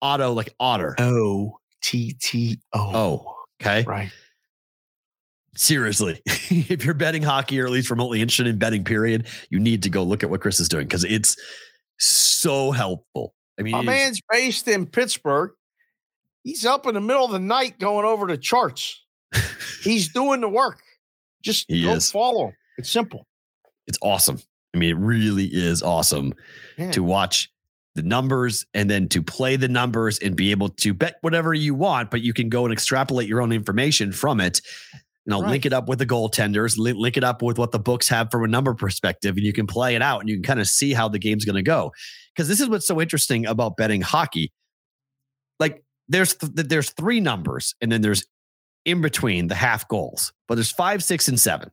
auto 0.00 0.32
like 0.32 0.54
otter. 0.60 0.94
O 0.98 1.58
T 1.82 2.14
T 2.20 2.58
O. 2.74 2.78
Oh, 2.94 3.36
okay. 3.60 3.84
Right. 3.84 4.10
Seriously, 5.54 6.20
if 6.26 6.84
you're 6.84 6.94
betting 6.94 7.22
hockey 7.22 7.60
or 7.60 7.66
at 7.66 7.72
least 7.72 7.90
remotely 7.90 8.20
interested 8.20 8.46
in 8.46 8.58
betting, 8.58 8.84
period, 8.84 9.26
you 9.50 9.58
need 9.58 9.82
to 9.82 9.90
go 9.90 10.02
look 10.02 10.22
at 10.22 10.30
what 10.30 10.40
Chris 10.40 10.60
is 10.60 10.68
doing 10.68 10.86
because 10.86 11.04
it's 11.04 11.36
so 11.98 12.70
helpful. 12.70 13.34
I 13.58 13.62
mean, 13.62 13.72
My 13.72 13.82
man's 13.82 14.20
based 14.30 14.66
in 14.66 14.86
Pittsburgh. 14.86 15.52
He's 16.44 16.66
up 16.66 16.86
in 16.86 16.94
the 16.94 17.00
middle 17.00 17.24
of 17.24 17.30
the 17.32 17.38
night 17.38 17.78
going 17.78 18.04
over 18.04 18.26
the 18.26 18.36
charts. 18.38 19.02
He's 19.82 20.12
doing 20.12 20.40
the 20.40 20.48
work. 20.48 20.80
Just 21.42 21.66
He 21.68 21.82
go 21.84 21.92
is. 21.94 22.10
follow 22.10 22.48
him. 22.48 22.56
It's 22.78 22.90
simple. 22.90 23.26
it's 23.86 23.98
awesome. 24.02 24.38
I 24.74 24.78
mean, 24.78 24.90
it 24.90 24.96
really 24.98 25.46
is 25.46 25.82
awesome 25.82 26.32
Yeah. 26.78 26.90
to 26.92 27.02
watch 27.02 27.50
the 27.94 28.02
numbers 28.02 28.64
and 28.72 28.88
then 28.88 29.06
to 29.10 29.22
play 29.22 29.56
the 29.56 29.68
numbers 29.68 30.18
and 30.18 30.34
be 30.34 30.50
able 30.50 30.70
to 30.70 30.94
bet 30.94 31.16
whatever 31.20 31.52
you 31.52 31.74
want, 31.74 32.10
but 32.10 32.22
you 32.22 32.32
can 32.32 32.48
go 32.48 32.64
and 32.64 32.72
extrapolate 32.72 33.28
your 33.28 33.42
own 33.42 33.52
information 33.52 34.12
from 34.12 34.40
it. 34.40 34.60
You 34.94 35.30
know, 35.30 35.38
link 35.40 35.50
Right. 35.50 35.66
it 35.66 35.72
up 35.74 35.88
with 35.88 35.98
the 35.98 36.06
goaltenders, 36.06 36.78
li- 36.78 36.94
link 36.94 37.16
it 37.18 37.22
up 37.24 37.42
with 37.42 37.58
what 37.58 37.70
the 37.70 37.78
books 37.78 38.08
have 38.08 38.30
from 38.30 38.44
a 38.44 38.48
number 38.48 38.72
perspective, 38.74 39.36
and 39.36 39.44
you 39.44 39.52
can 39.52 39.66
play 39.66 39.94
it 39.94 40.00
out 40.02 40.20
and 40.20 40.28
you 40.28 40.36
can 40.36 40.42
kind 40.42 40.60
of 40.60 40.66
see 40.68 40.92
how 40.94 41.08
the 41.08 41.18
game's 41.18 41.44
going 41.44 41.56
to 41.56 41.62
go. 41.62 41.92
Because 42.34 42.48
this 42.48 42.60
is 42.60 42.68
what's 42.68 42.86
so 42.86 43.00
interesting 43.00 43.46
about 43.46 43.76
betting 43.76 44.00
hockey. 44.00 44.52
There's 46.12 46.34
th- 46.34 46.52
there's 46.68 46.90
three 46.90 47.20
numbers, 47.20 47.74
and 47.80 47.90
then 47.90 48.02
there's 48.02 48.24
in 48.84 49.00
between 49.00 49.48
the 49.48 49.54
half 49.54 49.86
goals, 49.88 50.32
but 50.48 50.56
there's 50.56 50.70
five, 50.70 51.02
six, 51.02 51.28
and 51.28 51.38
seven, 51.40 51.70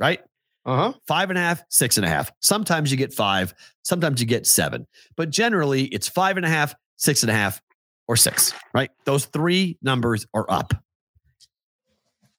right? 0.00 0.20
Uh 0.64 0.76
huh. 0.76 0.92
five 1.06 1.30
and 1.30 1.38
a 1.38 1.42
half, 1.42 1.62
six 1.70 1.96
and 1.96 2.04
a 2.04 2.08
half. 2.08 2.30
Sometimes 2.40 2.90
you 2.90 2.96
get 2.98 3.12
five, 3.14 3.54
sometimes 3.82 4.20
you 4.20 4.26
get 4.26 4.46
seven, 4.46 4.86
but 5.16 5.30
generally 5.30 5.84
it's 5.86 6.08
five 6.08 6.36
and 6.36 6.44
a 6.44 6.48
half, 6.48 6.74
six 6.96 7.22
and 7.22 7.30
a 7.30 7.34
half, 7.34 7.62
or 8.06 8.16
six, 8.16 8.52
right? 8.74 8.90
Those 9.04 9.24
three 9.26 9.78
numbers 9.82 10.26
are 10.34 10.44
up. 10.50 10.74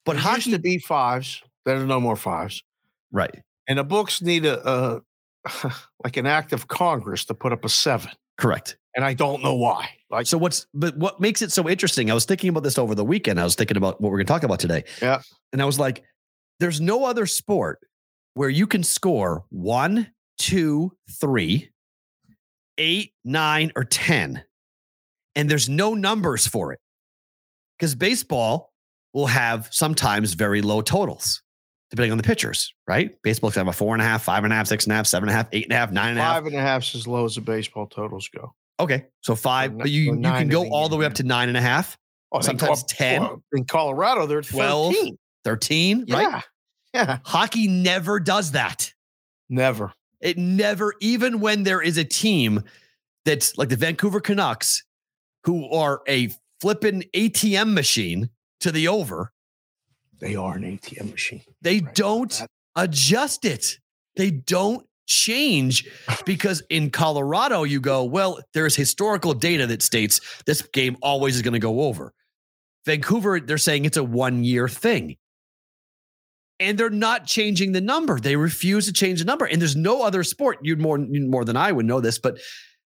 But 0.05 0.13
There 0.13 0.21
hockey, 0.21 0.35
used 0.37 0.49
to 0.51 0.59
be 0.59 0.77
fives. 0.79 1.41
There's 1.65 1.85
no 1.85 1.99
more 1.99 2.15
fives. 2.15 2.63
right? 3.11 3.41
And 3.67 3.77
the 3.79 3.83
books 3.83 4.21
need 4.21 4.45
a, 4.45 4.59
uh 4.65 4.99
like 6.03 6.17
an 6.17 6.25
act 6.25 6.53
of 6.53 6.67
Congress 6.67 7.25
to 7.25 7.33
put 7.33 7.51
up 7.51 7.63
a 7.65 7.69
seven. 7.69 8.11
Correct. 8.37 8.77
And 8.95 9.03
I 9.05 9.13
don't 9.13 9.41
know 9.43 9.55
why. 9.55 9.89
Like, 10.09 10.25
So 10.25 10.37
what's 10.37 10.65
but 10.73 10.97
what 10.97 11.19
makes 11.19 11.41
it 11.41 11.51
so 11.51 11.69
interesting? 11.69 12.09
I 12.09 12.13
was 12.13 12.25
thinking 12.25 12.49
about 12.49 12.63
this 12.63 12.77
over 12.77 12.95
the 12.95 13.05
weekend. 13.05 13.39
I 13.39 13.43
was 13.43 13.55
thinking 13.55 13.77
about 13.77 14.01
what 14.01 14.11
we're 14.11 14.17
going 14.17 14.27
to 14.27 14.33
talk 14.33 14.43
about 14.43 14.59
today. 14.59 14.83
Yeah. 15.01 15.21
And 15.53 15.61
I 15.61 15.65
was 15.65 15.77
like, 15.77 16.03
there's 16.59 16.81
no 16.81 17.05
other 17.05 17.25
sport 17.25 17.79
where 18.33 18.49
you 18.49 18.67
can 18.67 18.83
score 18.83 19.45
one, 19.49 20.11
two, 20.37 20.93
three, 21.19 21.69
eight, 22.77 23.13
nine, 23.23 23.71
or 23.75 23.83
10, 23.83 24.43
and 25.35 25.49
there's 25.49 25.69
no 25.69 25.93
numbers 25.93 26.47
for 26.47 26.73
it. 26.73 26.79
Because 27.77 27.95
baseball, 27.95 28.69
will 29.13 29.27
have 29.27 29.67
sometimes 29.71 30.33
very 30.33 30.61
low 30.61 30.81
totals, 30.81 31.41
depending 31.89 32.11
on 32.11 32.17
the 32.17 32.23
pitchers, 32.23 32.73
right? 32.87 33.11
Baseball 33.23 33.51
can 33.51 33.61
have 33.61 33.67
a 33.67 33.73
four 33.73 33.95
and 33.95 34.01
a 34.01 34.05
half, 34.05 34.23
five 34.23 34.43
and 34.43 34.53
a 34.53 34.55
half, 34.55 34.67
six 34.67 34.85
and 34.85 34.93
a 34.93 34.95
half, 34.95 35.07
seven 35.07 35.29
and 35.29 35.33
a 35.33 35.37
half, 35.37 35.49
eight 35.51 35.65
and 35.65 35.73
a 35.73 35.75
half, 35.75 35.91
nine 35.91 36.11
and 36.11 36.19
a 36.19 36.21
half. 36.21 36.35
Five 36.35 36.45
and 36.47 36.55
a 36.55 36.61
half 36.61 36.83
is 36.83 36.95
as 36.95 37.07
low 37.07 37.25
as 37.25 37.35
the 37.35 37.41
baseball 37.41 37.87
totals 37.87 38.29
go. 38.29 38.53
Okay. 38.79 39.05
So 39.21 39.35
five, 39.35 39.77
but 39.77 39.89
you, 39.89 40.15
you 40.15 40.21
can 40.21 40.47
go 40.49 40.69
all 40.69 40.87
the 40.89 40.95
way 40.95 41.05
up 41.05 41.13
to 41.15 41.23
nine 41.23 41.47
and 41.49 41.57
a 41.57 41.61
half, 41.61 41.97
Oh, 42.31 42.41
Sometimes 42.41 42.81
up- 42.83 42.87
10. 42.89 43.21
well, 43.21 43.43
in 43.53 43.65
Colorado, 43.65 44.25
they're 44.27 44.41
12, 44.41 44.93
13. 44.93 45.17
13, 45.45 46.05
right? 46.09 46.21
Yeah. 46.21 46.41
Yeah. 46.93 47.17
Hockey 47.23 47.67
never 47.67 48.19
does 48.19 48.51
that. 48.51 48.93
Never. 49.49 49.93
It 50.21 50.37
never, 50.37 50.93
even 50.99 51.39
when 51.39 51.63
there 51.63 51.81
is 51.81 51.97
a 51.97 52.03
team 52.03 52.63
that's 53.25 53.57
like 53.57 53.69
the 53.69 53.75
Vancouver 53.75 54.19
Canucks, 54.19 54.83
who 55.45 55.69
are 55.71 56.01
a 56.07 56.29
flippin' 56.61 57.03
ATM 57.15 57.73
machine 57.73 58.29
to 58.59 58.71
the 58.71 58.87
over, 58.87 59.31
They 60.19 60.35
are 60.35 60.55
an 60.55 60.63
ATM 60.63 61.11
machine. 61.11 61.41
they 61.61 61.79
Right. 61.79 61.95
don't 61.95 62.31
That- 62.31 62.49
adjust 62.75 63.45
it. 63.45 63.79
They 64.15 64.29
don't 64.31 64.85
change 65.09 65.89
because 66.25 66.63
in 66.69 66.89
Colorado, 66.89 67.63
you 67.63 67.81
go, 67.81 68.03
well, 68.03 68.39
there's 68.53 68.75
historical 68.75 69.33
data 69.33 69.67
that 69.67 69.81
states 69.81 70.21
this 70.45 70.61
game 70.61 70.95
always 71.01 71.35
is 71.35 71.41
going 71.41 71.53
to 71.53 71.59
go 71.59 71.81
over. 71.81 72.13
Vancouver, 72.85 73.39
they're 73.39 73.57
saying 73.57 73.85
it's 73.85 73.97
a 73.97 74.03
one 74.03 74.43
year 74.43 74.69
thing. 74.69 75.17
And 76.61 76.77
they're 76.77 76.89
not 76.89 77.25
changing 77.25 77.71
the 77.71 77.81
number. 77.81 78.19
They 78.19 78.35
refuse 78.35 78.85
to 78.85 78.93
change 78.93 79.19
the 79.19 79.25
number. 79.25 79.45
And 79.45 79.61
there's 79.61 79.75
no 79.75 80.03
other 80.03 80.23
sport, 80.23 80.59
you'd 80.61 80.79
more, 80.79 80.97
more 80.97 81.45
than 81.45 81.57
I 81.57 81.71
would 81.71 81.85
know 81.85 82.01
this, 82.01 82.19
but 82.19 82.37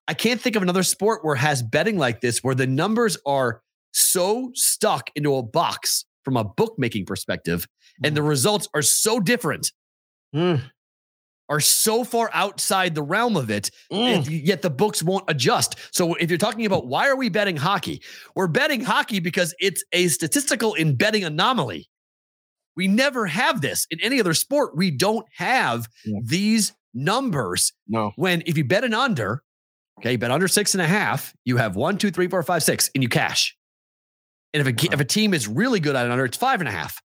I 0.07 0.13
can't 0.15 0.41
think 0.41 0.55
of 0.55 0.63
another 0.63 0.83
sport 0.83 1.23
where 1.23 1.35
has 1.35 1.61
betting 1.61 1.97
like 1.97 2.21
this, 2.21 2.39
where 2.39 2.55
the 2.55 2.65
numbers 2.65 3.17
are 3.27 3.61
so 3.93 4.51
stuck 4.55 5.11
into 5.15 5.35
a 5.35 5.43
box 5.43 6.05
from 6.25 6.35
a 6.35 6.43
bookmaking 6.43 7.05
perspective, 7.05 7.67
and 8.03 8.17
the 8.17 8.23
results 8.23 8.67
are 8.73 8.81
so 8.81 9.19
different 9.19 9.71
Mm. 10.35 10.61
Are 11.49 11.59
so 11.59 12.03
far 12.03 12.29
outside 12.33 12.93
the 12.95 13.01
realm 13.01 13.35
of 13.35 13.49
it, 13.49 13.71
Mm. 13.91 14.15
and 14.17 14.27
yet 14.27 14.61
the 14.61 14.69
books 14.69 15.01
won't 15.03 15.25
adjust. 15.27 15.75
So 15.91 16.13
if 16.15 16.29
you're 16.29 16.37
talking 16.37 16.65
about 16.65 16.85
why 16.87 17.07
are 17.09 17.15
we 17.15 17.29
betting 17.29 17.57
hockey, 17.57 18.01
we're 18.35 18.47
betting 18.47 18.81
hockey 18.81 19.19
because 19.19 19.53
it's 19.59 19.83
a 19.91 20.07
statistical 20.09 20.75
in 20.75 20.95
betting 20.95 21.23
anomaly. 21.23 21.89
We 22.75 22.87
never 22.87 23.25
have 23.25 23.61
this 23.61 23.87
in 23.89 23.99
any 24.01 24.19
other 24.19 24.33
sport. 24.33 24.77
We 24.77 24.91
don't 24.91 25.25
have 25.37 25.87
Yeah. 26.05 26.19
these 26.23 26.73
numbers. 26.93 27.73
No. 27.87 28.11
When 28.15 28.43
if 28.45 28.57
you 28.57 28.63
bet 28.63 28.83
an 28.83 28.93
under, 28.93 29.43
okay, 29.99 30.13
you 30.13 30.17
bet 30.17 30.31
under 30.31 30.47
six 30.47 30.73
and 30.75 30.81
a 30.81 30.87
half, 30.87 31.33
you 31.45 31.57
have 31.57 31.75
one, 31.75 31.97
two, 31.97 32.11
three, 32.11 32.27
four, 32.27 32.41
five, 32.43 32.63
six, 32.63 32.89
and 32.93 33.03
you 33.03 33.09
cash. 33.09 33.55
And 34.53 34.61
if 34.61 34.67
a, 34.67 34.71
Uh-huh. 34.71 34.93
if 34.93 34.99
a 34.99 35.05
team 35.05 35.33
is 35.33 35.47
really 35.47 35.79
good 35.79 35.95
at 35.95 36.05
an 36.05 36.11
under, 36.11 36.25
it's 36.25 36.37
five 36.37 36.61
and 36.61 36.67
a 36.69 36.71
half. 36.71 37.01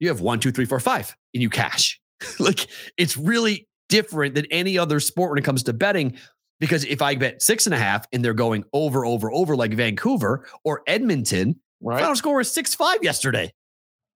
You 0.00 0.08
have 0.08 0.20
one, 0.20 0.40
two, 0.40 0.50
three, 0.52 0.64
four, 0.64 0.80
five, 0.80 1.14
and 1.34 1.42
you 1.42 1.50
cash. 1.50 2.00
like 2.38 2.66
it's 2.96 3.16
really 3.16 3.68
different 3.92 4.34
than 4.34 4.46
any 4.50 4.78
other 4.78 4.98
sport 5.00 5.30
when 5.30 5.38
it 5.38 5.44
comes 5.44 5.62
to 5.64 5.72
betting. 5.74 6.16
Because 6.58 6.84
if 6.84 7.02
I 7.02 7.14
bet 7.16 7.42
six 7.42 7.66
and 7.66 7.74
a 7.74 7.78
half 7.78 8.06
and 8.12 8.24
they're 8.24 8.32
going 8.34 8.64
over, 8.72 9.04
over, 9.04 9.30
over 9.30 9.54
like 9.54 9.74
Vancouver 9.74 10.46
or 10.64 10.82
Edmonton, 10.86 11.60
Right. 11.84 11.98
final 12.00 12.14
score 12.16 12.36
was 12.36 12.50
six 12.50 12.74
five 12.76 13.02
yesterday. 13.02 13.52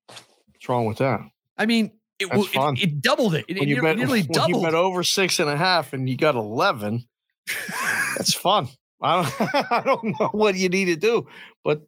What's 0.07 0.69
wrong 0.69 0.87
with 0.87 0.99
that? 0.99 1.21
I 1.59 1.67
mean, 1.67 1.91
it, 2.21 2.29
it, 2.33 2.83
it 2.83 3.03
doubled 3.03 3.35
it. 3.35 3.45
It, 3.49 3.59
When 3.59 3.69
you 3.69 3.79
it 3.79 3.83
bet, 3.83 3.97
nearly 3.97 4.21
when 4.23 4.29
you 4.29 4.35
doubled. 4.35 4.63
bet 4.63 4.75
over 4.75 5.03
six 5.03 5.41
and 5.41 5.51
a 5.51 5.57
half 5.57 5.93
and 5.93 6.09
you 6.09 6.17
got 6.17 6.37
11, 6.37 7.05
that's 8.17 8.33
fun. 8.47 8.69
I 9.03 9.23
don't, 9.23 9.55
I 9.73 9.83
don't 9.85 10.05
know 10.21 10.29
what 10.33 10.55
you 10.55 10.69
need 10.69 10.87
to 10.87 10.97
do, 10.97 11.27
but 11.65 11.83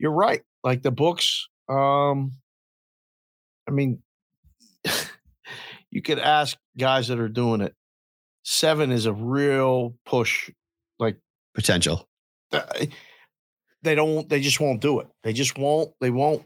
you're 0.00 0.10
right. 0.12 0.42
Like 0.64 0.82
the 0.82 0.90
books, 0.90 1.48
um, 1.68 2.32
I 3.68 3.70
mean, 3.70 4.02
you 5.92 6.00
could 6.02 6.18
ask 6.18 6.56
guys 6.76 7.08
that 7.08 7.20
are 7.20 7.28
doing 7.28 7.60
it. 7.60 7.74
Seven 8.42 8.90
is 8.90 9.06
a 9.06 9.12
real 9.12 9.94
push. 10.04 10.50
Like 10.98 11.18
Potential. 11.54 12.08
uh, 12.52 12.62
they 13.82 13.94
don't, 13.94 14.28
they 14.28 14.40
just 14.40 14.58
won't 14.58 14.80
do 14.80 15.00
it. 15.00 15.06
They 15.22 15.32
just 15.32 15.58
won't, 15.58 15.92
they 16.00 16.10
won't 16.10 16.44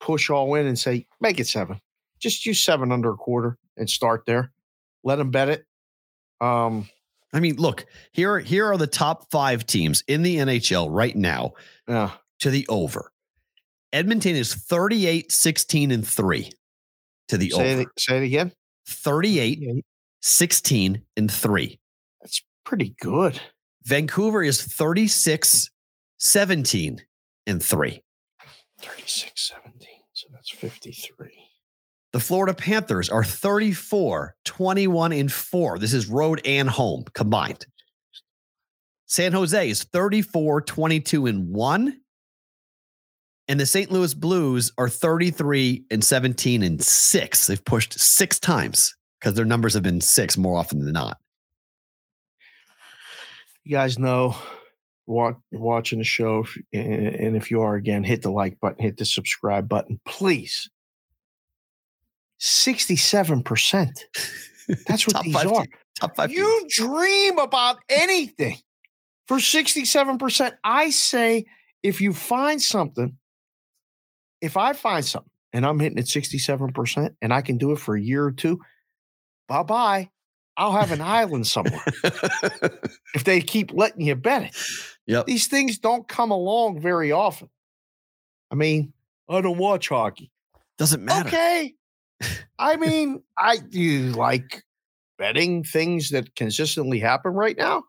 push 0.00 0.30
all 0.30 0.54
in 0.54 0.66
and 0.66 0.78
say, 0.78 1.06
make 1.20 1.38
it 1.38 1.46
seven. 1.46 1.80
Just 2.18 2.46
use 2.46 2.60
seven 2.62 2.90
under 2.90 3.10
a 3.10 3.16
quarter 3.16 3.58
and 3.76 3.88
start 3.88 4.24
there. 4.26 4.50
Let 5.04 5.16
them 5.16 5.30
bet 5.30 5.50
it. 5.50 5.66
Um, 6.40 6.88
I 7.32 7.40
mean, 7.40 7.56
look, 7.56 7.84
here, 8.12 8.38
here 8.38 8.66
are 8.66 8.78
the 8.78 8.86
top 8.86 9.30
five 9.30 9.66
teams 9.66 10.02
in 10.08 10.22
the 10.22 10.36
NHL 10.36 10.88
right 10.90 11.14
now 11.14 11.52
yeah. 11.86 12.12
to 12.40 12.50
the 12.50 12.66
over. 12.68 13.12
Edmonton 13.92 14.36
is 14.36 14.54
38, 14.54 15.30
16, 15.30 15.90
and 15.90 16.06
3 16.06 16.50
to 17.28 17.36
the 17.36 17.50
Say 17.50 17.72
over. 17.72 17.82
it, 17.82 17.88
say 17.98 18.16
it 18.18 18.24
again. 18.24 18.52
38, 18.86 19.84
16, 20.22 21.02
and 21.16 21.30
3. 21.30 21.80
That's 22.20 22.42
pretty 22.64 22.94
good. 23.00 23.40
Vancouver 23.84 24.42
is 24.42 24.62
36, 24.62 25.70
17, 26.18 27.02
and 27.46 27.62
3. 27.62 28.02
36 28.80 29.52
17. 29.62 29.88
So 30.12 30.28
that's 30.32 30.50
53. 30.50 31.30
The 32.12 32.20
Florida 32.20 32.54
Panthers 32.54 33.10
are 33.10 33.24
34, 33.24 34.34
21, 34.44 35.12
and 35.12 35.32
4. 35.32 35.78
This 35.78 35.92
is 35.92 36.08
road 36.08 36.40
and 36.44 36.68
home 36.68 37.04
combined. 37.14 37.66
San 39.06 39.32
Jose 39.32 39.68
is 39.68 39.84
34, 39.84 40.62
22, 40.62 41.26
and 41.26 41.48
1. 41.48 42.00
And 43.48 43.60
the 43.60 43.66
St. 43.66 43.92
Louis 43.92 44.12
Blues 44.12 44.72
are 44.76 44.88
33 44.88 45.84
and 45.90 46.02
17 46.02 46.62
and 46.62 46.82
6. 46.82 47.46
They've 47.46 47.64
pushed 47.64 47.98
six 47.98 48.40
times 48.40 48.94
because 49.20 49.34
their 49.34 49.44
numbers 49.44 49.74
have 49.74 49.84
been 49.84 50.00
six 50.00 50.36
more 50.36 50.58
often 50.58 50.84
than 50.84 50.92
not. 50.92 51.18
You 53.64 53.72
guys 53.72 53.98
know 53.98 54.36
what 55.06 55.36
watching 55.52 55.98
the 55.98 56.04
show. 56.04 56.44
And 56.72 57.36
if 57.36 57.50
you 57.50 57.62
are 57.62 57.76
again, 57.76 58.04
hit 58.04 58.22
the 58.22 58.30
like 58.30 58.58
button, 58.60 58.82
hit 58.82 58.96
the 58.96 59.04
subscribe 59.04 59.68
button, 59.68 60.00
please. 60.04 60.68
67%. 62.40 63.98
That's 64.86 65.06
what 65.06 65.14
Top 65.14 65.24
these 65.24 65.34
five 65.34 65.52
are. 65.52 65.64
Top 65.98 66.16
five. 66.16 66.30
You 66.30 66.60
teams. 66.60 66.74
dream 66.74 67.38
about 67.38 67.78
anything 67.88 68.58
for 69.26 69.38
67%. 69.38 70.52
I 70.64 70.90
say 70.90 71.46
if 71.82 72.00
you 72.00 72.12
find 72.12 72.60
something, 72.60 73.16
if 74.40 74.56
I 74.56 74.72
find 74.72 75.04
something 75.04 75.30
and 75.52 75.66
I'm 75.66 75.78
hitting 75.78 75.98
at 75.98 76.04
67% 76.04 77.14
and 77.22 77.32
I 77.32 77.40
can 77.42 77.58
do 77.58 77.72
it 77.72 77.78
for 77.78 77.96
a 77.96 78.00
year 78.00 78.24
or 78.24 78.32
two, 78.32 78.60
bye 79.48 79.62
bye. 79.62 80.10
I'll 80.58 80.72
have 80.72 80.90
an 80.90 81.02
island 81.02 81.46
somewhere 81.46 81.84
if 83.14 83.24
they 83.24 83.40
keep 83.42 83.72
letting 83.74 84.06
you 84.06 84.14
bet 84.14 84.44
it. 84.44 84.56
yep. 85.06 85.26
These 85.26 85.48
things 85.48 85.78
don't 85.78 86.08
come 86.08 86.30
along 86.30 86.80
very 86.80 87.12
often. 87.12 87.50
I 88.50 88.54
mean, 88.54 88.92
I 89.28 89.40
don't 89.42 89.58
watch 89.58 89.90
hockey. 89.90 90.30
Doesn't 90.78 91.04
matter. 91.04 91.28
Okay. 91.28 91.74
I 92.58 92.76
mean, 92.76 93.22
I 93.38 93.58
do 93.58 94.12
like 94.12 94.62
betting 95.18 95.64
things 95.64 96.10
that 96.10 96.34
consistently 96.36 96.98
happen 96.98 97.32
right 97.32 97.56
now. 97.56 97.84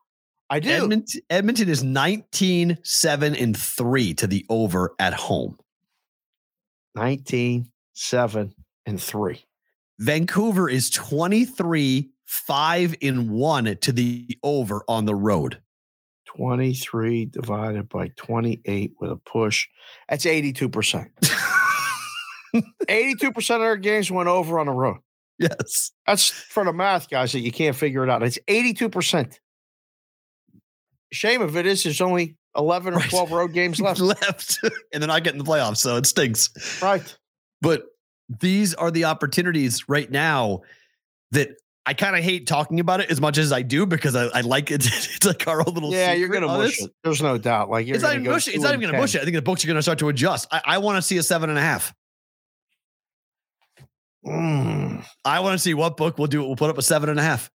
I 0.49 0.59
do. 0.59 0.69
Edmonton, 0.69 1.21
Edmonton 1.29 1.69
is 1.69 1.83
19, 1.83 2.77
7, 2.83 3.35
and 3.35 3.55
3 3.57 4.13
to 4.15 4.27
the 4.27 4.45
over 4.49 4.93
at 4.99 5.13
home. 5.13 5.57
19, 6.97 7.69
7, 7.93 8.55
and 8.87 9.01
3. 9.01 9.45
Vancouver 9.99 10.67
is 10.67 10.89
23, 10.89 12.09
5 12.25 12.95
and 13.03 13.29
1 13.29 13.77
to 13.81 13.91
the 13.91 14.37
over 14.41 14.83
on 14.87 15.05
the 15.05 15.13
road. 15.13 15.61
23 16.25 17.25
divided 17.25 17.87
by 17.87 18.07
28 18.15 18.93
with 18.99 19.11
a 19.11 19.15
push. 19.15 19.67
That's 20.09 20.25
82%. 20.25 21.09
82% 22.55 23.49
of 23.55 23.61
their 23.61 23.77
games 23.77 24.09
went 24.09 24.27
over 24.27 24.57
on 24.57 24.65
the 24.65 24.71
road. 24.71 24.97
Yes. 25.37 25.91
That's 26.07 26.29
for 26.29 26.65
the 26.65 26.73
math 26.73 27.11
guys 27.11 27.31
that 27.33 27.41
you 27.41 27.51
can't 27.51 27.75
figure 27.75 28.03
it 28.03 28.09
out. 28.09 28.23
It's 28.23 28.39
82%. 28.47 29.37
Shame 31.13 31.41
of 31.43 31.55
it 31.55 31.67
is 31.67 31.83
there's 31.83 32.01
only 32.01 32.37
11 32.57 32.93
or 32.93 32.97
Right. 32.97 33.09
12 33.09 33.31
road 33.31 33.53
games 33.53 33.79
left. 33.81 33.99
Left. 33.99 34.59
and 34.93 35.01
they're 35.01 35.07
not 35.07 35.23
getting 35.23 35.37
the 35.43 35.49
playoffs, 35.49 35.77
so 35.77 35.95
it 35.97 36.05
stinks. 36.05 36.49
right. 36.81 37.15
But 37.61 37.83
these 38.29 38.73
are 38.73 38.91
the 38.91 39.05
opportunities 39.05 39.87
right 39.87 40.09
now 40.11 40.61
that 41.31 41.49
I 41.85 41.93
kind 41.93 42.17
of 42.17 42.23
hate 42.23 42.45
talking 42.47 42.79
about 42.81 42.99
it 42.99 43.09
as 43.09 43.21
much 43.21 43.37
as 43.37 43.53
I 43.53 43.61
do 43.61 43.85
because 43.85 44.15
I, 44.15 44.25
I 44.25 44.41
like 44.41 44.71
it. 44.71 44.85
it's 44.85 45.25
like 45.25 45.47
our 45.47 45.59
own 45.65 45.73
little 45.73 45.91
Yeah, 45.93 46.11
you're 46.13 46.27
going 46.27 46.41
to 46.41 46.49
on 46.49 46.59
mush 46.59 46.81
it. 46.81 46.91
There's 47.03 47.21
no 47.21 47.37
doubt. 47.37 47.69
Like 47.69 47.87
you're 47.87 47.95
It's 47.95 48.03
not 48.03 48.15
even 48.15 48.25
mush. 48.29 48.47
It's 48.49 48.57
not 48.61 48.69
even 48.69 48.81
going 48.81 48.89
to 48.91 48.97
10. 48.97 49.01
mush 49.01 49.15
it. 49.15 49.21
I 49.21 49.23
think 49.23 49.35
the 49.35 49.41
books 49.41 49.63
are 49.63 49.67
going 49.67 49.75
to 49.77 49.81
start 49.81 49.99
to 49.99 50.09
adjust. 50.09 50.47
I, 50.51 50.61
I 50.65 50.77
want 50.79 50.97
to 50.97 51.01
see 51.01 51.17
a 51.17 51.23
seven 51.23 51.49
and 51.49 51.57
a 51.57 51.61
half. 51.61 51.93
Mm, 54.25 55.05
I 55.23 55.39
want 55.39 55.53
to 55.53 55.59
see 55.59 55.73
what 55.73 55.95
book 55.95 56.17
will 56.17 56.27
do 56.27 56.43
it. 56.43 56.47
We'll 56.47 56.55
put 56.57 56.69
up 56.69 56.77
a 56.77 56.81
seven 56.81 57.09
and 57.09 57.19
a 57.19 57.23
half. 57.23 57.49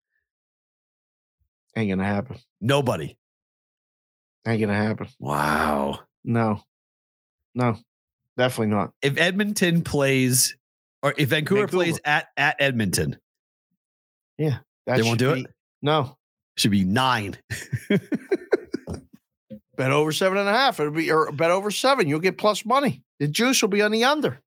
ain't 1.75 1.89
gonna 1.89 2.03
happen. 2.05 2.37
Nobody. 2.61 3.15
Ain't 4.47 4.61
gonna 4.61 4.75
happen. 4.75 5.07
Wow. 5.19 5.99
No, 6.23 6.61
no. 7.55 7.77
definitely 8.37 8.73
not. 8.75 8.91
If 9.01 9.17
Edmonton 9.17 9.83
plays, 9.83 10.55
or 11.03 11.13
if 11.17 11.29
Vancouver, 11.29 11.61
Vancouver. 11.61 11.67
plays 11.83 11.99
at 12.05 12.27
at 12.37 12.55
Edmonton, 12.59 13.17
That 14.37 14.61
They 14.85 15.01
won't 15.03 15.19
do 15.19 15.33
be- 15.35 15.41
it? 15.41 15.47
No. 15.81 16.17
should 16.57 16.71
be 16.71 16.83
nine. 16.83 17.37
Bet 19.77 19.91
over 19.91 20.11
seven 20.11 20.37
and 20.37 20.49
a 20.49 20.51
half. 20.53 20.79
It'll 20.79 20.91
be 20.91 21.09
or 21.09 21.31
bet 21.31 21.51
over 21.51 21.71
seven. 21.71 22.07
You'll 22.09 22.19
get 22.19 22.37
plus 22.37 22.65
money. 22.65 23.01
The 23.19 23.27
juice 23.29 23.61
will 23.61 23.69
be 23.69 23.81
on 23.81 23.91
the 23.91 24.03
under. 24.03 24.41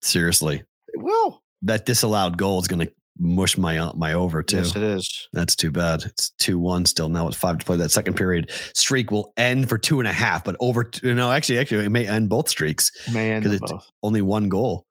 Seriously, 0.00 0.62
It 0.88 1.02
will. 1.02 1.42
that 1.62 1.84
disallowed 1.84 2.38
goal 2.38 2.58
is 2.60 2.66
going 2.68 2.86
to 2.86 2.92
mush 3.18 3.56
my 3.58 3.78
uh, 3.78 3.92
my 3.94 4.12
over 4.12 4.42
too. 4.42 4.58
Yes, 4.58 4.76
it 4.76 4.82
is. 4.82 5.28
That's 5.32 5.56
too 5.56 5.70
bad. 5.70 6.02
It's 6.04 6.30
two 6.38 6.58
one 6.58 6.84
still 6.86 7.08
now. 7.08 7.26
It's 7.28 7.36
five 7.36 7.58
to 7.58 7.64
play. 7.64 7.76
That 7.76 7.90
second 7.90 8.14
period 8.14 8.50
streak 8.74 9.10
will 9.10 9.32
end 9.36 9.68
for 9.68 9.78
two 9.78 9.98
and 10.00 10.08
a 10.08 10.12
half, 10.12 10.44
but 10.44 10.56
over. 10.60 10.84
Two, 10.84 11.14
no, 11.14 11.30
actually, 11.32 11.58
actually, 11.58 11.84
it 11.86 11.90
may 11.90 12.06
end 12.06 12.28
both 12.28 12.48
streaks. 12.48 12.90
Man, 13.12 13.42
'Cause 13.42 13.50
the 13.50 13.56
it's- 13.56 13.72
both. 13.72 13.90
Only 14.02 14.22
one 14.22 14.48
goal. 14.48 14.84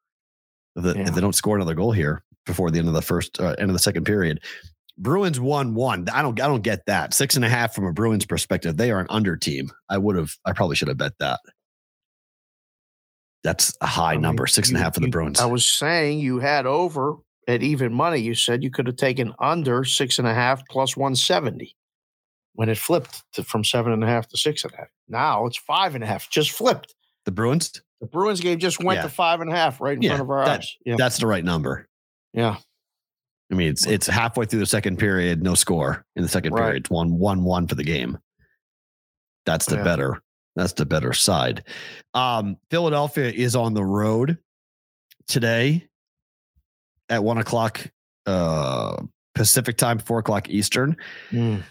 If, 0.76 0.84
the- 0.84 0.99
if 0.99 1.14
they 1.15 1.22
don't 1.22 1.35
score 1.35 1.56
another 1.56 1.73
goal 1.76 1.91
here 1.91 2.23
before 2.45 2.69
the 2.72 2.80
end 2.80 2.88
of 2.88 2.93
the 2.93 3.02
first 3.02 3.39
uh, 3.39 3.56
end 3.57 3.69
of 3.69 3.73
the 3.73 3.80
second 3.80 4.03
period, 4.06 4.41
Bruins 4.97 5.39
one 5.39 5.73
one. 5.73 6.07
I 6.10 6.22
don't. 6.22 6.39
I 6.41 6.47
don't 6.47 6.64
get 6.64 6.85
that. 6.88 7.14
Six 7.14 7.35
and 7.35 7.45
a 7.45 7.49
half 7.49 7.73
from 7.76 7.85
a 7.85 7.93
Bruins 7.93 8.26
perspective. 8.26 8.77
They 8.77 8.91
are 8.91 8.99
an 8.99 9.07
under 9.10 9.35
team. 9.38 9.72
I 9.89 9.97
would 9.97 10.15
have. 10.15 10.34
I 10.45 10.53
probably 10.53 10.76
should 10.76 10.88
have 10.88 10.97
bet 10.97 11.14
that. 11.19 11.39
That's 13.43 13.77
a 13.81 13.85
high 13.85 14.11
I 14.11 14.14
mean, 14.14 14.22
number. 14.23 14.47
Six 14.47 14.69
and 14.69 14.77
a 14.77 14.81
half 14.81 14.95
for 14.95 15.02
the 15.02 15.10
Bruins. 15.10 15.39
I 15.39 15.45
was 15.45 15.68
saying 15.68 16.19
you 16.19 16.39
had 16.39 16.65
over 16.65 17.18
at 17.47 17.61
even 17.63 17.93
money. 17.93 18.19
You 18.19 18.35
said 18.35 18.63
you 18.63 18.72
could 18.72 18.88
have 18.88 18.95
taken 18.95 19.34
under 19.39 19.84
six 19.84 20.19
and 20.19 20.27
a 20.27 20.34
half 20.34 20.67
plus 20.67 20.95
170 20.97 21.76
when 22.53 22.69
it 22.69 22.77
flipped 22.77 23.23
to, 23.34 23.43
from 23.43 23.63
seven 23.63 23.91
and 23.91 24.03
a 24.03 24.07
half 24.07 24.27
to 24.30 24.38
six 24.38 24.63
and 24.63 24.73
a 24.73 24.77
half. 24.77 24.88
Now 25.09 25.45
it's 25.45 25.57
five 25.57 25.93
and 25.95 26.03
a 26.03 26.07
half, 26.07 26.30
just 26.30 26.51
flipped. 26.51 26.95
the 27.26 27.31
Bruins. 27.31 27.72
The 28.01 28.07
Bruins 28.07 28.39
game 28.39 28.59
just 28.59 28.84
went 28.84 28.97
Yeah. 28.97 29.03
to 29.03 29.09
five 29.09 29.41
and 29.41 29.49
a 29.51 29.55
half 29.55 29.81
right 29.81 29.95
in 29.95 30.01
Yeah, 30.01 30.09
front 30.11 30.22
of 30.22 30.30
our 30.30 30.45
that- 30.45 30.59
eyes. 30.59 30.76
Yeah. 30.85 30.95
That's 30.97 31.17
the 31.17 31.26
right 31.27 31.43
number. 31.43 31.88
Yeah. 32.34 32.57
I 33.51 33.55
mean, 33.55 33.69
it's 33.69 33.85
it's 33.88 34.07
halfway 34.07 34.45
through 34.45 34.59
the 34.59 34.65
second 34.65 34.97
period, 34.97 35.41
no 35.43 35.53
score 35.55 36.05
in 36.15 36.23
the 36.23 36.30
second 36.30 36.53
Right. 36.53 36.61
period. 36.63 36.81
It's 36.84 36.89
one 36.89 37.17
one 37.17 37.43
one 37.43 37.67
for 37.67 37.76
the 37.76 37.84
game. 37.84 38.17
That's 39.45 39.65
the 39.65 39.77
Yeah. 39.77 39.84
better. 39.84 40.22
That's 40.55 40.73
the 40.73 40.85
better 40.85 41.13
side. 41.13 41.63
Um, 42.13 42.57
Philadelphia 42.72 43.30
is 43.31 43.55
on 43.55 43.73
the 43.73 43.84
road 43.84 44.38
today 45.27 45.88
at 47.10 47.23
one 47.23 47.38
o'clock 47.38 47.86
uh, 48.26 49.02
Pacific 49.34 49.77
time, 49.77 49.99
four 49.99 50.19
o'clock 50.19 50.49
Eastern. 50.49 50.98
Mm. 51.32 51.64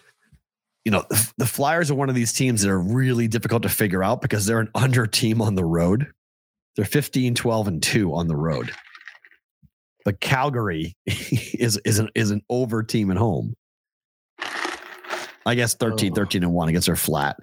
You 0.85 0.90
know, 0.93 1.05
the, 1.39 1.47
Flyers 1.47 1.90
are 1.90 1.94
one 1.94 2.09
of 2.11 2.15
these 2.15 2.32
teams 2.32 2.62
that 2.62 2.70
are 2.70 2.78
really 2.78 3.27
difficult 3.27 3.62
to 3.62 3.69
figure 3.70 4.05
out 4.05 4.20
because 4.20 4.44
they're 4.47 4.61
an 4.61 4.70
under 4.74 5.06
team 5.06 5.40
on 5.40 5.55
the 5.55 5.65
road. 5.65 6.12
They're 6.77 6.85
15, 6.85 7.35
12, 7.35 7.69
and 7.69 7.82
2 7.82 8.15
on 8.15 8.28
the 8.28 8.36
road. 8.36 8.70
But 10.05 10.20
Calgary 10.20 10.94
is 11.06 11.81
is 11.85 11.98
an 11.98 12.11
is 12.15 12.31
an 12.31 12.43
over 12.51 12.82
team 12.82 13.11
at 13.11 13.16
home. 13.16 13.55
I 15.47 15.55
guess 15.55 15.74
13, 15.74 16.12
Oh. 16.12 16.15
13 16.15 16.43
and 16.43 16.52
1 16.52 16.69
against 16.69 16.86
their 16.86 16.97
flat. 16.97 17.36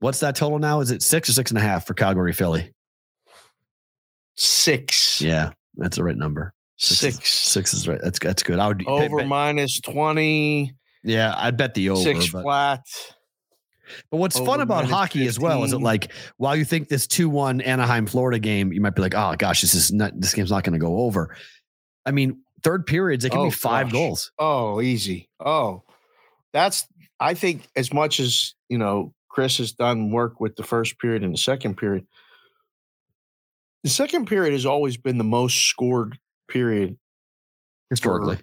What's 0.00 0.20
that 0.20 0.36
total 0.36 0.58
now? 0.58 0.80
Is 0.80 0.90
it 0.90 1.02
six 1.02 1.28
or 1.28 1.32
six 1.32 1.50
and 1.50 1.58
a 1.58 1.62
half 1.62 1.86
for 1.86 1.94
Calgary 1.94 2.32
Philly? 2.34 2.72
Six. 4.36 5.20
Yeah, 5.22 5.52
that's 5.76 5.96
the 5.96 6.04
right 6.04 6.16
number. 6.16 6.52
Six. 6.76 6.98
Six. 7.16 7.30
Six 7.32 7.74
is 7.74 7.88
right. 7.88 8.00
That's 8.02 8.18
that's 8.18 8.42
good. 8.42 8.58
I 8.58 8.68
would 8.68 8.86
Over 8.86 9.18
bet- 9.18 9.28
minus 9.28 9.80
20, 9.80 10.74
yeah, 11.04 11.34
I'd 11.36 11.56
bet 11.56 11.74
the 11.74 11.90
over. 11.90 12.00
six 12.00 12.30
but, 12.30 12.42
flat. 12.42 12.80
but 14.10 14.16
what's 14.16 14.38
fun 14.38 14.60
about 14.60 14.84
hockey 14.86 15.26
as 15.26 15.38
well 15.38 15.62
is 15.64 15.70
that 15.70 15.76
15. 15.76 15.84
like 15.84 16.12
while 16.36 16.56
you 16.56 16.64
think 16.64 16.88
this 16.88 17.06
two 17.06 17.28
one 17.28 17.60
Anaheim 17.60 18.06
Florida 18.06 18.38
game, 18.38 18.72
you 18.72 18.80
might 18.80 18.94
be 18.96 19.02
like, 19.02 19.14
oh 19.14 19.34
gosh, 19.38 19.60
this 19.60 19.74
is 19.74 19.92
not 19.92 20.12
this 20.20 20.34
game's 20.34 20.50
not 20.50 20.64
going 20.64 20.72
to 20.72 20.78
go 20.84 20.98
over. 21.00 21.36
I 22.04 22.10
mean, 22.10 22.40
third 22.62 22.86
periods 22.86 23.24
it 23.24 23.30
can 23.30 23.40
Oh, 23.40 23.44
be 23.44 23.50
five 23.50 23.86
gosh. 23.86 23.92
goals. 23.92 24.32
Oh, 24.38 24.80
easy. 24.80 25.28
Oh, 25.38 25.82
that's, 26.52 26.86
I 27.20 27.34
think, 27.34 27.68
as 27.76 27.92
much 27.92 28.18
as, 28.20 28.54
you 28.68 28.78
know, 28.78 29.14
Chris 29.28 29.58
has 29.58 29.72
done 29.72 30.10
work 30.10 30.40
with 30.40 30.56
the 30.56 30.62
first 30.62 30.98
period 30.98 31.22
and 31.22 31.32
the 31.34 31.38
second 31.38 31.76
period, 31.76 32.06
the 33.82 33.90
second 33.90 34.26
period 34.26 34.52
has 34.52 34.64
always 34.66 34.96
been 34.96 35.18
the 35.18 35.24
most 35.24 35.66
scored 35.68 36.18
period 36.48 36.96
Historically, 37.90 38.38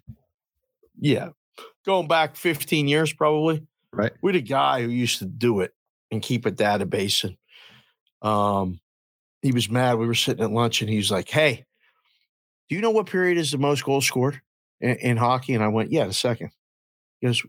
Yeah. 1.00 1.30
Going 1.86 2.08
back 2.08 2.36
15 2.36 2.88
years, 2.88 3.12
probably. 3.12 3.66
Right. 3.92 4.14
We 4.22 4.30
had 4.32 4.42
a 4.42 4.46
guy 4.46 4.82
who 4.82 4.90
used 4.90 5.20
to 5.20 5.26
do 5.26 5.60
it 5.62 5.74
and 6.12 6.22
keep 6.22 6.46
a 6.46 6.52
database. 6.52 7.24
And 7.24 7.38
um, 8.22 8.80
he 9.42 9.52
was 9.52 9.70
mad. 9.70 9.98
We 9.98 10.06
were 10.08 10.14
sitting 10.14 10.44
at 10.44 10.52
lunch 10.52 10.82
and 10.82 10.90
he 10.90 10.98
was 10.98 11.12
like, 11.12 11.28
Hey, 11.28 11.66
do 12.70 12.76
you 12.76 12.82
know 12.82 12.92
what 12.92 13.08
period 13.08 13.38
is 13.38 13.52
the 13.52 13.58
most 13.58 13.84
goals 13.84 14.06
scored 14.06 14.40
in, 14.80 14.92
in 14.98 15.18
hockey? 15.18 15.54
And 15.54 15.64
I 15.64 15.68
went, 15.68 15.92
Yeah, 15.92 16.06
the 16.06 16.14
second. 16.14 16.52
He 17.20 17.28
goes, 17.28 17.44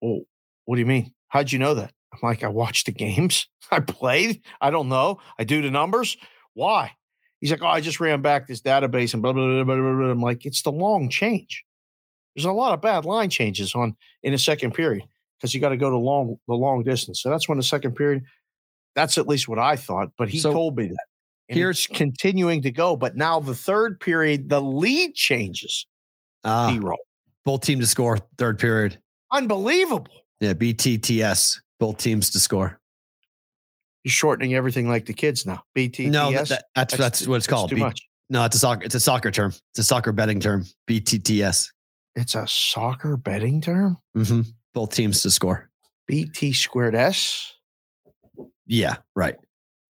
Well, 0.00 0.20
what 0.64 0.76
do 0.76 0.80
you 0.80 0.86
mean? 0.86 1.12
How'd 1.28 1.52
you 1.52 1.58
know 1.58 1.74
that? 1.74 1.92
I'm 2.12 2.20
like, 2.22 2.42
I 2.42 2.48
watched 2.48 2.86
the 2.86 2.92
games. 2.92 3.48
I 3.70 3.80
played. 3.80 4.40
I 4.60 4.70
don't 4.70 4.88
know. 4.88 5.18
I 5.38 5.44
do 5.44 5.60
the 5.60 5.70
numbers. 5.70 6.16
Why? 6.54 6.92
He's 7.40 7.50
like, 7.50 7.62
Oh, 7.62 7.66
I 7.68 7.80
just 7.80 8.00
ran 8.00 8.20
back 8.22 8.46
this 8.46 8.60
database 8.60 9.14
and 9.14 9.22
blah, 9.22 9.32
blah, 9.32 9.46
blah, 9.46 9.64
blah, 9.64 9.76
blah. 9.76 9.92
blah." 9.96 10.10
I'm 10.10 10.20
like, 10.22 10.44
It's 10.46 10.62
the 10.62 10.72
long 10.72 11.08
change. 11.08 11.64
There's 12.34 12.44
a 12.46 12.52
lot 12.52 12.72
of 12.74 12.80
bad 12.80 13.04
line 13.04 13.30
changes 13.30 13.74
on 13.74 13.96
in 14.22 14.32
the 14.32 14.38
second 14.38 14.72
period 14.74 15.04
because 15.38 15.54
you 15.54 15.60
got 15.60 15.70
to 15.70 15.76
go 15.76 15.90
to 15.90 15.96
long 15.96 16.38
the 16.48 16.54
long 16.54 16.82
distance. 16.84 17.20
So 17.22 17.30
that's 17.30 17.48
when 17.48 17.58
the 17.58 17.64
second 17.64 17.94
period. 17.96 18.24
That's 18.94 19.18
at 19.18 19.28
least 19.28 19.48
what 19.48 19.58
I 19.60 19.76
thought, 19.76 20.08
but 20.18 20.28
he 20.28 20.38
So, 20.40 20.52
told 20.52 20.76
me 20.76 20.86
that. 20.88 20.96
And 21.48 21.56
here's- 21.58 21.86
continuing 21.86 22.62
to 22.62 22.70
go, 22.72 22.96
but 22.96 23.16
now 23.16 23.38
the 23.40 23.54
third 23.54 24.00
period, 24.00 24.48
the 24.48 24.60
lead 24.60 25.14
changes. 25.14 25.86
uh, 26.44 26.70
Hero, 26.72 26.96
both 27.44 27.60
teams 27.62 27.84
to 27.84 27.86
score 27.86 28.18
third 28.38 28.58
period. 28.58 29.00
unbelievable. 29.32 30.08
Yeah, 30.40 30.52
BTTS, 30.54 31.60
both 31.80 31.98
teams 31.98 32.30
to 32.30 32.40
score. 32.40 32.80
You're 34.08 34.12
shortening 34.12 34.54
everything 34.54 34.88
like 34.88 35.04
the 35.04 35.12
kids 35.12 35.44
now. 35.44 35.62
BTTS. 35.76 36.10
No, 36.10 36.32
that, 36.32 36.48
that- 36.48 36.64
that's 36.74 36.96
that's 36.96 37.26
what 37.26 37.36
it's 37.36 37.46
called. 37.46 37.68
Too 37.68 37.74
B- 37.76 37.82
much. 37.82 38.00
no, 38.30 38.42
it's 38.46 38.56
a 38.56 38.58
soccer. 38.58 38.82
It's 38.84 38.94
a 38.94 39.00
soccer 39.00 39.30
term. 39.30 39.50
It's 39.72 39.80
a 39.80 39.82
soccer 39.82 40.12
betting 40.12 40.40
term. 40.40 40.64
BTTS. 40.88 41.68
It's 42.16 42.34
a 42.34 42.46
soccer 42.48 43.18
betting 43.18 43.60
term. 43.60 43.98
hmm 44.14 44.40
Both 44.72 44.94
teams 44.94 45.20
to 45.24 45.30
score. 45.30 45.68
BT 46.06 46.54
squared 46.54 46.94
S. 46.94 47.52
Yeah, 48.66 48.96
right. 49.14 49.36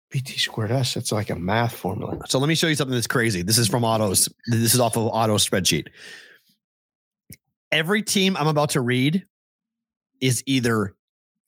BT 0.10 0.40
squared 0.40 0.72
S. 0.72 0.96
It's 0.98 1.12
like 1.12 1.30
a 1.30 1.36
math 1.36 1.76
formula. 1.76 2.18
So 2.28 2.40
let 2.40 2.48
me 2.48 2.56
show 2.56 2.66
you 2.66 2.74
something 2.74 2.96
that's 2.96 3.06
crazy. 3.06 3.44
This 3.44 3.60
is 3.60 3.68
from 3.68 3.86
Otto's. 3.86 4.28
This 4.48 4.74
is 4.74 4.80
off 4.80 4.98
of 4.98 5.10
Otto 5.14 5.38
spreadsheet. 5.38 5.90
Every 7.72 8.02
team 8.02 8.36
I'm 8.36 8.48
about 8.48 8.72
to 8.72 8.82
read 8.82 9.28
is 10.20 10.42
either 10.48 10.96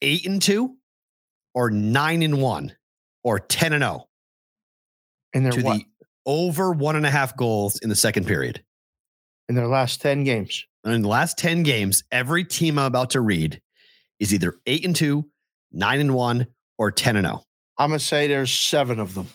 eight 0.03 0.27
and 0.27 0.39
two, 0.39 0.75
or 1.53 1.69
nine 1.69 2.21
and 2.23 2.41
one, 2.41 2.75
or 3.23 3.39
ten 3.39 3.73
and 3.73 3.81
zero 3.83 4.07
And 5.33 5.45
they're 5.45 5.51
to 5.53 5.61
what? 5.61 5.77
the 5.77 5.85
over 6.25 6.71
one 6.71 6.95
and 6.95 7.05
a 7.05 7.09
half 7.09 7.35
goals 7.35 7.79
in 7.79 7.89
the 7.89 7.95
second 7.95 8.27
period. 8.27 8.63
in 9.47 9.55
their 9.55 9.67
last 9.67 10.01
10 10.01 10.23
games. 10.23 10.65
In 10.85 11.01
the 11.01 11.07
last 11.07 11.37
ten 11.37 11.63
games, 11.63 12.03
every 12.11 12.45
team 12.45 12.79
I'm 12.79 12.85
about 12.85 13.09
to 13.11 13.21
read 13.21 13.61
is 14.19 14.33
either 14.33 14.55
eight 14.65 14.85
and 14.85 14.95
two, 14.95 15.25
nine 15.71 15.99
and 15.99 16.13
one, 16.13 16.47
or 16.77 16.91
ten 16.91 17.17
and 17.17 17.27
oh. 17.27 17.29
zero. 17.29 17.43
I'm 17.77 17.89
gonna 17.89 17.99
say 17.99 18.27
there's 18.27 18.51
seven 18.51 18.99
of 18.99 19.13
them. 19.13 19.27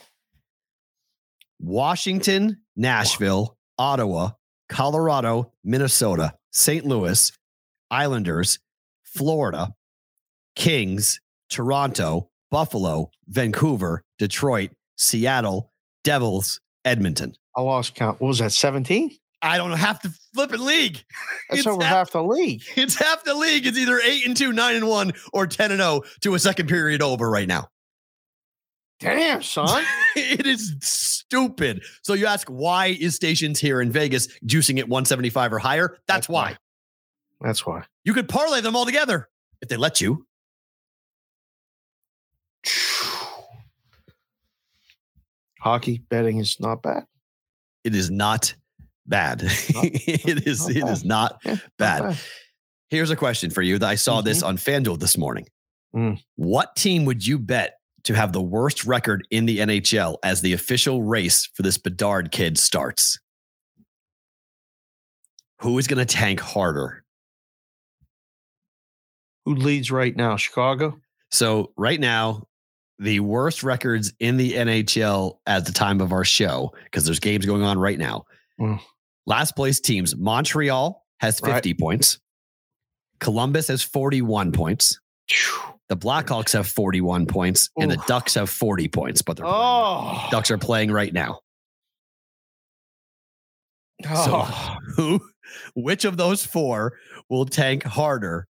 Washington, 1.60 2.62
Nashville, 2.76 3.56
Ottawa, 3.78 4.30
Colorado, 4.68 5.52
Minnesota, 5.62 6.34
St. 6.50 6.84
Louis, 6.84 7.30
Islanders, 7.90 8.58
Florida, 9.04 9.74
Kings, 10.56 11.20
Toronto, 11.54 12.28
Buffalo, 12.50 13.10
Vancouver, 13.28 14.02
Detroit, 14.18 14.70
Seattle, 14.96 15.70
Devils, 16.02 16.60
Edmonton. 16.84 17.34
I 17.56 17.60
lost 17.62 17.94
count. 17.94 18.20
What 18.20 18.26
was 18.28 18.38
that? 18.40 18.50
17? 18.52 19.12
I 19.40 19.56
don't 19.56 19.70
know 19.70 19.76
half 19.76 20.02
the 20.02 20.12
flipping 20.34 20.64
league. 20.64 21.04
That's 21.50 21.60
It's 21.60 21.66
over 21.68 21.82
half- 21.84 21.92
half 22.08 22.10
the 22.10 22.24
league. 22.24 22.62
It's 22.76 22.96
half 22.96 23.22
the 23.22 23.34
league. 23.34 23.66
It's 23.66 23.78
either 23.78 24.00
eight 24.00 24.26
and 24.26 24.36
two, 24.36 24.52
nine 24.52 24.74
and 24.74 24.88
one, 24.88 25.12
or 25.32 25.46
ten 25.46 25.70
and 25.70 25.80
zero 25.80 26.00
to 26.22 26.34
a 26.34 26.38
second 26.40 26.68
period 26.68 27.02
over 27.02 27.30
right 27.30 27.46
now. 27.46 27.68
Damn, 28.98 29.42
son. 29.42 29.84
it 30.16 30.46
is 30.46 30.74
stupid. 30.80 31.82
So 32.02 32.14
you 32.14 32.26
ask 32.26 32.48
why 32.48 32.86
is 32.86 33.14
stations 33.14 33.60
here 33.60 33.80
in 33.80 33.92
Vegas 33.92 34.26
juicing 34.46 34.78
at 34.80 34.88
175 34.88 35.52
or 35.52 35.58
higher? 35.58 35.88
That's, 35.88 36.26
That's 36.26 36.28
why. 36.28 36.56
why. 37.38 37.46
That's 37.48 37.64
why. 37.66 37.84
You 38.04 38.12
could 38.14 38.28
parlay 38.28 38.60
them 38.60 38.74
all 38.74 38.86
together 38.86 39.28
if 39.62 39.68
they 39.68 39.76
let 39.76 40.00
you. 40.00 40.26
Hockey 45.60 46.02
betting 46.10 46.38
is 46.38 46.58
not 46.60 46.82
bad. 46.82 47.04
It 47.84 47.94
is 47.94 48.10
not 48.10 48.54
bad. 49.06 49.42
it 49.44 50.46
is 50.46 50.68
not 50.68 50.76
it 50.76 50.88
is 50.88 51.02
bad. 51.02 51.08
not 51.08 51.40
Yeah, 51.44 51.52
not 51.52 51.60
bad. 51.78 52.18
Here's 52.90 53.10
a 53.10 53.16
question 53.16 53.50
for 53.50 53.62
you 53.62 53.78
that 53.78 53.88
I 53.88 53.94
saw 53.94 54.20
this 54.20 54.42
on 54.42 54.56
FanDuel 54.56 55.00
this 55.00 55.16
morning. 55.16 55.46
Mm. 55.96 56.20
What 56.36 56.76
team 56.76 57.04
would 57.06 57.26
you 57.26 57.38
bet 57.38 57.78
to 58.04 58.14
have 58.14 58.32
the 58.32 58.42
worst 58.42 58.84
record 58.84 59.26
in 59.30 59.46
the 59.46 59.58
NHL 59.58 60.18
as 60.22 60.42
the 60.42 60.52
official 60.52 61.02
race 61.02 61.48
for 61.54 61.62
this 61.62 61.78
Bedard 61.78 62.30
kid 62.30 62.58
starts? 62.58 63.18
Who 65.60 65.78
is 65.78 65.86
going 65.86 66.04
to 66.04 66.14
tank 66.14 66.40
harder? 66.40 67.04
Who 69.44 69.54
leads 69.54 69.90
right 69.90 70.14
now? 70.14 70.36
Chicago? 70.36 70.98
So, 71.30 71.72
right 71.76 71.98
now, 71.98 72.44
the 72.98 73.20
worst 73.20 73.62
records 73.62 74.12
in 74.20 74.36
the 74.36 74.52
NHL 74.52 75.38
at 75.46 75.66
the 75.66 75.72
time 75.72 76.00
of 76.00 76.12
our 76.12 76.24
show, 76.24 76.72
because 76.84 77.04
there's 77.04 77.20
games 77.20 77.44
going 77.46 77.62
on 77.62 77.78
right 77.78 77.98
now. 77.98 78.24
Mm. 78.60 78.80
Last 79.26 79.56
place 79.56 79.80
teams 79.80 80.14
Montreal 80.16 81.04
has 81.20 81.40
50 81.40 81.70
Right. 81.70 81.78
points, 81.78 82.18
Columbus 83.20 83.68
has 83.68 83.82
41 83.82 84.52
points, 84.52 85.00
the 85.88 85.96
Blackhawks 85.96 86.52
have 86.52 86.66
41 86.66 87.26
points, 87.26 87.70
and 87.78 87.90
the 87.90 87.96
Ducks 88.06 88.34
have 88.34 88.50
40 88.50 88.88
points, 88.88 89.22
but 89.22 89.36
they're 89.36 89.46
Oh. 89.46 90.26
Ducks 90.30 90.50
are 90.50 90.58
playing 90.58 90.90
right 90.92 91.12
now. 91.12 91.40
oh. 94.08 94.76
Who, 94.96 95.20
which 95.74 96.04
of 96.04 96.16
those 96.16 96.44
four 96.44 96.94
will 97.30 97.46
tank 97.46 97.82
harder 97.84 98.46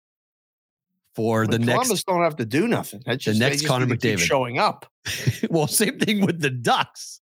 for 1.16 1.46
the 1.46 1.52
But 1.60 1.62
next? 1.62 1.74
Columbus 1.80 2.04
don't 2.04 2.22
have 2.24 2.36
to 2.38 2.46
do 2.46 2.68
nothing. 2.68 3.02
That's 3.06 3.24
just, 3.24 3.40
they 3.40 3.50
next 3.50 3.66
Connor 3.66 3.86
need 3.86 4.00
to 4.02 4.08
keep 4.10 4.20
McDavid. 4.20 4.24
showing 4.24 4.60
up. 4.60 4.86
well, 5.50 5.68
same 5.68 6.00
thing 6.00 6.26
with 6.26 6.40
the 6.42 6.50
Ducks. 6.50 7.20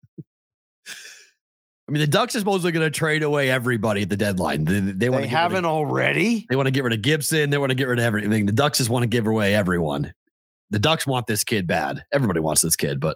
I 1.89 1.93
mean, 1.93 2.01
the 2.01 2.07
Ducks 2.07 2.35
are 2.35 2.39
supposedly 2.39 2.73
going 2.73 2.85
to 2.85 2.91
trade 2.91 3.23
away 3.23 3.49
everybody 3.49 4.01
at 4.01 4.09
the 4.09 4.17
deadline. 4.17 4.65
They, 4.65 4.79
they, 4.81 5.09
want 5.09 5.21
They 5.23 5.27
haven't 5.29 5.63
of, 5.63 5.71
already. 5.71 6.45
they 6.49 6.57
want 6.57 6.67
to 6.67 6.71
get 6.71 6.83
rid 6.83 6.91
of 6.91 7.01
Gibson. 7.01 7.49
They 7.49 7.57
want 7.57 7.69
to 7.69 7.75
get 7.75 7.87
rid 7.87 7.99
of 7.99 8.03
everything. 8.05 8.45
The 8.45 8.51
Ducks 8.51 8.79
just 8.79 8.89
want 8.89 9.03
to 9.03 9.07
give 9.07 9.25
away 9.25 9.55
everyone. 9.55 10.13
The 10.69 10.79
Ducks 10.79 11.07
want 11.07 11.27
this 11.27 11.45
kid 11.45 11.65
bad. 11.65 12.03
Everybody 12.11 12.41
wants 12.41 12.61
this 12.61 12.75
kid, 12.75 12.99
but 12.99 13.15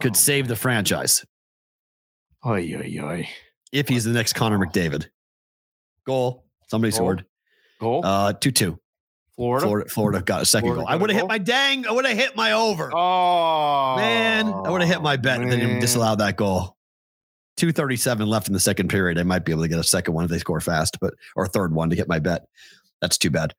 could 0.00 0.12
Oh, 0.12 0.14
save 0.14 0.46
the 0.46 0.54
franchise 0.54 1.24
Oy, 2.44 2.72
oy, 2.76 2.98
oy. 3.02 3.28
if 3.72 3.88
he's 3.88 4.04
the 4.04 4.12
next 4.12 4.34
Connor 4.34 4.58
McDavid. 4.58 5.06
Goal. 6.06 6.44
Somebody 6.68 6.92
Goal. 6.92 6.96
scored. 6.96 7.24
Goal. 7.80 8.06
Uh, 8.06 8.34
2 8.34 8.52
2. 8.52 8.78
Florida. 9.36 9.66
Florida, 9.66 9.90
Florida 9.90 10.22
got 10.22 10.42
a 10.42 10.46
second 10.46 10.68
Florida 10.68 10.82
goal. 10.84 10.88
I 10.92 10.96
would 10.96 11.10
have 11.10 11.18
hit 11.20 11.28
my 11.28 11.38
dang. 11.38 11.86
I 11.86 11.92
would 11.92 12.06
have 12.06 12.16
hit 12.16 12.34
my 12.36 12.52
over. 12.52 12.90
Oh 12.94 13.96
Man, 13.96 14.46
I 14.48 14.70
would 14.70 14.80
have 14.80 14.88
hit 14.90 15.02
my 15.02 15.16
bet 15.16 15.40
and 15.42 15.52
then 15.52 15.60
man. 15.60 15.80
disallowed 15.80 16.20
that 16.20 16.36
goal. 16.36 16.74
237 17.58 18.26
left 18.26 18.48
in 18.48 18.54
the 18.54 18.60
second 18.60 18.88
period. 18.88 19.18
I 19.18 19.22
might 19.22 19.44
be 19.44 19.52
able 19.52 19.62
to 19.62 19.68
get 19.68 19.78
a 19.78 19.84
second 19.84 20.14
one 20.14 20.24
if 20.24 20.30
they 20.30 20.38
score 20.38 20.60
fast, 20.60 20.98
but 21.00 21.14
or 21.36 21.44
a 21.44 21.48
third 21.48 21.74
one 21.74 21.90
to 21.90 21.96
hit 21.96 22.08
my 22.08 22.18
bet. 22.18 22.46
That's 23.00 23.18
too 23.18 23.30
bad. 23.30 23.54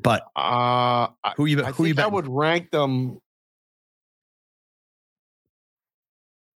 But 0.00 0.24
Uh, 0.36 1.08
who 1.36 1.46
you 1.46 1.62
I 1.64 1.70
who 1.72 1.84
you 1.84 1.94
think 1.94 2.00
I 2.00 2.04
bet? 2.08 2.12
would 2.12 2.28
rank 2.28 2.70
them. 2.70 3.18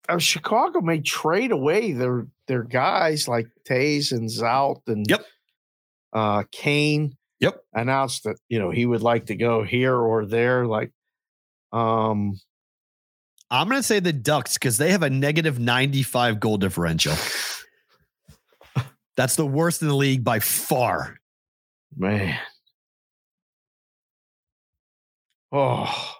Uh, 0.09 0.17
Chicago 0.17 0.81
may 0.81 0.99
trade 0.99 1.51
away 1.51 1.93
their 1.93 2.27
their 2.47 2.63
guys 2.63 3.27
like 3.27 3.47
Toews 3.69 4.11
and 4.11 4.29
Zout 4.29 4.81
and 4.87 5.05
Yep. 5.09 5.25
uh, 6.11 6.43
Kane. 6.51 7.15
Yep. 7.43 7.61
Announced 7.73 8.23
that 8.23 8.37
you 8.47 8.57
know 8.57 8.71
he 8.71 8.85
would 8.85 9.01
like 9.01 9.25
to 9.25 9.35
go 9.35 9.63
here 9.63 9.93
or 9.93 10.25
there. 10.25 10.65
Like, 10.65 10.91
um, 11.73 12.39
I'm 13.51 13.67
going 13.67 13.79
to 13.79 13.83
say 13.87 13.99
the 13.99 14.13
Ducks 14.13 14.53
because 14.53 14.77
they 14.77 14.91
have 14.91 15.03
a 15.03 15.09
negative 15.09 15.59
95 15.59 16.39
goal 16.39 16.57
differential. 16.57 17.15
That's 19.17 19.35
the 19.35 19.45
worst 19.45 19.81
in 19.81 19.89
the 19.89 19.95
league 19.95 20.23
by 20.23 20.39
far. 20.39 21.17
man. 21.97 22.39
Oh, 25.51 26.15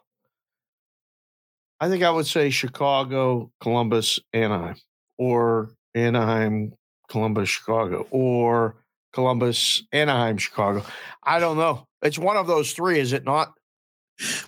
I 1.80 1.88
think 1.88 2.04
I 2.04 2.12
would 2.12 2.28
say 2.28 2.50
Chicago, 2.50 3.50
Columbus, 3.62 4.20
Anaheim, 4.34 4.76
or 5.18 5.72
Anaheim, 5.96 6.74
Columbus, 7.10 7.50
Chicago, 7.50 8.08
or 8.12 8.76
Columbus, 9.14 9.84
Anaheim, 9.92 10.38
Chicago. 10.38 10.84
I 11.24 11.40
don't 11.40 11.58
know. 11.58 11.88
It's 12.02 12.18
one 12.20 12.36
of 12.38 12.48
those 12.48 12.74
three, 12.74 13.00
is 13.00 13.14
it 13.14 13.24
not? 13.24 13.54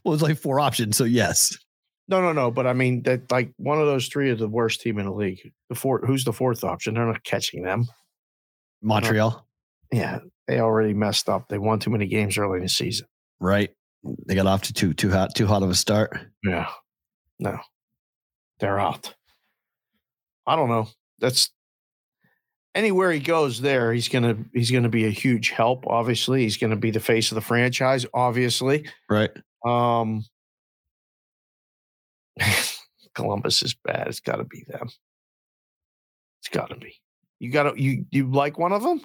Well, 0.03 0.13
it's 0.13 0.23
like 0.23 0.37
four 0.37 0.59
options. 0.59 0.97
So, 0.97 1.03
yes. 1.05 1.57
No, 2.07 2.21
no, 2.21 2.33
no. 2.33 2.51
But 2.51 2.67
I 2.67 2.73
mean 2.73 3.01
that 3.03 3.31
like 3.31 3.51
one 3.57 3.79
of 3.79 3.87
those 3.87 4.07
three 4.07 4.29
is 4.29 4.39
the 4.39 4.47
worst 4.47 4.81
team 4.81 4.99
in 4.99 5.05
the 5.05 5.11
league. 5.13 5.51
The 5.69 5.75
fourth, 5.75 6.05
who's 6.05 6.23
the 6.23 6.33
fourth 6.33 6.63
option? 6.63 6.93
They're 6.93 7.05
not 7.05 7.23
catching 7.23 7.63
them. 7.63 7.85
Montreal, 8.81 9.47
Yeah, 9.91 10.19
they 10.47 10.59
already 10.59 10.93
messed 10.93 11.29
up. 11.29 11.47
They 11.49 11.57
won 11.57 11.79
too 11.79 11.89
many 11.89 12.05
games 12.05 12.37
early 12.37 12.57
in 12.57 12.63
the 12.63 12.69
season. 12.69 13.07
right? 13.39 13.71
They 14.27 14.35
got 14.35 14.45
off 14.45 14.61
to 14.63 14.73
too, 14.73 14.93
too 14.93 15.09
hot, 15.09 15.33
too 15.33 15.47
hot 15.47 15.63
of 15.63 15.69
a 15.71 15.75
start. 15.75 16.15
Yeah. 16.43 16.67
No. 17.39 17.57
They're 18.59 18.79
out. 18.79 19.15
I 20.45 20.55
don't 20.55 20.69
know. 20.69 20.87
That's 21.17 21.49
anywhere 22.75 23.11
he 23.11 23.19
goes 23.19 23.61
there, 23.61 23.91
he's 23.93 24.09
gonna 24.09 24.37
he's 24.53 24.69
gonna 24.69 24.89
be 24.89 25.05
a 25.05 25.09
huge 25.09 25.49
help. 25.49 25.87
Obviously, 25.87 26.43
he's 26.43 26.57
gonna 26.57 26.75
be 26.75 26.91
the 26.91 26.99
face 26.99 27.31
of 27.31 27.35
the 27.35 27.41
franchise, 27.41 28.05
obviously. 28.13 28.87
Right. 29.09 29.31
Um 29.65 30.23
Columbus 33.15 33.63
is 33.63 33.73
bad. 33.73 34.07
It's 34.07 34.19
gotta 34.19 34.43
be 34.43 34.63
them. 34.67 34.89
It's 36.41 36.49
gotta 36.49 36.75
be. 36.75 36.93
You 37.39 37.51
gotta 37.51 37.73
you 37.81 38.05
you 38.11 38.29
like 38.29 38.59
one 38.59 38.73
of 38.73 38.83
them? 38.83 39.01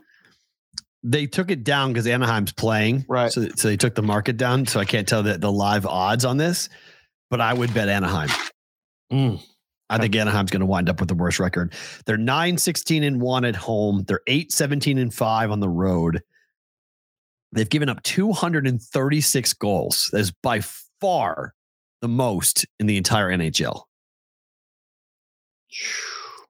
they 1.02 1.26
took 1.26 1.50
it 1.50 1.64
down 1.64 1.92
because 1.92 2.06
Anaheim's 2.06 2.52
playing, 2.52 3.04
Right. 3.08 3.32
So, 3.32 3.48
so 3.56 3.68
they 3.68 3.76
took 3.76 3.94
the 3.94 4.02
market 4.02 4.36
down. 4.36 4.66
So 4.66 4.80
I 4.80 4.84
can't 4.84 5.08
tell 5.08 5.22
the, 5.22 5.38
the 5.38 5.50
live 5.50 5.86
odds 5.86 6.24
on 6.24 6.36
this, 6.36 6.68
but 7.30 7.40
I 7.40 7.54
would 7.54 7.72
bet 7.72 7.88
Anaheim. 7.88 8.28
Mm. 9.10 9.42
I 9.90 9.98
think 9.98 10.14
Anaheim's 10.16 10.50
going 10.50 10.60
to 10.60 10.66
wind 10.66 10.88
up 10.88 11.00
with 11.00 11.08
the 11.08 11.14
worst 11.14 11.38
record. 11.40 11.74
They're 12.06 12.16
9 12.16 12.56
16 12.56 13.02
and 13.02 13.20
1 13.20 13.44
at 13.44 13.56
home. 13.56 14.04
They're 14.06 14.20
8 14.26 14.52
17 14.52 14.98
and 14.98 15.12
5 15.12 15.50
on 15.50 15.60
the 15.60 15.68
road. 15.68 16.22
They've 17.52 17.68
given 17.68 17.88
up 17.88 18.02
236 18.04 19.52
goals. 19.54 20.08
That 20.12 20.20
is 20.20 20.30
by 20.30 20.60
far 21.00 21.54
the 22.00 22.08
most 22.08 22.64
in 22.78 22.86
the 22.86 22.96
entire 22.96 23.28
NHL. 23.30 23.82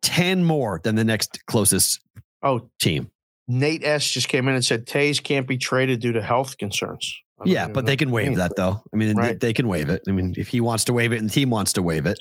10 0.02 0.44
more 0.44 0.80
than 0.84 0.94
the 0.94 1.04
next 1.04 1.44
closest 1.46 2.00
Oh, 2.42 2.70
team. 2.78 3.10
Nate 3.48 3.84
S 3.84 4.08
just 4.08 4.28
came 4.28 4.48
in 4.48 4.54
and 4.54 4.64
said 4.64 4.86
Toews 4.86 5.22
can't 5.22 5.46
be 5.46 5.58
traded 5.58 6.00
due 6.00 6.12
to 6.12 6.22
health 6.22 6.56
concerns. 6.56 7.14
Yeah, 7.44 7.68
but 7.68 7.84
they 7.86 7.96
can 7.96 8.10
waive 8.10 8.36
that 8.36 8.54
though. 8.56 8.82
I 8.92 8.96
mean, 8.96 9.16
they- 9.16 9.34
they, 9.34 9.52
can 9.52 9.66
waive 9.68 9.88
it. 9.88 10.02
I 10.08 10.12
mean, 10.12 10.34
if 10.36 10.48
he 10.48 10.60
wants 10.60 10.84
to 10.84 10.92
waive 10.92 11.12
it 11.12 11.18
and 11.18 11.28
the 11.28 11.32
team 11.32 11.50
wants 11.50 11.72
to 11.74 11.82
waive 11.82 12.06
it, 12.06 12.18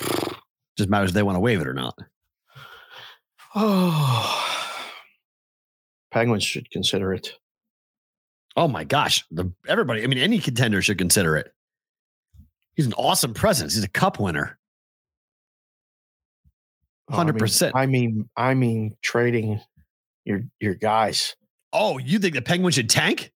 just 0.76 0.88
matters 0.88 1.10
if 1.10 1.14
they 1.14 1.22
want 1.22 1.36
to 1.36 1.40
waive 1.40 1.60
it 1.60 1.66
or 1.66 1.74
not. 1.74 1.96
Oh, 3.54 4.72
Penguins 6.10 6.44
should 6.44 6.70
consider 6.70 7.12
it. 7.14 7.32
Oh 8.56 8.68
my 8.68 8.84
gosh, 8.84 9.24
the 9.30 9.52
everybody. 9.68 10.02
I 10.02 10.06
mean, 10.06 10.18
any 10.18 10.38
contender 10.38 10.80
should 10.80 10.98
consider 10.98 11.36
it. 11.36 11.52
He's 12.74 12.86
an 12.86 12.94
awesome 12.94 13.34
presence. 13.34 13.74
He's 13.74 13.84
a 13.84 13.88
cup 13.88 14.18
winner. 14.20 14.58
Oh, 17.10 17.22
mean- 17.22 17.34
100%. 17.34 17.72
I 17.74 17.86
mean, 17.86 18.28
I 18.36 18.54
mean, 18.54 18.96
trading 19.02 19.60
your 20.24 20.42
your 20.60 20.74
guys. 20.74 21.36
Oh, 21.72 21.98
you 21.98 22.18
think 22.18 22.34
the 22.34 22.42
Penguins 22.42 22.74
should 22.74 22.90
tank? 22.90 23.32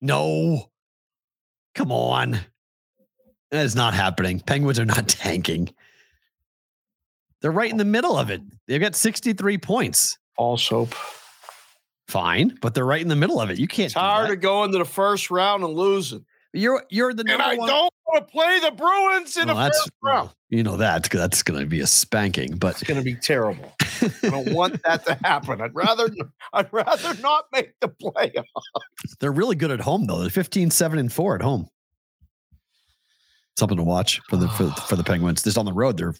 No. 0.00 0.70
Come 1.74 1.92
on. 1.92 2.40
That 3.50 3.64
is 3.64 3.74
not 3.74 3.94
happening. 3.94 4.40
Penguins 4.40 4.78
are 4.78 4.84
not 4.84 5.08
tanking. 5.08 5.72
They're 7.42 7.50
right 7.50 7.70
in 7.70 7.78
the 7.78 7.84
middle 7.84 8.16
of 8.16 8.30
it. 8.30 8.42
They've 8.68 8.80
got 8.80 8.94
63 8.94 9.58
points. 9.58 10.18
All 10.36 10.56
soap. 10.56 10.94
Fine, 12.08 12.58
but 12.60 12.74
they're 12.74 12.84
right 12.84 13.00
in 13.00 13.08
the 13.08 13.16
middle 13.16 13.40
of 13.40 13.50
it. 13.50 13.58
You 13.58 13.68
can't. 13.68 13.92
Tired 13.92 14.30
of 14.30 14.40
going 14.40 14.72
to 14.72 14.78
the 14.78 14.84
first 14.84 15.30
round 15.30 15.62
and 15.62 15.74
losing. 15.74 16.24
You're 16.52 16.84
you're 16.90 17.14
the 17.14 17.24
And 17.28 17.40
I 17.40 17.54
one. 17.54 17.68
don't 17.68 17.94
want 18.06 18.26
to 18.26 18.32
play 18.32 18.58
the 18.58 18.72
Bruins 18.72 19.36
in 19.36 19.46
Well, 19.46 19.56
the 19.56 19.62
first 19.70 19.90
round. 20.02 20.26
well, 20.28 20.34
you 20.48 20.64
know 20.64 20.76
that 20.78 21.08
that's 21.08 21.44
going 21.44 21.60
to 21.60 21.66
be 21.66 21.78
a 21.80 21.86
spanking, 21.86 22.56
but 22.56 22.72
It's 22.74 22.82
going 22.82 22.98
to 22.98 23.04
be 23.04 23.14
terrible. 23.14 23.72
I 24.02 24.10
don't 24.22 24.52
want 24.52 24.82
that 24.82 25.06
to 25.06 25.14
happen. 25.22 25.60
I'd 25.60 25.72
rather 25.76 26.08
I'd 26.52 26.72
rather 26.72 27.14
not 27.22 27.44
make 27.52 27.74
the 27.80 27.88
playoffs. 27.88 28.44
they're 29.20 29.30
really 29.30 29.54
good 29.54 29.70
at 29.70 29.80
home 29.80 30.06
though. 30.06 30.18
They're 30.18 30.30
15, 30.30 30.70
7, 30.70 30.98
and 30.98 31.12
4 31.12 31.36
at 31.36 31.42
home. 31.42 31.68
Something 33.60 33.76
to 33.76 33.84
watch 33.84 34.22
for 34.30 34.38
the 34.38 34.48
for, 34.48 34.70
for 34.70 34.96
the 34.96 35.04
Penguins. 35.10 35.42
Just 35.42 35.58
on 35.58 35.66
the 35.66 35.72
road, 35.74 35.98
they're 35.98 36.14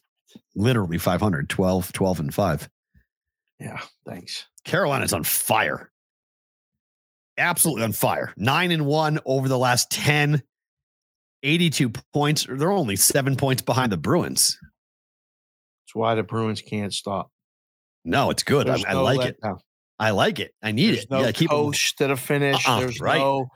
literally 0.54 0.98
500, 0.98 1.48
12, 1.48 1.90
12, 1.90 2.20
and 2.20 2.34
5. 2.34 2.68
Yeah, 3.58 3.80
thanks. 4.06 4.46
Carolina's 4.64 5.14
on 5.14 5.24
fire. 5.24 5.90
Absolutely 7.38 7.84
on 7.84 7.92
fire. 7.92 8.34
Nine 8.36 8.72
and 8.72 8.84
one 8.84 9.20
over 9.24 9.48
the 9.48 9.56
last 9.56 9.90
10, 9.90 10.42
82 11.42 11.90
points. 12.12 12.46
They're 12.46 12.70
only 12.70 12.96
seven 12.96 13.36
points 13.36 13.62
behind 13.62 13.90
the 13.90 13.96
Bruins. 13.96 14.58
That's 15.86 15.94
why 15.94 16.14
the 16.14 16.22
Bruins 16.22 16.60
can't 16.60 16.92
stop. 16.92 17.30
No, 18.04 18.28
it's 18.28 18.42
good. 18.42 18.68
I, 18.68 18.72
There's 18.72 18.84
I 18.84 18.92
no 18.92 19.02
like 19.02 19.26
it. 19.26 19.38
I 19.98 20.10
like 20.10 20.40
it. 20.40 20.54
I 20.62 20.72
need 20.72 20.88
There's 20.88 21.04
it. 21.04 21.10
no 21.10 21.20
yeah, 21.22 21.32
keep 21.32 21.48
coach 21.48 21.96
to 21.96 22.06
the 22.08 22.16
finish. 22.16 22.68
Uh-uh, 22.68 22.80
There's 22.80 23.00
right. 23.00 23.18
no 23.18 23.48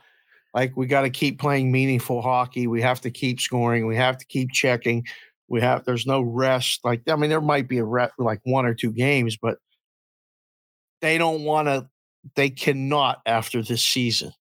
like 0.55 0.77
we 0.77 0.87
got 0.87 1.03
to 1.03 1.11
keep 1.11 1.41
playing 1.41 1.73
meaningful 1.73 2.23
hockey. 2.23 2.67
We 2.67 2.81
have 2.81 3.01
to 3.03 3.11
keep 3.11 3.41
scoring. 3.41 3.87
We 3.87 3.97
have 3.97 4.17
to 4.19 4.25
keep 4.27 4.53
checking. 4.53 5.05
We 5.49 5.61
have 5.61 5.85
there's 5.85 6.07
no 6.07 6.23
rest. 6.23 6.81
Like 6.85 7.03
I 7.09 7.17
mean, 7.17 7.29
there 7.29 7.41
might 7.41 7.69
be 7.69 7.79
a 7.79 7.85
rest 7.85 8.15
like 8.19 8.41
one 8.45 8.65
or 8.65 8.75
two 8.75 8.93
games, 8.93 9.37
but 9.37 9.59
they 11.03 11.19
don't 11.19 11.43
want 11.45 11.69
to. 11.69 11.89
They 12.37 12.49
cannot 12.49 13.21
after 13.27 13.63
this 13.63 13.85
season, 13.85 14.33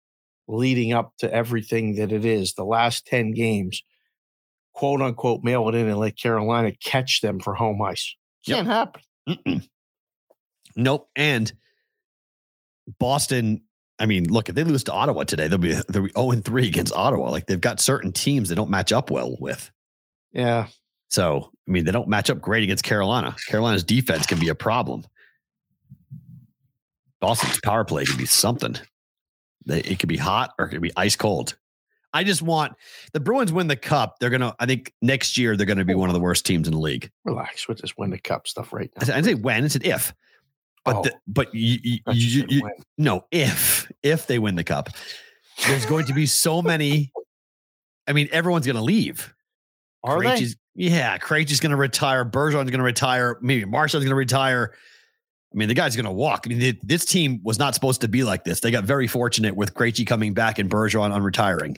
leading 0.48 0.94
up 0.94 1.14
to 1.20 1.34
everything 1.34 1.96
that 1.96 2.14
it 2.14 2.24
is. 2.24 2.54
The 2.54 2.64
last 2.64 3.06
ten 3.06 3.32
games, 3.32 3.84
quote 4.74 5.02
unquote, 5.02 5.44
mail 5.44 5.68
it 5.68 5.76
in 5.76 5.90
and 5.90 6.00
let 6.00 6.18
Carolina, 6.18 6.72
catch 6.84 7.22
them 7.22 7.40
for 7.40 7.56
home 7.56 7.82
ice. 7.82 8.16
Can't 8.46 8.68
happen. 8.68 9.02
Mm-mm. 9.28 9.68
Nope. 10.76 11.10
And 11.16 11.52
Boston, 13.00 13.64
I 14.00 14.06
mean, 14.06 14.30
look, 14.30 14.50
if 14.50 14.56
they 14.56 14.64
lose 14.64 14.84
to 14.86 14.92
Ottawa 14.92 15.24
today, 15.24 15.48
they'll 15.48 15.58
be 15.58 15.74
they'll 15.90 16.04
be 16.04 16.12
0 16.12 16.32
and 16.32 16.44
3 16.44 16.68
against 16.68 16.94
Ottawa. 16.94 17.30
Like 17.30 17.46
they've 17.46 17.62
got 17.62 17.80
certain 17.80 18.12
teams 18.12 18.50
they 18.50 18.56
don't 18.56 18.70
match 18.70 18.92
up 18.92 19.12
well 19.12 19.36
with. 19.40 19.72
Yeah. 20.32 20.68
So, 21.10 21.52
I 21.68 21.72
mean, 21.72 21.86
they 21.86 21.92
don't 21.92 22.08
match 22.08 22.30
up 22.30 22.42
great 22.42 22.64
against 22.64 22.84
Carolina. 22.84 23.36
Carolina's 23.48 23.84
defense 23.84 24.26
can 24.26 24.40
be 24.40 24.50
a 24.50 24.56
problem. 24.56 25.06
Boston's 27.22 27.60
power 27.62 27.86
play 27.86 28.06
can 28.06 28.18
be 28.18 28.26
something. 28.26 28.76
They, 29.66 29.80
it 29.82 30.00
could 30.00 30.10
be 30.10 30.18
hot 30.18 30.52
or 30.58 30.66
it 30.66 30.70
could 30.70 30.82
be 30.82 30.92
ice 30.98 31.16
cold. 31.16 31.56
I 32.14 32.24
just 32.24 32.42
want 32.42 32.74
the 33.14 33.20
Bruins 33.20 33.54
win 33.54 33.68
the 33.68 33.76
cup. 33.76 34.18
They're 34.20 34.30
gonna. 34.30 34.56
I 34.60 34.66
think 34.66 34.94
next 35.02 35.38
year 35.38 35.56
they're 35.56 35.66
gonna 35.66 35.86
be 35.86 35.94
oh. 35.94 35.98
one 35.98 36.10
of 36.10 36.14
the 36.14 36.20
worst 36.20 36.46
teams 36.46 36.68
in 36.68 36.74
the 36.74 36.80
league. 36.80 37.10
Relax 37.26 37.68
with 37.68 37.80
this 37.80 37.98
win 37.98 38.12
the 38.12 38.20
cup 38.20 38.48
stuff 38.48 38.74
right 38.74 38.92
now. 38.96 39.04
I 39.04 39.06
didn't 39.06 39.26
say 39.26 39.34
when. 39.36 39.66
It's 39.66 39.76
an 39.76 39.86
if. 39.86 40.14
But 40.86 40.96
Oh, 40.98 41.02
the, 41.04 41.14
but 41.28 41.54
you, 41.56 41.80
you, 41.82 41.92
you 41.94 42.14
you, 42.14 42.40
said 42.42 42.52
you- 42.52 42.62
when. 42.64 42.74
no 42.98 43.26
if 43.32 43.90
if 44.04 44.28
they 44.28 44.40
win 44.40 44.56
the 44.56 44.64
cup, 44.64 44.90
there's 45.68 45.86
going 45.86 46.06
to 46.08 46.14
be 46.14 46.26
so 46.26 46.62
many. 46.62 47.12
I 48.08 48.14
mean, 48.14 48.28
everyone's 48.32 48.68
gonna 48.68 48.82
leave. 48.82 49.34
Are 50.04 50.20
they? 50.20 50.26
Krejci's- 50.28 50.56
Yeah, 50.76 51.18
Krejci's 51.18 51.62
going 51.62 51.70
to 51.70 51.78
retire. 51.78 52.26
Bergeron's 52.26 52.70
going 52.70 52.80
to 52.80 52.84
retire. 52.84 53.38
Maybe 53.42 53.64
Marshall's 53.64 54.04
going 54.04 54.10
to 54.12 54.16
retire. 54.16 54.74
I 55.54 55.56
mean, 55.58 55.70
the 55.70 55.74
guy's 55.76 55.96
going 55.96 56.08
to 56.08 56.12
walk. 56.12 56.44
I 56.46 56.50
mean, 56.50 56.60
th- 56.60 56.80
this 56.84 57.06
team 57.06 57.40
was 57.44 57.58
not 57.60 57.74
supposed 57.76 58.02
to 58.02 58.08
be 58.10 58.24
like 58.26 58.44
this. 58.44 58.60
They 58.60 58.72
got 58.72 58.84
very 58.84 59.08
fortunate 59.08 59.56
with 59.56 59.74
Krejci 59.76 60.06
coming 60.06 60.34
back 60.34 60.60
and 60.60 60.70
Bergeron 60.70 61.12
on 61.14 61.24
retiring. 61.24 61.78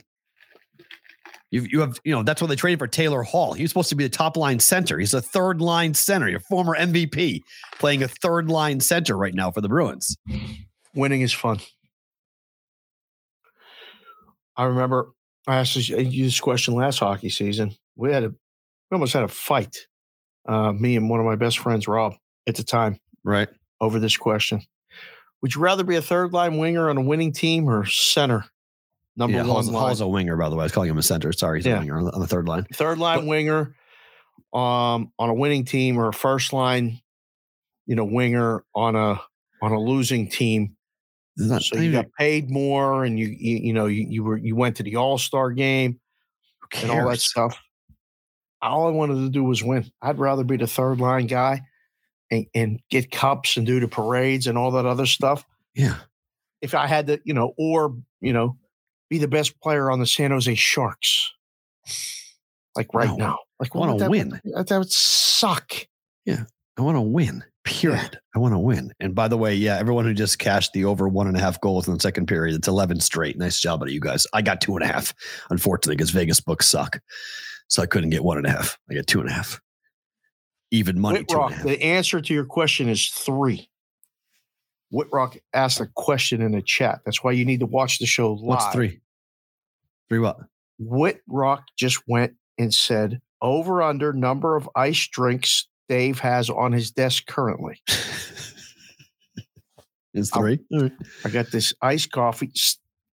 You, 1.50 1.62
you 1.70 1.80
have, 1.80 1.98
you 2.04 2.12
know, 2.12 2.22
that's 2.24 2.42
why 2.42 2.48
they 2.48 2.56
traded 2.56 2.80
for 2.80 2.88
Taylor 2.88 3.22
Hall. 3.22 3.52
He 3.52 3.62
was 3.62 3.70
supposed 3.70 3.88
to 3.90 3.94
be 3.94 4.04
the 4.04 4.10
top 4.10 4.36
line 4.36 4.58
center. 4.58 4.98
He's 4.98 5.14
a 5.14 5.22
third 5.22 5.60
line 5.60 5.94
center. 5.94 6.28
Your 6.28 6.40
former 6.40 6.76
MVP 6.76 7.40
playing 7.78 8.02
a 8.02 8.08
third 8.08 8.48
line 8.50 8.80
center 8.80 9.16
right 9.16 9.34
now 9.34 9.50
for 9.52 9.60
the 9.60 9.68
Bruins. 9.68 10.16
Winning 10.94 11.20
is 11.20 11.32
fun. 11.32 11.60
I 14.56 14.64
remember 14.64 15.12
I 15.46 15.56
asked 15.58 15.76
you 15.88 16.24
this 16.24 16.40
question 16.40 16.74
last 16.74 16.98
hockey 16.98 17.28
season. 17.30 17.74
We 17.94 18.12
had 18.12 18.24
a, 18.24 18.28
we 18.28 18.34
almost 18.94 19.12
had 19.12 19.22
a 19.22 19.28
fight. 19.28 19.76
Uh, 20.48 20.72
me 20.72 20.96
and 20.96 21.10
one 21.10 21.20
of 21.20 21.26
my 21.26 21.36
best 21.36 21.58
friends, 21.58 21.86
Rob, 21.88 22.14
at 22.48 22.54
the 22.56 22.62
time, 22.64 22.98
Right. 23.24 23.48
over 23.80 23.98
this 23.98 24.16
question. 24.16 24.62
Would 25.42 25.54
you 25.54 25.60
rather 25.60 25.84
be 25.84 25.96
a 25.96 26.02
third 26.02 26.32
line 26.32 26.56
winger 26.58 26.88
on 26.88 26.96
a 26.96 27.02
winning 27.02 27.32
team 27.32 27.68
or 27.68 27.84
center? 27.84 28.44
Number 29.16 29.36
yeah, 29.36 29.42
one 29.42 29.50
Hall's, 29.50 29.70
line. 29.70 29.82
Hall's 29.82 30.00
a 30.02 30.06
winger, 30.08 30.36
by 30.36 30.48
the 30.50 30.56
way. 30.56 30.62
I 30.62 30.64
was 30.66 30.72
calling 30.72 30.90
him 30.90 30.98
a 30.98 31.02
center. 31.02 31.32
Sorry, 31.32 31.58
he's 31.58 31.66
Yeah. 31.66 31.76
a 31.76 31.80
winger 31.80 31.98
on 31.98 32.04
the, 32.04 32.12
on 32.12 32.20
the 32.20 32.26
third 32.26 32.46
line. 32.48 32.66
third 32.74 32.98
line 32.98 33.20
But- 33.20 33.26
winger 33.26 33.74
um 34.52 35.10
on 35.18 35.28
a 35.30 35.34
winning 35.34 35.64
team 35.64 35.98
or 35.98 36.08
a 36.08 36.12
first 36.12 36.52
line 36.52 37.00
you 37.86 37.96
know 37.96 38.04
winger 38.04 38.64
on 38.74 38.94
a 38.94 39.20
on 39.60 39.72
a 39.72 39.80
losing 39.80 40.28
team 40.30 40.76
not- 41.36 41.62
so 41.62 41.78
you 41.78 41.90
got 41.90 42.06
paid 42.18 42.48
more 42.50 43.04
and 43.04 43.18
you 43.18 43.26
you, 43.26 43.56
you 43.58 43.72
know 43.72 43.86
you, 43.86 44.06
you 44.08 44.22
were 44.22 44.36
you 44.36 44.54
went 44.54 44.76
to 44.76 44.82
the 44.82 44.96
all-star 44.96 45.50
game 45.50 45.98
and 46.80 46.90
all 46.90 47.08
that 47.08 47.18
stuff 47.20 47.58
all 48.62 48.86
i 48.86 48.90
wanted 48.90 49.14
to 49.16 49.28
do 49.30 49.42
was 49.42 49.64
win 49.64 49.84
i'd 50.02 50.18
rather 50.18 50.44
be 50.44 50.56
the 50.56 50.66
third 50.66 51.00
line 51.00 51.26
guy 51.26 51.60
and, 52.30 52.46
and 52.54 52.80
get 52.88 53.10
cups 53.10 53.56
and 53.56 53.66
do 53.66 53.80
the 53.80 53.88
parades 53.88 54.46
and 54.46 54.56
all 54.56 54.70
that 54.70 54.86
other 54.86 55.06
stuff 55.06 55.44
Yeah. 55.74 55.96
if 56.60 56.74
i 56.74 56.86
had 56.86 57.08
to 57.08 57.20
you 57.24 57.34
know 57.34 57.52
or 57.58 57.96
you 58.20 58.32
know 58.32 58.56
be 59.10 59.18
the 59.18 59.28
best 59.28 59.58
player 59.60 59.90
on 59.90 59.98
the 60.00 60.06
san 60.06 60.30
jose 60.30 60.54
sharks 60.54 61.32
like 62.74 62.92
right 62.94 63.08
No. 63.08 63.16
now 63.16 63.38
like 63.60 63.74
I 63.74 63.78
wanna 63.78 64.08
win. 64.08 64.40
that, 64.44 64.66
that 64.68 64.78
would 64.78 64.90
suck 64.92 65.72
Yeah. 66.24 66.44
I 66.78 66.82
want 66.82 66.96
to 66.98 67.00
win. 67.00 67.42
Period. 67.64 68.18
I 68.34 68.38
want 68.38 68.52
to 68.52 68.58
win. 68.58 68.92
And 69.00 69.14
by 69.14 69.28
the 69.28 69.38
way, 69.38 69.54
yeah, 69.54 69.78
everyone 69.78 70.04
who 70.04 70.12
just 70.12 70.38
cashed 70.38 70.74
the 70.74 70.84
over 70.84 71.08
one 71.08 71.26
and 71.26 71.34
a 71.34 71.40
half 71.40 71.58
goals 71.62 71.88
in 71.88 71.94
the 71.94 72.00
second 72.00 72.26
period, 72.26 72.54
it's 72.54 72.68
11 72.68 73.00
straight. 73.00 73.38
Nice 73.38 73.60
job 73.60 73.80
out 73.80 73.88
of 73.88 73.94
you 73.94 73.98
guys. 74.00 74.26
I 74.34 74.42
got 74.42 74.60
two 74.60 74.76
and 74.76 74.84
a 74.84 74.86
half, 74.86 75.14
unfortunately, 75.48 75.96
because 75.96 76.10
Vegas 76.10 76.38
books 76.38 76.68
suck. 76.68 77.00
So 77.68 77.82
I 77.82 77.86
couldn't 77.86 78.10
get 78.10 78.24
one 78.24 78.36
and 78.36 78.46
a 78.46 78.50
half. 78.50 78.78
I 78.90 78.94
got 78.94 79.06
two 79.06 79.20
and 79.20 79.30
a 79.30 79.32
half. 79.32 79.58
Even 80.70 81.00
money, 81.00 81.24
two 81.24 81.40
and 81.40 81.44
a 81.44 81.46
Whitrock, 81.46 81.52
half. 81.52 81.64
the 81.64 81.82
answer 81.82 82.20
to 82.20 82.34
your 82.34 82.44
question 82.44 82.90
is 82.90 83.08
three. 83.08 83.70
Whitrock 84.92 85.38
asked 85.52 85.80
a 85.80 85.86
question 85.94 86.40
in 86.40 86.52
the 86.52 86.62
chat. 86.62 87.00
That's 87.04 87.22
why 87.22 87.32
you 87.32 87.44
need 87.44 87.60
to 87.60 87.66
watch 87.66 87.98
the 87.98 88.06
show 88.06 88.32
live. 88.32 88.42
What's 88.42 88.66
three? 88.66 89.00
Three 90.08 90.20
what? 90.20 90.38
Whitrock 90.80 91.62
just 91.76 92.02
went 92.06 92.34
and 92.58 92.72
said 92.72 93.20
over 93.42 93.82
under 93.82 94.12
number 94.12 94.56
of 94.56 94.68
ice 94.76 95.06
drinks 95.08 95.68
Dave 95.88 96.18
has 96.20 96.50
on 96.50 96.72
his 96.72 96.90
desk 96.90 97.26
currently. 97.26 97.80
Is 100.14 100.30
three. 100.30 100.58
All 100.72 100.82
right. 100.82 100.92
I 101.24 101.28
got 101.28 101.50
this 101.50 101.74
iced 101.82 102.10
coffee. 102.10 102.50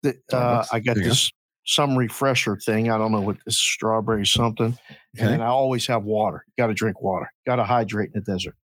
Uh, 0.04 0.12
Starbucks. 0.30 0.66
I 0.72 0.80
got 0.80 0.94
There 0.94 1.02
you 1.02 1.08
go. 1.08 1.08
this 1.10 1.32
some 1.64 1.96
refresher 1.96 2.56
thing. 2.56 2.90
I 2.90 2.98
don't 2.98 3.12
know 3.12 3.20
what 3.20 3.36
this 3.44 3.58
strawberry 3.58 4.26
something. 4.26 4.66
Okay. 4.66 5.24
And 5.24 5.28
then 5.28 5.40
I 5.40 5.46
always 5.46 5.86
have 5.86 6.04
water. 6.04 6.44
Got 6.58 6.68
to 6.68 6.74
drink 6.74 7.02
water. 7.02 7.32
Got 7.46 7.56
to 7.56 7.64
hydrate 7.64 8.10
in 8.14 8.22
the 8.24 8.32
desert. 8.32 8.56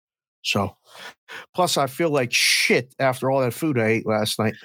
So, 0.43 0.75
plus 1.53 1.77
I 1.77 1.87
feel 1.87 2.09
like 2.09 2.31
shit 2.33 2.93
after 2.99 3.29
all 3.29 3.41
that 3.41 3.53
food 3.53 3.77
I 3.79 3.87
ate 3.87 4.05
last 4.07 4.39
night. 4.39 4.55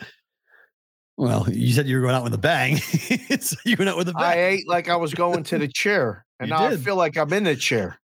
Well, 1.16 1.47
you 1.51 1.73
said 1.73 1.86
you 1.86 1.97
were 1.97 2.03
going 2.03 2.15
out 2.15 2.24
with 2.24 2.35
a 2.35 2.39
bang. 2.39 2.77
so 3.40 3.57
you 3.65 3.77
went 3.78 3.89
out 3.90 3.97
with 3.97 4.09
a 4.09 4.12
bang. 4.12 4.23
I 4.24 4.43
ate 4.44 4.69
like 4.69 4.89
I 4.89 4.97
was 4.97 5.12
going 5.15 5.43
to 5.44 5.59
the 5.59 5.69
chair, 5.69 6.24
and 6.40 6.51
now 6.51 6.69
did. 6.69 6.78
I 6.78 6.82
feel 6.82 6.97
like 6.97 7.16
I'm 7.16 7.32
in 7.32 7.44
the 7.44 7.57
chair. 7.57 7.99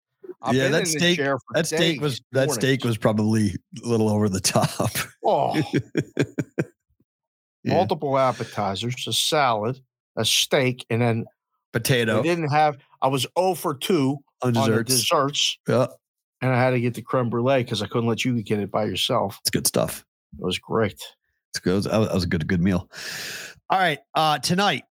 I've 0.42 0.54
Yeah, 0.54 0.68
that 0.68 0.86
steak- 0.86 1.20
that 1.54 1.66
steak 1.66 2.00
was 2.00 2.20
that 2.32 2.50
steak 2.50 2.84
was 2.84 2.98
probably 2.98 3.54
a 3.84 3.88
little 3.88 4.08
over 4.08 4.28
the 4.28 4.40
top. 4.40 4.70
oh 5.24 5.54
Yeah. 7.64 7.74
multiple 7.74 8.16
appetizers, 8.16 9.06
a 9.08 9.12
salad, 9.12 9.80
a 10.16 10.24
steak, 10.24 10.86
and 10.88 11.02
then 11.02 11.24
I 11.26 11.32
Potato 11.78 12.22
didn't 12.22 12.48
have. 12.50 12.78
I 13.02 13.08
was 13.08 13.26
0 13.38 13.54
for 13.54 13.74
two 13.74 14.18
on 14.42 14.56
on 14.56 14.68
desserts. 14.68 14.94
desserts, 14.94 15.58
Yeah, 15.68 15.86
and 16.46 16.54
I 16.54 16.62
had 16.62 16.70
to 16.70 16.80
get 16.80 16.94
the 16.94 17.02
creme 17.02 17.28
brulee 17.28 17.62
because 17.62 17.82
I 17.82 17.86
couldn't 17.86 18.08
let 18.08 18.24
you 18.24 18.40
get 18.42 18.60
it 18.60 18.70
by 18.70 18.84
yourself. 18.84 19.38
it's 19.42 19.50
good 19.50 19.66
stuff. 19.66 20.04
It 20.38 20.44
was 20.44 20.58
great. 20.58 21.02
It's 21.50 21.60
good. 21.60 21.84
That 21.84 22.12
was, 22.12 22.24
a 22.24 22.26
good 22.26 22.46
good 22.46 22.60
meal. 22.60 22.88
All 23.68 23.78
right, 23.78 23.98
uh, 24.14 24.38
tonight 24.38 24.84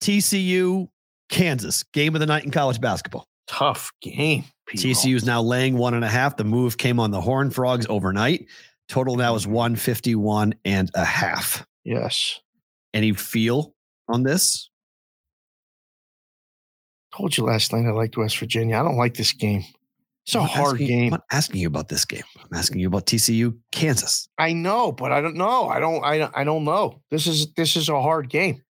TCU 0.00 0.88
Kansas 1.28 1.82
game 1.84 2.14
of 2.14 2.20
the 2.20 2.26
night 2.26 2.44
in 2.44 2.50
college 2.50 2.80
basketball. 2.80 3.26
Tough 3.46 3.92
game. 4.00 4.44
TCU 4.70 5.14
is 5.14 5.24
now 5.24 5.42
laying 5.42 5.76
one 5.76 5.94
and 5.94 6.04
a 6.04 6.08
half. 6.08 6.36
The 6.36 6.44
move 6.44 6.78
came 6.78 6.98
on 6.98 7.10
the 7.10 7.20
Horn 7.20 7.50
Frogs 7.50 7.86
overnight. 7.88 8.46
Total 8.88 9.16
now 9.16 9.34
is 9.34 9.46
151 9.46 10.54
and 10.64 10.90
a 10.94 11.04
half. 11.04 11.66
Yes. 11.84 12.40
Any 12.92 13.12
feel 13.12 13.74
on 14.08 14.22
this? 14.22 14.70
Told 17.16 17.36
you 17.36 17.44
last 17.44 17.72
night 17.72 17.86
I 17.86 17.92
liked 17.92 18.16
West 18.16 18.38
Virginia. 18.38 18.76
I 18.76 18.82
don't 18.82 18.96
like 18.96 19.14
this 19.14 19.32
game. 19.32 19.64
It's 20.26 20.34
a 20.34 20.38
I'm 20.40 20.46
hard 20.48 20.72
asking- 20.74 20.86
game. 20.86 21.04
I'm 21.06 21.10
not 21.10 21.24
asking 21.30 21.60
you 21.60 21.66
about 21.66 21.88
this 21.88 22.04
game. 22.04 22.22
I'm 22.38 22.56
asking 22.58 22.80
you 22.80 22.86
about 22.88 23.06
TCU 23.06 23.58
Kansas. 23.72 24.26
I 24.38 24.52
know, 24.54 24.90
but 24.92 25.12
I 25.12 25.20
don't 25.20 25.36
know. 25.36 25.68
I 25.68 25.80
don't. 25.80 26.02
I 26.04 26.18
don't. 26.18 26.32
I 26.36 26.44
don't 26.44 26.64
know. 26.64 27.02
This 27.10 27.26
is 27.26 27.52
this 27.54 27.76
is 27.76 27.88
a 27.90 28.00
hard 28.00 28.30
game. 28.30 28.62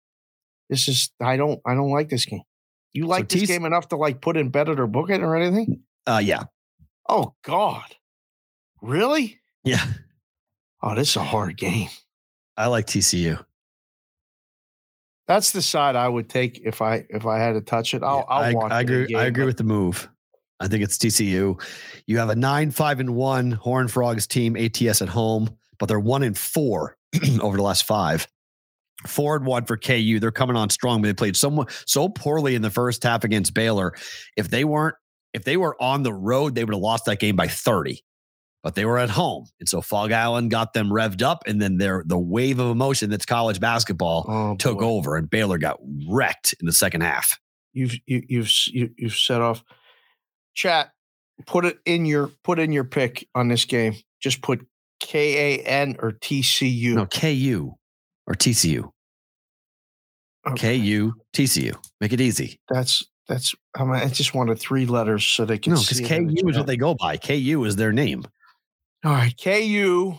This 0.69 0.87
is. 0.87 1.11
I 1.21 1.37
don't. 1.37 1.59
I 1.65 1.75
don't 1.75 1.91
like 1.91 2.09
this 2.09 2.25
game. 2.25 2.41
You 2.93 3.05
like 3.05 3.29
this 3.29 3.43
TC 3.43 3.47
game 3.47 3.65
enough 3.65 3.87
to 3.89 3.97
like 3.97 4.19
put 4.21 4.35
in 4.37 4.49
bet 4.49 4.67
it 4.69 4.79
or 4.79 4.87
book 4.87 5.09
it 5.11 5.21
or 5.21 5.35
anything? 5.35 5.81
Uh, 6.07 6.21
yeah, 6.23 6.43
Oh 7.07 7.33
God, 7.43 7.95
really? 8.81 9.39
yeah. 9.63 9.83
Oh, 10.81 10.95
this 10.95 11.09
is 11.11 11.15
a 11.15 11.23
hard 11.23 11.55
game. 11.57 11.89
I 12.57 12.67
like 12.67 12.87
TCU. 12.87 13.43
That's 15.27 15.51
the 15.51 15.61
side 15.61 15.95
I 15.95 16.07
would 16.09 16.29
take 16.29 16.59
if 16.65 16.81
I 16.81 17.05
if 17.09 17.25
I 17.25 17.39
had 17.39 17.53
to 17.53 17.61
touch 17.61 17.93
it. 17.93 18.03
I'll. 18.03 18.17
Yeah, 18.17 18.23
I'll 18.27 18.43
I, 18.43 18.53
watch 18.53 18.71
I 18.71 18.81
agree. 18.81 19.03
again, 19.03 19.19
I 19.19 19.25
agree 19.25 19.45
with 19.45 19.57
the 19.57 19.63
move. 19.63 20.09
I 20.59 20.67
think 20.67 20.83
it's 20.83 20.97
TCU. 20.97 21.61
You 22.07 22.17
have 22.19 22.29
a 22.29 22.35
nine, 22.35 22.71
five, 22.71 22.99
and 22.99 23.15
one 23.15 23.51
Horn 23.51 23.87
Frogs 23.87 24.27
team, 24.27 24.55
ATS 24.55 25.01
at 25.01 25.09
home, 25.09 25.49
but 25.79 25.87
they're 25.87 25.99
one 25.99 26.23
and 26.23 26.37
four 26.37 26.95
over 27.41 27.57
the 27.57 27.63
last 27.63 27.85
five. 27.85 28.27
Four 29.07 29.35
and 29.35 29.45
one 29.45 29.65
for 29.65 29.75
KU. 29.75 30.19
They're 30.19 30.31
coming 30.31 30.55
on 30.55 30.69
strong, 30.69 31.01
but 31.01 31.07
they 31.07 31.13
played 31.13 31.35
so 31.35 31.65
so 31.85 32.07
poorly 32.07 32.55
in 32.55 32.61
the 32.61 32.69
first 32.69 33.03
half 33.03 33.23
against 33.25 33.53
Baylor. 33.53 33.93
If 34.37 34.49
they 34.49 34.63
weren't, 34.63 34.95
if 35.33 35.43
they 35.43 35.57
were 35.57 35.75
on 35.81 36.03
the 36.03 36.13
road, 36.13 36.55
they 36.55 36.63
would 36.63 36.73
have 36.73 36.81
lost 36.81 37.05
that 37.05 37.19
game 37.19 37.35
by 37.35 37.47
30. 37.47 38.01
but 38.63 38.75
they 38.75 38.85
were 38.85 38.97
at 38.99 39.09
home. 39.09 39.45
And 39.59 39.67
so 39.67 39.81
Phog 39.81 40.11
Allen 40.11 40.47
got 40.47 40.71
them 40.73 40.87
revved 40.89 41.21
up. 41.21 41.43
And 41.45 41.61
then 41.61 41.77
their 41.79 42.03
the 42.07 42.17
wave 42.17 42.59
of 42.59 42.69
emotion 42.69 43.09
that's 43.09 43.25
college 43.25 43.59
basketball 43.59 44.25
Oh, 44.29 44.55
took 44.55 44.79
boy. 44.79 44.85
over 44.85 45.17
and 45.17 45.29
Baylor 45.29 45.57
got 45.57 45.79
wrecked 46.07 46.53
in 46.61 46.65
the 46.65 46.71
second 46.71 47.01
half. 47.01 47.37
You've 47.73 47.95
you, 48.05 48.23
you've 48.29 48.45
s- 48.45 48.69
you, 48.69 48.91
you've 48.95 49.15
set 49.17 49.41
off. 49.41 49.63
Chat. 50.53 50.91
Put 51.47 51.65
it 51.65 51.79
in 51.85 52.05
your 52.05 52.29
put 52.43 52.59
in 52.59 52.71
your 52.71 52.83
pick 52.83 53.27
on 53.35 53.47
this 53.47 53.65
game. 53.65 53.95
Just 54.21 54.41
put 54.41 54.65
K 54.99 55.57
A 55.57 55.63
N 55.63 55.95
or 55.99 56.11
TCU. 56.11 56.93
No, 56.93 57.05
KU 57.07 57.73
or 58.27 58.33
TCU. 58.35 58.89
Okay. 60.47 60.77
KU, 60.79 61.13
Make 62.01 62.13
it 62.13 62.21
easy. 62.21 62.59
That's 62.69 63.03
that's. 63.27 63.55
I, 63.75 63.83
mean, 63.83 63.93
I 63.95 64.07
just 64.07 64.33
wanted 64.33 64.59
three 64.59 64.85
letters 64.85 65.25
so 65.25 65.45
they 65.45 65.57
can. 65.57 65.73
No, 65.73 65.79
because 65.79 65.99
in 65.99 66.07
KU 66.07 66.49
is 66.49 66.57
what 66.57 66.67
they 66.67 66.77
go 66.77 66.93
by. 66.95 67.17
KU 67.17 67.63
is 67.65 67.75
their 67.75 67.93
name. 67.93 68.25
All 69.05 69.11
right, 69.13 69.33
KU 69.41 70.15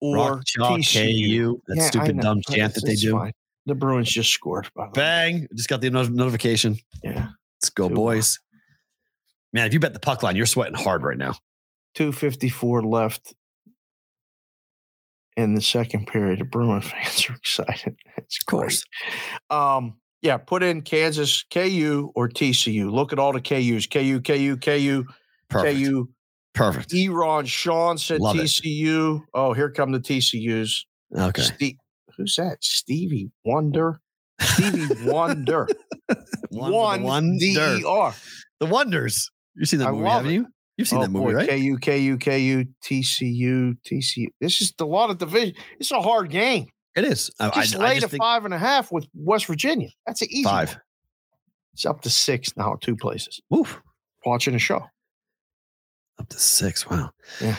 or 0.00 0.16
Rock 0.16 0.42
Chalk, 0.46 0.80
TCU. 0.80 1.36
KU. 1.36 1.62
That 1.66 1.76
Yeah, 1.76 1.86
stupid 1.88 2.20
dumb 2.20 2.40
chant 2.48 2.74
that 2.74 2.84
they 2.84 2.94
do. 2.94 3.12
fine. 3.12 3.32
The 3.66 3.74
Bruins 3.74 4.10
just 4.10 4.30
scored. 4.30 4.68
By 4.74 4.84
the 4.84 4.88
way. 4.88 4.92
Bang. 4.94 5.46
Just 5.54 5.68
got 5.68 5.80
the 5.80 5.90
notification. 5.90 6.78
Yeah, 7.04 7.28
Let's 7.60 7.70
go, 7.70 7.88
boys. 7.88 8.38
Man, 9.52 9.66
if 9.66 9.74
you 9.74 9.80
bet 9.80 9.92
the 9.92 10.00
puck 10.00 10.22
line, 10.22 10.36
you're 10.36 10.46
sweating 10.46 10.74
hard 10.74 11.02
right 11.02 11.18
now. 11.18 11.34
two 11.94 12.12
fifty 12.12 12.48
four 12.48 12.82
left 12.82 13.34
in 15.36 15.54
the 15.54 15.60
second 15.60 16.06
period. 16.06 16.40
The 16.40 16.44
Bruin 16.44 16.80
fans 16.82 17.28
are 17.28 17.34
excited. 17.34 17.96
It's 18.16 18.38
Of 18.42 18.46
course. 18.46 18.84
Um, 19.50 19.96
yeah, 20.22 20.36
put 20.36 20.62
in 20.62 20.82
Kansas 20.82 21.44
KU 21.52 22.12
or 22.14 22.28
TCU. 22.28 22.90
Look 22.90 23.12
at 23.12 23.18
all 23.18 23.32
the 23.32 23.40
KUs. 23.40 23.90
KU, 23.90 24.20
KU, 24.20 24.56
KU, 24.56 25.04
Perfect. 25.48 25.78
KU. 25.78 26.08
Perfect. 26.54 26.90
Eron, 26.92 27.46
Sean 27.46 27.96
said 27.98 28.20
Love 28.20 28.36
it. 28.36 28.42
TCU. 28.42 29.22
Oh, 29.34 29.52
here 29.52 29.70
come 29.70 29.90
the 29.92 29.98
TCUs. 30.00 30.80
Okay. 31.16 31.42
Ste- 31.42 31.76
who's 32.16 32.36
that? 32.36 32.62
Stevie 32.62 33.30
Wonder. 33.44 34.00
Stevie 34.40 35.10
Wonder. 35.10 35.66
One, 36.50 36.72
One 36.72 37.02
one 37.02 37.38
D 37.38 37.56
E 37.58 37.84
R. 37.86 38.14
The 38.60 38.66
Wonders. 38.66 39.30
You've 39.54 39.68
seen 39.68 39.80
that 39.80 39.88
I 39.88 39.92
movie, 39.92 40.08
haven't 40.08 40.30
it. 40.30 40.34
you? 40.34 40.46
You've 40.78 40.88
seen 40.88 40.98
Oh, 41.00 41.02
that 41.02 41.10
movie, 41.10 41.24
boy, 41.26 41.34
right? 41.34 41.48
KU, 41.48 41.76
KU, 41.78 42.16
KU, 42.18 42.64
TCU, 42.82 43.76
TCU. 43.86 44.26
This 44.40 44.60
is 44.60 44.72
a 44.80 44.84
lot 44.84 45.10
of 45.10 45.18
division. 45.18 45.54
It's 45.78 45.90
a 45.90 46.00
hard 46.00 46.30
game. 46.30 46.68
It 46.96 47.04
is. 47.04 47.30
I, 47.38 47.48
I- 47.48 47.50
Just 47.62 47.76
I 47.76 47.78
lay 47.78 47.94
just 47.94 48.04
to 48.04 48.08
think 48.10 48.22
five 48.22 48.44
and 48.44 48.54
a 48.54 48.58
half 48.58 48.90
with 48.90 49.06
West 49.14 49.46
Virginia. 49.46 49.88
That's 50.06 50.22
an 50.22 50.28
easy 50.30 50.44
five. 50.44 50.70
one. 50.70 50.80
It's 51.74 51.86
up 51.86 52.00
to 52.02 52.10
six 52.10 52.56
now, 52.56 52.76
two 52.80 52.96
places. 52.96 53.40
Oof. 53.54 53.80
Watching 54.26 54.54
a 54.54 54.58
show. 54.58 54.82
Up 56.18 56.28
to 56.28 56.38
six. 56.38 56.88
Wow. 56.88 57.10
Yeah. 57.40 57.56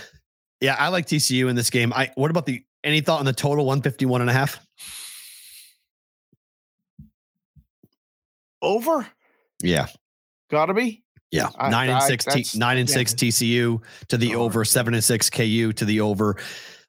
Yeah, 0.62 0.76
I 0.80 0.88
like 0.90 1.08
TCU 1.08 1.50
in 1.50 1.56
this 1.56 1.70
game. 1.70 1.92
I 1.94 2.12
what 2.16 2.32
about 2.32 2.46
the 2.46 2.64
any 2.84 3.02
thought 3.02 3.20
on 3.20 3.26
the 3.26 3.34
total 3.34 3.66
151 3.66 4.22
and 4.22 4.30
a 4.30 4.34
half? 4.34 4.60
Over? 8.62 9.06
Yeah. 9.62 9.88
Gotta 10.50 10.74
be. 10.74 11.04
Yeah. 11.34 11.50
I- 11.58 11.70
nine 11.70 11.90
and 11.90 11.98
I- 11.98 12.08
six 12.08 12.26
T, 12.26 12.46
nine 12.58 12.78
and 12.78 12.88
yeah. 12.88 12.94
six 12.96 13.14
TCU 13.14 13.82
to 14.10 14.18
the 14.18 14.36
Oh. 14.36 14.44
over, 14.44 14.64
seven 14.64 14.94
and 14.94 15.04
six 15.04 15.30
KU 15.30 15.74
to 15.74 15.84
the 15.86 16.00
over. 16.02 16.38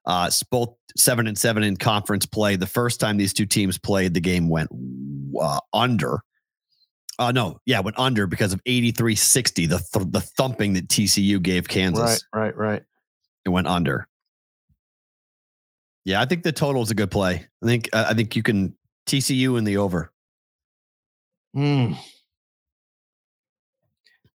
Uh 0.05 0.31
both 0.51 0.75
seven 0.97 1.27
and 1.27 1.37
seven 1.37 1.63
in 1.63 1.77
conference 1.77 2.27
play. 2.27 2.57
The 2.57 2.67
first 2.67 3.01
time 3.01 3.17
these 3.17 3.33
two 3.33 3.47
teams 3.47 3.79
played, 3.79 4.13
the 4.15 4.21
game 4.21 4.49
went 4.51 4.69
uh, 5.41 5.61
under. 5.73 6.21
Uh 7.19 7.33
no, 7.33 7.59
yeah, 7.65 7.81
went 7.81 7.99
under 7.99 8.27
because 8.27 8.53
of 8.53 8.63
83-60, 8.65 9.69
the 9.69 9.79
th- 9.79 10.11
the 10.11 10.21
thumping 10.21 10.75
that 10.75 10.89
TCU 10.89 11.41
gave 11.43 11.67
Kansas. 11.69 12.23
Right, 12.35 12.55
right, 12.57 12.73
right. 12.73 12.83
it 13.47 13.49
went 13.49 13.67
under. 13.67 14.07
Yeah, 16.05 16.21
I 16.21 16.27
think 16.27 16.43
the 16.43 16.53
total 16.53 16.83
is 16.83 16.91
a 16.91 16.95
good 16.95 17.11
play. 17.11 17.47
I 17.63 17.67
think 17.67 17.89
uh, 17.95 18.07
I 18.11 18.15
think 18.15 18.37
you 18.37 18.43
can 18.43 18.77
TCU 19.07 19.57
in 19.57 19.65
the 19.65 19.79
over. 19.79 20.13
Mm. 21.57 21.97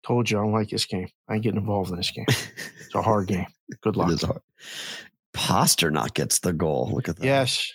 Told 0.07 0.31
you 0.31 0.39
I 0.39 0.43
don't 0.43 0.53
like 0.53 0.69
this 0.71 0.85
game. 0.85 1.09
I 1.29 1.35
ain't 1.35 1.43
getting 1.43 1.59
involved 1.61 1.91
in 1.91 1.97
this 1.97 2.11
game. 2.11 2.27
It's 2.29 2.95
a 2.95 3.03
hard 3.03 3.27
game. 3.27 3.47
Good 3.83 3.97
luck. 3.97 4.09
It 4.11 4.15
is 4.15 4.23
hard. 4.23 4.41
Pastrnak 5.35 6.15
gets 6.15 6.39
the 6.39 6.53
goal. 6.53 6.91
Look 6.95 7.09
at 7.09 7.17
that. 7.17 7.25
Yes. 7.25 7.71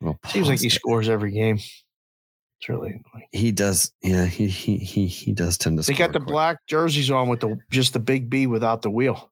Well, 0.00 0.18
Seems 0.28 0.48
like 0.48 0.60
he 0.60 0.68
scores 0.68 1.08
every 1.08 1.32
game. 1.32 1.56
It's 1.56 2.68
really 2.68 2.88
annoying. 2.90 3.26
he 3.32 3.52
does. 3.52 3.92
Yeah, 4.02 4.26
he 4.26 4.48
he 4.48 4.76
he 4.78 5.06
he 5.06 5.32
does 5.32 5.56
tend 5.58 5.78
to. 5.82 5.86
They 5.86 5.96
got 5.96 6.12
the 6.12 6.18
quick. 6.18 6.28
black 6.28 6.66
jerseys 6.66 7.10
on 7.10 7.28
with 7.28 7.40
the 7.40 7.56
just 7.70 7.92
the 7.92 8.00
big 8.00 8.28
B 8.28 8.46
without 8.46 8.82
the 8.82 8.90
wheel. 8.90 9.30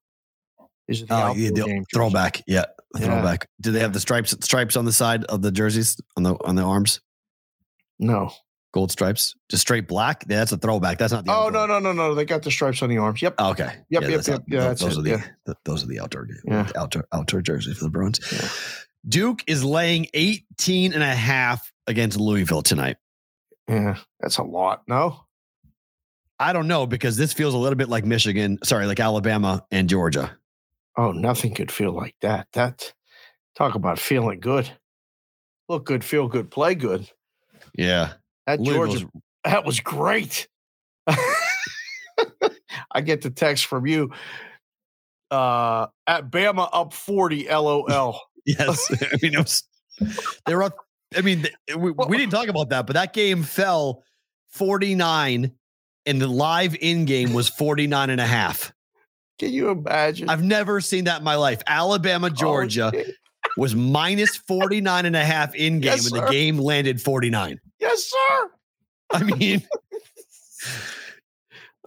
These 0.89 1.03
are 1.03 1.07
the, 1.07 1.15
Oh, 1.15 1.35
yeah, 1.35 1.51
the 1.51 1.85
throwback. 1.93 2.43
Yeah. 2.47 2.65
throwback. 2.97 3.48
Do 3.61 3.73
they 3.73 3.81
have 3.81 3.93
the 3.93 4.01
stripes 4.01 4.35
stripes 4.43 4.77
on 4.77 4.85
the 4.85 4.93
side 4.93 5.24
of 5.24 5.43
the 5.43 5.51
jerseys 5.51 5.97
on 6.16 6.23
the 6.23 6.35
on 6.44 6.55
the 6.55 6.62
arms? 6.62 7.01
No. 7.98 8.31
Gold 8.77 8.93
stripes, 8.93 9.35
just 9.48 9.62
straight 9.62 9.89
black. 9.89 10.27
Yeah, 10.28 10.36
that's 10.36 10.53
a 10.53 10.59
throwback. 10.59 10.98
That's 10.98 11.11
not 11.11 11.24
the. 11.24 11.31
Oh 11.32 11.47
outdoor. 11.47 11.66
no 11.66 11.78
no 11.78 11.78
no 11.78 11.93
no! 11.94 12.15
They 12.15 12.27
got 12.27 12.43
the 12.43 12.51
stripes 12.51 12.82
on 12.82 12.90
the 12.90 12.98
arms. 12.98 13.23
Yep. 13.23 13.36
Oh, 13.39 13.53
okay. 13.53 13.73
Yep, 13.89 14.03
yep, 14.03 14.11
that's 14.11 14.28
yep. 14.28 14.35
out- 14.40 14.44
Yeah, 14.48 14.61
tho- 14.61 14.69
that's 14.69 14.81
those 14.82 14.97
it, 14.97 14.98
are 14.98 15.03
the 15.03 15.09
yeah. 15.09 15.23
th- 15.47 15.57
those 15.65 15.82
are 15.82 15.86
the 15.86 15.98
outdoor. 16.01 16.28
Yeah. 16.44 16.69
Outdoor 16.77 17.09
outdoor 17.11 17.40
jerseys 17.40 17.78
for 17.78 17.85
the 17.85 17.90
Bruins. 17.90 18.20
Yeah. 18.31 18.47
Duke 19.09 19.44
is 19.47 19.65
laying 19.65 20.09
18 20.12 20.93
and 20.93 21.03
a 21.03 21.07
half 21.07 21.73
against 21.86 22.20
Louisville 22.20 22.61
tonight. 22.61 22.98
Yeah, 23.66 23.97
that's 24.20 24.36
a 24.36 24.43
lot. 24.43 24.82
No. 24.86 25.24
I 26.39 26.53
don't 26.53 26.69
know 26.69 26.86
because 26.86 27.16
this 27.16 27.32
feels 27.32 27.55
a 27.55 27.59
little 27.59 27.78
bit 27.78 27.89
like 27.89 28.05
Michigan, 28.05 28.59
sorry, 28.62 28.85
like 28.85 29.01
Alabama 29.01 29.65
and 29.70 29.89
Georgia. 29.89 30.36
Oh, 30.98 31.12
nothing 31.12 31.55
could 31.55 31.73
feel 31.73 31.93
like 31.93 32.15
that. 32.20 32.48
That 32.53 32.93
talk 33.57 33.74
about 33.74 33.98
feeling 33.98 34.40
good. 34.40 34.70
Look 35.66 35.86
good, 35.86 36.05
feel 36.05 36.28
good, 36.28 36.51
play 36.51 36.74
good. 36.74 37.11
Yeah. 37.74 38.12
That 38.47 38.62
Georgia, 38.62 39.09
that 39.44 39.64
was 39.64 39.81
great. 39.81 40.48
I 42.93 43.01
get 43.02 43.23
the 43.23 43.31
text 43.31 43.66
from 43.66 43.86
you. 43.86 44.10
Uh, 45.31 45.86
at 46.06 46.31
Bama 46.31 46.68
up 46.73 46.93
40, 46.93 47.48
LOL. 47.48 48.20
Yes. 48.48 48.89
I 49.02 49.16
mean, 49.20 49.35
it 49.35 49.39
was, 49.39 49.64
they 50.47 50.55
were 50.55 50.62
up. 50.62 50.77
I 51.16 51.20
mean, 51.20 51.48
we, 51.77 51.90
we 51.90 52.16
didn't 52.16 52.31
talk 52.31 52.47
about 52.47 52.68
that, 52.68 52.86
but 52.86 52.93
that 52.94 53.12
game 53.12 53.43
fell 53.43 54.05
49 54.51 55.51
and 56.06 56.20
the 56.23 56.28
live 56.28 56.77
in 56.81 57.06
game 57.06 57.32
was 57.32 57.48
49 57.48 58.09
and 58.09 58.20
a 58.20 58.27
half. 58.27 58.73
Can 59.40 59.52
you 59.52 59.70
imagine? 59.70 60.28
I've 60.28 60.44
never 60.44 60.81
seen 60.81 61.06
that 61.06 61.18
in 61.18 61.24
my 61.24 61.35
life. 61.35 61.60
Alabama, 61.66 62.28
Oh, 62.28 62.31
Georgia 62.31 62.93
shit. 62.94 63.16
was 63.56 63.74
minus 63.74 64.36
49 64.36 65.06
and 65.06 65.16
a 65.16 65.24
half 65.24 65.52
in 65.56 65.81
game 65.81 65.90
Yes, 65.94 66.06
and 66.06 66.14
the 66.23 66.27
sir. 66.28 66.31
game 66.32 66.56
landed 66.59 67.02
49. 67.02 67.59
Yes, 67.81 68.05
sir. 68.05 68.51
I 69.11 69.23
mean, 69.23 69.62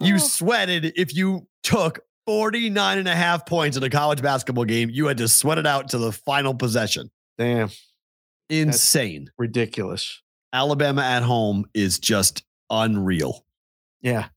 you 0.00 0.14
Oh. 0.14 0.18
sweated 0.18 0.92
if 0.96 1.14
you 1.14 1.46
took 1.62 2.00
49 2.26 2.98
and 2.98 3.08
a 3.08 3.14
half 3.14 3.46
points 3.46 3.76
in 3.76 3.82
a 3.82 3.90
college 3.90 4.22
basketball 4.22 4.64
game, 4.64 4.90
you 4.90 5.06
had 5.06 5.18
to 5.18 5.28
sweat 5.28 5.58
it 5.58 5.66
out 5.66 5.90
to 5.90 5.98
the 5.98 6.12
final 6.12 6.54
possession. 6.54 7.10
Damn, 7.38 7.70
Insane. 8.48 9.30
ridiculous. 9.38 10.22
Alabama 10.52 11.02
at 11.02 11.22
home 11.22 11.66
is 11.74 11.98
just 11.98 12.42
unreal. 12.70 13.44
Yeah. 14.00 14.28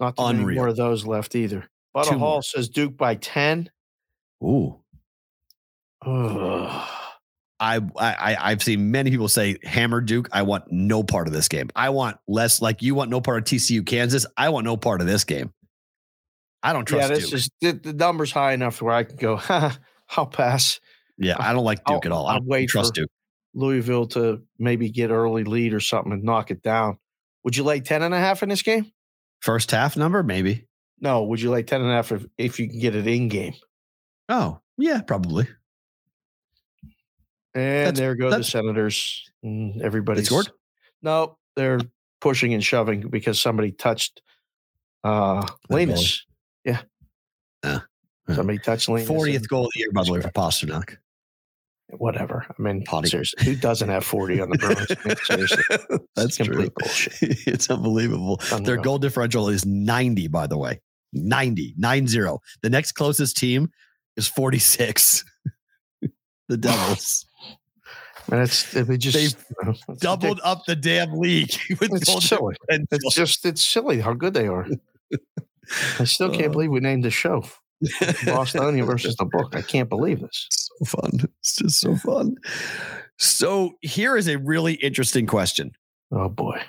Not 0.00 0.16
too 0.16 0.24
many 0.26 0.38
Unreal. 0.40 0.56
more 0.56 0.68
of 0.68 0.76
those 0.76 1.06
left 1.06 1.34
either. 1.34 1.68
Butter 1.92 2.16
Hall 2.18 2.42
says 2.42 2.68
Duke 2.68 2.96
by 2.96 3.16
10. 3.16 3.70
Ooh. 4.44 4.78
Ugh. 6.06 6.88
I, 7.60 7.80
I 7.96 8.36
I've 8.40 8.62
seen 8.62 8.90
many 8.90 9.10
people 9.10 9.28
say 9.28 9.56
hammer 9.64 10.00
Duke. 10.00 10.28
I 10.32 10.42
want 10.42 10.64
no 10.70 11.02
part 11.02 11.26
of 11.26 11.32
this 11.32 11.48
game. 11.48 11.70
I 11.74 11.90
want 11.90 12.18
less 12.28 12.62
like 12.62 12.82
you 12.82 12.94
want 12.94 13.10
no 13.10 13.20
part 13.20 13.38
of 13.38 13.44
TCU 13.44 13.84
Kansas. 13.84 14.26
I 14.36 14.50
want 14.50 14.64
no 14.64 14.76
part 14.76 15.00
of 15.00 15.06
this 15.06 15.24
game. 15.24 15.52
I 16.62 16.72
don't 16.72 16.84
trust. 16.86 17.08
Yeah, 17.08 17.14
this 17.16 17.24
Duke. 17.30 17.34
is 17.34 17.50
the, 17.60 17.72
the 17.72 17.92
number's 17.92 18.32
high 18.32 18.52
enough 18.52 18.80
where 18.82 18.94
I 18.94 19.04
can 19.04 19.16
go, 19.16 19.40
I'll 20.16 20.26
pass 20.26 20.80
yeah, 21.20 21.34
I 21.38 21.52
don't 21.52 21.64
like 21.64 21.78
Duke 21.84 22.06
I'll- 22.06 22.06
at 22.06 22.12
all. 22.12 22.26
I 22.26 22.34
I'll 22.34 22.38
don't 22.40 22.48
wait 22.48 22.68
trust 22.68 22.94
for- 22.94 23.02
Duke. 23.02 23.10
Louisville 23.54 24.06
to 24.08 24.42
maybe 24.58 24.88
get 24.90 25.10
early 25.10 25.42
lead 25.42 25.74
or 25.74 25.80
something 25.80 26.12
and 26.12 26.22
knock 26.22 26.50
it 26.52 26.62
down. 26.62 26.98
Would 27.44 27.56
you 27.56 27.64
lay 27.64 27.80
10 27.80 28.02
and 28.02 28.14
a 28.14 28.18
half 28.18 28.42
in 28.44 28.50
this 28.50 28.62
game? 28.62 28.92
First 29.40 29.70
half 29.72 29.96
number, 29.96 30.22
maybe. 30.22 30.66
No, 31.00 31.24
would 31.24 31.40
you 31.40 31.50
lay 31.50 31.62
10 31.64 31.80
and 31.80 31.90
a 31.90 31.94
half 31.94 32.12
if, 32.12 32.26
if 32.36 32.60
you 32.60 32.68
can 32.68 32.78
get 32.78 32.94
it 32.94 33.06
in 33.06 33.28
game? 33.28 33.54
Oh, 34.28 34.60
yeah, 34.76 35.00
probably. 35.00 35.48
And 37.54 37.86
That's- 37.86 37.98
there 37.98 38.14
go 38.14 38.30
the 38.30 38.44
Senators. 38.44 39.30
They 39.42 39.80
Everybody's 39.82 40.26
scored. 40.26 40.50
No, 41.02 41.38
they're 41.56 41.80
pushing 42.20 42.54
and 42.54 42.64
shoving 42.64 43.08
because 43.08 43.40
somebody 43.40 43.72
touched 43.72 44.22
uh 45.04 45.46
Linus. 45.70 46.24
Yeah. 46.64 46.82
Yeah. 47.64 47.80
Yeah. 48.28 48.34
Somebody 48.34 48.58
touched 48.58 48.88
Linus. 48.88 49.08
40th 49.08 49.48
goal 49.48 49.66
of 49.66 49.70
the 49.74 49.80
year, 49.80 49.92
by 49.92 50.04
the 50.04 50.12
way, 50.12 50.20
for 50.20 50.30
Pastrnak. 50.30 50.96
Whatever. 51.90 52.44
I 52.46 52.62
mean, 52.62 52.84
Potty. 52.84 53.08
seriously, 53.08 53.44
who 53.46 53.56
doesn't 53.56 53.88
have 53.88 54.04
40 54.04 54.40
on 54.42 54.50
the 54.50 54.58
Bruins? 54.58 54.86
I 54.90 55.08
mean, 55.08 55.16
seriously. 55.24 55.64
That's 56.16 56.36
complete 56.36 56.56
true. 56.56 56.70
bullshit. 56.76 57.12
it's 57.46 57.70
unbelievable. 57.70 58.42
Their 58.60 58.76
goal 58.76 58.98
differential 58.98 59.48
is 59.48 59.64
90, 59.64 60.28
by 60.28 60.46
the 60.46 60.58
way. 60.58 60.80
90, 61.14 61.74
90. 61.78 62.18
The 62.62 62.68
next 62.68 62.92
closest 62.92 63.38
team 63.38 63.70
is 64.18 64.26
46. 64.26 65.24
the 66.48 66.56
Devils. 66.58 67.24
And 68.30 68.40
it's 68.42 68.72
they 68.72 68.96
just 68.98 69.16
They've 69.16 69.98
Doubled 70.00 70.40
up 70.44 70.64
the 70.66 70.76
damn 70.76 71.12
league 71.18 71.52
with 71.80 71.92
It's 71.94 72.28
silly. 72.28 72.56
It's 72.68 73.14
just 73.14 73.44
it's 73.46 73.64
silly 73.64 74.00
how 74.00 74.12
good 74.12 74.34
they 74.34 74.46
are. 74.46 74.66
I 75.98 76.04
still 76.04 76.30
can't 76.30 76.46
Uh. 76.48 76.50
believe 76.50 76.70
we 76.70 76.80
named 76.80 77.04
the 77.04 77.10
show 77.10 77.44
Bostonian 78.26 78.84
versus 78.86 79.16
the 79.16 79.24
book. 79.24 79.54
I 79.56 79.62
can't 79.62 79.88
believe 79.88 80.20
this. 80.20 80.46
so 80.50 80.84
fun. 80.84 81.10
It's 81.40 81.56
just 81.56 81.80
so 81.80 81.96
fun. 81.96 82.36
So 83.18 83.72
here 83.82 84.16
is 84.16 84.28
a 84.28 84.36
really 84.38 84.74
interesting 84.74 85.26
question. 85.26 85.72
Oh 86.12 86.28
boy. 86.28 86.60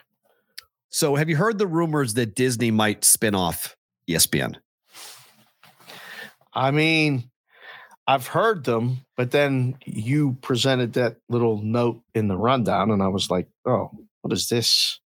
So 0.90 1.15
have 1.15 1.30
you 1.30 1.36
heard 1.36 1.57
the 1.57 1.68
rumors 1.68 2.14
that 2.15 2.36
Disney 2.36 2.72
might 2.72 3.03
spin 3.03 3.36
off 3.36 3.76
ESPN? 4.10 4.56
I 6.53 6.72
mean, 6.72 7.30
I've 8.10 8.26
heard 8.26 8.64
them, 8.64 9.06
but 9.15 9.30
then 9.30 9.77
you 9.86 10.36
presented 10.41 10.94
that 10.94 11.18
little 11.30 11.61
note 11.61 12.02
in 12.15 12.27
the 12.27 12.36
rundown, 12.38 12.90
and 12.90 13.03
I 13.03 13.07
was 13.07 13.30
like, 13.30 13.48
oh, 13.65 13.91
what 14.22 14.34
is 14.34 14.49
this? 14.49 14.99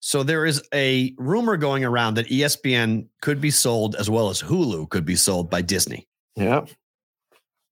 So 0.00 0.24
there 0.24 0.44
is 0.44 0.60
a 0.74 1.14
rumor 1.18 1.56
going 1.56 1.84
around 1.84 2.14
that 2.14 2.26
ESPN 2.26 3.06
could 3.22 3.40
be 3.40 3.52
sold 3.52 3.94
as 3.94 4.10
well 4.10 4.28
as 4.28 4.42
Hulu 4.42 4.90
could 4.90 5.04
be 5.04 5.14
sold 5.14 5.50
by 5.50 5.62
Disney. 5.62 6.08
Yeah. 6.34 6.64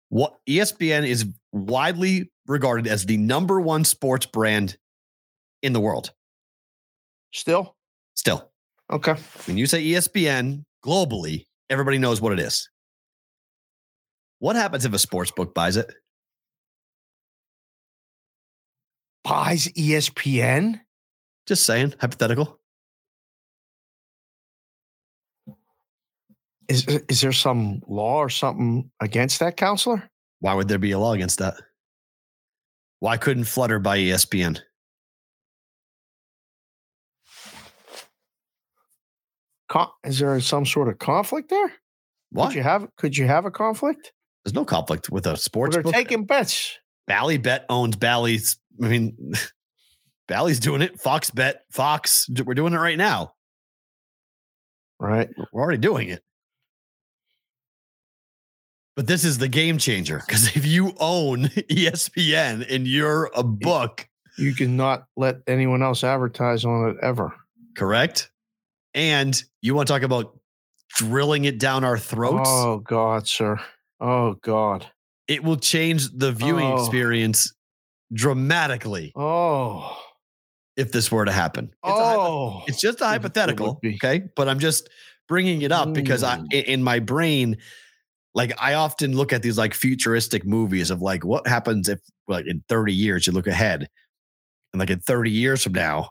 What 0.08 0.38
ESPN 0.48 1.06
is 1.06 1.26
widely 1.52 2.32
regarded 2.48 2.88
as 2.88 3.06
the 3.06 3.18
number 3.18 3.60
one 3.60 3.84
sports 3.84 4.26
brand 4.26 4.78
in 5.62 5.74
the 5.74 5.82
world. 5.82 6.14
Still? 7.34 7.76
Still, 8.16 8.50
Okay. 8.90 9.16
when 9.46 9.58
you 9.58 9.66
say 9.66 9.84
ESPN 9.84 10.64
globally, 10.86 11.48
everybody 11.70 11.98
knows 11.98 12.22
what 12.22 12.32
it 12.32 12.40
is. 12.40 12.70
What 14.40 14.56
happens 14.56 14.86
if 14.86 14.94
a 14.94 14.99
sports 14.99 15.32
book 15.32 15.53
buys 15.53 15.78
it? 15.78 15.94
Buys 19.24 19.68
ESPN? 19.68 20.80
Just 21.45 21.66
saying, 21.66 21.94
hypothetical. 21.99 22.60
Is 26.70 26.86
is 26.88 27.22
there 27.22 27.32
some 27.32 27.82
law 27.88 28.18
or 28.18 28.30
something 28.30 28.91
against 28.99 29.40
that, 29.40 29.57
counselor? 29.57 30.07
Why 30.40 30.53
would 30.53 30.68
there 30.68 30.78
be 30.78 30.91
a 30.91 30.99
law 30.99 31.14
against 31.14 31.40
that? 31.40 31.56
Why 32.99 33.18
couldn't 33.18 33.45
Flutter 33.45 33.80
buy 33.80 33.98
ESPN? 33.98 34.60
Con- 39.68 39.90
is 40.03 40.20
there 40.20 40.40
some 40.41 40.66
sort 40.66 40.90
of 40.90 40.99
conflict 40.99 41.49
there? 41.49 41.74
Why? 42.32 42.48
Could 42.48 42.56
you 42.56 42.64
have 42.64 42.88
could 42.98 43.18
you 43.18 43.26
have 43.26 43.45
a 43.45 43.52
conflict? 43.52 44.14
There's 44.44 44.53
no 44.53 44.66
conflict 44.66 45.10
with 45.10 45.26
a 45.26 45.32
Well, 45.32 45.38
sports 45.38 45.76
they're 45.76 45.84
book. 45.84 45.94
taking 45.94 46.26
bets. 46.26 46.78
Bally 47.07 47.38
Bet 47.38 47.66
owns 47.70 47.95
Bally's. 47.95 48.57
I 48.84 48.88
mean, 48.88 49.34
Bally's 50.28 50.60
doing 50.60 50.82
it. 50.82 50.99
Fox 51.02 51.32
Bet, 51.32 51.64
Fox. 51.72 52.30
We're 52.45 52.53
doing 52.53 52.74
it 52.74 52.78
right 52.78 52.98
now. 52.98 53.34
Right. 54.99 55.30
We're 55.52 55.61
already 55.61 55.78
doing 55.80 56.10
it. 56.10 56.22
But 58.95 59.07
this 59.07 59.24
is 59.24 59.38
the 59.38 59.48
game 59.48 59.78
changer 59.78 60.22
because 60.26 60.56
if 60.56 60.66
you 60.66 60.94
own 60.99 61.44
ESPN 61.45 62.66
and 62.70 62.86
you're 62.86 63.32
a 63.34 63.44
book, 63.44 64.07
You 64.38 64.53
cannot 64.53 65.06
let 65.16 65.38
anyone 65.48 65.82
else 65.82 66.03
advertise 66.03 66.66
on 66.66 66.90
it 66.90 66.98
ever. 67.02 67.34
correct? 67.78 68.30
And 68.94 69.41
you 69.61 69.74
want 69.76 69.88
to 69.88 69.94
talk 69.94 70.02
about 70.02 70.38
drilling 70.95 71.45
it 71.45 71.60
down 71.60 71.84
our 71.84 71.98
throats? 71.98 72.49
Oh 72.52 72.80
God, 72.80 73.28
sir. 73.28 73.60
Oh 74.00 74.36
God. 74.42 74.86
It 75.28 75.44
will 75.44 75.58
change 75.58 76.10
the 76.12 76.32
viewing 76.32 76.66
Oh. 76.68 76.80
experience 76.80 77.54
dramatically 78.14 79.12
Oh. 79.16 79.98
if 80.78 80.92
this 80.92 81.12
were 81.12 81.26
to 81.26 81.32
happen. 81.32 81.66
It's 81.66 81.74
a 81.84 81.92
oh. 81.94 82.64
It's 82.68 82.82
just 82.82 83.02
a 83.02 83.04
It- 83.04 83.08
it 83.08 83.12
would 83.12 83.22
hypothetical, 83.22 83.80
okay? 83.86 84.24
But 84.36 84.48
I'm 84.50 84.60
just 84.60 84.90
bringing 85.28 85.62
it 85.62 85.72
up 85.72 85.94
because 85.94 86.24
I, 86.24 86.38
Mm. 86.38 86.64
in 86.66 86.84
my 86.84 87.00
brain, 87.00 87.58
like 88.34 88.54
I 88.60 88.74
often 88.76 89.16
look 89.16 89.32
at 89.34 89.42
these 89.44 89.58
like 89.58 89.74
futuristic 89.74 90.46
movies 90.46 90.90
of 90.92 91.02
like 91.02 91.24
what 91.26 91.46
happens 91.48 91.90
if, 91.90 92.00
like, 92.28 92.46
in 92.48 92.64
30 92.70 92.94
years 92.94 93.28
you 93.28 93.34
look 93.34 93.48
ahead, 93.48 93.88
and 94.74 94.80
like 94.80 94.90
in 94.90 95.00
30 95.00 95.32
years 95.32 95.64
from 95.64 95.74
now, 95.74 96.10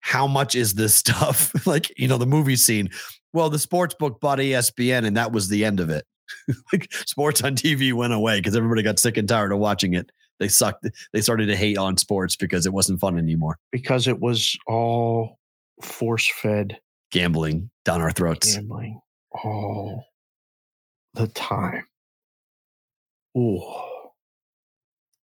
how 0.00 0.26
much 0.26 0.54
is 0.54 0.74
this 0.74 0.94
stuff? 1.04 1.52
like 1.66 1.92
you 1.98 2.08
know 2.08 2.18
the 2.18 2.26
movie 2.26 2.56
scene. 2.56 2.88
Well, 3.32 3.50
the 3.50 3.58
sports 3.58 3.94
book 3.98 4.20
bought 4.20 4.38
ESPN, 4.38 5.04
and 5.06 5.16
that 5.16 5.32
was 5.32 5.48
the 5.48 5.64
end 5.64 5.80
of 5.80 5.90
it. 5.90 6.04
like 6.72 6.92
sports 6.92 7.42
on 7.42 7.54
TV 7.56 7.92
went 7.92 8.12
away 8.12 8.38
because 8.38 8.56
everybody 8.56 8.82
got 8.82 8.98
sick 8.98 9.16
and 9.16 9.28
tired 9.28 9.52
of 9.52 9.58
watching 9.58 9.94
it. 9.94 10.10
They 10.38 10.48
sucked. 10.48 10.86
They 11.12 11.20
started 11.20 11.46
to 11.46 11.56
hate 11.56 11.76
on 11.78 11.96
sports 11.98 12.34
because 12.36 12.64
it 12.66 12.72
wasn't 12.72 13.00
fun 13.00 13.18
anymore. 13.18 13.58
because 13.72 14.08
it 14.08 14.20
was 14.20 14.56
all 14.66 15.38
force 15.82 16.30
fed 16.42 16.78
Gambling 17.12 17.70
down 17.84 18.00
our 18.00 18.10
throats. 18.12 18.54
gambling 18.54 19.00
all 19.32 20.04
the 21.14 21.26
time. 21.28 21.84
Ooh. 23.36 23.60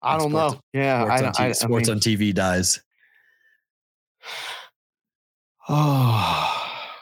I 0.02 0.14
And 0.14 0.22
don't 0.22 0.32
sports- 0.32 0.54
know. 0.56 0.60
Yeah, 0.74 1.04
sports 1.06 1.12
I, 1.12 1.18
on, 1.18 1.26
I, 1.26 1.32
TV, 1.32 1.40
I 1.50 1.52
sports 1.54 1.88
mean, 1.90 1.96
on 1.96 2.02
TV 2.02 2.34
dies. 2.34 2.82
Oh, 5.68 6.56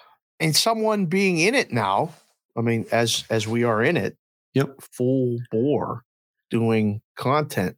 and 0.40 0.56
someone 0.56 1.06
being 1.06 1.40
in 1.40 1.56
it 1.56 1.72
now. 1.72 2.14
I 2.58 2.62
mean, 2.62 2.86
as 2.92 3.24
as 3.30 3.48
we 3.48 3.64
are 3.64 3.84
in 3.84 3.96
it, 3.98 4.18
Yep. 4.54 4.82
full 4.94 5.38
bore 5.52 6.04
doing 6.50 7.02
content. 7.16 7.78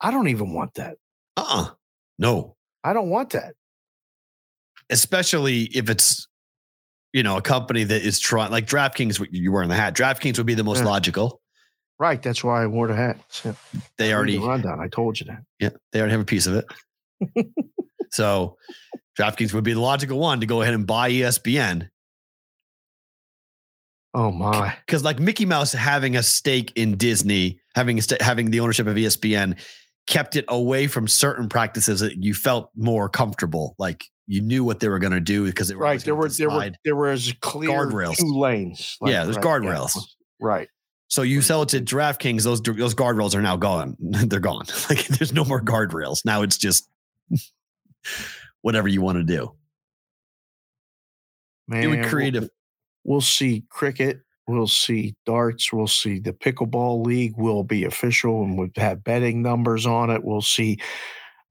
I 0.00 0.10
don't 0.10 0.28
even 0.28 0.52
want 0.52 0.74
that. 0.74 0.96
Uh 1.36 1.44
uh 1.48 1.70
No. 2.18 2.56
I 2.82 2.92
don't 2.92 3.08
want 3.08 3.30
that. 3.30 3.54
Especially 4.90 5.62
if 5.74 5.88
it's, 5.88 6.28
you 7.14 7.22
know, 7.22 7.38
a 7.38 7.42
company 7.42 7.84
that 7.84 8.02
is 8.02 8.20
trying, 8.20 8.50
like 8.50 8.66
DraftKings, 8.66 9.18
what 9.18 9.32
you 9.32 9.50
wearing 9.50 9.70
the 9.70 9.74
hat. 9.74 9.94
DraftKings 9.96 10.36
would 10.36 10.46
be 10.46 10.54
the 10.54 10.64
most 10.64 10.80
Yeah. 10.80 10.84
logical. 10.90 11.40
Right. 11.98 12.20
That's 12.20 12.44
why 12.44 12.62
I 12.62 12.66
wore 12.66 12.88
the 12.88 12.96
hat. 12.96 13.18
So, 13.30 13.56
They 13.96 14.08
read 14.08 14.14
already, 14.14 14.38
the 14.38 14.44
rundown. 14.46 14.80
I 14.80 14.88
told 14.88 15.18
you 15.20 15.26
that. 15.26 15.42
yeah, 15.60 15.70
they 15.92 16.00
already 16.00 16.12
have 16.12 16.20
a 16.20 16.24
piece 16.24 16.46
of 16.46 16.56
it. 16.56 17.46
so 18.12 18.58
DraftKings 19.18 19.54
would 19.54 19.64
be 19.64 19.72
the 19.72 19.80
logical 19.80 20.18
one 20.18 20.40
to 20.40 20.46
go 20.46 20.60
ahead 20.60 20.74
and 20.74 20.86
buy 20.86 21.10
ESPN. 21.10 21.88
Oh 24.14 24.30
my. 24.30 24.76
Because 24.86 25.02
like 25.02 25.18
Mickey 25.18 25.44
Mouse 25.44 25.72
having 25.72 26.16
a 26.16 26.22
stake 26.22 26.72
in 26.76 26.96
Disney, 26.96 27.60
having 27.74 27.98
a 27.98 28.02
sta- 28.02 28.22
having 28.22 28.50
the 28.50 28.60
ownership 28.60 28.86
of 28.86 28.94
ESPN, 28.94 29.58
kept 30.06 30.36
it 30.36 30.44
away 30.48 30.86
from 30.86 31.08
certain 31.08 31.48
practices 31.48 32.00
that 32.00 32.22
you 32.22 32.32
felt 32.32 32.70
more 32.76 33.08
comfortable. 33.08 33.74
Like 33.78 34.04
you 34.26 34.40
knew 34.40 34.62
what 34.62 34.78
they 34.80 34.88
were 34.88 35.00
going 35.00 35.12
to 35.12 35.20
do 35.20 35.44
because 35.44 35.72
were 35.74 35.80
Right. 35.82 36.00
There 36.00 36.14
were 36.14 36.28
there 36.28 36.48
were 36.48 36.70
there 36.84 36.96
was 36.96 37.34
clear 37.40 37.70
Guardrails. 37.70 38.16
two 38.16 38.38
lanes. 38.38 38.96
Yeah, 39.02 39.24
there's 39.24 39.36
right, 39.36 39.44
guardrails. 39.44 39.98
Right. 40.40 40.68
So 41.08 41.22
you 41.22 41.42
sell 41.42 41.62
it 41.62 41.70
to 41.70 41.80
DraftKings, 41.80 42.44
those 42.44 42.62
those 42.62 42.94
guardrails 42.94 43.34
are 43.34 43.42
now 43.42 43.56
gone. 43.56 43.96
They're 44.00 44.40
gone. 44.40 44.66
Like 44.88 45.06
there's 45.08 45.32
no 45.32 45.44
more 45.44 45.60
guardrails. 45.60 46.24
Now 46.24 46.42
it's 46.42 46.56
just 46.56 46.88
whatever 48.62 48.86
you 48.86 49.02
want 49.02 49.18
to 49.18 49.24
do. 49.24 49.54
Man, 51.66 51.82
it 51.82 51.86
would 51.88 52.50
we'll- 53.04 53.14
we'll 53.14 53.20
see 53.20 53.64
cricket. 53.68 54.20
We'll 54.46 54.66
see 54.66 55.14
darts. 55.24 55.72
We'll 55.72 55.86
see 55.86 56.18
the 56.18 56.32
pickleball 56.34 57.04
league 57.06 57.34
will 57.38 57.64
be 57.64 57.84
official 57.84 58.42
and 58.42 58.58
would 58.58 58.72
have 58.76 59.02
betting 59.02 59.40
numbers 59.42 59.86
on 59.86 60.10
it. 60.10 60.22
We'll 60.22 60.42
see. 60.42 60.78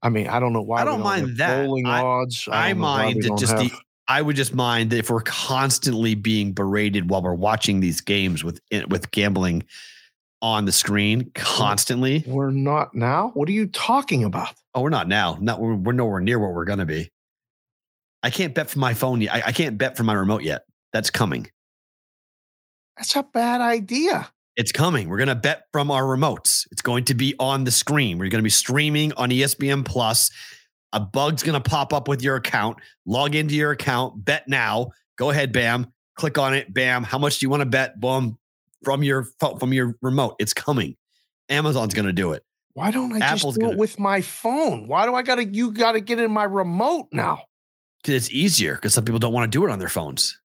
I 0.02 0.10
mean, 0.10 0.28
I 0.28 0.38
don't 0.38 0.52
know 0.52 0.62
why 0.62 0.82
I 0.82 0.84
don't 0.84 1.00
mind 1.00 1.26
have 1.28 1.36
that. 1.38 1.64
bowling 1.66 1.86
I- 1.86 2.00
odds. 2.02 2.46
I 2.50 2.68
why 2.68 2.74
mind 2.74 3.16
we 3.16 3.22
that 3.22 3.28
don't 3.28 3.38
just 3.38 3.56
the 3.56 3.70
I 4.06 4.20
would 4.22 4.36
just 4.36 4.54
mind 4.54 4.90
that 4.90 4.98
if 4.98 5.08
we're 5.10 5.22
constantly 5.22 6.14
being 6.14 6.52
berated 6.52 7.08
while 7.10 7.22
we're 7.22 7.34
watching 7.34 7.80
these 7.80 8.00
games 8.02 8.44
with 8.44 8.60
eh, 8.70 8.84
with 8.88 9.10
gambling 9.10 9.64
on 10.42 10.66
the 10.66 10.72
screen 10.72 11.30
constantly. 11.34 12.22
we're 12.26 12.50
not 12.50 12.94
now. 12.94 13.30
What 13.32 13.48
are 13.48 13.52
you 13.52 13.66
talking 13.66 14.22
about? 14.22 14.52
Oh, 14.74 14.82
we're 14.82 14.90
not 14.90 15.08
now. 15.08 15.38
Not 15.40 15.58
we're, 15.58 15.74
we're 15.74 15.92
nowhere 15.94 16.20
near 16.20 16.38
where 16.38 16.50
we're 16.50 16.66
gonna 16.66 16.84
be. 16.86 17.10
I 18.22 18.30
can't 18.30 18.54
bet 18.54 18.70
from 18.70 18.80
my 18.80 18.94
phone 18.94 19.20
yet. 19.20 19.34
I, 19.34 19.42
I 19.46 19.52
can't 19.52 19.78
bet 19.78 19.96
from 19.96 20.06
my 20.06 20.12
remote 20.14 20.42
yet. 20.42 20.62
That's 20.94 21.10
coming. 21.10 21.48
That's 22.96 23.14
a 23.16 23.24
bad 23.24 23.60
idea. 23.60 24.30
It's 24.56 24.70
coming. 24.70 25.08
We're 25.08 25.16
going 25.18 25.28
to 25.28 25.34
bet 25.34 25.64
from 25.72 25.90
our 25.90 26.04
remotes. 26.04 26.66
It's 26.70 26.80
going 26.82 27.04
to 27.06 27.14
be 27.14 27.34
on 27.40 27.64
the 27.64 27.72
screen. 27.72 28.16
We're 28.18 28.28
going 28.30 28.38
to 28.38 28.44
be 28.44 28.48
streaming 28.50 29.12
on 29.14 29.30
ESPN 29.30 29.84
Plus. 29.84 30.30
A 30.92 31.00
bug's 31.00 31.42
going 31.42 31.60
to 31.60 31.68
pop 31.68 31.92
up 31.92 32.06
with 32.06 32.22
your 32.22 32.36
account. 32.36 32.78
Log 33.04 33.34
into 33.34 33.56
your 33.56 33.72
account, 33.72 34.24
bet 34.24 34.46
now. 34.46 34.92
Go 35.18 35.30
ahead, 35.30 35.52
bam. 35.52 35.92
Click 36.16 36.38
on 36.38 36.54
it, 36.54 36.72
bam. 36.72 37.02
How 37.02 37.18
much 37.18 37.40
do 37.40 37.46
you 37.46 37.50
want 37.50 37.62
to 37.62 37.66
bet? 37.68 37.98
Boom. 38.00 38.38
From 38.84 39.02
your 39.02 39.24
phone, 39.40 39.58
from 39.58 39.72
your 39.72 39.96
remote. 40.00 40.36
It's 40.38 40.54
coming. 40.54 40.96
Amazon's 41.48 41.92
going 41.94 42.06
to 42.06 42.12
do 42.12 42.32
it. 42.32 42.44
Why 42.74 42.92
don't 42.92 43.12
I 43.12 43.18
Apple's 43.18 43.42
just 43.42 43.54
do 43.56 43.60
gonna- 43.62 43.72
it 43.72 43.78
with 43.78 43.98
my 43.98 44.20
phone? 44.20 44.86
Why 44.86 45.06
do 45.06 45.14
I 45.14 45.22
gotta 45.22 45.44
you 45.44 45.70
gotta 45.72 46.00
get 46.00 46.18
in 46.20 46.30
my 46.32 46.42
remote 46.44 47.08
now? 47.12 47.42
'Cause 48.02 48.14
It's 48.14 48.30
easier 48.32 48.74
because 48.74 48.94
some 48.94 49.04
people 49.04 49.18
don't 49.20 49.32
want 49.32 49.50
to 49.50 49.58
do 49.58 49.64
it 49.64 49.70
on 49.70 49.78
their 49.78 49.88
phones. 49.88 50.40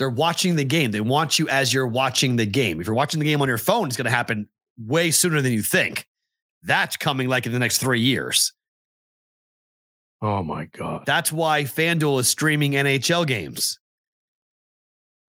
They're 0.00 0.08
watching 0.08 0.56
the 0.56 0.64
game. 0.64 0.92
They 0.92 1.02
want 1.02 1.38
you 1.38 1.46
as 1.50 1.74
you're 1.74 1.86
watching 1.86 2.36
the 2.36 2.46
game. 2.46 2.80
If 2.80 2.86
you're 2.86 2.96
watching 2.96 3.20
the 3.20 3.26
game 3.26 3.42
on 3.42 3.48
your 3.48 3.58
phone, 3.58 3.86
it's 3.86 3.98
going 3.98 4.06
to 4.06 4.10
happen 4.10 4.48
way 4.78 5.10
sooner 5.10 5.42
than 5.42 5.52
you 5.52 5.60
think. 5.60 6.06
That's 6.62 6.96
coming 6.96 7.28
like 7.28 7.44
in 7.44 7.52
the 7.52 7.58
next 7.58 7.78
three 7.78 8.00
years. 8.00 8.54
Oh 10.22 10.42
my 10.42 10.64
God. 10.64 11.04
That's 11.04 11.30
why 11.30 11.64
FanDuel 11.64 12.18
is 12.18 12.28
streaming 12.28 12.72
NHL 12.72 13.26
games. 13.26 13.78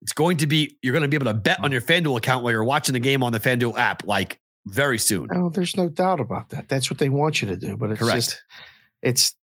It's 0.02 0.14
going 0.14 0.38
to 0.38 0.48
be, 0.48 0.80
you're 0.82 0.94
going 0.94 1.04
to 1.04 1.10
be 1.10 1.16
able 1.16 1.32
to 1.32 1.36
bet 1.36 1.64
on 1.64 1.72
your 1.72 1.82
FanDuel 1.82 2.18
account 2.18 2.44
while 2.44 2.52
you're 2.52 2.64
watching 2.64 2.94
the 2.94 3.00
game 3.00 3.22
on 3.22 3.34
the 3.34 3.40
FanDuel 3.40 3.78
app, 3.78 4.08
like 4.08 4.40
very 4.66 4.98
soon. 4.98 5.30
Oh, 5.32 5.50
there's 5.50 5.78
no 5.78 5.90
doubt 5.90 6.20
about 6.20 6.50
that. 6.50 6.70
That's 6.70 6.90
what 6.90 6.98
they 6.98 7.10
want 7.10 7.40
you 7.40 7.50
to 7.50 7.56
do. 7.56 7.78
But 7.78 7.92
it's 7.92 8.00
Correct. 8.00 8.16
just, 8.16 8.44
it's, 9.04 9.36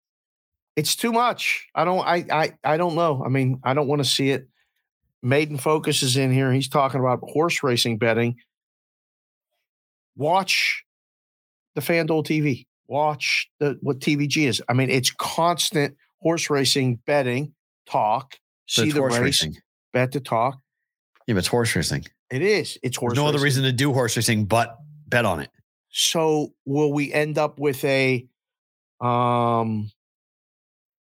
it's 0.77 0.97
too 0.97 1.13
much. 1.13 1.69
I 1.75 1.85
don't, 1.85 2.01
I, 2.01 2.25
I, 2.33 2.53
I 2.65 2.77
don't 2.79 2.95
know. 2.95 3.23
I 3.23 3.29
mean, 3.29 3.61
I 3.63 3.75
don't 3.75 3.87
want 3.87 4.03
to 4.03 4.09
see 4.09 4.31
it. 4.31 4.47
Maiden 5.23 5.59
Focus 5.59 6.03
is 6.03 6.17
in 6.17 6.33
here. 6.33 6.53
He's 6.53 6.69
talking 6.69 7.01
about 7.01 7.21
horse 7.23 7.63
racing 7.63 7.99
betting. 7.99 8.37
Watch 10.17 10.85
the 11.75 11.81
FanDuel 11.81 12.25
TV. 12.25 12.67
Watch 12.89 13.49
the 13.61 13.79
what 13.83 14.01
TVG 14.01 14.49
is. 14.49 14.63
I 14.69 14.73
mean, 14.73 14.91
it's 14.91 15.11
constant 15.11 15.97
horse 16.21 16.51
racing 16.51 16.97
betting 17.07 17.55
talk. 17.89 18.37
So 18.67 18.85
see 18.85 18.93
the 18.93 19.01
horse 19.01 19.15
race, 19.15 19.23
racing. 19.23 19.57
bet 19.93 20.13
the 20.13 20.21
talk. 20.21 20.59
Yeah, 21.27 21.35
but 21.35 21.41
it's 21.41 21.49
horse 21.49 21.75
racing. 21.77 22.07
It 22.31 22.43
is. 22.43 22.79
It's 22.83 22.97
horse. 22.97 23.15
There's 23.15 23.23
no 23.23 23.29
other 23.29 23.39
reason 23.39 23.65
to 23.65 23.73
do 23.73 23.93
horse 23.93 24.17
racing 24.17 24.47
but 24.47 24.77
bet 25.09 25.25
on 25.25 25.41
it. 25.41 25.51
So 25.91 26.53
will 26.65 26.93
we 26.93 27.13
end 27.13 27.39
up 27.39 27.59
with 27.59 27.85
a 27.85 28.27
um 29.01 29.91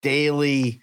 daily 0.02 0.80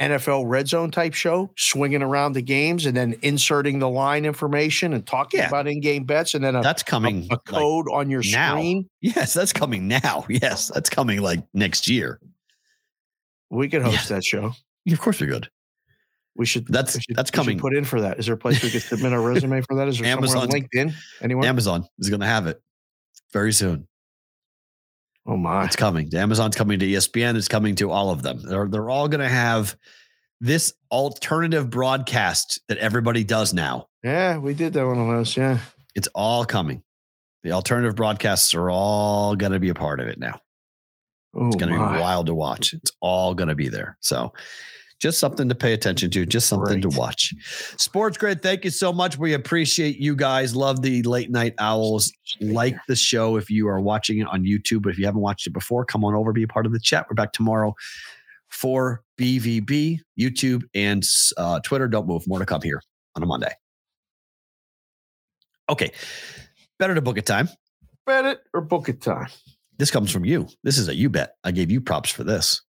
NFL 0.00 0.44
red 0.46 0.66
zone 0.66 0.90
type 0.90 1.14
show, 1.14 1.50
swinging 1.56 2.02
around 2.02 2.32
the 2.32 2.42
games 2.42 2.84
and 2.86 2.96
then 2.96 3.14
inserting 3.22 3.78
the 3.78 3.88
line 3.88 4.24
information 4.24 4.92
and 4.92 5.06
talking 5.06 5.38
Yeah. 5.38 5.48
about 5.48 5.68
in-game 5.68 6.04
bets 6.04 6.34
and 6.34 6.42
then 6.44 6.56
a, 6.56 6.62
That's 6.62 6.82
coming. 6.82 7.26
a 7.30 7.34
like- 7.34 7.44
code 7.44 7.86
on 7.92 8.10
your 8.10 8.22
now. 8.32 8.54
screen? 8.56 8.88
yes, 9.00 9.32
that's 9.34 9.52
coming 9.52 9.86
now. 9.86 10.24
Yes, 10.28 10.68
that's 10.74 10.90
coming 10.90 11.20
like 11.22 11.44
next 11.54 11.86
year. 11.88 12.20
We 13.50 13.68
could 13.68 13.82
host 13.82 14.08
that 14.08 14.24
show. 14.24 14.52
Of 14.90 15.00
course 15.00 15.20
we 15.20 15.28
could. 15.28 15.48
We 16.36 16.44
should. 16.46 16.66
That's- 16.66 16.96
we 16.96 17.00
should- 17.02 17.16
that's 17.16 17.30
coming. 17.30 17.60
Put 17.60 17.76
in 17.76 17.84
for 17.84 18.00
that. 18.00 18.18
Is 18.18 18.26
there 18.26 18.34
a 18.34 18.38
place 18.38 18.62
we 18.64 18.70
could 18.70 18.82
submit 18.82 19.12
our 19.12 19.20
resume 19.22 19.60
for 19.60 19.76
that? 19.76 19.86
Is 19.86 19.98
there 20.00 20.10
somewhere 20.12 20.36
on 20.38 20.48
LinkedIn? 20.48 20.92
Anyone? 21.22 21.46
Amazon 21.46 21.86
is 22.00 22.10
going 22.10 22.20
to 22.20 22.26
have 22.26 22.48
it 22.48 22.60
very 23.32 23.52
soon. 23.52 23.86
Oh 25.26 25.36
my! 25.36 25.64
It's 25.64 25.76
coming. 25.76 26.14
Amazon's 26.14 26.56
coming 26.56 26.78
to 26.78 26.86
ESPN. 26.86 27.36
It's 27.36 27.48
coming 27.48 27.74
to 27.76 27.90
all 27.90 28.10
of 28.10 28.22
them. 28.22 28.40
They're 28.42 28.68
they're 28.68 28.90
all 28.90 29.08
going 29.08 29.20
to 29.20 29.28
have 29.28 29.76
this 30.40 30.74
alternative 30.90 31.70
broadcast 31.70 32.60
that 32.68 32.78
everybody 32.78 33.24
does 33.24 33.54
now. 33.54 33.88
Yeah, 34.02 34.38
we 34.38 34.54
did 34.54 34.74
that 34.74 34.86
one 34.86 34.98
of 34.98 35.06
those. 35.06 35.36
Yeah. 35.36 35.58
It's 35.94 36.08
all 36.14 36.44
coming. 36.44 36.82
The 37.42 37.52
alternative 37.52 37.94
broadcasts 37.94 38.54
are 38.54 38.70
all 38.70 39.36
going 39.36 39.52
to 39.52 39.60
be 39.60 39.68
a 39.68 39.74
part 39.74 40.00
of 40.00 40.08
it 40.08 40.18
now. 40.18 40.40
Oh 41.34 41.46
It's 41.46 41.56
going 41.56 41.72
to 41.72 41.78
be 41.78 42.00
wild 42.00 42.26
to 42.26 42.34
watch. 42.34 42.74
It's 42.74 42.92
all 43.00 43.34
going 43.34 43.48
to 43.48 43.54
be 43.54 43.68
there. 43.68 43.96
So, 44.00 44.32
just 45.04 45.18
something 45.20 45.50
to 45.50 45.54
pay 45.54 45.74
attention 45.74 46.10
to, 46.10 46.24
just 46.24 46.48
something 46.48 46.80
to 46.80 46.88
watch. 46.88 47.34
Sports 47.76 48.16
Grid, 48.16 48.40
thank 48.40 48.64
you 48.64 48.70
so 48.70 48.90
much. 48.90 49.18
We 49.18 49.34
appreciate 49.34 49.98
you 49.98 50.16
guys. 50.16 50.56
Love 50.56 50.80
the 50.80 51.02
late 51.02 51.30
night 51.30 51.54
owls. 51.58 52.10
Like 52.40 52.74
the 52.88 52.96
show 52.96 53.36
if 53.36 53.50
you 53.50 53.68
are 53.68 53.82
watching 53.82 54.20
it 54.20 54.26
on 54.28 54.44
YouTube. 54.44 54.80
But 54.80 54.92
if 54.92 54.98
you 54.98 55.04
haven't 55.04 55.20
watched 55.20 55.46
it 55.46 55.52
before, 55.52 55.84
come 55.84 56.06
on 56.06 56.14
over, 56.14 56.32
be 56.32 56.44
a 56.44 56.48
part 56.48 56.64
of 56.64 56.72
the 56.72 56.80
chat. 56.80 57.04
We're 57.06 57.16
back 57.16 57.34
tomorrow 57.34 57.74
for 58.48 59.02
BVB, 59.20 60.00
YouTube, 60.18 60.62
and 60.74 61.06
uh, 61.36 61.60
Twitter. 61.60 61.86
Don't 61.86 62.08
move. 62.08 62.26
More 62.26 62.38
to 62.38 62.46
come 62.46 62.62
here 62.62 62.80
on 63.14 63.22
a 63.22 63.26
Monday. 63.26 63.52
Okay. 65.68 65.92
Better 66.78 66.94
to 66.94 67.02
book 67.02 67.18
it 67.18 67.26
time. 67.26 67.50
bet 68.06 68.24
it 68.24 68.40
or 68.54 68.62
book 68.62 68.88
it 68.88 69.02
time. 69.02 69.28
This 69.76 69.90
comes 69.90 70.10
from 70.10 70.24
you. 70.24 70.48
This 70.62 70.78
is 70.78 70.88
a 70.88 70.94
you 70.94 71.10
bet. 71.10 71.34
I 71.44 71.50
gave 71.50 71.70
you 71.70 71.82
props 71.82 72.08
for 72.08 72.24
this. 72.24 72.62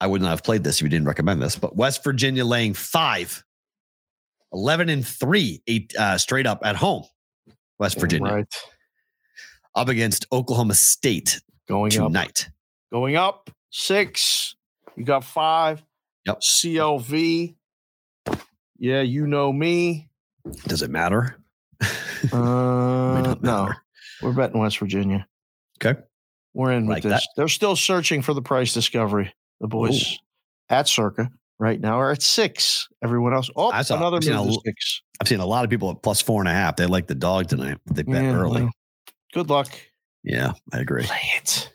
I 0.00 0.06
would 0.06 0.20
not 0.20 0.30
have 0.30 0.42
played 0.42 0.64
this 0.64 0.76
if 0.76 0.82
you 0.82 0.88
didn't 0.88 1.06
recommend 1.06 1.40
this, 1.42 1.56
but 1.56 1.76
West 1.76 2.02
Virginia 2.04 2.44
laying 2.44 2.74
five, 2.74 3.42
11 4.52 4.88
and 4.88 5.06
three, 5.06 5.62
eight 5.66 5.94
uh, 5.96 6.18
straight 6.18 6.46
up 6.46 6.60
at 6.64 6.76
home. 6.76 7.04
West 7.78 7.98
Virginia 7.98 8.32
Right. 8.32 8.54
up 9.74 9.88
against 9.88 10.26
Oklahoma 10.32 10.74
State 10.74 11.40
Going 11.68 11.92
up. 11.98 12.08
tonight. 12.08 12.48
Going 12.92 13.16
up 13.16 13.50
six. 13.70 14.54
You 14.96 15.04
got 15.04 15.24
five. 15.24 15.82
Yep. 16.26 16.40
CLV. 16.40 17.54
Yeah, 18.78 19.00
you 19.02 19.26
know 19.26 19.52
me. 19.52 20.08
Does 20.66 20.82
it 20.82 20.90
matter? 20.90 21.36
Uh, 22.32 23.34
no, 23.42 23.70
we're 24.22 24.32
betting 24.32 24.60
West 24.60 24.78
Virginia. 24.78 25.26
Okay. 25.82 25.98
We're 26.54 26.72
in 26.72 26.86
with 26.86 27.02
this. 27.02 27.12
that. 27.12 27.22
They're 27.36 27.48
still 27.48 27.76
searching 27.76 28.22
for 28.22 28.32
the 28.34 28.42
price 28.42 28.72
discovery. 28.72 29.34
The 29.60 29.68
boys 29.68 30.14
Ooh. 30.14 30.16
at 30.68 30.88
Circa 30.88 31.30
right 31.58 31.80
now 31.80 31.98
are 32.00 32.10
at 32.12 32.22
six. 32.22 32.88
Everyone 33.02 33.32
else. 33.32 33.50
Oh, 33.56 33.70
I 33.70 33.82
saw- 33.82 33.96
another 33.96 34.16
I've 34.18 34.24
seen 34.24 34.34
a 34.34 34.52
six. 34.64 35.02
I've 35.20 35.28
seen 35.28 35.40
a 35.40 35.46
lot 35.46 35.64
of 35.64 35.70
people 35.70 35.90
at 35.90 36.02
plus 36.02 36.20
four 36.20 36.40
and 36.42 36.48
a 36.48 36.52
half. 36.52 36.76
They 36.76 36.86
like 36.86 37.06
the 37.06 37.14
dog 37.14 37.48
tonight. 37.48 37.78
They 37.86 38.02
bet 38.02 38.22
Yeah, 38.24 38.34
early. 38.34 38.62
well, 38.62 38.72
good 39.32 39.48
luck. 39.50 39.68
Yeah, 40.22 40.52
I 40.72 40.78
agree. 40.80 41.04
Play 41.04 41.20
it. 41.36 41.70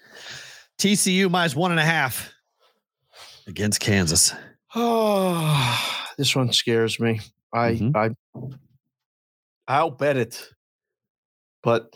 TCU 0.77 1.29
minus 1.29 1.55
one 1.55 1.71
and 1.71 1.79
a 1.79 1.85
half 1.85 2.31
against 3.47 3.79
Kansas. 3.79 4.33
Oh, 4.75 6.05
this 6.17 6.35
one 6.35 6.51
scares 6.53 6.99
me. 6.99 7.19
I 7.53 7.71
Mhm. 7.71 7.95
I 7.95 8.55
I'll 9.67 9.91
bet 9.91 10.17
it, 10.17 10.49
but 11.63 11.95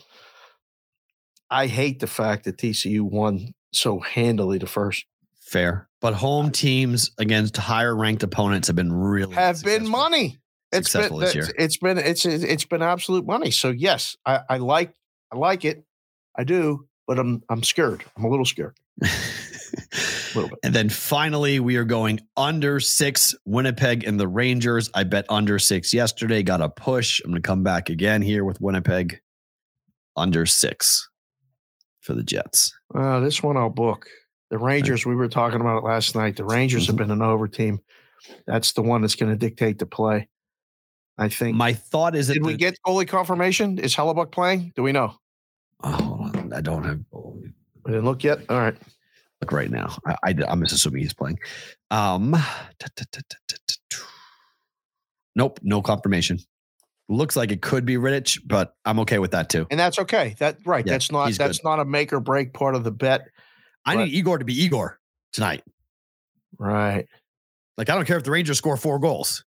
I 1.50 1.66
hate 1.66 1.98
the 2.00 2.06
fact 2.06 2.44
that 2.44 2.56
TCU 2.56 3.02
won 3.02 3.52
so 3.72 3.98
handily 4.00 4.58
the 4.58 4.66
first. 4.66 5.04
Fair. 5.44 5.88
But 6.00 6.14
home 6.14 6.50
teams 6.50 7.10
against 7.18 7.56
higher 7.56 7.94
ranked 7.94 8.22
opponents 8.22 8.66
have 8.68 8.76
been 8.76 8.92
really 8.92 9.34
Have 9.34 9.62
been 9.62 9.88
money. 9.88 10.38
It's 10.72 10.92
been 10.92 11.18
this 11.20 11.34
year. 11.34 11.48
it's 11.56 11.76
been 11.76 11.98
it's 11.98 12.26
it's 12.26 12.64
been 12.64 12.82
absolute 12.82 13.24
money. 13.24 13.50
So 13.52 13.70
yes, 13.70 14.16
I, 14.26 14.40
I 14.48 14.56
like 14.56 14.92
I 15.32 15.36
like 15.36 15.64
it. 15.64 15.84
I 16.36 16.44
do, 16.44 16.88
but 17.06 17.18
I'm 17.18 17.42
I'm 17.48 17.62
scared. 17.62 18.04
I'm 18.16 18.24
a 18.24 18.28
little 18.28 18.44
scared. 18.44 18.76
A 19.02 19.06
little 20.34 20.48
bit. 20.48 20.58
and 20.64 20.74
then 20.74 20.88
finally, 20.88 21.60
we 21.60 21.76
are 21.76 21.84
going 21.84 22.20
under 22.36 22.80
six 22.80 23.34
Winnipeg 23.44 24.02
and 24.04 24.18
the 24.18 24.26
Rangers. 24.26 24.90
I 24.94 25.04
bet 25.04 25.26
under 25.28 25.58
six 25.60 25.94
yesterday, 25.94 26.42
got 26.42 26.60
a 26.60 26.68
push. 26.68 27.20
I'm 27.24 27.30
going 27.30 27.40
to 27.40 27.46
come 27.46 27.62
back 27.62 27.88
again 27.88 28.22
here 28.22 28.44
with 28.44 28.60
Winnipeg 28.60 29.20
under 30.16 30.46
six 30.46 31.08
for 32.00 32.14
the 32.14 32.24
Jets. 32.24 32.72
Uh, 32.94 33.20
this 33.20 33.42
one 33.42 33.56
I'll 33.56 33.70
book. 33.70 34.08
The 34.54 34.58
Rangers, 34.58 35.04
we 35.04 35.16
were 35.16 35.26
talking 35.26 35.60
about 35.60 35.78
it 35.78 35.84
last 35.84 36.14
night. 36.14 36.36
The 36.36 36.44
Rangers 36.44 36.86
have 36.86 36.94
Mm-hmm. 36.94 37.08
been 37.08 37.10
an 37.10 37.22
over 37.22 37.48
team. 37.48 37.80
That's 38.46 38.70
the 38.70 38.82
one 38.82 39.00
that's 39.00 39.16
going 39.16 39.32
to 39.32 39.36
dictate 39.36 39.80
the 39.80 39.86
play. 39.86 40.28
I 41.18 41.28
think. 41.28 41.56
My 41.56 41.72
thought 41.72 42.14
is 42.14 42.28
that 42.28 42.34
Did 42.34 42.44
we 42.44 42.56
get 42.56 42.78
goalie 42.86 43.08
confirmation? 43.08 43.78
Is 43.80 43.96
Hellebuyck 43.96 44.30
playing? 44.30 44.72
Do 44.76 44.84
we 44.84 44.92
know? 44.92 45.16
Oh. 45.82 46.30
I 46.54 46.60
don't 46.60 46.84
have 46.84 47.00
We 47.12 47.50
didn't 47.84 48.04
look 48.04 48.22
yet. 48.22 48.42
All 48.48 48.60
right. 48.60 48.76
look 49.40 49.50
right 49.50 49.72
now. 49.72 49.96
I, 50.06 50.14
I, 50.22 50.34
am 50.46 50.60
just 50.60 50.74
assuming 50.74 51.02
he's 51.02 51.14
playing. 51.14 51.40
Um, 51.90 52.30
ta- 52.78 52.86
ta- 52.94 53.04
ta. 53.10 53.98
nope, 55.34 55.58
no 55.64 55.82
confirmation. 55.82 56.38
Looks 57.08 57.34
like 57.34 57.50
it 57.50 57.60
could 57.60 57.84
be 57.84 57.96
Rittich, 57.96 58.38
but 58.46 58.76
I'm 58.84 59.00
okay 59.00 59.18
with 59.18 59.32
that 59.32 59.48
too. 59.48 59.66
And 59.72 59.80
that's 59.80 59.98
okay. 59.98 60.36
That 60.38 60.58
right. 60.64 60.86
Yeah, 60.86 60.92
that's 60.92 61.10
not 61.10 61.32
that's 61.32 61.64
not 61.64 61.80
a 61.80 61.84
make 61.84 62.12
or 62.12 62.20
break 62.20 62.54
part 62.54 62.76
of 62.76 62.84
the 62.84 62.92
bet. 62.92 63.26
I 63.86 63.94
But- 63.96 64.04
need 64.06 64.14
Igor 64.14 64.38
to 64.38 64.44
be 64.44 64.54
Igor 64.62 64.98
tonight. 65.32 65.62
Right. 66.58 67.06
Like 67.76 67.90
I 67.90 67.94
don't 67.94 68.04
care 68.06 68.16
if 68.16 68.24
the 68.24 68.30
Rangers 68.30 68.58
score 68.58 68.76
four 68.76 68.98
goals. 68.98 69.44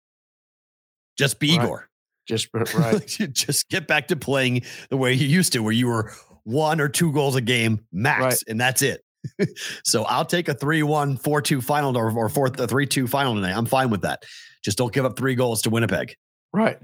Just 1.17 1.39
be 1.39 1.57
Right. 1.57 1.63
Igor. 1.65 1.89
Just 2.27 2.49
right. 2.75 3.05
Just 3.33 3.69
get 3.69 3.87
back 3.87 4.07
to 4.09 4.15
playing 4.15 4.61
the 4.89 4.97
way 4.97 5.13
you 5.13 5.27
used 5.27 5.53
to, 5.53 5.59
where 5.59 5.73
you 5.73 5.87
were 5.87 6.13
one 6.43 6.79
or 6.79 6.87
two 6.87 7.11
goals 7.11 7.35
a 7.35 7.41
game 7.41 7.85
max, 7.91 8.21
Right. 8.21 8.43
and 8.47 8.59
that's 8.61 8.81
it. 8.81 9.03
so 9.83 10.03
I'll 10.03 10.25
take 10.25 10.47
a 10.49 10.55
3-1, 10.55 11.21
4-2 11.21 11.63
final 11.63 11.95
or, 11.97 12.11
or 12.11 12.29
4 12.29 12.49
3-2 12.49 13.07
final 13.09 13.35
tonight. 13.35 13.55
I'm 13.55 13.65
fine 13.67 13.89
with 13.89 14.01
that. 14.01 14.23
Just 14.63 14.77
don't 14.77 14.91
give 14.93 15.05
up 15.05 15.17
three 15.17 15.35
goals 15.35 15.61
to 15.63 15.69
Winnipeg, 15.69 16.15
right. 16.53 16.77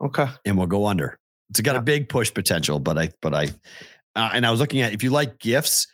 Okay. 0.00 0.26
and 0.44 0.56
we'll 0.58 0.66
go 0.68 0.86
under. 0.86 1.18
It's 1.50 1.60
got 1.60 1.72
Yeah. 1.74 1.78
a 1.80 1.82
big 1.82 2.08
push 2.08 2.32
potential, 2.32 2.78
but 2.78 2.98
I, 2.98 3.10
but 3.22 3.34
I, 3.34 3.44
uh, 4.14 4.30
and 4.32 4.46
I 4.46 4.50
was 4.50 4.60
looking 4.60 4.80
at 4.80 4.92
if 4.92 5.02
you 5.02 5.10
like 5.10 5.38
gifts, 5.38 5.86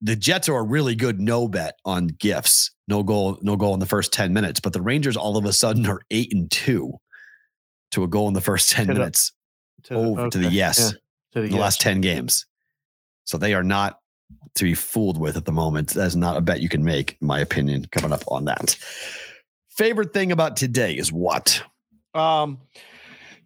the 0.00 0.16
Jets 0.16 0.48
are 0.48 0.56
a 0.58 0.62
really 0.62 0.94
good 0.94 1.20
no 1.20 1.46
bet 1.48 1.74
on 1.84 2.06
gifts. 2.08 2.70
No 2.88 3.02
goal, 3.02 3.38
no 3.42 3.56
goal 3.56 3.74
in 3.74 3.80
the 3.80 3.86
first 3.86 4.12
10 4.12 4.32
minutes. 4.32 4.60
But 4.60 4.72
the 4.72 4.80
Rangers 4.80 5.16
all 5.16 5.36
of 5.36 5.44
a 5.44 5.52
sudden 5.52 5.86
are 5.86 6.00
eight 6.10 6.32
and 6.32 6.50
two 6.50 6.94
to 7.90 8.02
a 8.04 8.08
goal 8.08 8.28
in 8.28 8.34
the 8.34 8.40
first 8.40 8.70
10 8.70 8.86
To 8.86 8.92
the- 8.94 8.98
minutes 8.98 9.32
To 9.84 9.94
the- 9.94 10.00
over 10.00 10.28
to 10.30 10.38
the 10.38 10.48
yes 10.50 10.78
yeah, 10.78 10.90
to 11.32 11.40
the 11.42 11.48
the 11.48 11.54
yes. 11.54 11.60
last 11.60 11.80
10 11.80 12.00
games. 12.00 12.46
So 13.24 13.36
they 13.36 13.52
are 13.54 13.62
not 13.62 13.98
to 14.56 14.64
be 14.64 14.74
fooled 14.74 15.18
with 15.18 15.36
at 15.36 15.44
the 15.44 15.52
moment. 15.52 15.88
That's 15.90 16.14
not 16.16 16.36
a 16.36 16.40
bet 16.40 16.60
you 16.62 16.68
can 16.68 16.82
make, 16.84 17.16
in 17.20 17.26
my 17.26 17.40
opinion, 17.40 17.86
coming 17.92 18.12
up 18.12 18.24
on 18.28 18.46
that. 18.46 18.76
favorite 19.70 20.12
thing 20.12 20.32
about 20.32 20.56
today 20.56 20.94
is 20.94 21.12
what? 21.12 21.62
Um, 22.14 22.58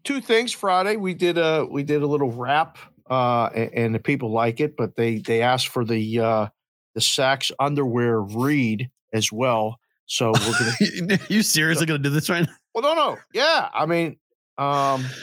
two 0.05 0.21
things. 0.21 0.53
Friday 0.53 0.97
we 0.97 1.15
did 1.15 1.37
a 1.37 1.67
we 1.69 1.83
did 1.83 2.03
a 2.03 2.07
little 2.07 2.31
rap, 2.31 2.79
uh, 3.13 3.51
and, 3.75 3.95
the 3.95 3.99
people 3.99 4.33
like 4.33 4.59
it, 4.59 4.75
but 4.75 4.97
they 4.97 5.19
they 5.19 5.43
asked 5.43 5.69
for 5.69 5.85
the 5.85 6.19
uh, 6.19 6.47
the 6.95 7.01
SAXX 7.01 7.53
underwear 7.59 8.23
read 8.23 8.89
as 9.13 9.31
well. 9.31 9.79
So 10.07 10.33
we're 10.47 11.05
gonna. 11.07 11.19
you 11.29 11.43
seriously 11.43 11.85
gonna 11.85 11.99
do 11.99 12.09
this 12.09 12.31
right 12.31 12.47
now? 12.47 12.55
well, 12.75 12.83
no, 12.83 12.95
no, 12.95 13.19
yeah. 13.35 13.69
I 13.75 13.87
mean, 13.87 14.17
um, 14.59 15.05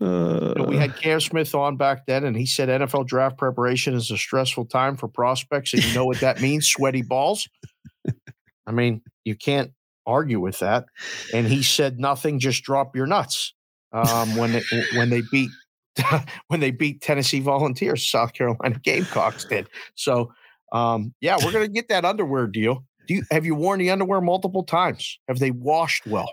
Uh, 0.00 0.54
you 0.56 0.62
know, 0.62 0.68
we 0.68 0.76
had 0.76 0.94
Cam 0.94 1.18
Smith 1.18 1.56
on 1.56 1.76
back 1.76 2.06
then, 2.06 2.22
and 2.22 2.36
he 2.36 2.46
said 2.46 2.68
NFL 2.68 3.08
draft 3.08 3.36
preparation 3.36 3.94
is 3.94 4.12
a 4.12 4.16
stressful 4.16 4.66
time 4.66 4.96
for 4.96 5.08
prospects, 5.08 5.74
and 5.74 5.84
you 5.84 5.92
know 5.92 6.04
what 6.04 6.20
that 6.20 6.40
means: 6.40 6.68
sweaty 6.68 7.02
balls. 7.02 7.48
I 8.64 8.70
mean, 8.70 9.02
you 9.24 9.34
can't 9.34 9.72
argue 10.06 10.38
with 10.38 10.60
that. 10.60 10.84
And 11.34 11.48
he 11.48 11.64
said 11.64 11.98
nothing, 11.98 12.38
just 12.38 12.62
drop 12.62 12.94
your 12.94 13.06
nuts. 13.06 13.54
Um, 13.90 14.36
when 14.36 14.52
they, 14.52 14.62
when 14.94 15.10
they 15.10 15.22
beat 15.32 15.50
when 16.48 16.60
they 16.60 16.70
beat 16.70 17.00
Tennessee 17.00 17.40
Volunteers, 17.40 18.04
South 18.08 18.32
Carolina 18.32 18.78
Gamecocks 18.82 19.44
did. 19.44 19.68
So, 19.94 20.32
um, 20.72 21.14
yeah, 21.20 21.36
we're 21.42 21.52
gonna 21.52 21.68
get 21.68 21.88
that 21.88 22.04
underwear 22.04 22.46
deal. 22.46 22.84
Do 23.06 23.14
you 23.14 23.22
have 23.30 23.46
you 23.46 23.54
worn 23.54 23.78
the 23.78 23.90
underwear 23.90 24.20
multiple 24.20 24.64
times? 24.64 25.18
Have 25.28 25.38
they 25.38 25.50
washed 25.50 26.06
well? 26.06 26.28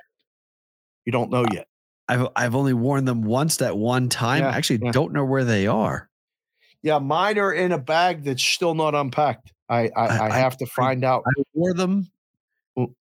You 1.06 1.12
don't 1.12 1.30
know 1.32 1.46
yet. 1.54 1.68
I've 2.08 2.28
I've 2.36 2.56
only 2.56 2.74
worn 2.74 3.06
them 3.06 3.24
once 3.24 3.58
that 3.58 3.78
one 3.78 4.10
time. 4.10 4.42
Yeah, 4.42 4.50
I 4.50 4.58
actually 4.58 4.80
yeah. 4.84 4.92
don't 4.92 5.14
know 5.14 5.24
where 5.26 5.44
they 5.46 5.68
are. 5.68 6.10
Yeah, 6.82 7.00
mine 7.00 7.40
are 7.40 7.54
in 7.54 7.72
a 7.72 7.78
bag 7.80 8.24
that's 8.26 8.44
still 8.44 8.76
not 8.76 8.94
unpacked. 8.94 9.52
I 9.70 9.90
I, 9.90 9.90
I- 9.96 10.18
I 10.18 10.26
I- 10.32 10.38
have 10.38 10.58
to 10.58 10.66
find 10.66 11.04
out. 11.04 11.24
I 11.26 11.44
wore 11.54 11.74
them 11.74 12.10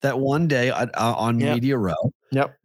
that 0.02 0.19
one 0.19 0.48
day 0.48 0.72
on, 0.72 0.90
uh, 0.95 1.14
on 1.15 1.40
Yeah. 1.40 1.53
Media 1.53 1.77
Row, 1.77 2.11
Yep. 2.31 2.57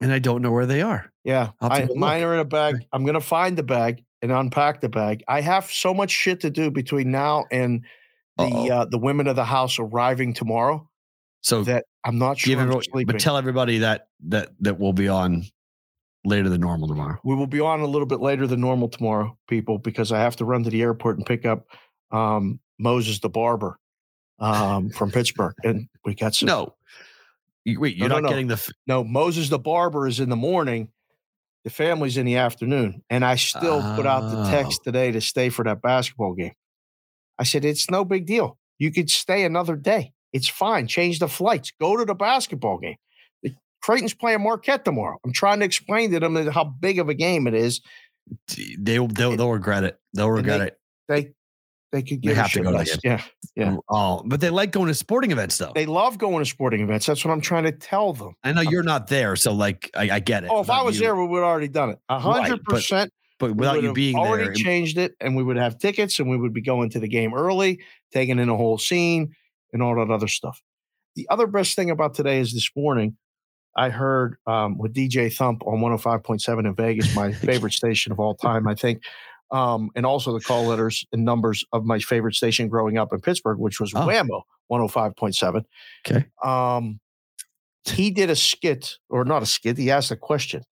and 0.00 0.12
I 0.12 0.18
don't 0.18 0.42
know 0.42 0.50
where 0.50 0.66
they 0.66 0.82
are. 0.82 1.11
Yeah, 1.24 1.50
I'll 1.60 1.70
have 1.70 1.88
to 1.88 1.94
I, 1.94 1.96
mine 1.96 2.22
are 2.22 2.34
in 2.34 2.40
a 2.40 2.44
bag. 2.44 2.84
I'm 2.92 3.04
gonna 3.04 3.20
find 3.20 3.56
the 3.56 3.62
bag 3.62 4.04
and 4.22 4.32
unpack 4.32 4.80
the 4.80 4.88
bag. 4.88 5.22
I 5.28 5.40
have 5.40 5.70
so 5.70 5.92
much 5.92 6.10
shit 6.10 6.40
to 6.40 6.50
do 6.50 6.70
between 6.70 7.10
now 7.10 7.44
and 7.50 7.84
the 8.38 8.70
uh, 8.72 8.84
the 8.86 8.98
women 8.98 9.26
of 9.26 9.36
the 9.36 9.44
house 9.44 9.78
arriving 9.78 10.34
tomorrow 10.34 10.88
So 11.42 11.62
that 11.64 11.84
I'm 12.04 12.18
not 12.18 12.38
sure 12.38 12.58
everyone, 12.58 12.82
but 13.06 13.18
tell 13.20 13.36
everybody 13.36 13.78
that 13.78 14.08
that 14.28 14.50
that 14.60 14.78
we'll 14.78 14.92
be 14.92 15.08
on 15.08 15.44
later 16.24 16.48
than 16.48 16.60
normal 16.60 16.88
tomorrow. 16.88 17.18
we 17.24 17.34
will 17.34 17.46
be 17.46 17.60
on 17.60 17.80
a 17.80 17.86
little 17.86 18.06
bit 18.06 18.20
later 18.20 18.46
than 18.46 18.60
normal 18.60 18.88
tomorrow, 18.88 19.36
people, 19.48 19.78
because 19.78 20.12
I 20.12 20.20
have 20.20 20.36
to 20.36 20.44
run 20.44 20.62
to 20.64 20.70
the 20.70 20.80
airport 20.82 21.16
and 21.16 21.26
pick 21.26 21.44
up 21.44 21.66
um, 22.12 22.60
Moses 22.78 23.18
the 23.18 23.28
barber 23.28 23.78
um, 24.38 24.90
from 24.90 25.10
Pittsburgh, 25.10 25.54
and 25.64 25.88
we 26.04 26.14
got 26.14 26.34
some. 26.34 26.46
No, 26.46 26.74
wait, 27.66 27.96
you're 27.96 28.08
No, 28.08 28.16
no, 28.16 28.20
not 28.20 28.22
no. 28.22 28.28
getting 28.28 28.46
the. 28.48 28.72
No, 28.86 29.02
Moses 29.04 29.48
the 29.48 29.58
barber 29.58 30.06
is 30.06 30.20
in 30.20 30.28
the 30.28 30.36
morning. 30.36 30.88
The 31.64 31.70
family's 31.70 32.16
in 32.16 32.26
the 32.26 32.36
afternoon. 32.36 33.02
And 33.08 33.24
I 33.24 33.36
still 33.36 33.80
put 33.94 34.06
out 34.06 34.30
the 34.30 34.42
Oh. 34.48 34.50
text 34.50 34.82
today 34.84 35.12
to 35.12 35.20
stay 35.20 35.48
for 35.48 35.64
that 35.64 35.80
basketball 35.80 36.34
game. 36.34 36.52
I 37.38 37.44
said, 37.44 37.64
it's 37.64 37.90
no 37.90 38.04
big 38.04 38.26
deal. 38.26 38.58
You 38.78 38.90
could 38.92 39.10
stay 39.10 39.44
another 39.44 39.76
day. 39.76 40.12
It's 40.32 40.48
fine. 40.48 40.86
Change 40.88 41.18
the 41.20 41.28
flights. 41.28 41.72
Go 41.80 41.96
to 41.96 42.04
the 42.04 42.14
basketball 42.14 42.78
game. 42.78 42.96
The 43.42 43.54
Creighton's 43.82 44.14
playing 44.14 44.42
Marquette 44.42 44.84
tomorrow. 44.84 45.18
I'm 45.24 45.32
trying 45.32 45.60
to 45.60 45.64
explain 45.64 46.10
to 46.12 46.20
them 46.20 46.34
how 46.48 46.64
big 46.64 46.98
of 46.98 47.08
a 47.08 47.14
game 47.14 47.46
it 47.46 47.54
is. 47.54 47.80
They 48.56 48.76
they'll, 48.78 49.06
they'll 49.08 49.50
regret 49.52 49.84
it. 49.84 49.98
They'll 50.14 50.30
regret 50.30 50.58
they- 50.60 50.66
it. 50.66 50.78
They 51.26 51.32
they 51.92 52.02
could 52.02 52.22
They 52.22 52.28
give 52.28 52.38
a 52.38 52.40
have 52.42 52.52
to 52.52 52.60
go 52.62 52.82
to. 52.82 53.00
Yeah. 53.04 53.22
Yeah. 53.54 53.76
Oh, 53.90 54.22
but 54.24 54.40
they 54.40 54.48
like 54.50 54.72
going 54.72 54.88
to 54.88 54.94
sporting 54.94 55.30
events 55.30 55.58
though. 55.58 55.72
They 55.74 55.84
love 55.86 56.16
going 56.18 56.42
to 56.42 56.48
sporting 56.50 56.80
events. 56.80 57.04
That's 57.06 57.24
what 57.24 57.30
I'm 57.32 57.40
trying 57.42 57.64
to 57.64 57.72
tell 57.72 58.14
them. 58.14 58.32
I 58.42 58.52
know 58.52 58.62
you're 58.62 58.82
not 58.82 59.08
there, 59.08 59.36
so 59.36 59.52
like 59.52 59.90
I, 59.94 60.10
I 60.10 60.20
get 60.20 60.44
it. 60.44 60.50
Oh, 60.50 60.60
if 60.62 60.70
I 60.70 60.82
was 60.82 60.96
you- 60.96 61.02
there, 61.02 61.14
we 61.16 61.26
would 61.26 61.38
have 61.38 61.44
already 61.46 61.68
done 61.68 61.90
it. 61.90 61.98
A 62.08 62.14
Right, 62.14 62.22
hundred 62.42 62.62
but 62.64 62.74
percent. 62.76 63.12
but 63.38 63.54
without 63.54 63.82
you 63.82 63.92
being 63.92 64.16
already 64.16 64.44
there, 64.44 64.54
changed 64.54 64.96
it 64.98 65.14
and 65.20 65.36
we 65.36 65.42
would 65.42 65.56
have 65.58 65.78
tickets 65.78 66.18
and 66.18 66.30
we 66.30 66.36
would 66.38 66.54
be 66.54 66.62
going 66.62 66.88
to 66.90 66.98
the 67.00 67.08
game 67.08 67.34
early 67.34 67.78
taking 68.12 68.38
in 68.38 68.48
a 68.48 68.56
whole 68.56 68.78
scene 68.78 69.34
and 69.72 69.82
all 69.82 69.94
that 69.96 70.10
other 70.12 70.28
stuff 70.28 70.60
the 71.16 71.26
other 71.28 71.46
best 71.46 71.74
thing 71.76 71.90
about 71.90 72.14
today 72.14 72.38
is 72.40 72.52
this 72.54 72.70
morning 72.76 73.16
i 73.76 73.88
heard 73.90 74.36
um, 74.46 74.78
with 74.78 74.94
dj 74.94 75.34
thump 75.34 75.62
on 75.66 75.80
105.7 75.80 76.66
in 76.66 76.74
vegas 76.74 77.14
my 77.16 77.32
favorite 77.48 77.72
station 77.72 78.12
of 78.12 78.20
all 78.20 78.34
time 78.34 78.66
i 78.68 78.74
think 78.74 79.02
um, 79.52 79.90
and 79.94 80.04
also 80.06 80.32
the 80.32 80.40
call 80.40 80.66
letters 80.70 81.04
and 81.12 81.24
numbers 81.24 81.64
of 81.72 81.84
my 81.84 81.98
favorite 82.00 82.34
station 82.34 82.68
growing 82.68 82.98
up 82.98 83.12
in 83.12 83.20
pittsburgh 83.20 83.58
which 83.58 83.78
was 83.80 83.92
Oh. 83.94 84.00
whammo 84.06 84.42
105.7 84.70 85.64
Okay. 86.06 86.26
um, 86.42 86.98
he 87.84 88.10
did 88.10 88.30
a 88.30 88.36
skit 88.36 88.98
or 89.10 89.24
not 89.24 89.42
a 89.42 89.46
skit 89.46 89.76
he 89.78 89.90
asked 89.90 90.10
a 90.10 90.16
question 90.16 90.62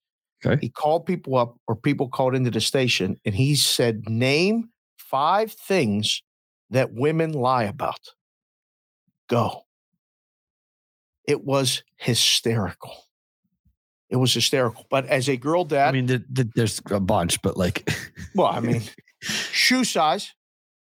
Okay. 0.45 0.59
he 0.61 0.71
called 0.71 1.05
people 1.07 1.37
up 1.37 1.57
or 1.69 1.77
people 1.77 2.09
called 2.09 2.35
into 2.35 2.51
the 2.51 2.61
station 2.61 3.17
and 3.27 3.35
he 3.35 3.55
said 3.55 4.09
name 4.09 4.71
five 4.97 5.53
things 5.53 6.23
that 6.71 6.93
women 6.95 7.33
lie 7.33 7.65
about 7.65 7.99
go 9.29 9.63
it 11.29 11.45
was 11.45 11.83
hysterical 11.97 13.05
it 14.11 14.17
was 14.17 14.35
hysterical. 14.35 14.87
But 14.91 15.07
as 15.07 15.29
a 15.29 15.37
girl 15.37 15.65
dad 15.65 15.89
I 15.89 15.93
mean, 15.93 16.07
th- 16.09 16.23
th- 16.35 16.49
there's 16.55 16.81
a 16.91 17.01
bunch, 17.01 17.41
but 17.43 17.57
like, 17.57 17.89
well 18.35 18.49
i 18.49 18.61
mean 18.61 18.83
shoe 19.23 19.85
size 19.85 20.35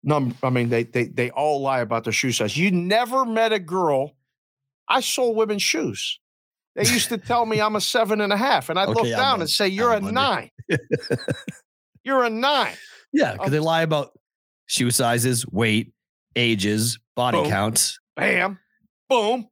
num 0.04 0.36
i 0.44 0.50
mean 0.50 0.70
they, 0.70 0.84
they 0.84 1.06
they 1.06 1.30
all 1.32 1.62
lie 1.62 1.80
about 1.82 2.04
their 2.06 2.14
shoe 2.14 2.32
size. 2.32 2.56
You 2.58 2.72
never 2.72 3.26
met 3.26 3.52
a 3.54 3.60
girl 3.60 4.16
i 4.88 5.02
sold 5.02 5.36
women's 5.38 5.62
shoes. 5.64 6.20
They 6.76 6.84
used 6.84 7.10
to 7.10 7.18
tell 7.18 7.46
me 7.46 7.60
i'm 7.62 7.76
a 7.76 7.82
seven 7.82 8.22
and 8.22 8.32
a 8.32 8.38
half 8.38 8.70
and 8.70 8.80
i'd 8.80 8.88
look 8.90 9.00
Okay, 9.00 9.14
I'm 9.14 9.20
down 9.20 9.40
a- 9.40 9.42
and 9.42 9.50
say 9.50 9.68
you're 9.68 9.92
a 9.92 9.98
I'm 9.98 10.06
under- 10.06 10.12
nine. 10.14 10.50
You're 12.04 12.24
a 12.24 12.30
nine. 12.30 12.74
Yeah, 13.12 13.32
uh, 13.32 13.34
because 13.34 13.52
they 13.52 13.60
lie 13.60 13.82
about 13.82 14.18
shoe 14.68 14.90
sizes, 14.92 15.46
weight, 15.48 15.92
ages, 16.36 16.98
body 17.16 17.40
Boom. 17.42 17.50
counts. 17.50 18.00
bam. 18.16 18.60
Boom. 19.10 19.48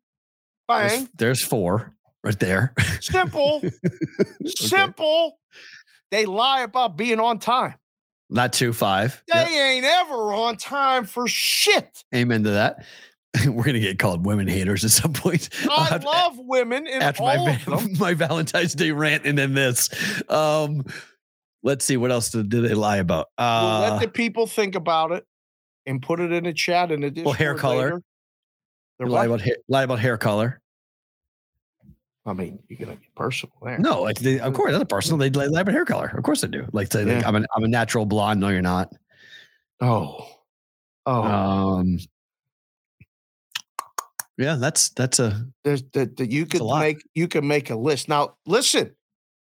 There's, 0.70 0.92
bang. 0.94 1.10
there's 1.16 1.44
four 1.44 1.94
right 2.28 2.40
there. 2.40 2.74
simple 3.02 3.62
simple 4.46 5.40
they 6.12 6.26
lie 6.26 6.62
about 6.62 6.98
being 6.98 7.20
on 7.20 7.40
time 7.40 7.76
Not 8.30 8.54
two, 8.54 8.74
five. 8.74 9.24
they 9.34 9.40
Yep. 9.40 9.50
ain't 9.50 9.86
ever 9.86 10.34
on 10.34 10.58
time 10.58 11.06
for 11.06 11.28
shit 11.28 12.04
Amen 12.14 12.44
to 12.44 12.52
that. 12.52 12.86
We're 13.46 13.64
gonna 13.64 13.80
get 13.80 14.00
called 14.00 14.26
women 14.26 14.48
haters 14.48 14.84
at 14.86 14.92
some 14.92 15.14
point. 15.14 15.50
I 15.70 15.98
to- 15.98 16.06
love 16.06 16.36
women 16.38 16.88
after 16.88 17.24
all 17.24 17.46
my 17.46 17.88
my 18.00 18.14
Valentine's 18.14 18.74
Day 18.74 18.92
rant 18.92 19.26
and 19.26 19.38
then 19.38 19.54
this. 19.54 19.90
Um, 20.30 20.86
let's 21.64 21.84
see 21.86 21.98
what 21.98 22.10
else 22.12 22.30
did, 22.32 22.50
did 22.50 22.64
they 22.64 22.74
lie 22.74 22.98
about. 22.98 23.28
We'll 23.38 23.48
Uh, 23.48 23.90
let 23.92 24.02
the 24.02 24.08
people 24.08 24.48
think 24.48 24.76
about 24.76 25.12
it 25.12 25.24
and 25.86 26.02
put 26.02 26.20
it 26.20 26.32
in 26.32 26.46
a 26.46 26.54
chat 26.54 26.92
in 26.92 27.02
the 27.02 27.12
Discord. 27.12 27.38
hair 27.38 27.56
color. 27.56 28.02
lie 29.00 29.26
about 29.26 29.42
hair, 29.42 29.58
lie 29.68 29.84
about 29.84 30.00
hair 30.00 30.18
color. 30.18 30.60
I 32.28 32.34
mean, 32.34 32.60
you're 32.68 32.78
gonna 32.78 32.98
get 32.98 33.16
personal 33.16 33.56
there. 33.64 33.80
No, 33.80 34.02
like 34.02 34.20
they, 34.20 34.40
of 34.40 34.54
course, 34.54 34.74
that's 34.74 34.84
a 34.84 34.86
personal. 34.86 35.18
They 35.18 35.30
lie 35.30 35.46
lie 35.46 35.62
about 35.62 35.74
hair 35.74 35.86
color. 35.86 36.14
Of 36.16 36.24
course 36.24 36.42
they 36.42 36.50
do. 36.50 36.68
Like 36.74 36.92
say, 36.92 37.06
like, 37.06 37.26
I'm 37.26 37.38
a 37.38 37.46
I'm 37.56 37.64
a 37.64 37.70
natural 37.70 38.06
blonde. 38.06 38.42
No, 38.42 38.50
you're 38.50 38.62
not. 38.62 38.94
Oh, 39.80 40.28
oh. 41.06 41.24
Um, 41.24 42.00
yeah, 44.38 44.56
that's 44.56 44.90
that's 44.90 45.20
a 45.20 45.48
There's 45.64 45.84
that 45.94 46.18
that 46.18 46.30
you 46.30 46.44
a 46.44 46.46
could 46.46 46.80
make. 46.80 47.02
You 47.16 47.30
can 47.30 47.48
make 47.48 47.70
a 47.70 47.76
list. 47.76 48.10
Now, 48.10 48.36
listen, 48.46 48.94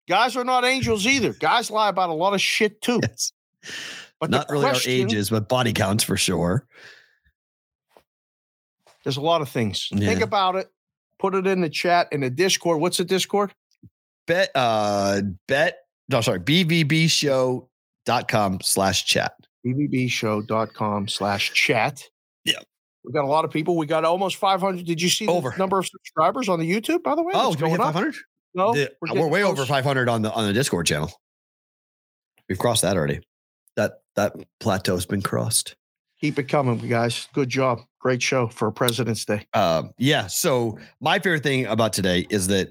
guys 0.09 0.37
are 0.37 0.45
not 0.45 0.65
angels 0.65 1.05
either. 1.05 1.33
Guys 1.33 1.73
lie 1.73 1.89
about 1.89 2.11
a 2.11 2.15
lot 2.15 2.33
of 2.33 2.41
shit 2.41 2.81
too. 2.81 3.01
yes. 3.03 3.33
But 4.21 4.31
not 4.31 4.47
the 4.47 4.55
really 4.55 4.67
our 4.67 4.77
ages, 4.87 5.31
but 5.31 5.49
body 5.49 5.73
counts 5.73 6.05
for 6.05 6.17
sure. 6.17 6.65
There's 9.05 9.17
a 9.17 9.21
lot 9.21 9.43
of 9.43 9.49
things. 9.49 9.89
Think 9.93 10.21
about 10.21 10.57
it. 10.57 10.71
Put 11.19 11.35
it 11.35 11.47
in 11.47 11.61
the 11.61 11.69
chat 11.69 12.09
in 12.13 12.21
the 12.21 12.31
Discord. 12.31 12.81
What's 12.81 12.99
the 12.99 13.05
Discord? 13.05 13.53
Bet 14.27 14.51
uh 14.55 15.23
bet 15.47 15.79
no 16.09 16.21
sorry 16.21 16.41
bvbshow.com 16.41 17.69
slash 18.63 19.05
chat. 19.05 19.33
bbbshow.com 19.67 21.09
slash 21.09 21.53
chat. 21.53 22.03
Yeah. 22.45 22.61
We've 23.05 23.15
got 23.15 23.25
a 23.25 23.29
lot 23.29 23.45
of 23.45 23.51
people. 23.51 23.77
We 23.77 23.87
got 23.87 24.05
almost 24.05 24.37
500. 24.37 24.85
Did 24.85 25.01
you 25.01 25.09
see 25.09 25.25
the 25.27 25.55
number 25.57 25.79
of 25.79 25.87
subscribers 25.87 26.49
on 26.49 26.61
the 26.61 26.71
YouTube, 26.71 27.03
by 27.03 27.15
the 27.15 27.23
way? 27.23 27.33
Oh, 27.35 27.55
we 27.59 27.71
hit 27.71 27.79
500? 27.79 28.15
No. 28.55 28.75
The, 28.75 28.93
we're, 29.01 29.21
we're, 29.21 29.29
way 29.29 29.45
over 29.45 29.65
500 29.65 30.09
on 30.09 30.23
the 30.23 30.33
on 30.33 30.47
the 30.47 30.53
Discord 30.53 30.87
channel. 30.87 31.11
We've 32.49 32.59
crossed 32.59 32.83
that 32.83 32.97
already. 32.97 33.21
That 33.77 34.01
that 34.17 34.35
plateau's 34.61 35.07
been 35.07 35.23
crossed. 35.23 35.77
Keep 36.21 36.39
it 36.39 36.45
coming, 36.45 36.79
guys. 36.79 37.29
Good 37.33 37.49
job. 37.49 37.81
Great 38.01 38.23
show 38.23 38.49
for 38.49 38.71
President's 38.71 39.25
Day. 39.25 39.47
Um, 39.55 39.93
yeah. 39.99 40.27
So 40.27 40.79
my 41.01 41.19
favorite 41.19 41.43
thing 41.43 41.67
about 41.67 41.93
today 41.93 42.27
is 42.31 42.49
that 42.49 42.71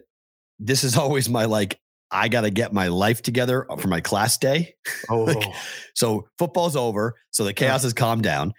this 0.60 0.84
is 0.84 0.98
always 0.98 1.30
my 1.30 1.46
like. 1.46 1.80
I 2.10 2.30
got 2.30 2.42
to 2.42 2.50
get 2.50 2.72
my 2.72 2.88
life 2.88 3.22
together 3.22 3.68
for 3.80 3.90
my 3.90 4.00
class 4.00 4.38
day. 4.38 4.76
Oh, 5.10 5.42
So 5.94 6.28
football's 6.40 6.78
over. 6.78 7.16
So 7.32 7.44
the 7.44 7.54
chaos 7.54 7.84
has 7.84 7.92
calmed 7.92 8.24
down, 8.24 8.54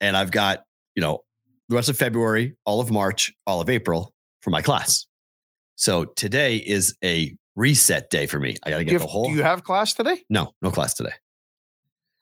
and 0.00 0.16
I've 0.16 0.30
got 0.30 0.62
you 0.94 1.02
know 1.02 1.22
the 1.68 1.76
rest 1.76 1.90
of 1.90 1.98
February, 1.98 2.56
all 2.64 2.80
of 2.80 2.90
March, 2.90 3.34
all 3.46 3.60
of 3.60 3.68
April 3.68 4.14
for 4.40 4.48
my 4.48 4.62
class. 4.62 5.06
So 5.74 6.06
today 6.06 6.56
is 6.56 6.96
a 7.04 7.36
reset 7.54 8.08
day 8.08 8.26
for 8.26 8.40
me. 8.40 8.56
I 8.64 8.70
got 8.70 8.78
to 8.78 8.84
get 8.84 8.92
you, 8.94 8.98
the 8.98 9.06
whole. 9.06 9.28
do 9.28 9.32
you 9.34 9.42
have 9.42 9.62
class 9.62 9.92
today? 9.92 10.22
no, 10.30 10.52
no 10.62 10.70
class 10.70 10.94
today. 10.94 11.12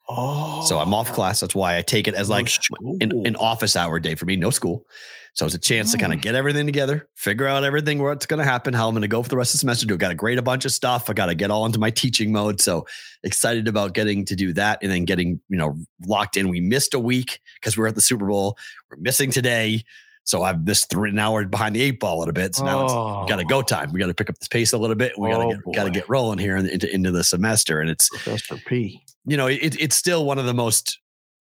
Oh, 0.07 0.63
So 0.65 0.79
I'm 0.79 0.93
off 0.93 1.11
class. 1.13 1.39
That's 1.39 1.55
why 1.55 1.77
I 1.77 1.81
take 1.81 2.07
it 2.07 2.13
as 2.13 2.29
like 2.29 2.49
an, 3.01 3.25
an 3.25 3.35
office 3.37 3.75
hour 3.75 3.99
day 3.99 4.15
for 4.15 4.25
me, 4.25 4.35
no 4.35 4.49
school. 4.51 4.85
So 5.33 5.45
it's 5.45 5.55
a 5.55 5.59
chance 5.59 5.91
to 5.91 5.97
kind 5.97 6.13
Oh. 6.13 6.15
of 6.15 6.21
get 6.21 6.33
everything 6.35 6.65
together, 6.65 7.09
figure 7.15 7.45
out 7.45 7.65
everything, 7.65 8.01
what's 8.01 8.25
going 8.25 8.37
to 8.37 8.45
happen, 8.45 8.73
how 8.73 8.87
I'm 8.87 8.93
going 8.93 9.01
to 9.01 9.07
go 9.09 9.21
for 9.21 9.27
the 9.27 9.35
rest 9.35 9.49
of 9.53 9.57
the 9.57 9.59
semester. 9.59 9.85
Do 9.85 9.95
I 9.95 9.97
got 9.97 10.09
to 10.09 10.15
grade 10.15 10.37
a 10.37 10.41
bunch 10.41 10.63
of 10.63 10.71
stuff. 10.71 11.09
I 11.09 11.13
got 11.13 11.25
to 11.25 11.35
get 11.35 11.51
all 11.51 11.65
into 11.65 11.79
my 11.79 11.89
teaching 11.89 12.31
mode. 12.31 12.61
So 12.61 12.87
excited 13.23 13.67
about 13.67 13.93
getting 13.93 14.23
to 14.25 14.35
do 14.35 14.53
that 14.53 14.79
and 14.81 14.89
then 14.91 15.03
getting, 15.03 15.41
you 15.49 15.57
know, 15.57 15.75
locked 16.05 16.37
in. 16.37 16.47
We 16.47 16.61
missed 16.61 16.93
a 16.93 16.99
week 16.99 17.41
because 17.59 17.75
we 17.75 17.83
are 17.83 17.87
at 17.87 17.95
the 17.95 18.01
Super 18.01 18.27
Bowl. 18.27 18.57
We're 18.89 18.97
missing 18.97 19.29
today. 19.31 19.83
So 20.25 20.41
I've 20.43 20.65
this 20.65 20.85
three 20.85 21.11
an 21.11 21.19
hour 21.19 21.45
behind 21.45 21.75
the 21.75 21.81
eight 21.81 21.99
ball 21.99 22.17
a 22.17 22.19
little 22.19 22.33
bit. 22.33 22.55
So 22.55 22.65
now 22.65 22.83
it's 22.83 23.29
got 23.29 23.37
to 23.37 23.45
go 23.45 23.59
oh. 23.59 23.61
time. 23.61 23.91
We 23.93 23.99
got 23.99 24.07
to 24.07 24.13
pick 24.13 24.29
up 24.29 24.37
this 24.39 24.47
pace 24.47 24.73
a 24.73 24.77
little 24.77 24.95
bit. 24.95 25.17
We 25.17 25.29
got 25.29 25.37
to 25.37 25.43
Oh, 25.45 25.49
get 25.71 25.75
got 25.75 25.83
to 25.85 25.91
get 25.91 26.09
rolling 26.09 26.39
here 26.39 26.57
into 26.57 26.93
into 26.93 27.11
the 27.11 27.23
semester. 27.23 27.79
And 27.79 27.89
it's 27.89 28.09
Professor 28.09 28.57
P. 28.65 29.01
you 29.25 29.37
know, 29.37 29.47
it, 29.47 29.79
it's 29.79 29.95
still 29.95 30.25
one 30.25 30.39
of 30.39 30.45
the 30.45 30.53
most 30.53 30.99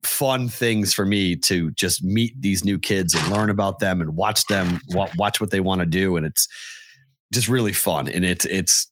fun 0.03 0.49
things 0.49 0.93
for 0.93 1.07
me 1.07 1.35
to 1.37 1.71
just 1.73 2.03
meet 2.05 2.41
these 2.41 2.65
new 2.65 2.79
kids 2.79 3.15
and 3.15 3.29
learn 3.31 3.51
about 3.51 3.79
them 3.79 4.01
and 4.01 4.17
watch 4.17 4.45
them 4.47 4.81
watch 5.17 5.41
what 5.41 5.51
they 5.51 5.61
want 5.61 5.81
to 5.81 5.87
do, 5.87 6.17
and 6.17 6.27
it's 6.27 6.49
just 7.33 7.49
really 7.49 7.73
fun. 7.73 8.09
And 8.09 8.25
it's 8.25 8.45
it's 8.47 8.91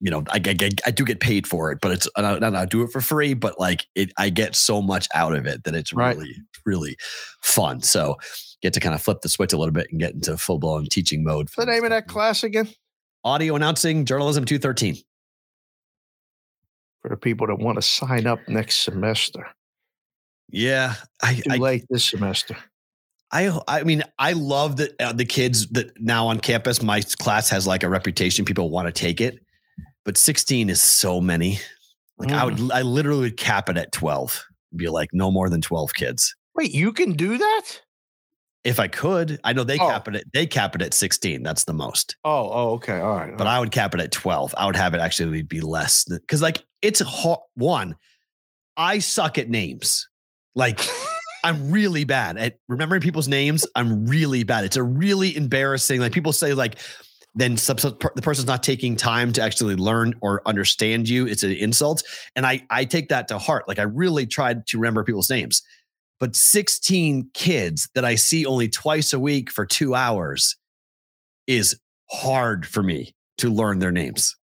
you 0.00 0.10
know, 0.10 0.22
I, 0.30 0.36
I, 0.36 0.68
I 0.86 0.90
do 0.92 1.04
get 1.04 1.18
paid 1.18 1.46
for 1.46 1.72
it, 1.72 1.80
but 1.80 1.90
it's 1.90 2.08
I 2.14 2.66
do 2.66 2.82
it 2.82 2.92
for 2.92 3.00
free. 3.00 3.34
But 3.34 3.58
like 3.58 3.86
it, 3.94 4.12
I 4.16 4.30
get 4.30 4.54
so 4.54 4.80
much 4.80 5.08
out 5.14 5.34
of 5.34 5.46
it 5.46 5.64
that 5.64 5.74
it's 5.74 5.92
Right. 5.92 6.16
really 6.16 6.36
really 6.66 6.96
fun. 7.40 7.80
So 7.82 8.16
get 8.62 8.72
to 8.74 8.80
kind 8.80 8.94
of 8.94 9.02
flip 9.02 9.20
the 9.22 9.28
switch 9.28 9.52
a 9.52 9.56
little 9.56 9.72
bit 9.72 9.88
and 9.90 10.00
get 10.00 10.14
into 10.14 10.36
full 10.36 10.58
blown 10.58 10.86
teaching 10.86 11.24
mode. 11.24 11.48
What's 11.54 11.56
the 11.56 11.66
name 11.66 11.84
of 11.84 11.90
that 11.90 12.08
class 12.08 12.42
again? 12.42 12.68
Audio 13.24 13.56
announcing 13.56 14.04
journalism 14.04 14.44
two 14.44 14.58
thirteen. 14.58 14.96
For 17.02 17.08
the 17.08 17.16
people 17.16 17.46
that 17.46 17.58
want 17.58 17.76
to 17.76 17.82
sign 17.82 18.26
up 18.26 18.40
next 18.48 18.84
semester. 18.84 19.46
Yeah, 20.50 20.94
I, 21.22 21.34
Too 21.34 21.42
I 21.50 21.56
late 21.56 21.84
this 21.90 22.04
semester. 22.04 22.56
I 23.30 23.58
I 23.68 23.82
mean 23.82 24.02
I 24.18 24.32
love 24.32 24.76
that 24.78 25.00
uh, 25.00 25.12
the 25.12 25.24
kids 25.26 25.66
that 25.68 26.00
now 26.00 26.28
on 26.28 26.40
campus 26.40 26.82
my 26.82 27.02
class 27.02 27.50
has 27.50 27.66
like 27.66 27.82
a 27.82 27.88
reputation 27.88 28.44
people 28.44 28.70
want 28.70 28.86
to 28.86 28.92
take 28.92 29.20
it 29.20 29.38
but 30.06 30.16
16 30.16 30.70
is 30.70 30.80
so 30.80 31.20
many 31.20 31.58
like 32.16 32.30
I 32.30 32.46
would 32.46 32.72
I 32.72 32.80
literally 32.80 33.20
would 33.24 33.36
cap 33.36 33.68
it 33.68 33.76
at 33.76 33.92
12 33.92 34.42
be 34.76 34.88
like 34.88 35.10
no 35.12 35.30
more 35.30 35.50
than 35.50 35.60
12 35.60 35.92
kids 35.92 36.34
Wait, 36.58 36.74
you 36.74 36.92
can 36.92 37.12
do 37.12 37.38
that? 37.38 37.62
If 38.68 38.78
I 38.78 38.86
could 38.88 39.40
I 39.44 39.52
know 39.52 39.64
they 39.64 39.78
Oh. 39.78 39.88
cap 39.88 40.06
it 40.08 40.14
at 40.16 40.24
they 40.32 40.46
cap 40.46 40.74
it 40.76 40.82
at 40.82 40.94
16 40.94 41.42
that's 41.42 41.64
the 41.64 41.72
most 41.72 42.16
Oh, 42.24 42.50
oh, 42.52 42.70
okay. 42.74 43.00
All 43.00 43.16
right. 43.16 43.36
but 43.36 43.46
I 43.46 43.58
would 43.58 43.70
cap 43.72 43.94
it 43.94 44.00
at 44.00 44.12
12 44.12 44.54
I 44.56 44.66
would 44.66 44.76
have 44.76 44.94
it 44.94 45.00
actually 45.00 45.42
be 45.42 45.60
less 45.60 46.04
cuz 46.28 46.40
like 46.42 46.62
it's 46.82 47.00
hard 47.00 47.40
one 47.54 47.96
I 48.76 48.98
suck 49.00 49.38
at 49.38 49.48
names 49.48 50.08
like 50.54 50.80
I'm 51.44 51.70
really 51.70 52.04
bad 52.04 52.36
at 52.36 52.58
remembering 52.68 53.00
people's 53.00 53.28
names. 53.28 53.64
I'm 53.76 54.06
really 54.06 54.42
bad. 54.42 54.64
It's 54.64 54.76
a 54.76 54.82
really 54.82 55.36
embarrassing. 55.36 56.00
Like 56.00 56.10
people 56.12 56.32
say, 56.32 56.52
like 56.52 56.76
then 57.36 57.56
some- 57.56 57.76
per- 57.76 58.10
the 58.16 58.22
person's 58.22 58.48
not 58.48 58.64
taking 58.64 58.96
time 58.96 59.32
to 59.34 59.42
actually 59.42 59.76
learn 59.76 60.14
or 60.20 60.42
understand 60.46 61.08
you. 61.08 61.28
It's 61.28 61.44
an 61.44 61.52
insult, 61.52 62.02
and 62.34 62.44
I 62.44 62.66
I 62.70 62.84
take 62.84 63.10
that 63.10 63.28
to 63.28 63.38
heart. 63.38 63.68
Like 63.68 63.78
I 63.78 63.82
really 63.84 64.26
tried 64.26 64.66
to 64.68 64.78
remember 64.78 65.04
people's 65.04 65.30
names, 65.30 65.62
but 66.20 66.36
16 66.36 67.30
kids 67.34 67.88
that 67.94 68.04
I 68.04 68.14
see 68.16 68.46
only 68.46 68.68
twice 68.68 69.12
a 69.12 69.20
week 69.20 69.50
for 69.50 69.66
two 69.66 69.94
hours 69.94 70.56
is 71.46 71.78
hard 72.10 72.66
for 72.66 72.82
me 72.82 73.14
to 73.38 73.50
learn 73.50 73.78
their 73.78 73.92
names. 73.92 74.36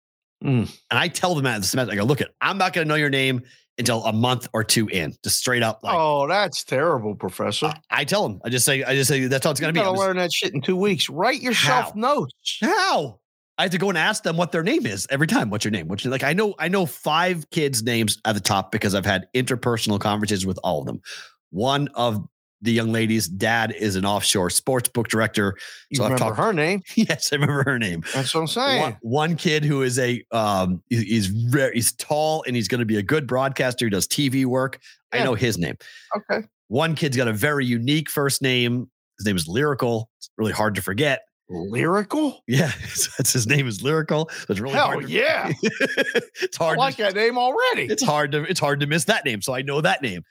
Mm. 0.44 0.70
And 0.92 1.00
I 1.00 1.08
tell 1.08 1.36
them 1.36 1.46
at 1.46 1.62
the 1.62 1.68
semester, 1.68 1.94
I 1.94 1.96
go, 1.96 2.04
look, 2.04 2.22
at 2.22 2.30
I'm 2.42 2.58
not 2.58 2.74
going 2.74 2.86
to 2.86 2.90
know 2.90 2.96
your 2.96 3.10
name 3.10 3.42
until 3.78 4.04
a 4.06 4.14
month 4.14 4.48
or 4.54 4.64
two 4.64 4.88
in, 4.88 5.16
just 5.24 5.38
straight 5.38 5.64
up. 5.64 5.80
Like, 5.84 5.96
oh, 5.96 6.28
that's 6.28 6.64
terrible, 6.64 7.16
Professor. 7.16 7.68
I, 7.68 7.80
I 7.90 8.04
tell 8.06 8.28
them, 8.28 8.40
I 8.44 8.50
just 8.50 8.66
say, 8.66 8.84
I 8.84 8.94
just 8.94 9.08
say 9.08 9.26
that's 9.26 9.44
how 9.44 9.52
it's 9.52 9.60
going 9.60 9.74
to 9.74 9.80
be. 9.80 9.84
I'm 9.84 9.94
just- 9.94 10.00
learn 10.00 10.18
that 10.18 10.32
shit 10.32 10.54
in 10.54 10.62
two 10.62 10.76
weeks. 10.76 11.10
Write 11.10 11.42
yourself 11.42 11.94
How? 11.94 12.00
notes. 12.00 12.58
How? 12.62 13.20
I 13.58 13.64
have 13.64 13.72
to 13.72 13.78
go 13.78 13.90
and 13.90 13.98
ask 13.98 14.24
them 14.24 14.36
what 14.36 14.52
their 14.52 14.64
name 14.64 14.88
is 14.88 15.06
every 15.12 15.28
time. 15.28 15.52
What's 15.52 15.64
your 15.64 15.72
name? 15.72 15.88
What's 15.88 16.04
your, 16.04 16.12
like? 16.12 16.24
I 16.24 16.34
know, 16.34 16.56
I 16.58 16.70
know 16.70 16.88
five 16.88 17.48
kids' 17.52 17.84
names 17.84 18.20
at 18.26 18.34
the 18.34 18.42
top 18.42 18.72
because 18.72 18.96
I've 18.96 19.06
had 19.06 19.28
interpersonal 19.36 20.00
conversations 20.00 20.46
with 20.46 20.60
all 20.64 20.80
of 20.80 20.88
them. 20.88 21.02
One 21.54 21.88
of 21.96 22.26
the 22.62 22.72
young 22.72 22.92
ladies' 22.92 23.28
dad 23.28 23.74
is 23.78 23.96
an 23.96 24.06
offshore 24.06 24.50
sports 24.50 24.88
book 24.90 25.08
director. 25.10 25.56
You 25.90 25.98
So 25.98 26.04
I've 26.04 26.12
remember 26.14 26.26
talked- 26.36 26.38
her 26.38 26.54
name? 26.54 26.82
yes, 26.96 27.32
I 27.32 27.36
remember 27.36 27.64
her 27.64 27.78
name. 27.78 28.04
That's 28.14 28.34
what 28.34 28.42
I'm 28.42 28.48
saying. 28.48 28.82
One, 28.82 28.98
one 29.02 29.36
kid 29.36 29.64
who 29.66 29.82
is 29.82 30.00
a 30.00 30.24
um 30.32 30.82
he's 30.90 31.28
very 31.28 31.74
he's 31.76 31.92
tall 31.94 32.44
and 32.48 32.56
he's 32.56 32.68
going 32.68 32.80
to 32.80 32.86
be 32.86 32.98
a 32.98 33.04
good 33.04 33.28
broadcaster. 33.28 33.86
He 33.86 33.90
does 33.90 34.08
TV 34.08 34.46
work. 34.46 34.80
I 35.12 35.24
know 35.24 35.36
his 35.36 35.58
name. 35.58 35.76
Okay. 36.16 36.48
One 36.70 36.96
kid's 36.96 37.16
got 37.18 37.28
a 37.28 37.34
very 37.34 37.66
unique 37.66 38.10
first 38.10 38.42
name. 38.42 38.90
His 39.20 39.26
name 39.28 39.36
is 39.36 39.48
Lyrical. 39.48 40.10
It's 40.18 40.30
really 40.38 40.54
hard 40.54 40.74
to 40.76 40.82
forget. 40.82 41.22
Lyrical? 41.50 42.42
Yeah, 42.48 42.72
that's 43.18 43.34
his 43.34 43.46
name 43.46 43.68
is 43.68 43.84
Lyrical. 43.84 44.30
So 44.32 44.46
it's 44.50 44.60
really 44.60 44.74
Hell 44.76 44.88
hard. 44.88 45.06
to- 45.06 45.12
yeah. 45.12 45.52
it's 45.62 46.60
I 46.60 46.64
hard. 46.64 46.78
like 46.80 46.96
to, 46.96 47.04
that 47.04 47.16
name 47.16 47.38
already. 47.38 47.84
it's 47.84 48.04
hard 48.04 48.32
to 48.32 48.44
it's 48.44 48.60
hard 48.60 48.80
to 48.80 48.88
miss 48.88 49.04
that 49.06 49.26
name. 49.26 49.42
So 49.42 49.54
I 49.54 49.62
know 49.62 49.82
that 49.82 50.02
name. 50.02 50.24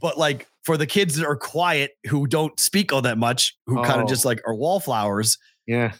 But 0.00 0.18
like 0.18 0.46
for 0.64 0.76
the 0.76 0.86
kids 0.86 1.16
that 1.16 1.26
are 1.26 1.36
quiet, 1.36 1.92
who 2.08 2.26
don't 2.26 2.58
speak 2.58 2.92
all 2.92 3.02
that 3.02 3.18
much, 3.18 3.54
who 3.66 3.76
kind 3.84 4.00
Oh. 4.00 4.04
of 4.04 4.08
just 4.08 4.24
like 4.24 4.40
are 4.46 4.54
wallflowers, 4.54 5.38
yeah. 5.66 5.92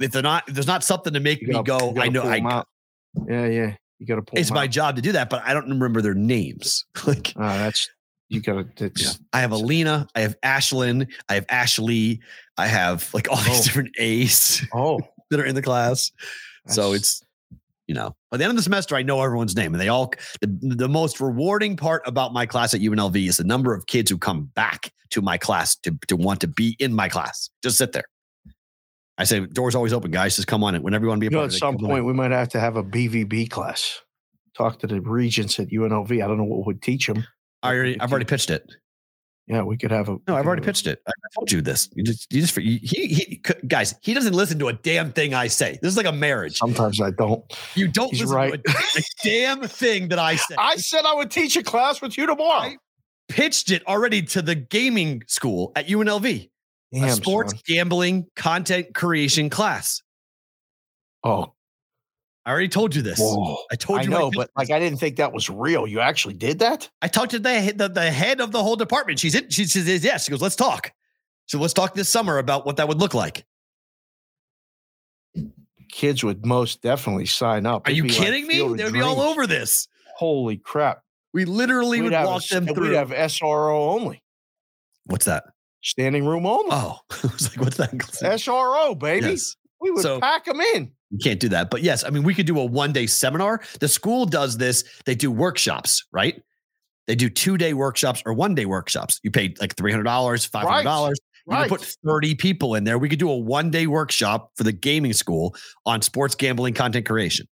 if 0.00 0.12
they're 0.12 0.22
not, 0.22 0.48
if 0.48 0.54
there's 0.54 0.66
not 0.66 0.82
something 0.84 1.12
to 1.12 1.20
make 1.20 1.42
me 1.42 1.52
gotta- 1.52 1.92
go. 1.94 2.00
I 2.00 2.08
know. 2.08 2.22
I. 2.22 2.64
Yeah, 3.28 3.46
yeah. 3.46 3.76
You 4.00 4.06
got 4.06 4.16
to 4.16 4.22
pull. 4.22 4.38
It's 4.38 4.50
my 4.50 4.64
out. 4.64 4.70
job 4.70 4.96
to 4.96 5.02
do 5.02 5.12
that, 5.12 5.30
but 5.30 5.42
I 5.44 5.54
don't 5.54 5.70
remember 5.70 6.02
their 6.02 6.14
names. 6.14 6.84
like 7.06 7.32
Ah, 7.36 7.56
that's 7.58 7.88
you 8.28 8.40
got 8.40 8.74
to. 8.76 8.88
That's 8.88 9.18
I 9.32 9.40
have 9.40 9.52
Alina, 9.52 10.08
I 10.14 10.20
have 10.22 10.38
Ashlyn, 10.40 11.06
I 11.28 11.34
have 11.34 11.46
Ashley, 11.48 12.20
I 12.58 12.66
have 12.66 13.08
like 13.14 13.28
all 13.30 13.36
these 13.36 13.60
Oh. 13.60 13.62
different 13.62 13.90
A's 13.98 14.66
oh. 14.74 15.00
that 15.30 15.38
are 15.40 15.44
in 15.44 15.54
the 15.54 15.62
class. 15.62 16.10
so 16.66 16.92
it's 16.92 17.22
you 17.86 17.94
know 17.94 18.14
by 18.30 18.36
the 18.36 18.44
end 18.44 18.50
of 18.50 18.56
the 18.56 18.62
semester, 18.62 18.96
I 18.96 19.02
know 19.02 19.22
everyone's 19.22 19.56
name, 19.56 19.74
and 19.74 19.80
they 19.80 19.88
all. 19.88 20.12
The, 20.40 20.74
the 20.76 20.88
most 20.88 21.20
rewarding 21.20 21.76
part 21.76 22.02
about 22.06 22.32
my 22.32 22.46
class 22.46 22.74
at 22.74 22.80
UNLV 22.80 23.16
is 23.28 23.36
the 23.36 23.44
number 23.44 23.74
of 23.74 23.86
kids 23.86 24.10
who 24.10 24.18
come 24.18 24.50
back 24.54 24.92
to 25.10 25.22
my 25.22 25.38
class 25.38 25.76
to 25.76 25.96
to 26.08 26.16
want 26.16 26.40
to 26.40 26.48
be 26.48 26.76
in 26.78 26.94
my 26.94 27.08
class. 27.08 27.50
Just 27.62 27.78
sit 27.78 27.92
there. 27.92 28.04
I 29.16 29.24
say 29.24 29.40
doors 29.46 29.74
always 29.74 29.92
open, 29.92 30.10
guys. 30.10 30.36
Just 30.36 30.48
come 30.48 30.64
on 30.64 30.74
in 30.74 30.82
whenever 30.82 31.04
you 31.04 31.08
want 31.08 31.20
to 31.22 31.28
be 31.30 31.34
a 31.34 31.38
You 31.38 31.42
know, 31.42 31.44
at 31.44 31.54
it. 31.54 31.58
some 31.58 31.76
on 31.76 31.86
point, 31.86 32.04
we 32.04 32.12
might 32.12 32.32
have 32.32 32.48
to 32.50 32.60
have 32.60 32.76
a 32.76 32.82
BVB 32.82 33.48
class. 33.50 34.00
Talk 34.56 34.78
to 34.80 34.86
the 34.86 35.00
regents 35.00 35.58
at 35.60 35.68
UNLV. 35.68 36.10
I 36.12 36.26
don't 36.26 36.36
know 36.36 36.44
what 36.44 36.66
would 36.66 36.82
teach 36.82 37.06
them. 37.06 37.24
I 37.62 37.74
already, 37.74 38.00
I've 38.00 38.10
already 38.10 38.26
uh, 38.26 38.28
pitched 38.28 38.50
it. 38.50 38.68
Yeah, 39.46 39.62
we 39.62 39.76
could 39.76 39.90
have 39.90 40.08
a. 40.08 40.16
No, 40.26 40.36
I've 40.36 40.46
already 40.46 40.62
a- 40.62 40.64
pitched 40.64 40.86
it. 40.86 41.02
I 41.06 41.12
told 41.34 41.52
you 41.52 41.60
this. 41.60 41.90
You 41.94 42.02
just, 42.02 42.32
you 42.32 42.40
just, 42.40 42.56
he, 42.56 42.78
he, 42.78 43.42
guys, 43.68 43.94
he 44.02 44.14
doesn't 44.14 44.32
listen 44.32 44.58
to 44.60 44.68
a 44.68 44.72
damn 44.72 45.12
thing 45.12 45.34
I 45.34 45.48
say. 45.48 45.78
This 45.82 45.90
is 45.90 45.96
like 45.98 46.06
a 46.06 46.12
marriage. 46.12 46.56
Sometimes 46.56 46.98
I 47.00 47.10
don't. 47.10 47.44
You 47.74 47.88
don't 47.88 48.10
He's 48.10 48.22
listen 48.22 48.36
right. 48.36 48.64
to 48.64 48.70
a, 48.72 49.00
a 49.00 49.02
damn 49.22 49.60
thing 49.68 50.08
that 50.08 50.18
I 50.18 50.36
say. 50.36 50.54
I 50.58 50.76
said 50.76 51.04
I 51.04 51.14
would 51.14 51.30
teach 51.30 51.56
a 51.56 51.62
class 51.62 52.00
with 52.00 52.16
you 52.16 52.26
tomorrow. 52.26 52.60
I 52.60 52.76
pitched 53.28 53.70
it 53.70 53.86
already 53.86 54.22
to 54.22 54.40
the 54.40 54.54
gaming 54.54 55.22
school 55.26 55.72
at 55.76 55.88
UNLV, 55.88 56.48
a 56.94 57.10
sports 57.10 57.52
son. 57.52 57.60
gambling 57.66 58.26
content 58.36 58.94
creation 58.94 59.50
class. 59.50 60.00
Oh, 61.22 61.52
I 62.46 62.50
already 62.50 62.68
told 62.68 62.94
you 62.94 63.00
this. 63.02 63.18
whoa. 63.18 63.56
I 63.72 63.76
told 63.76 64.04
you. 64.04 64.14
I 64.14 64.18
know, 64.18 64.30
but 64.30 64.50
like 64.56 64.70
I 64.70 64.78
didn't 64.78 64.98
think 64.98 65.16
that 65.16 65.32
was 65.32 65.48
real. 65.48 65.86
You 65.86 66.00
actually 66.00 66.34
did 66.34 66.58
that? 66.58 66.90
I 67.00 67.08
talked 67.08 67.30
to 67.30 67.38
the, 67.38 67.72
the 67.74 67.88
the 67.88 68.10
head 68.10 68.40
of 68.40 68.52
the 68.52 68.62
whole 68.62 68.76
department. 68.76 69.18
She's 69.18 69.34
in. 69.34 69.48
She 69.48 69.64
says 69.64 70.04
yes. 70.04 70.24
She 70.26 70.30
goes, 70.30 70.42
let's 70.42 70.56
talk. 70.56 70.92
So 71.46 71.58
let's 71.58 71.72
talk 71.72 71.94
this 71.94 72.08
summer 72.08 72.38
about 72.38 72.66
what 72.66 72.76
that 72.76 72.86
would 72.88 72.98
look 73.00 73.14
like. 73.14 73.44
Kids 75.90 76.24
would 76.24 76.44
most 76.44 76.82
definitely 76.82 77.26
sign 77.26 77.66
up. 77.66 77.86
Are 77.86 77.90
It'd 77.90 77.96
you 77.98 78.02
be 78.04 78.08
like 78.10 78.18
kidding 78.18 78.46
me? 78.46 78.56
They 78.76 78.84
would 78.84 78.92
be 78.92 79.00
all 79.00 79.20
over 79.20 79.46
this. 79.46 79.86
Holy 80.16 80.56
crap! 80.56 81.02
We 81.32 81.44
literally 81.44 82.00
We'd 82.00 82.10
would 82.10 82.12
a 82.14 82.24
walk 82.26 82.42
s- 82.42 82.48
them 82.50 82.66
we'd 82.66 82.92
have 82.94 83.10
SRO 83.10 83.92
only, 83.94 84.22
What's 85.06 85.24
that? 85.26 85.44
standing 85.82 86.24
room 86.24 86.46
only. 86.46 86.68
Oh, 86.72 86.98
I 87.10 87.16
was 87.32 87.50
like, 87.56 87.60
what's 87.64 87.76
that? 87.76 87.92
SRO, 87.92 88.98
baby. 88.98 89.26
Yes. 89.30 89.56
We 89.80 89.90
would 89.90 90.02
So- 90.02 90.18
pack 90.20 90.44
them 90.46 90.60
in. 90.60 90.92
You 91.14 91.20
can't 91.22 91.38
do 91.38 91.48
that. 91.50 91.70
But 91.70 91.82
yes, 91.84 92.02
I 92.02 92.10
mean, 92.10 92.24
we 92.24 92.34
could 92.34 92.44
do 92.46 92.58
a 92.58 92.64
one 92.64 92.92
day 92.92 93.06
seminar. 93.06 93.60
The 93.78 93.86
school 93.86 94.26
does 94.26 94.56
this. 94.58 94.82
They 95.04 95.14
do 95.14 95.30
workshops, 95.30 96.04
right? 96.10 96.42
They 97.06 97.14
do 97.14 97.30
two 97.30 97.56
day 97.56 97.72
workshops 97.72 98.20
or 98.26 98.32
one 98.34 98.56
day 98.56 98.64
workshops. 98.66 99.20
You 99.22 99.30
pay 99.30 99.54
like 99.60 99.76
$300, 99.76 100.02
$500. 100.50 101.08
You 101.10 101.14
Right. 101.46 101.68
can 101.68 101.78
put 101.78 101.82
30 102.04 102.34
people 102.34 102.74
in 102.74 102.82
there. 102.82 102.98
We 102.98 103.08
could 103.08 103.20
do 103.20 103.30
a 103.30 103.36
one 103.36 103.70
day 103.70 103.86
workshop 103.86 104.50
for 104.56 104.64
the 104.64 104.72
gaming 104.72 105.12
school 105.12 105.54
on 105.86 106.02
sports 106.02 106.34
gambling 106.34 106.74
content 106.74 107.06
creation. 107.06 107.46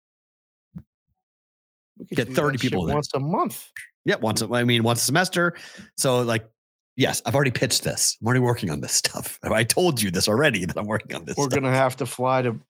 We 1.98 2.06
could 2.06 2.16
get 2.16 2.28
30 2.34 2.58
people 2.58 2.88
in 2.88 2.94
once 2.94 3.10
a 3.14 3.20
month. 3.20 3.68
Yeah, 4.04 4.16
once, 4.16 4.42
a- 4.42 4.48
I 4.52 4.64
mean, 4.64 4.82
once 4.82 5.02
a 5.02 5.04
semester. 5.04 5.54
So, 5.96 6.22
like, 6.22 6.48
Yes, 6.94 7.22
I've 7.24 7.34
already 7.34 7.50
pitched 7.50 7.84
this. 7.84 8.18
I'm 8.20 8.26
already 8.26 8.40
working 8.40 8.68
on 8.68 8.82
this 8.82 8.92
stuff. 8.92 9.38
I 9.50 9.64
told 9.64 10.02
you 10.02 10.10
this 10.10 10.28
already 10.28 10.66
that 10.66 10.76
I'm 10.76 10.86
working 10.86 11.16
on 11.16 11.24
this. 11.24 11.38
We're 11.38 11.44
stuff. 11.48 11.60
gonna 11.62 11.74
have 11.74 11.96
to 11.96 12.04
fly 12.06 12.42
to 12.42 12.60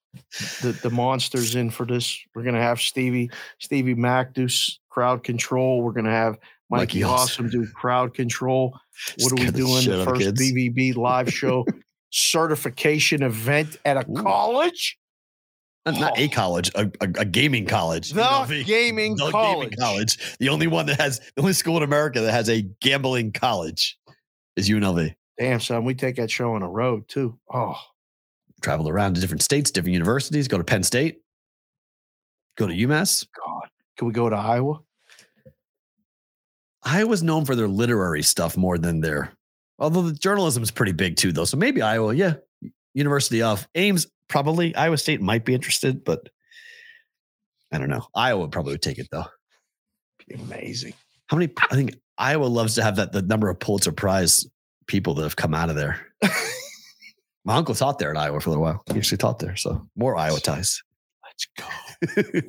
the, 0.63 0.79
the 0.83 0.91
monsters 0.91 1.55
in 1.55 1.71
for 1.71 1.87
this. 1.87 2.19
We're 2.35 2.43
gonna 2.43 2.61
have 2.61 2.81
Stevie 2.81 3.31
Stevie 3.59 3.95
Mac 3.95 4.35
do 4.35 4.49
crowd 4.91 5.25
control. 5.25 5.83
We're 5.83 5.93
gonna 5.93 6.11
have 6.11 6.39
Mikey, 6.71 7.01
Mikey 7.01 7.03
Awesome 7.05 7.49
do 7.49 7.67
crowd 7.73 8.15
control. 8.15 8.79
Just 9.19 9.33
What 9.33 9.41
are 9.41 9.45
we 9.45 9.51
doing? 9.51 9.85
The 9.85 10.05
first 10.05 10.21
kids. 10.21 10.41
BVB 10.41 10.97
live 10.97 11.33
show 11.33 11.65
certification 12.11 13.23
event 13.23 13.77
at 13.85 13.97
a 13.97 14.11
Ooh. 14.11 14.15
college. 14.15 14.99
Not- 15.85 16.01
not 16.01 16.19
a 16.19 16.27
oh. 16.27 16.29
college, 16.29 16.71
a, 16.77 16.91
a, 17.01 17.05
a 17.19 17.25
gaming 17.25 17.67
college. 17.67 18.11
The 18.13 18.23
UNLV. 18.23 18.65
gaming 18.67 19.17
The 19.17 19.31
college. 19.31 19.71
gaming 19.71 19.79
college. 19.79 20.37
The 20.39 20.49
only 20.49 20.69
one 20.69 20.87
that 20.87 21.01
has 21.01 21.19
the 21.35 21.43
only 21.43 21.55
school 21.55 21.77
in 21.79 21.83
America 21.83 22.21
that 22.21 22.31
has 22.33 22.49
a 22.49 22.63
gambling 22.81 23.33
college 23.33 23.99
is 24.57 24.69
UNLV. 24.71 25.15
Damn, 25.39 25.61
son, 25.61 25.85
we 25.85 25.95
take 25.95 26.17
that 26.17 26.31
show 26.31 26.55
on 26.55 26.61
the 26.61 26.69
road 26.69 27.09
too. 27.09 27.39
Oh, 27.53 27.75
Traveled 28.63 28.89
around 28.89 29.15
to 29.15 29.21
different 29.21 29.43
states, 29.43 29.71
different 29.71 29.93
universities. 29.93 30.49
Go 30.49 30.59
to 30.59 30.65
Penn 30.65 30.83
State. 30.83 31.21
Go 32.57 32.67
to 32.67 32.73
oh 32.73 32.77
UMass. 32.77 33.27
God. 33.45 33.69
Can 33.97 34.07
we 34.07 34.13
go 34.13 34.29
to 34.29 34.37
Iowa? 34.37 34.81
Iowa's 36.83 37.23
known 37.23 37.45
for 37.45 37.55
their 37.55 37.69
literary 37.69 38.23
stuff 38.23 38.57
more 38.57 38.77
than 38.77 39.01
their, 39.01 39.33
although 39.79 40.03
the 40.03 40.13
journalism 40.13 40.63
is 40.63 40.71
pretty 40.71 40.93
big 40.93 41.17
too, 41.17 41.33
though. 41.33 41.45
So 41.45 41.57
maybe 41.57 41.83
Iowa, 41.83 42.15
yeah. 42.15 42.35
University 42.95 43.43
of 43.43 43.67
Ames, 43.75 44.07
probably. 44.29 44.75
Iowa 44.75 44.99
State 44.99 45.21
might 45.21 45.45
be 45.45 45.55
interested, 45.55 46.05
but 46.05 46.29
I 47.73 47.79
don't 47.79 47.89
know. 47.89 48.07
Iowa 48.15 48.49
probably 48.49 48.75
would 48.75 48.83
take 48.83 48.99
it 48.99 49.09
though. 49.11 49.27
Be 50.27 50.35
amazing. 50.35 50.95
How 51.29 51.37
many? 51.37 51.53
I 51.71 51.75
think 51.75 51.97
Iowa 52.19 52.45
loves 52.45 52.75
to 52.75 52.83
have 52.83 52.97
that 52.97 53.13
the 53.13 53.23
number 53.23 53.49
of 53.49 53.59
Pulitzer 53.59 53.93
Prize 53.93 54.47
people 54.87 55.15
that 55.15 55.23
have 55.23 55.37
come 55.37 55.55
out 55.55 55.71
of 55.71 55.77
there. 55.77 56.07
My 57.45 57.57
uncle 57.57 57.75
taught 57.75 57.99
there 57.99 58.11
in 58.11 58.17
Iowa 58.17 58.41
for 58.41 58.51
a 58.51 58.53
little 58.53 58.63
while. 58.63 58.83
He 58.93 58.99
actually 58.99 59.19
taught 59.19 59.41
there, 59.41 59.57
so 59.57 59.89
more 59.97 60.17
Iowa 60.17 60.39
ties. 60.39 60.83
Let's 61.25 61.49
go. 61.59 61.65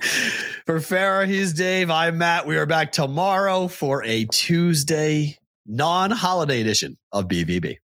for 0.65 0.79
Farah, 0.79 1.27
he's 1.27 1.53
Dave. 1.53 1.89
I'm 1.89 2.19
Matt. 2.19 2.45
We 2.45 2.57
are 2.57 2.67
back 2.67 2.91
tomorrow 2.91 3.67
for 3.67 4.03
a 4.03 4.25
Tuesday 4.25 5.37
non-holiday 5.65 6.61
edition 6.61 6.97
of 7.11 7.27
BVB. 7.27 7.77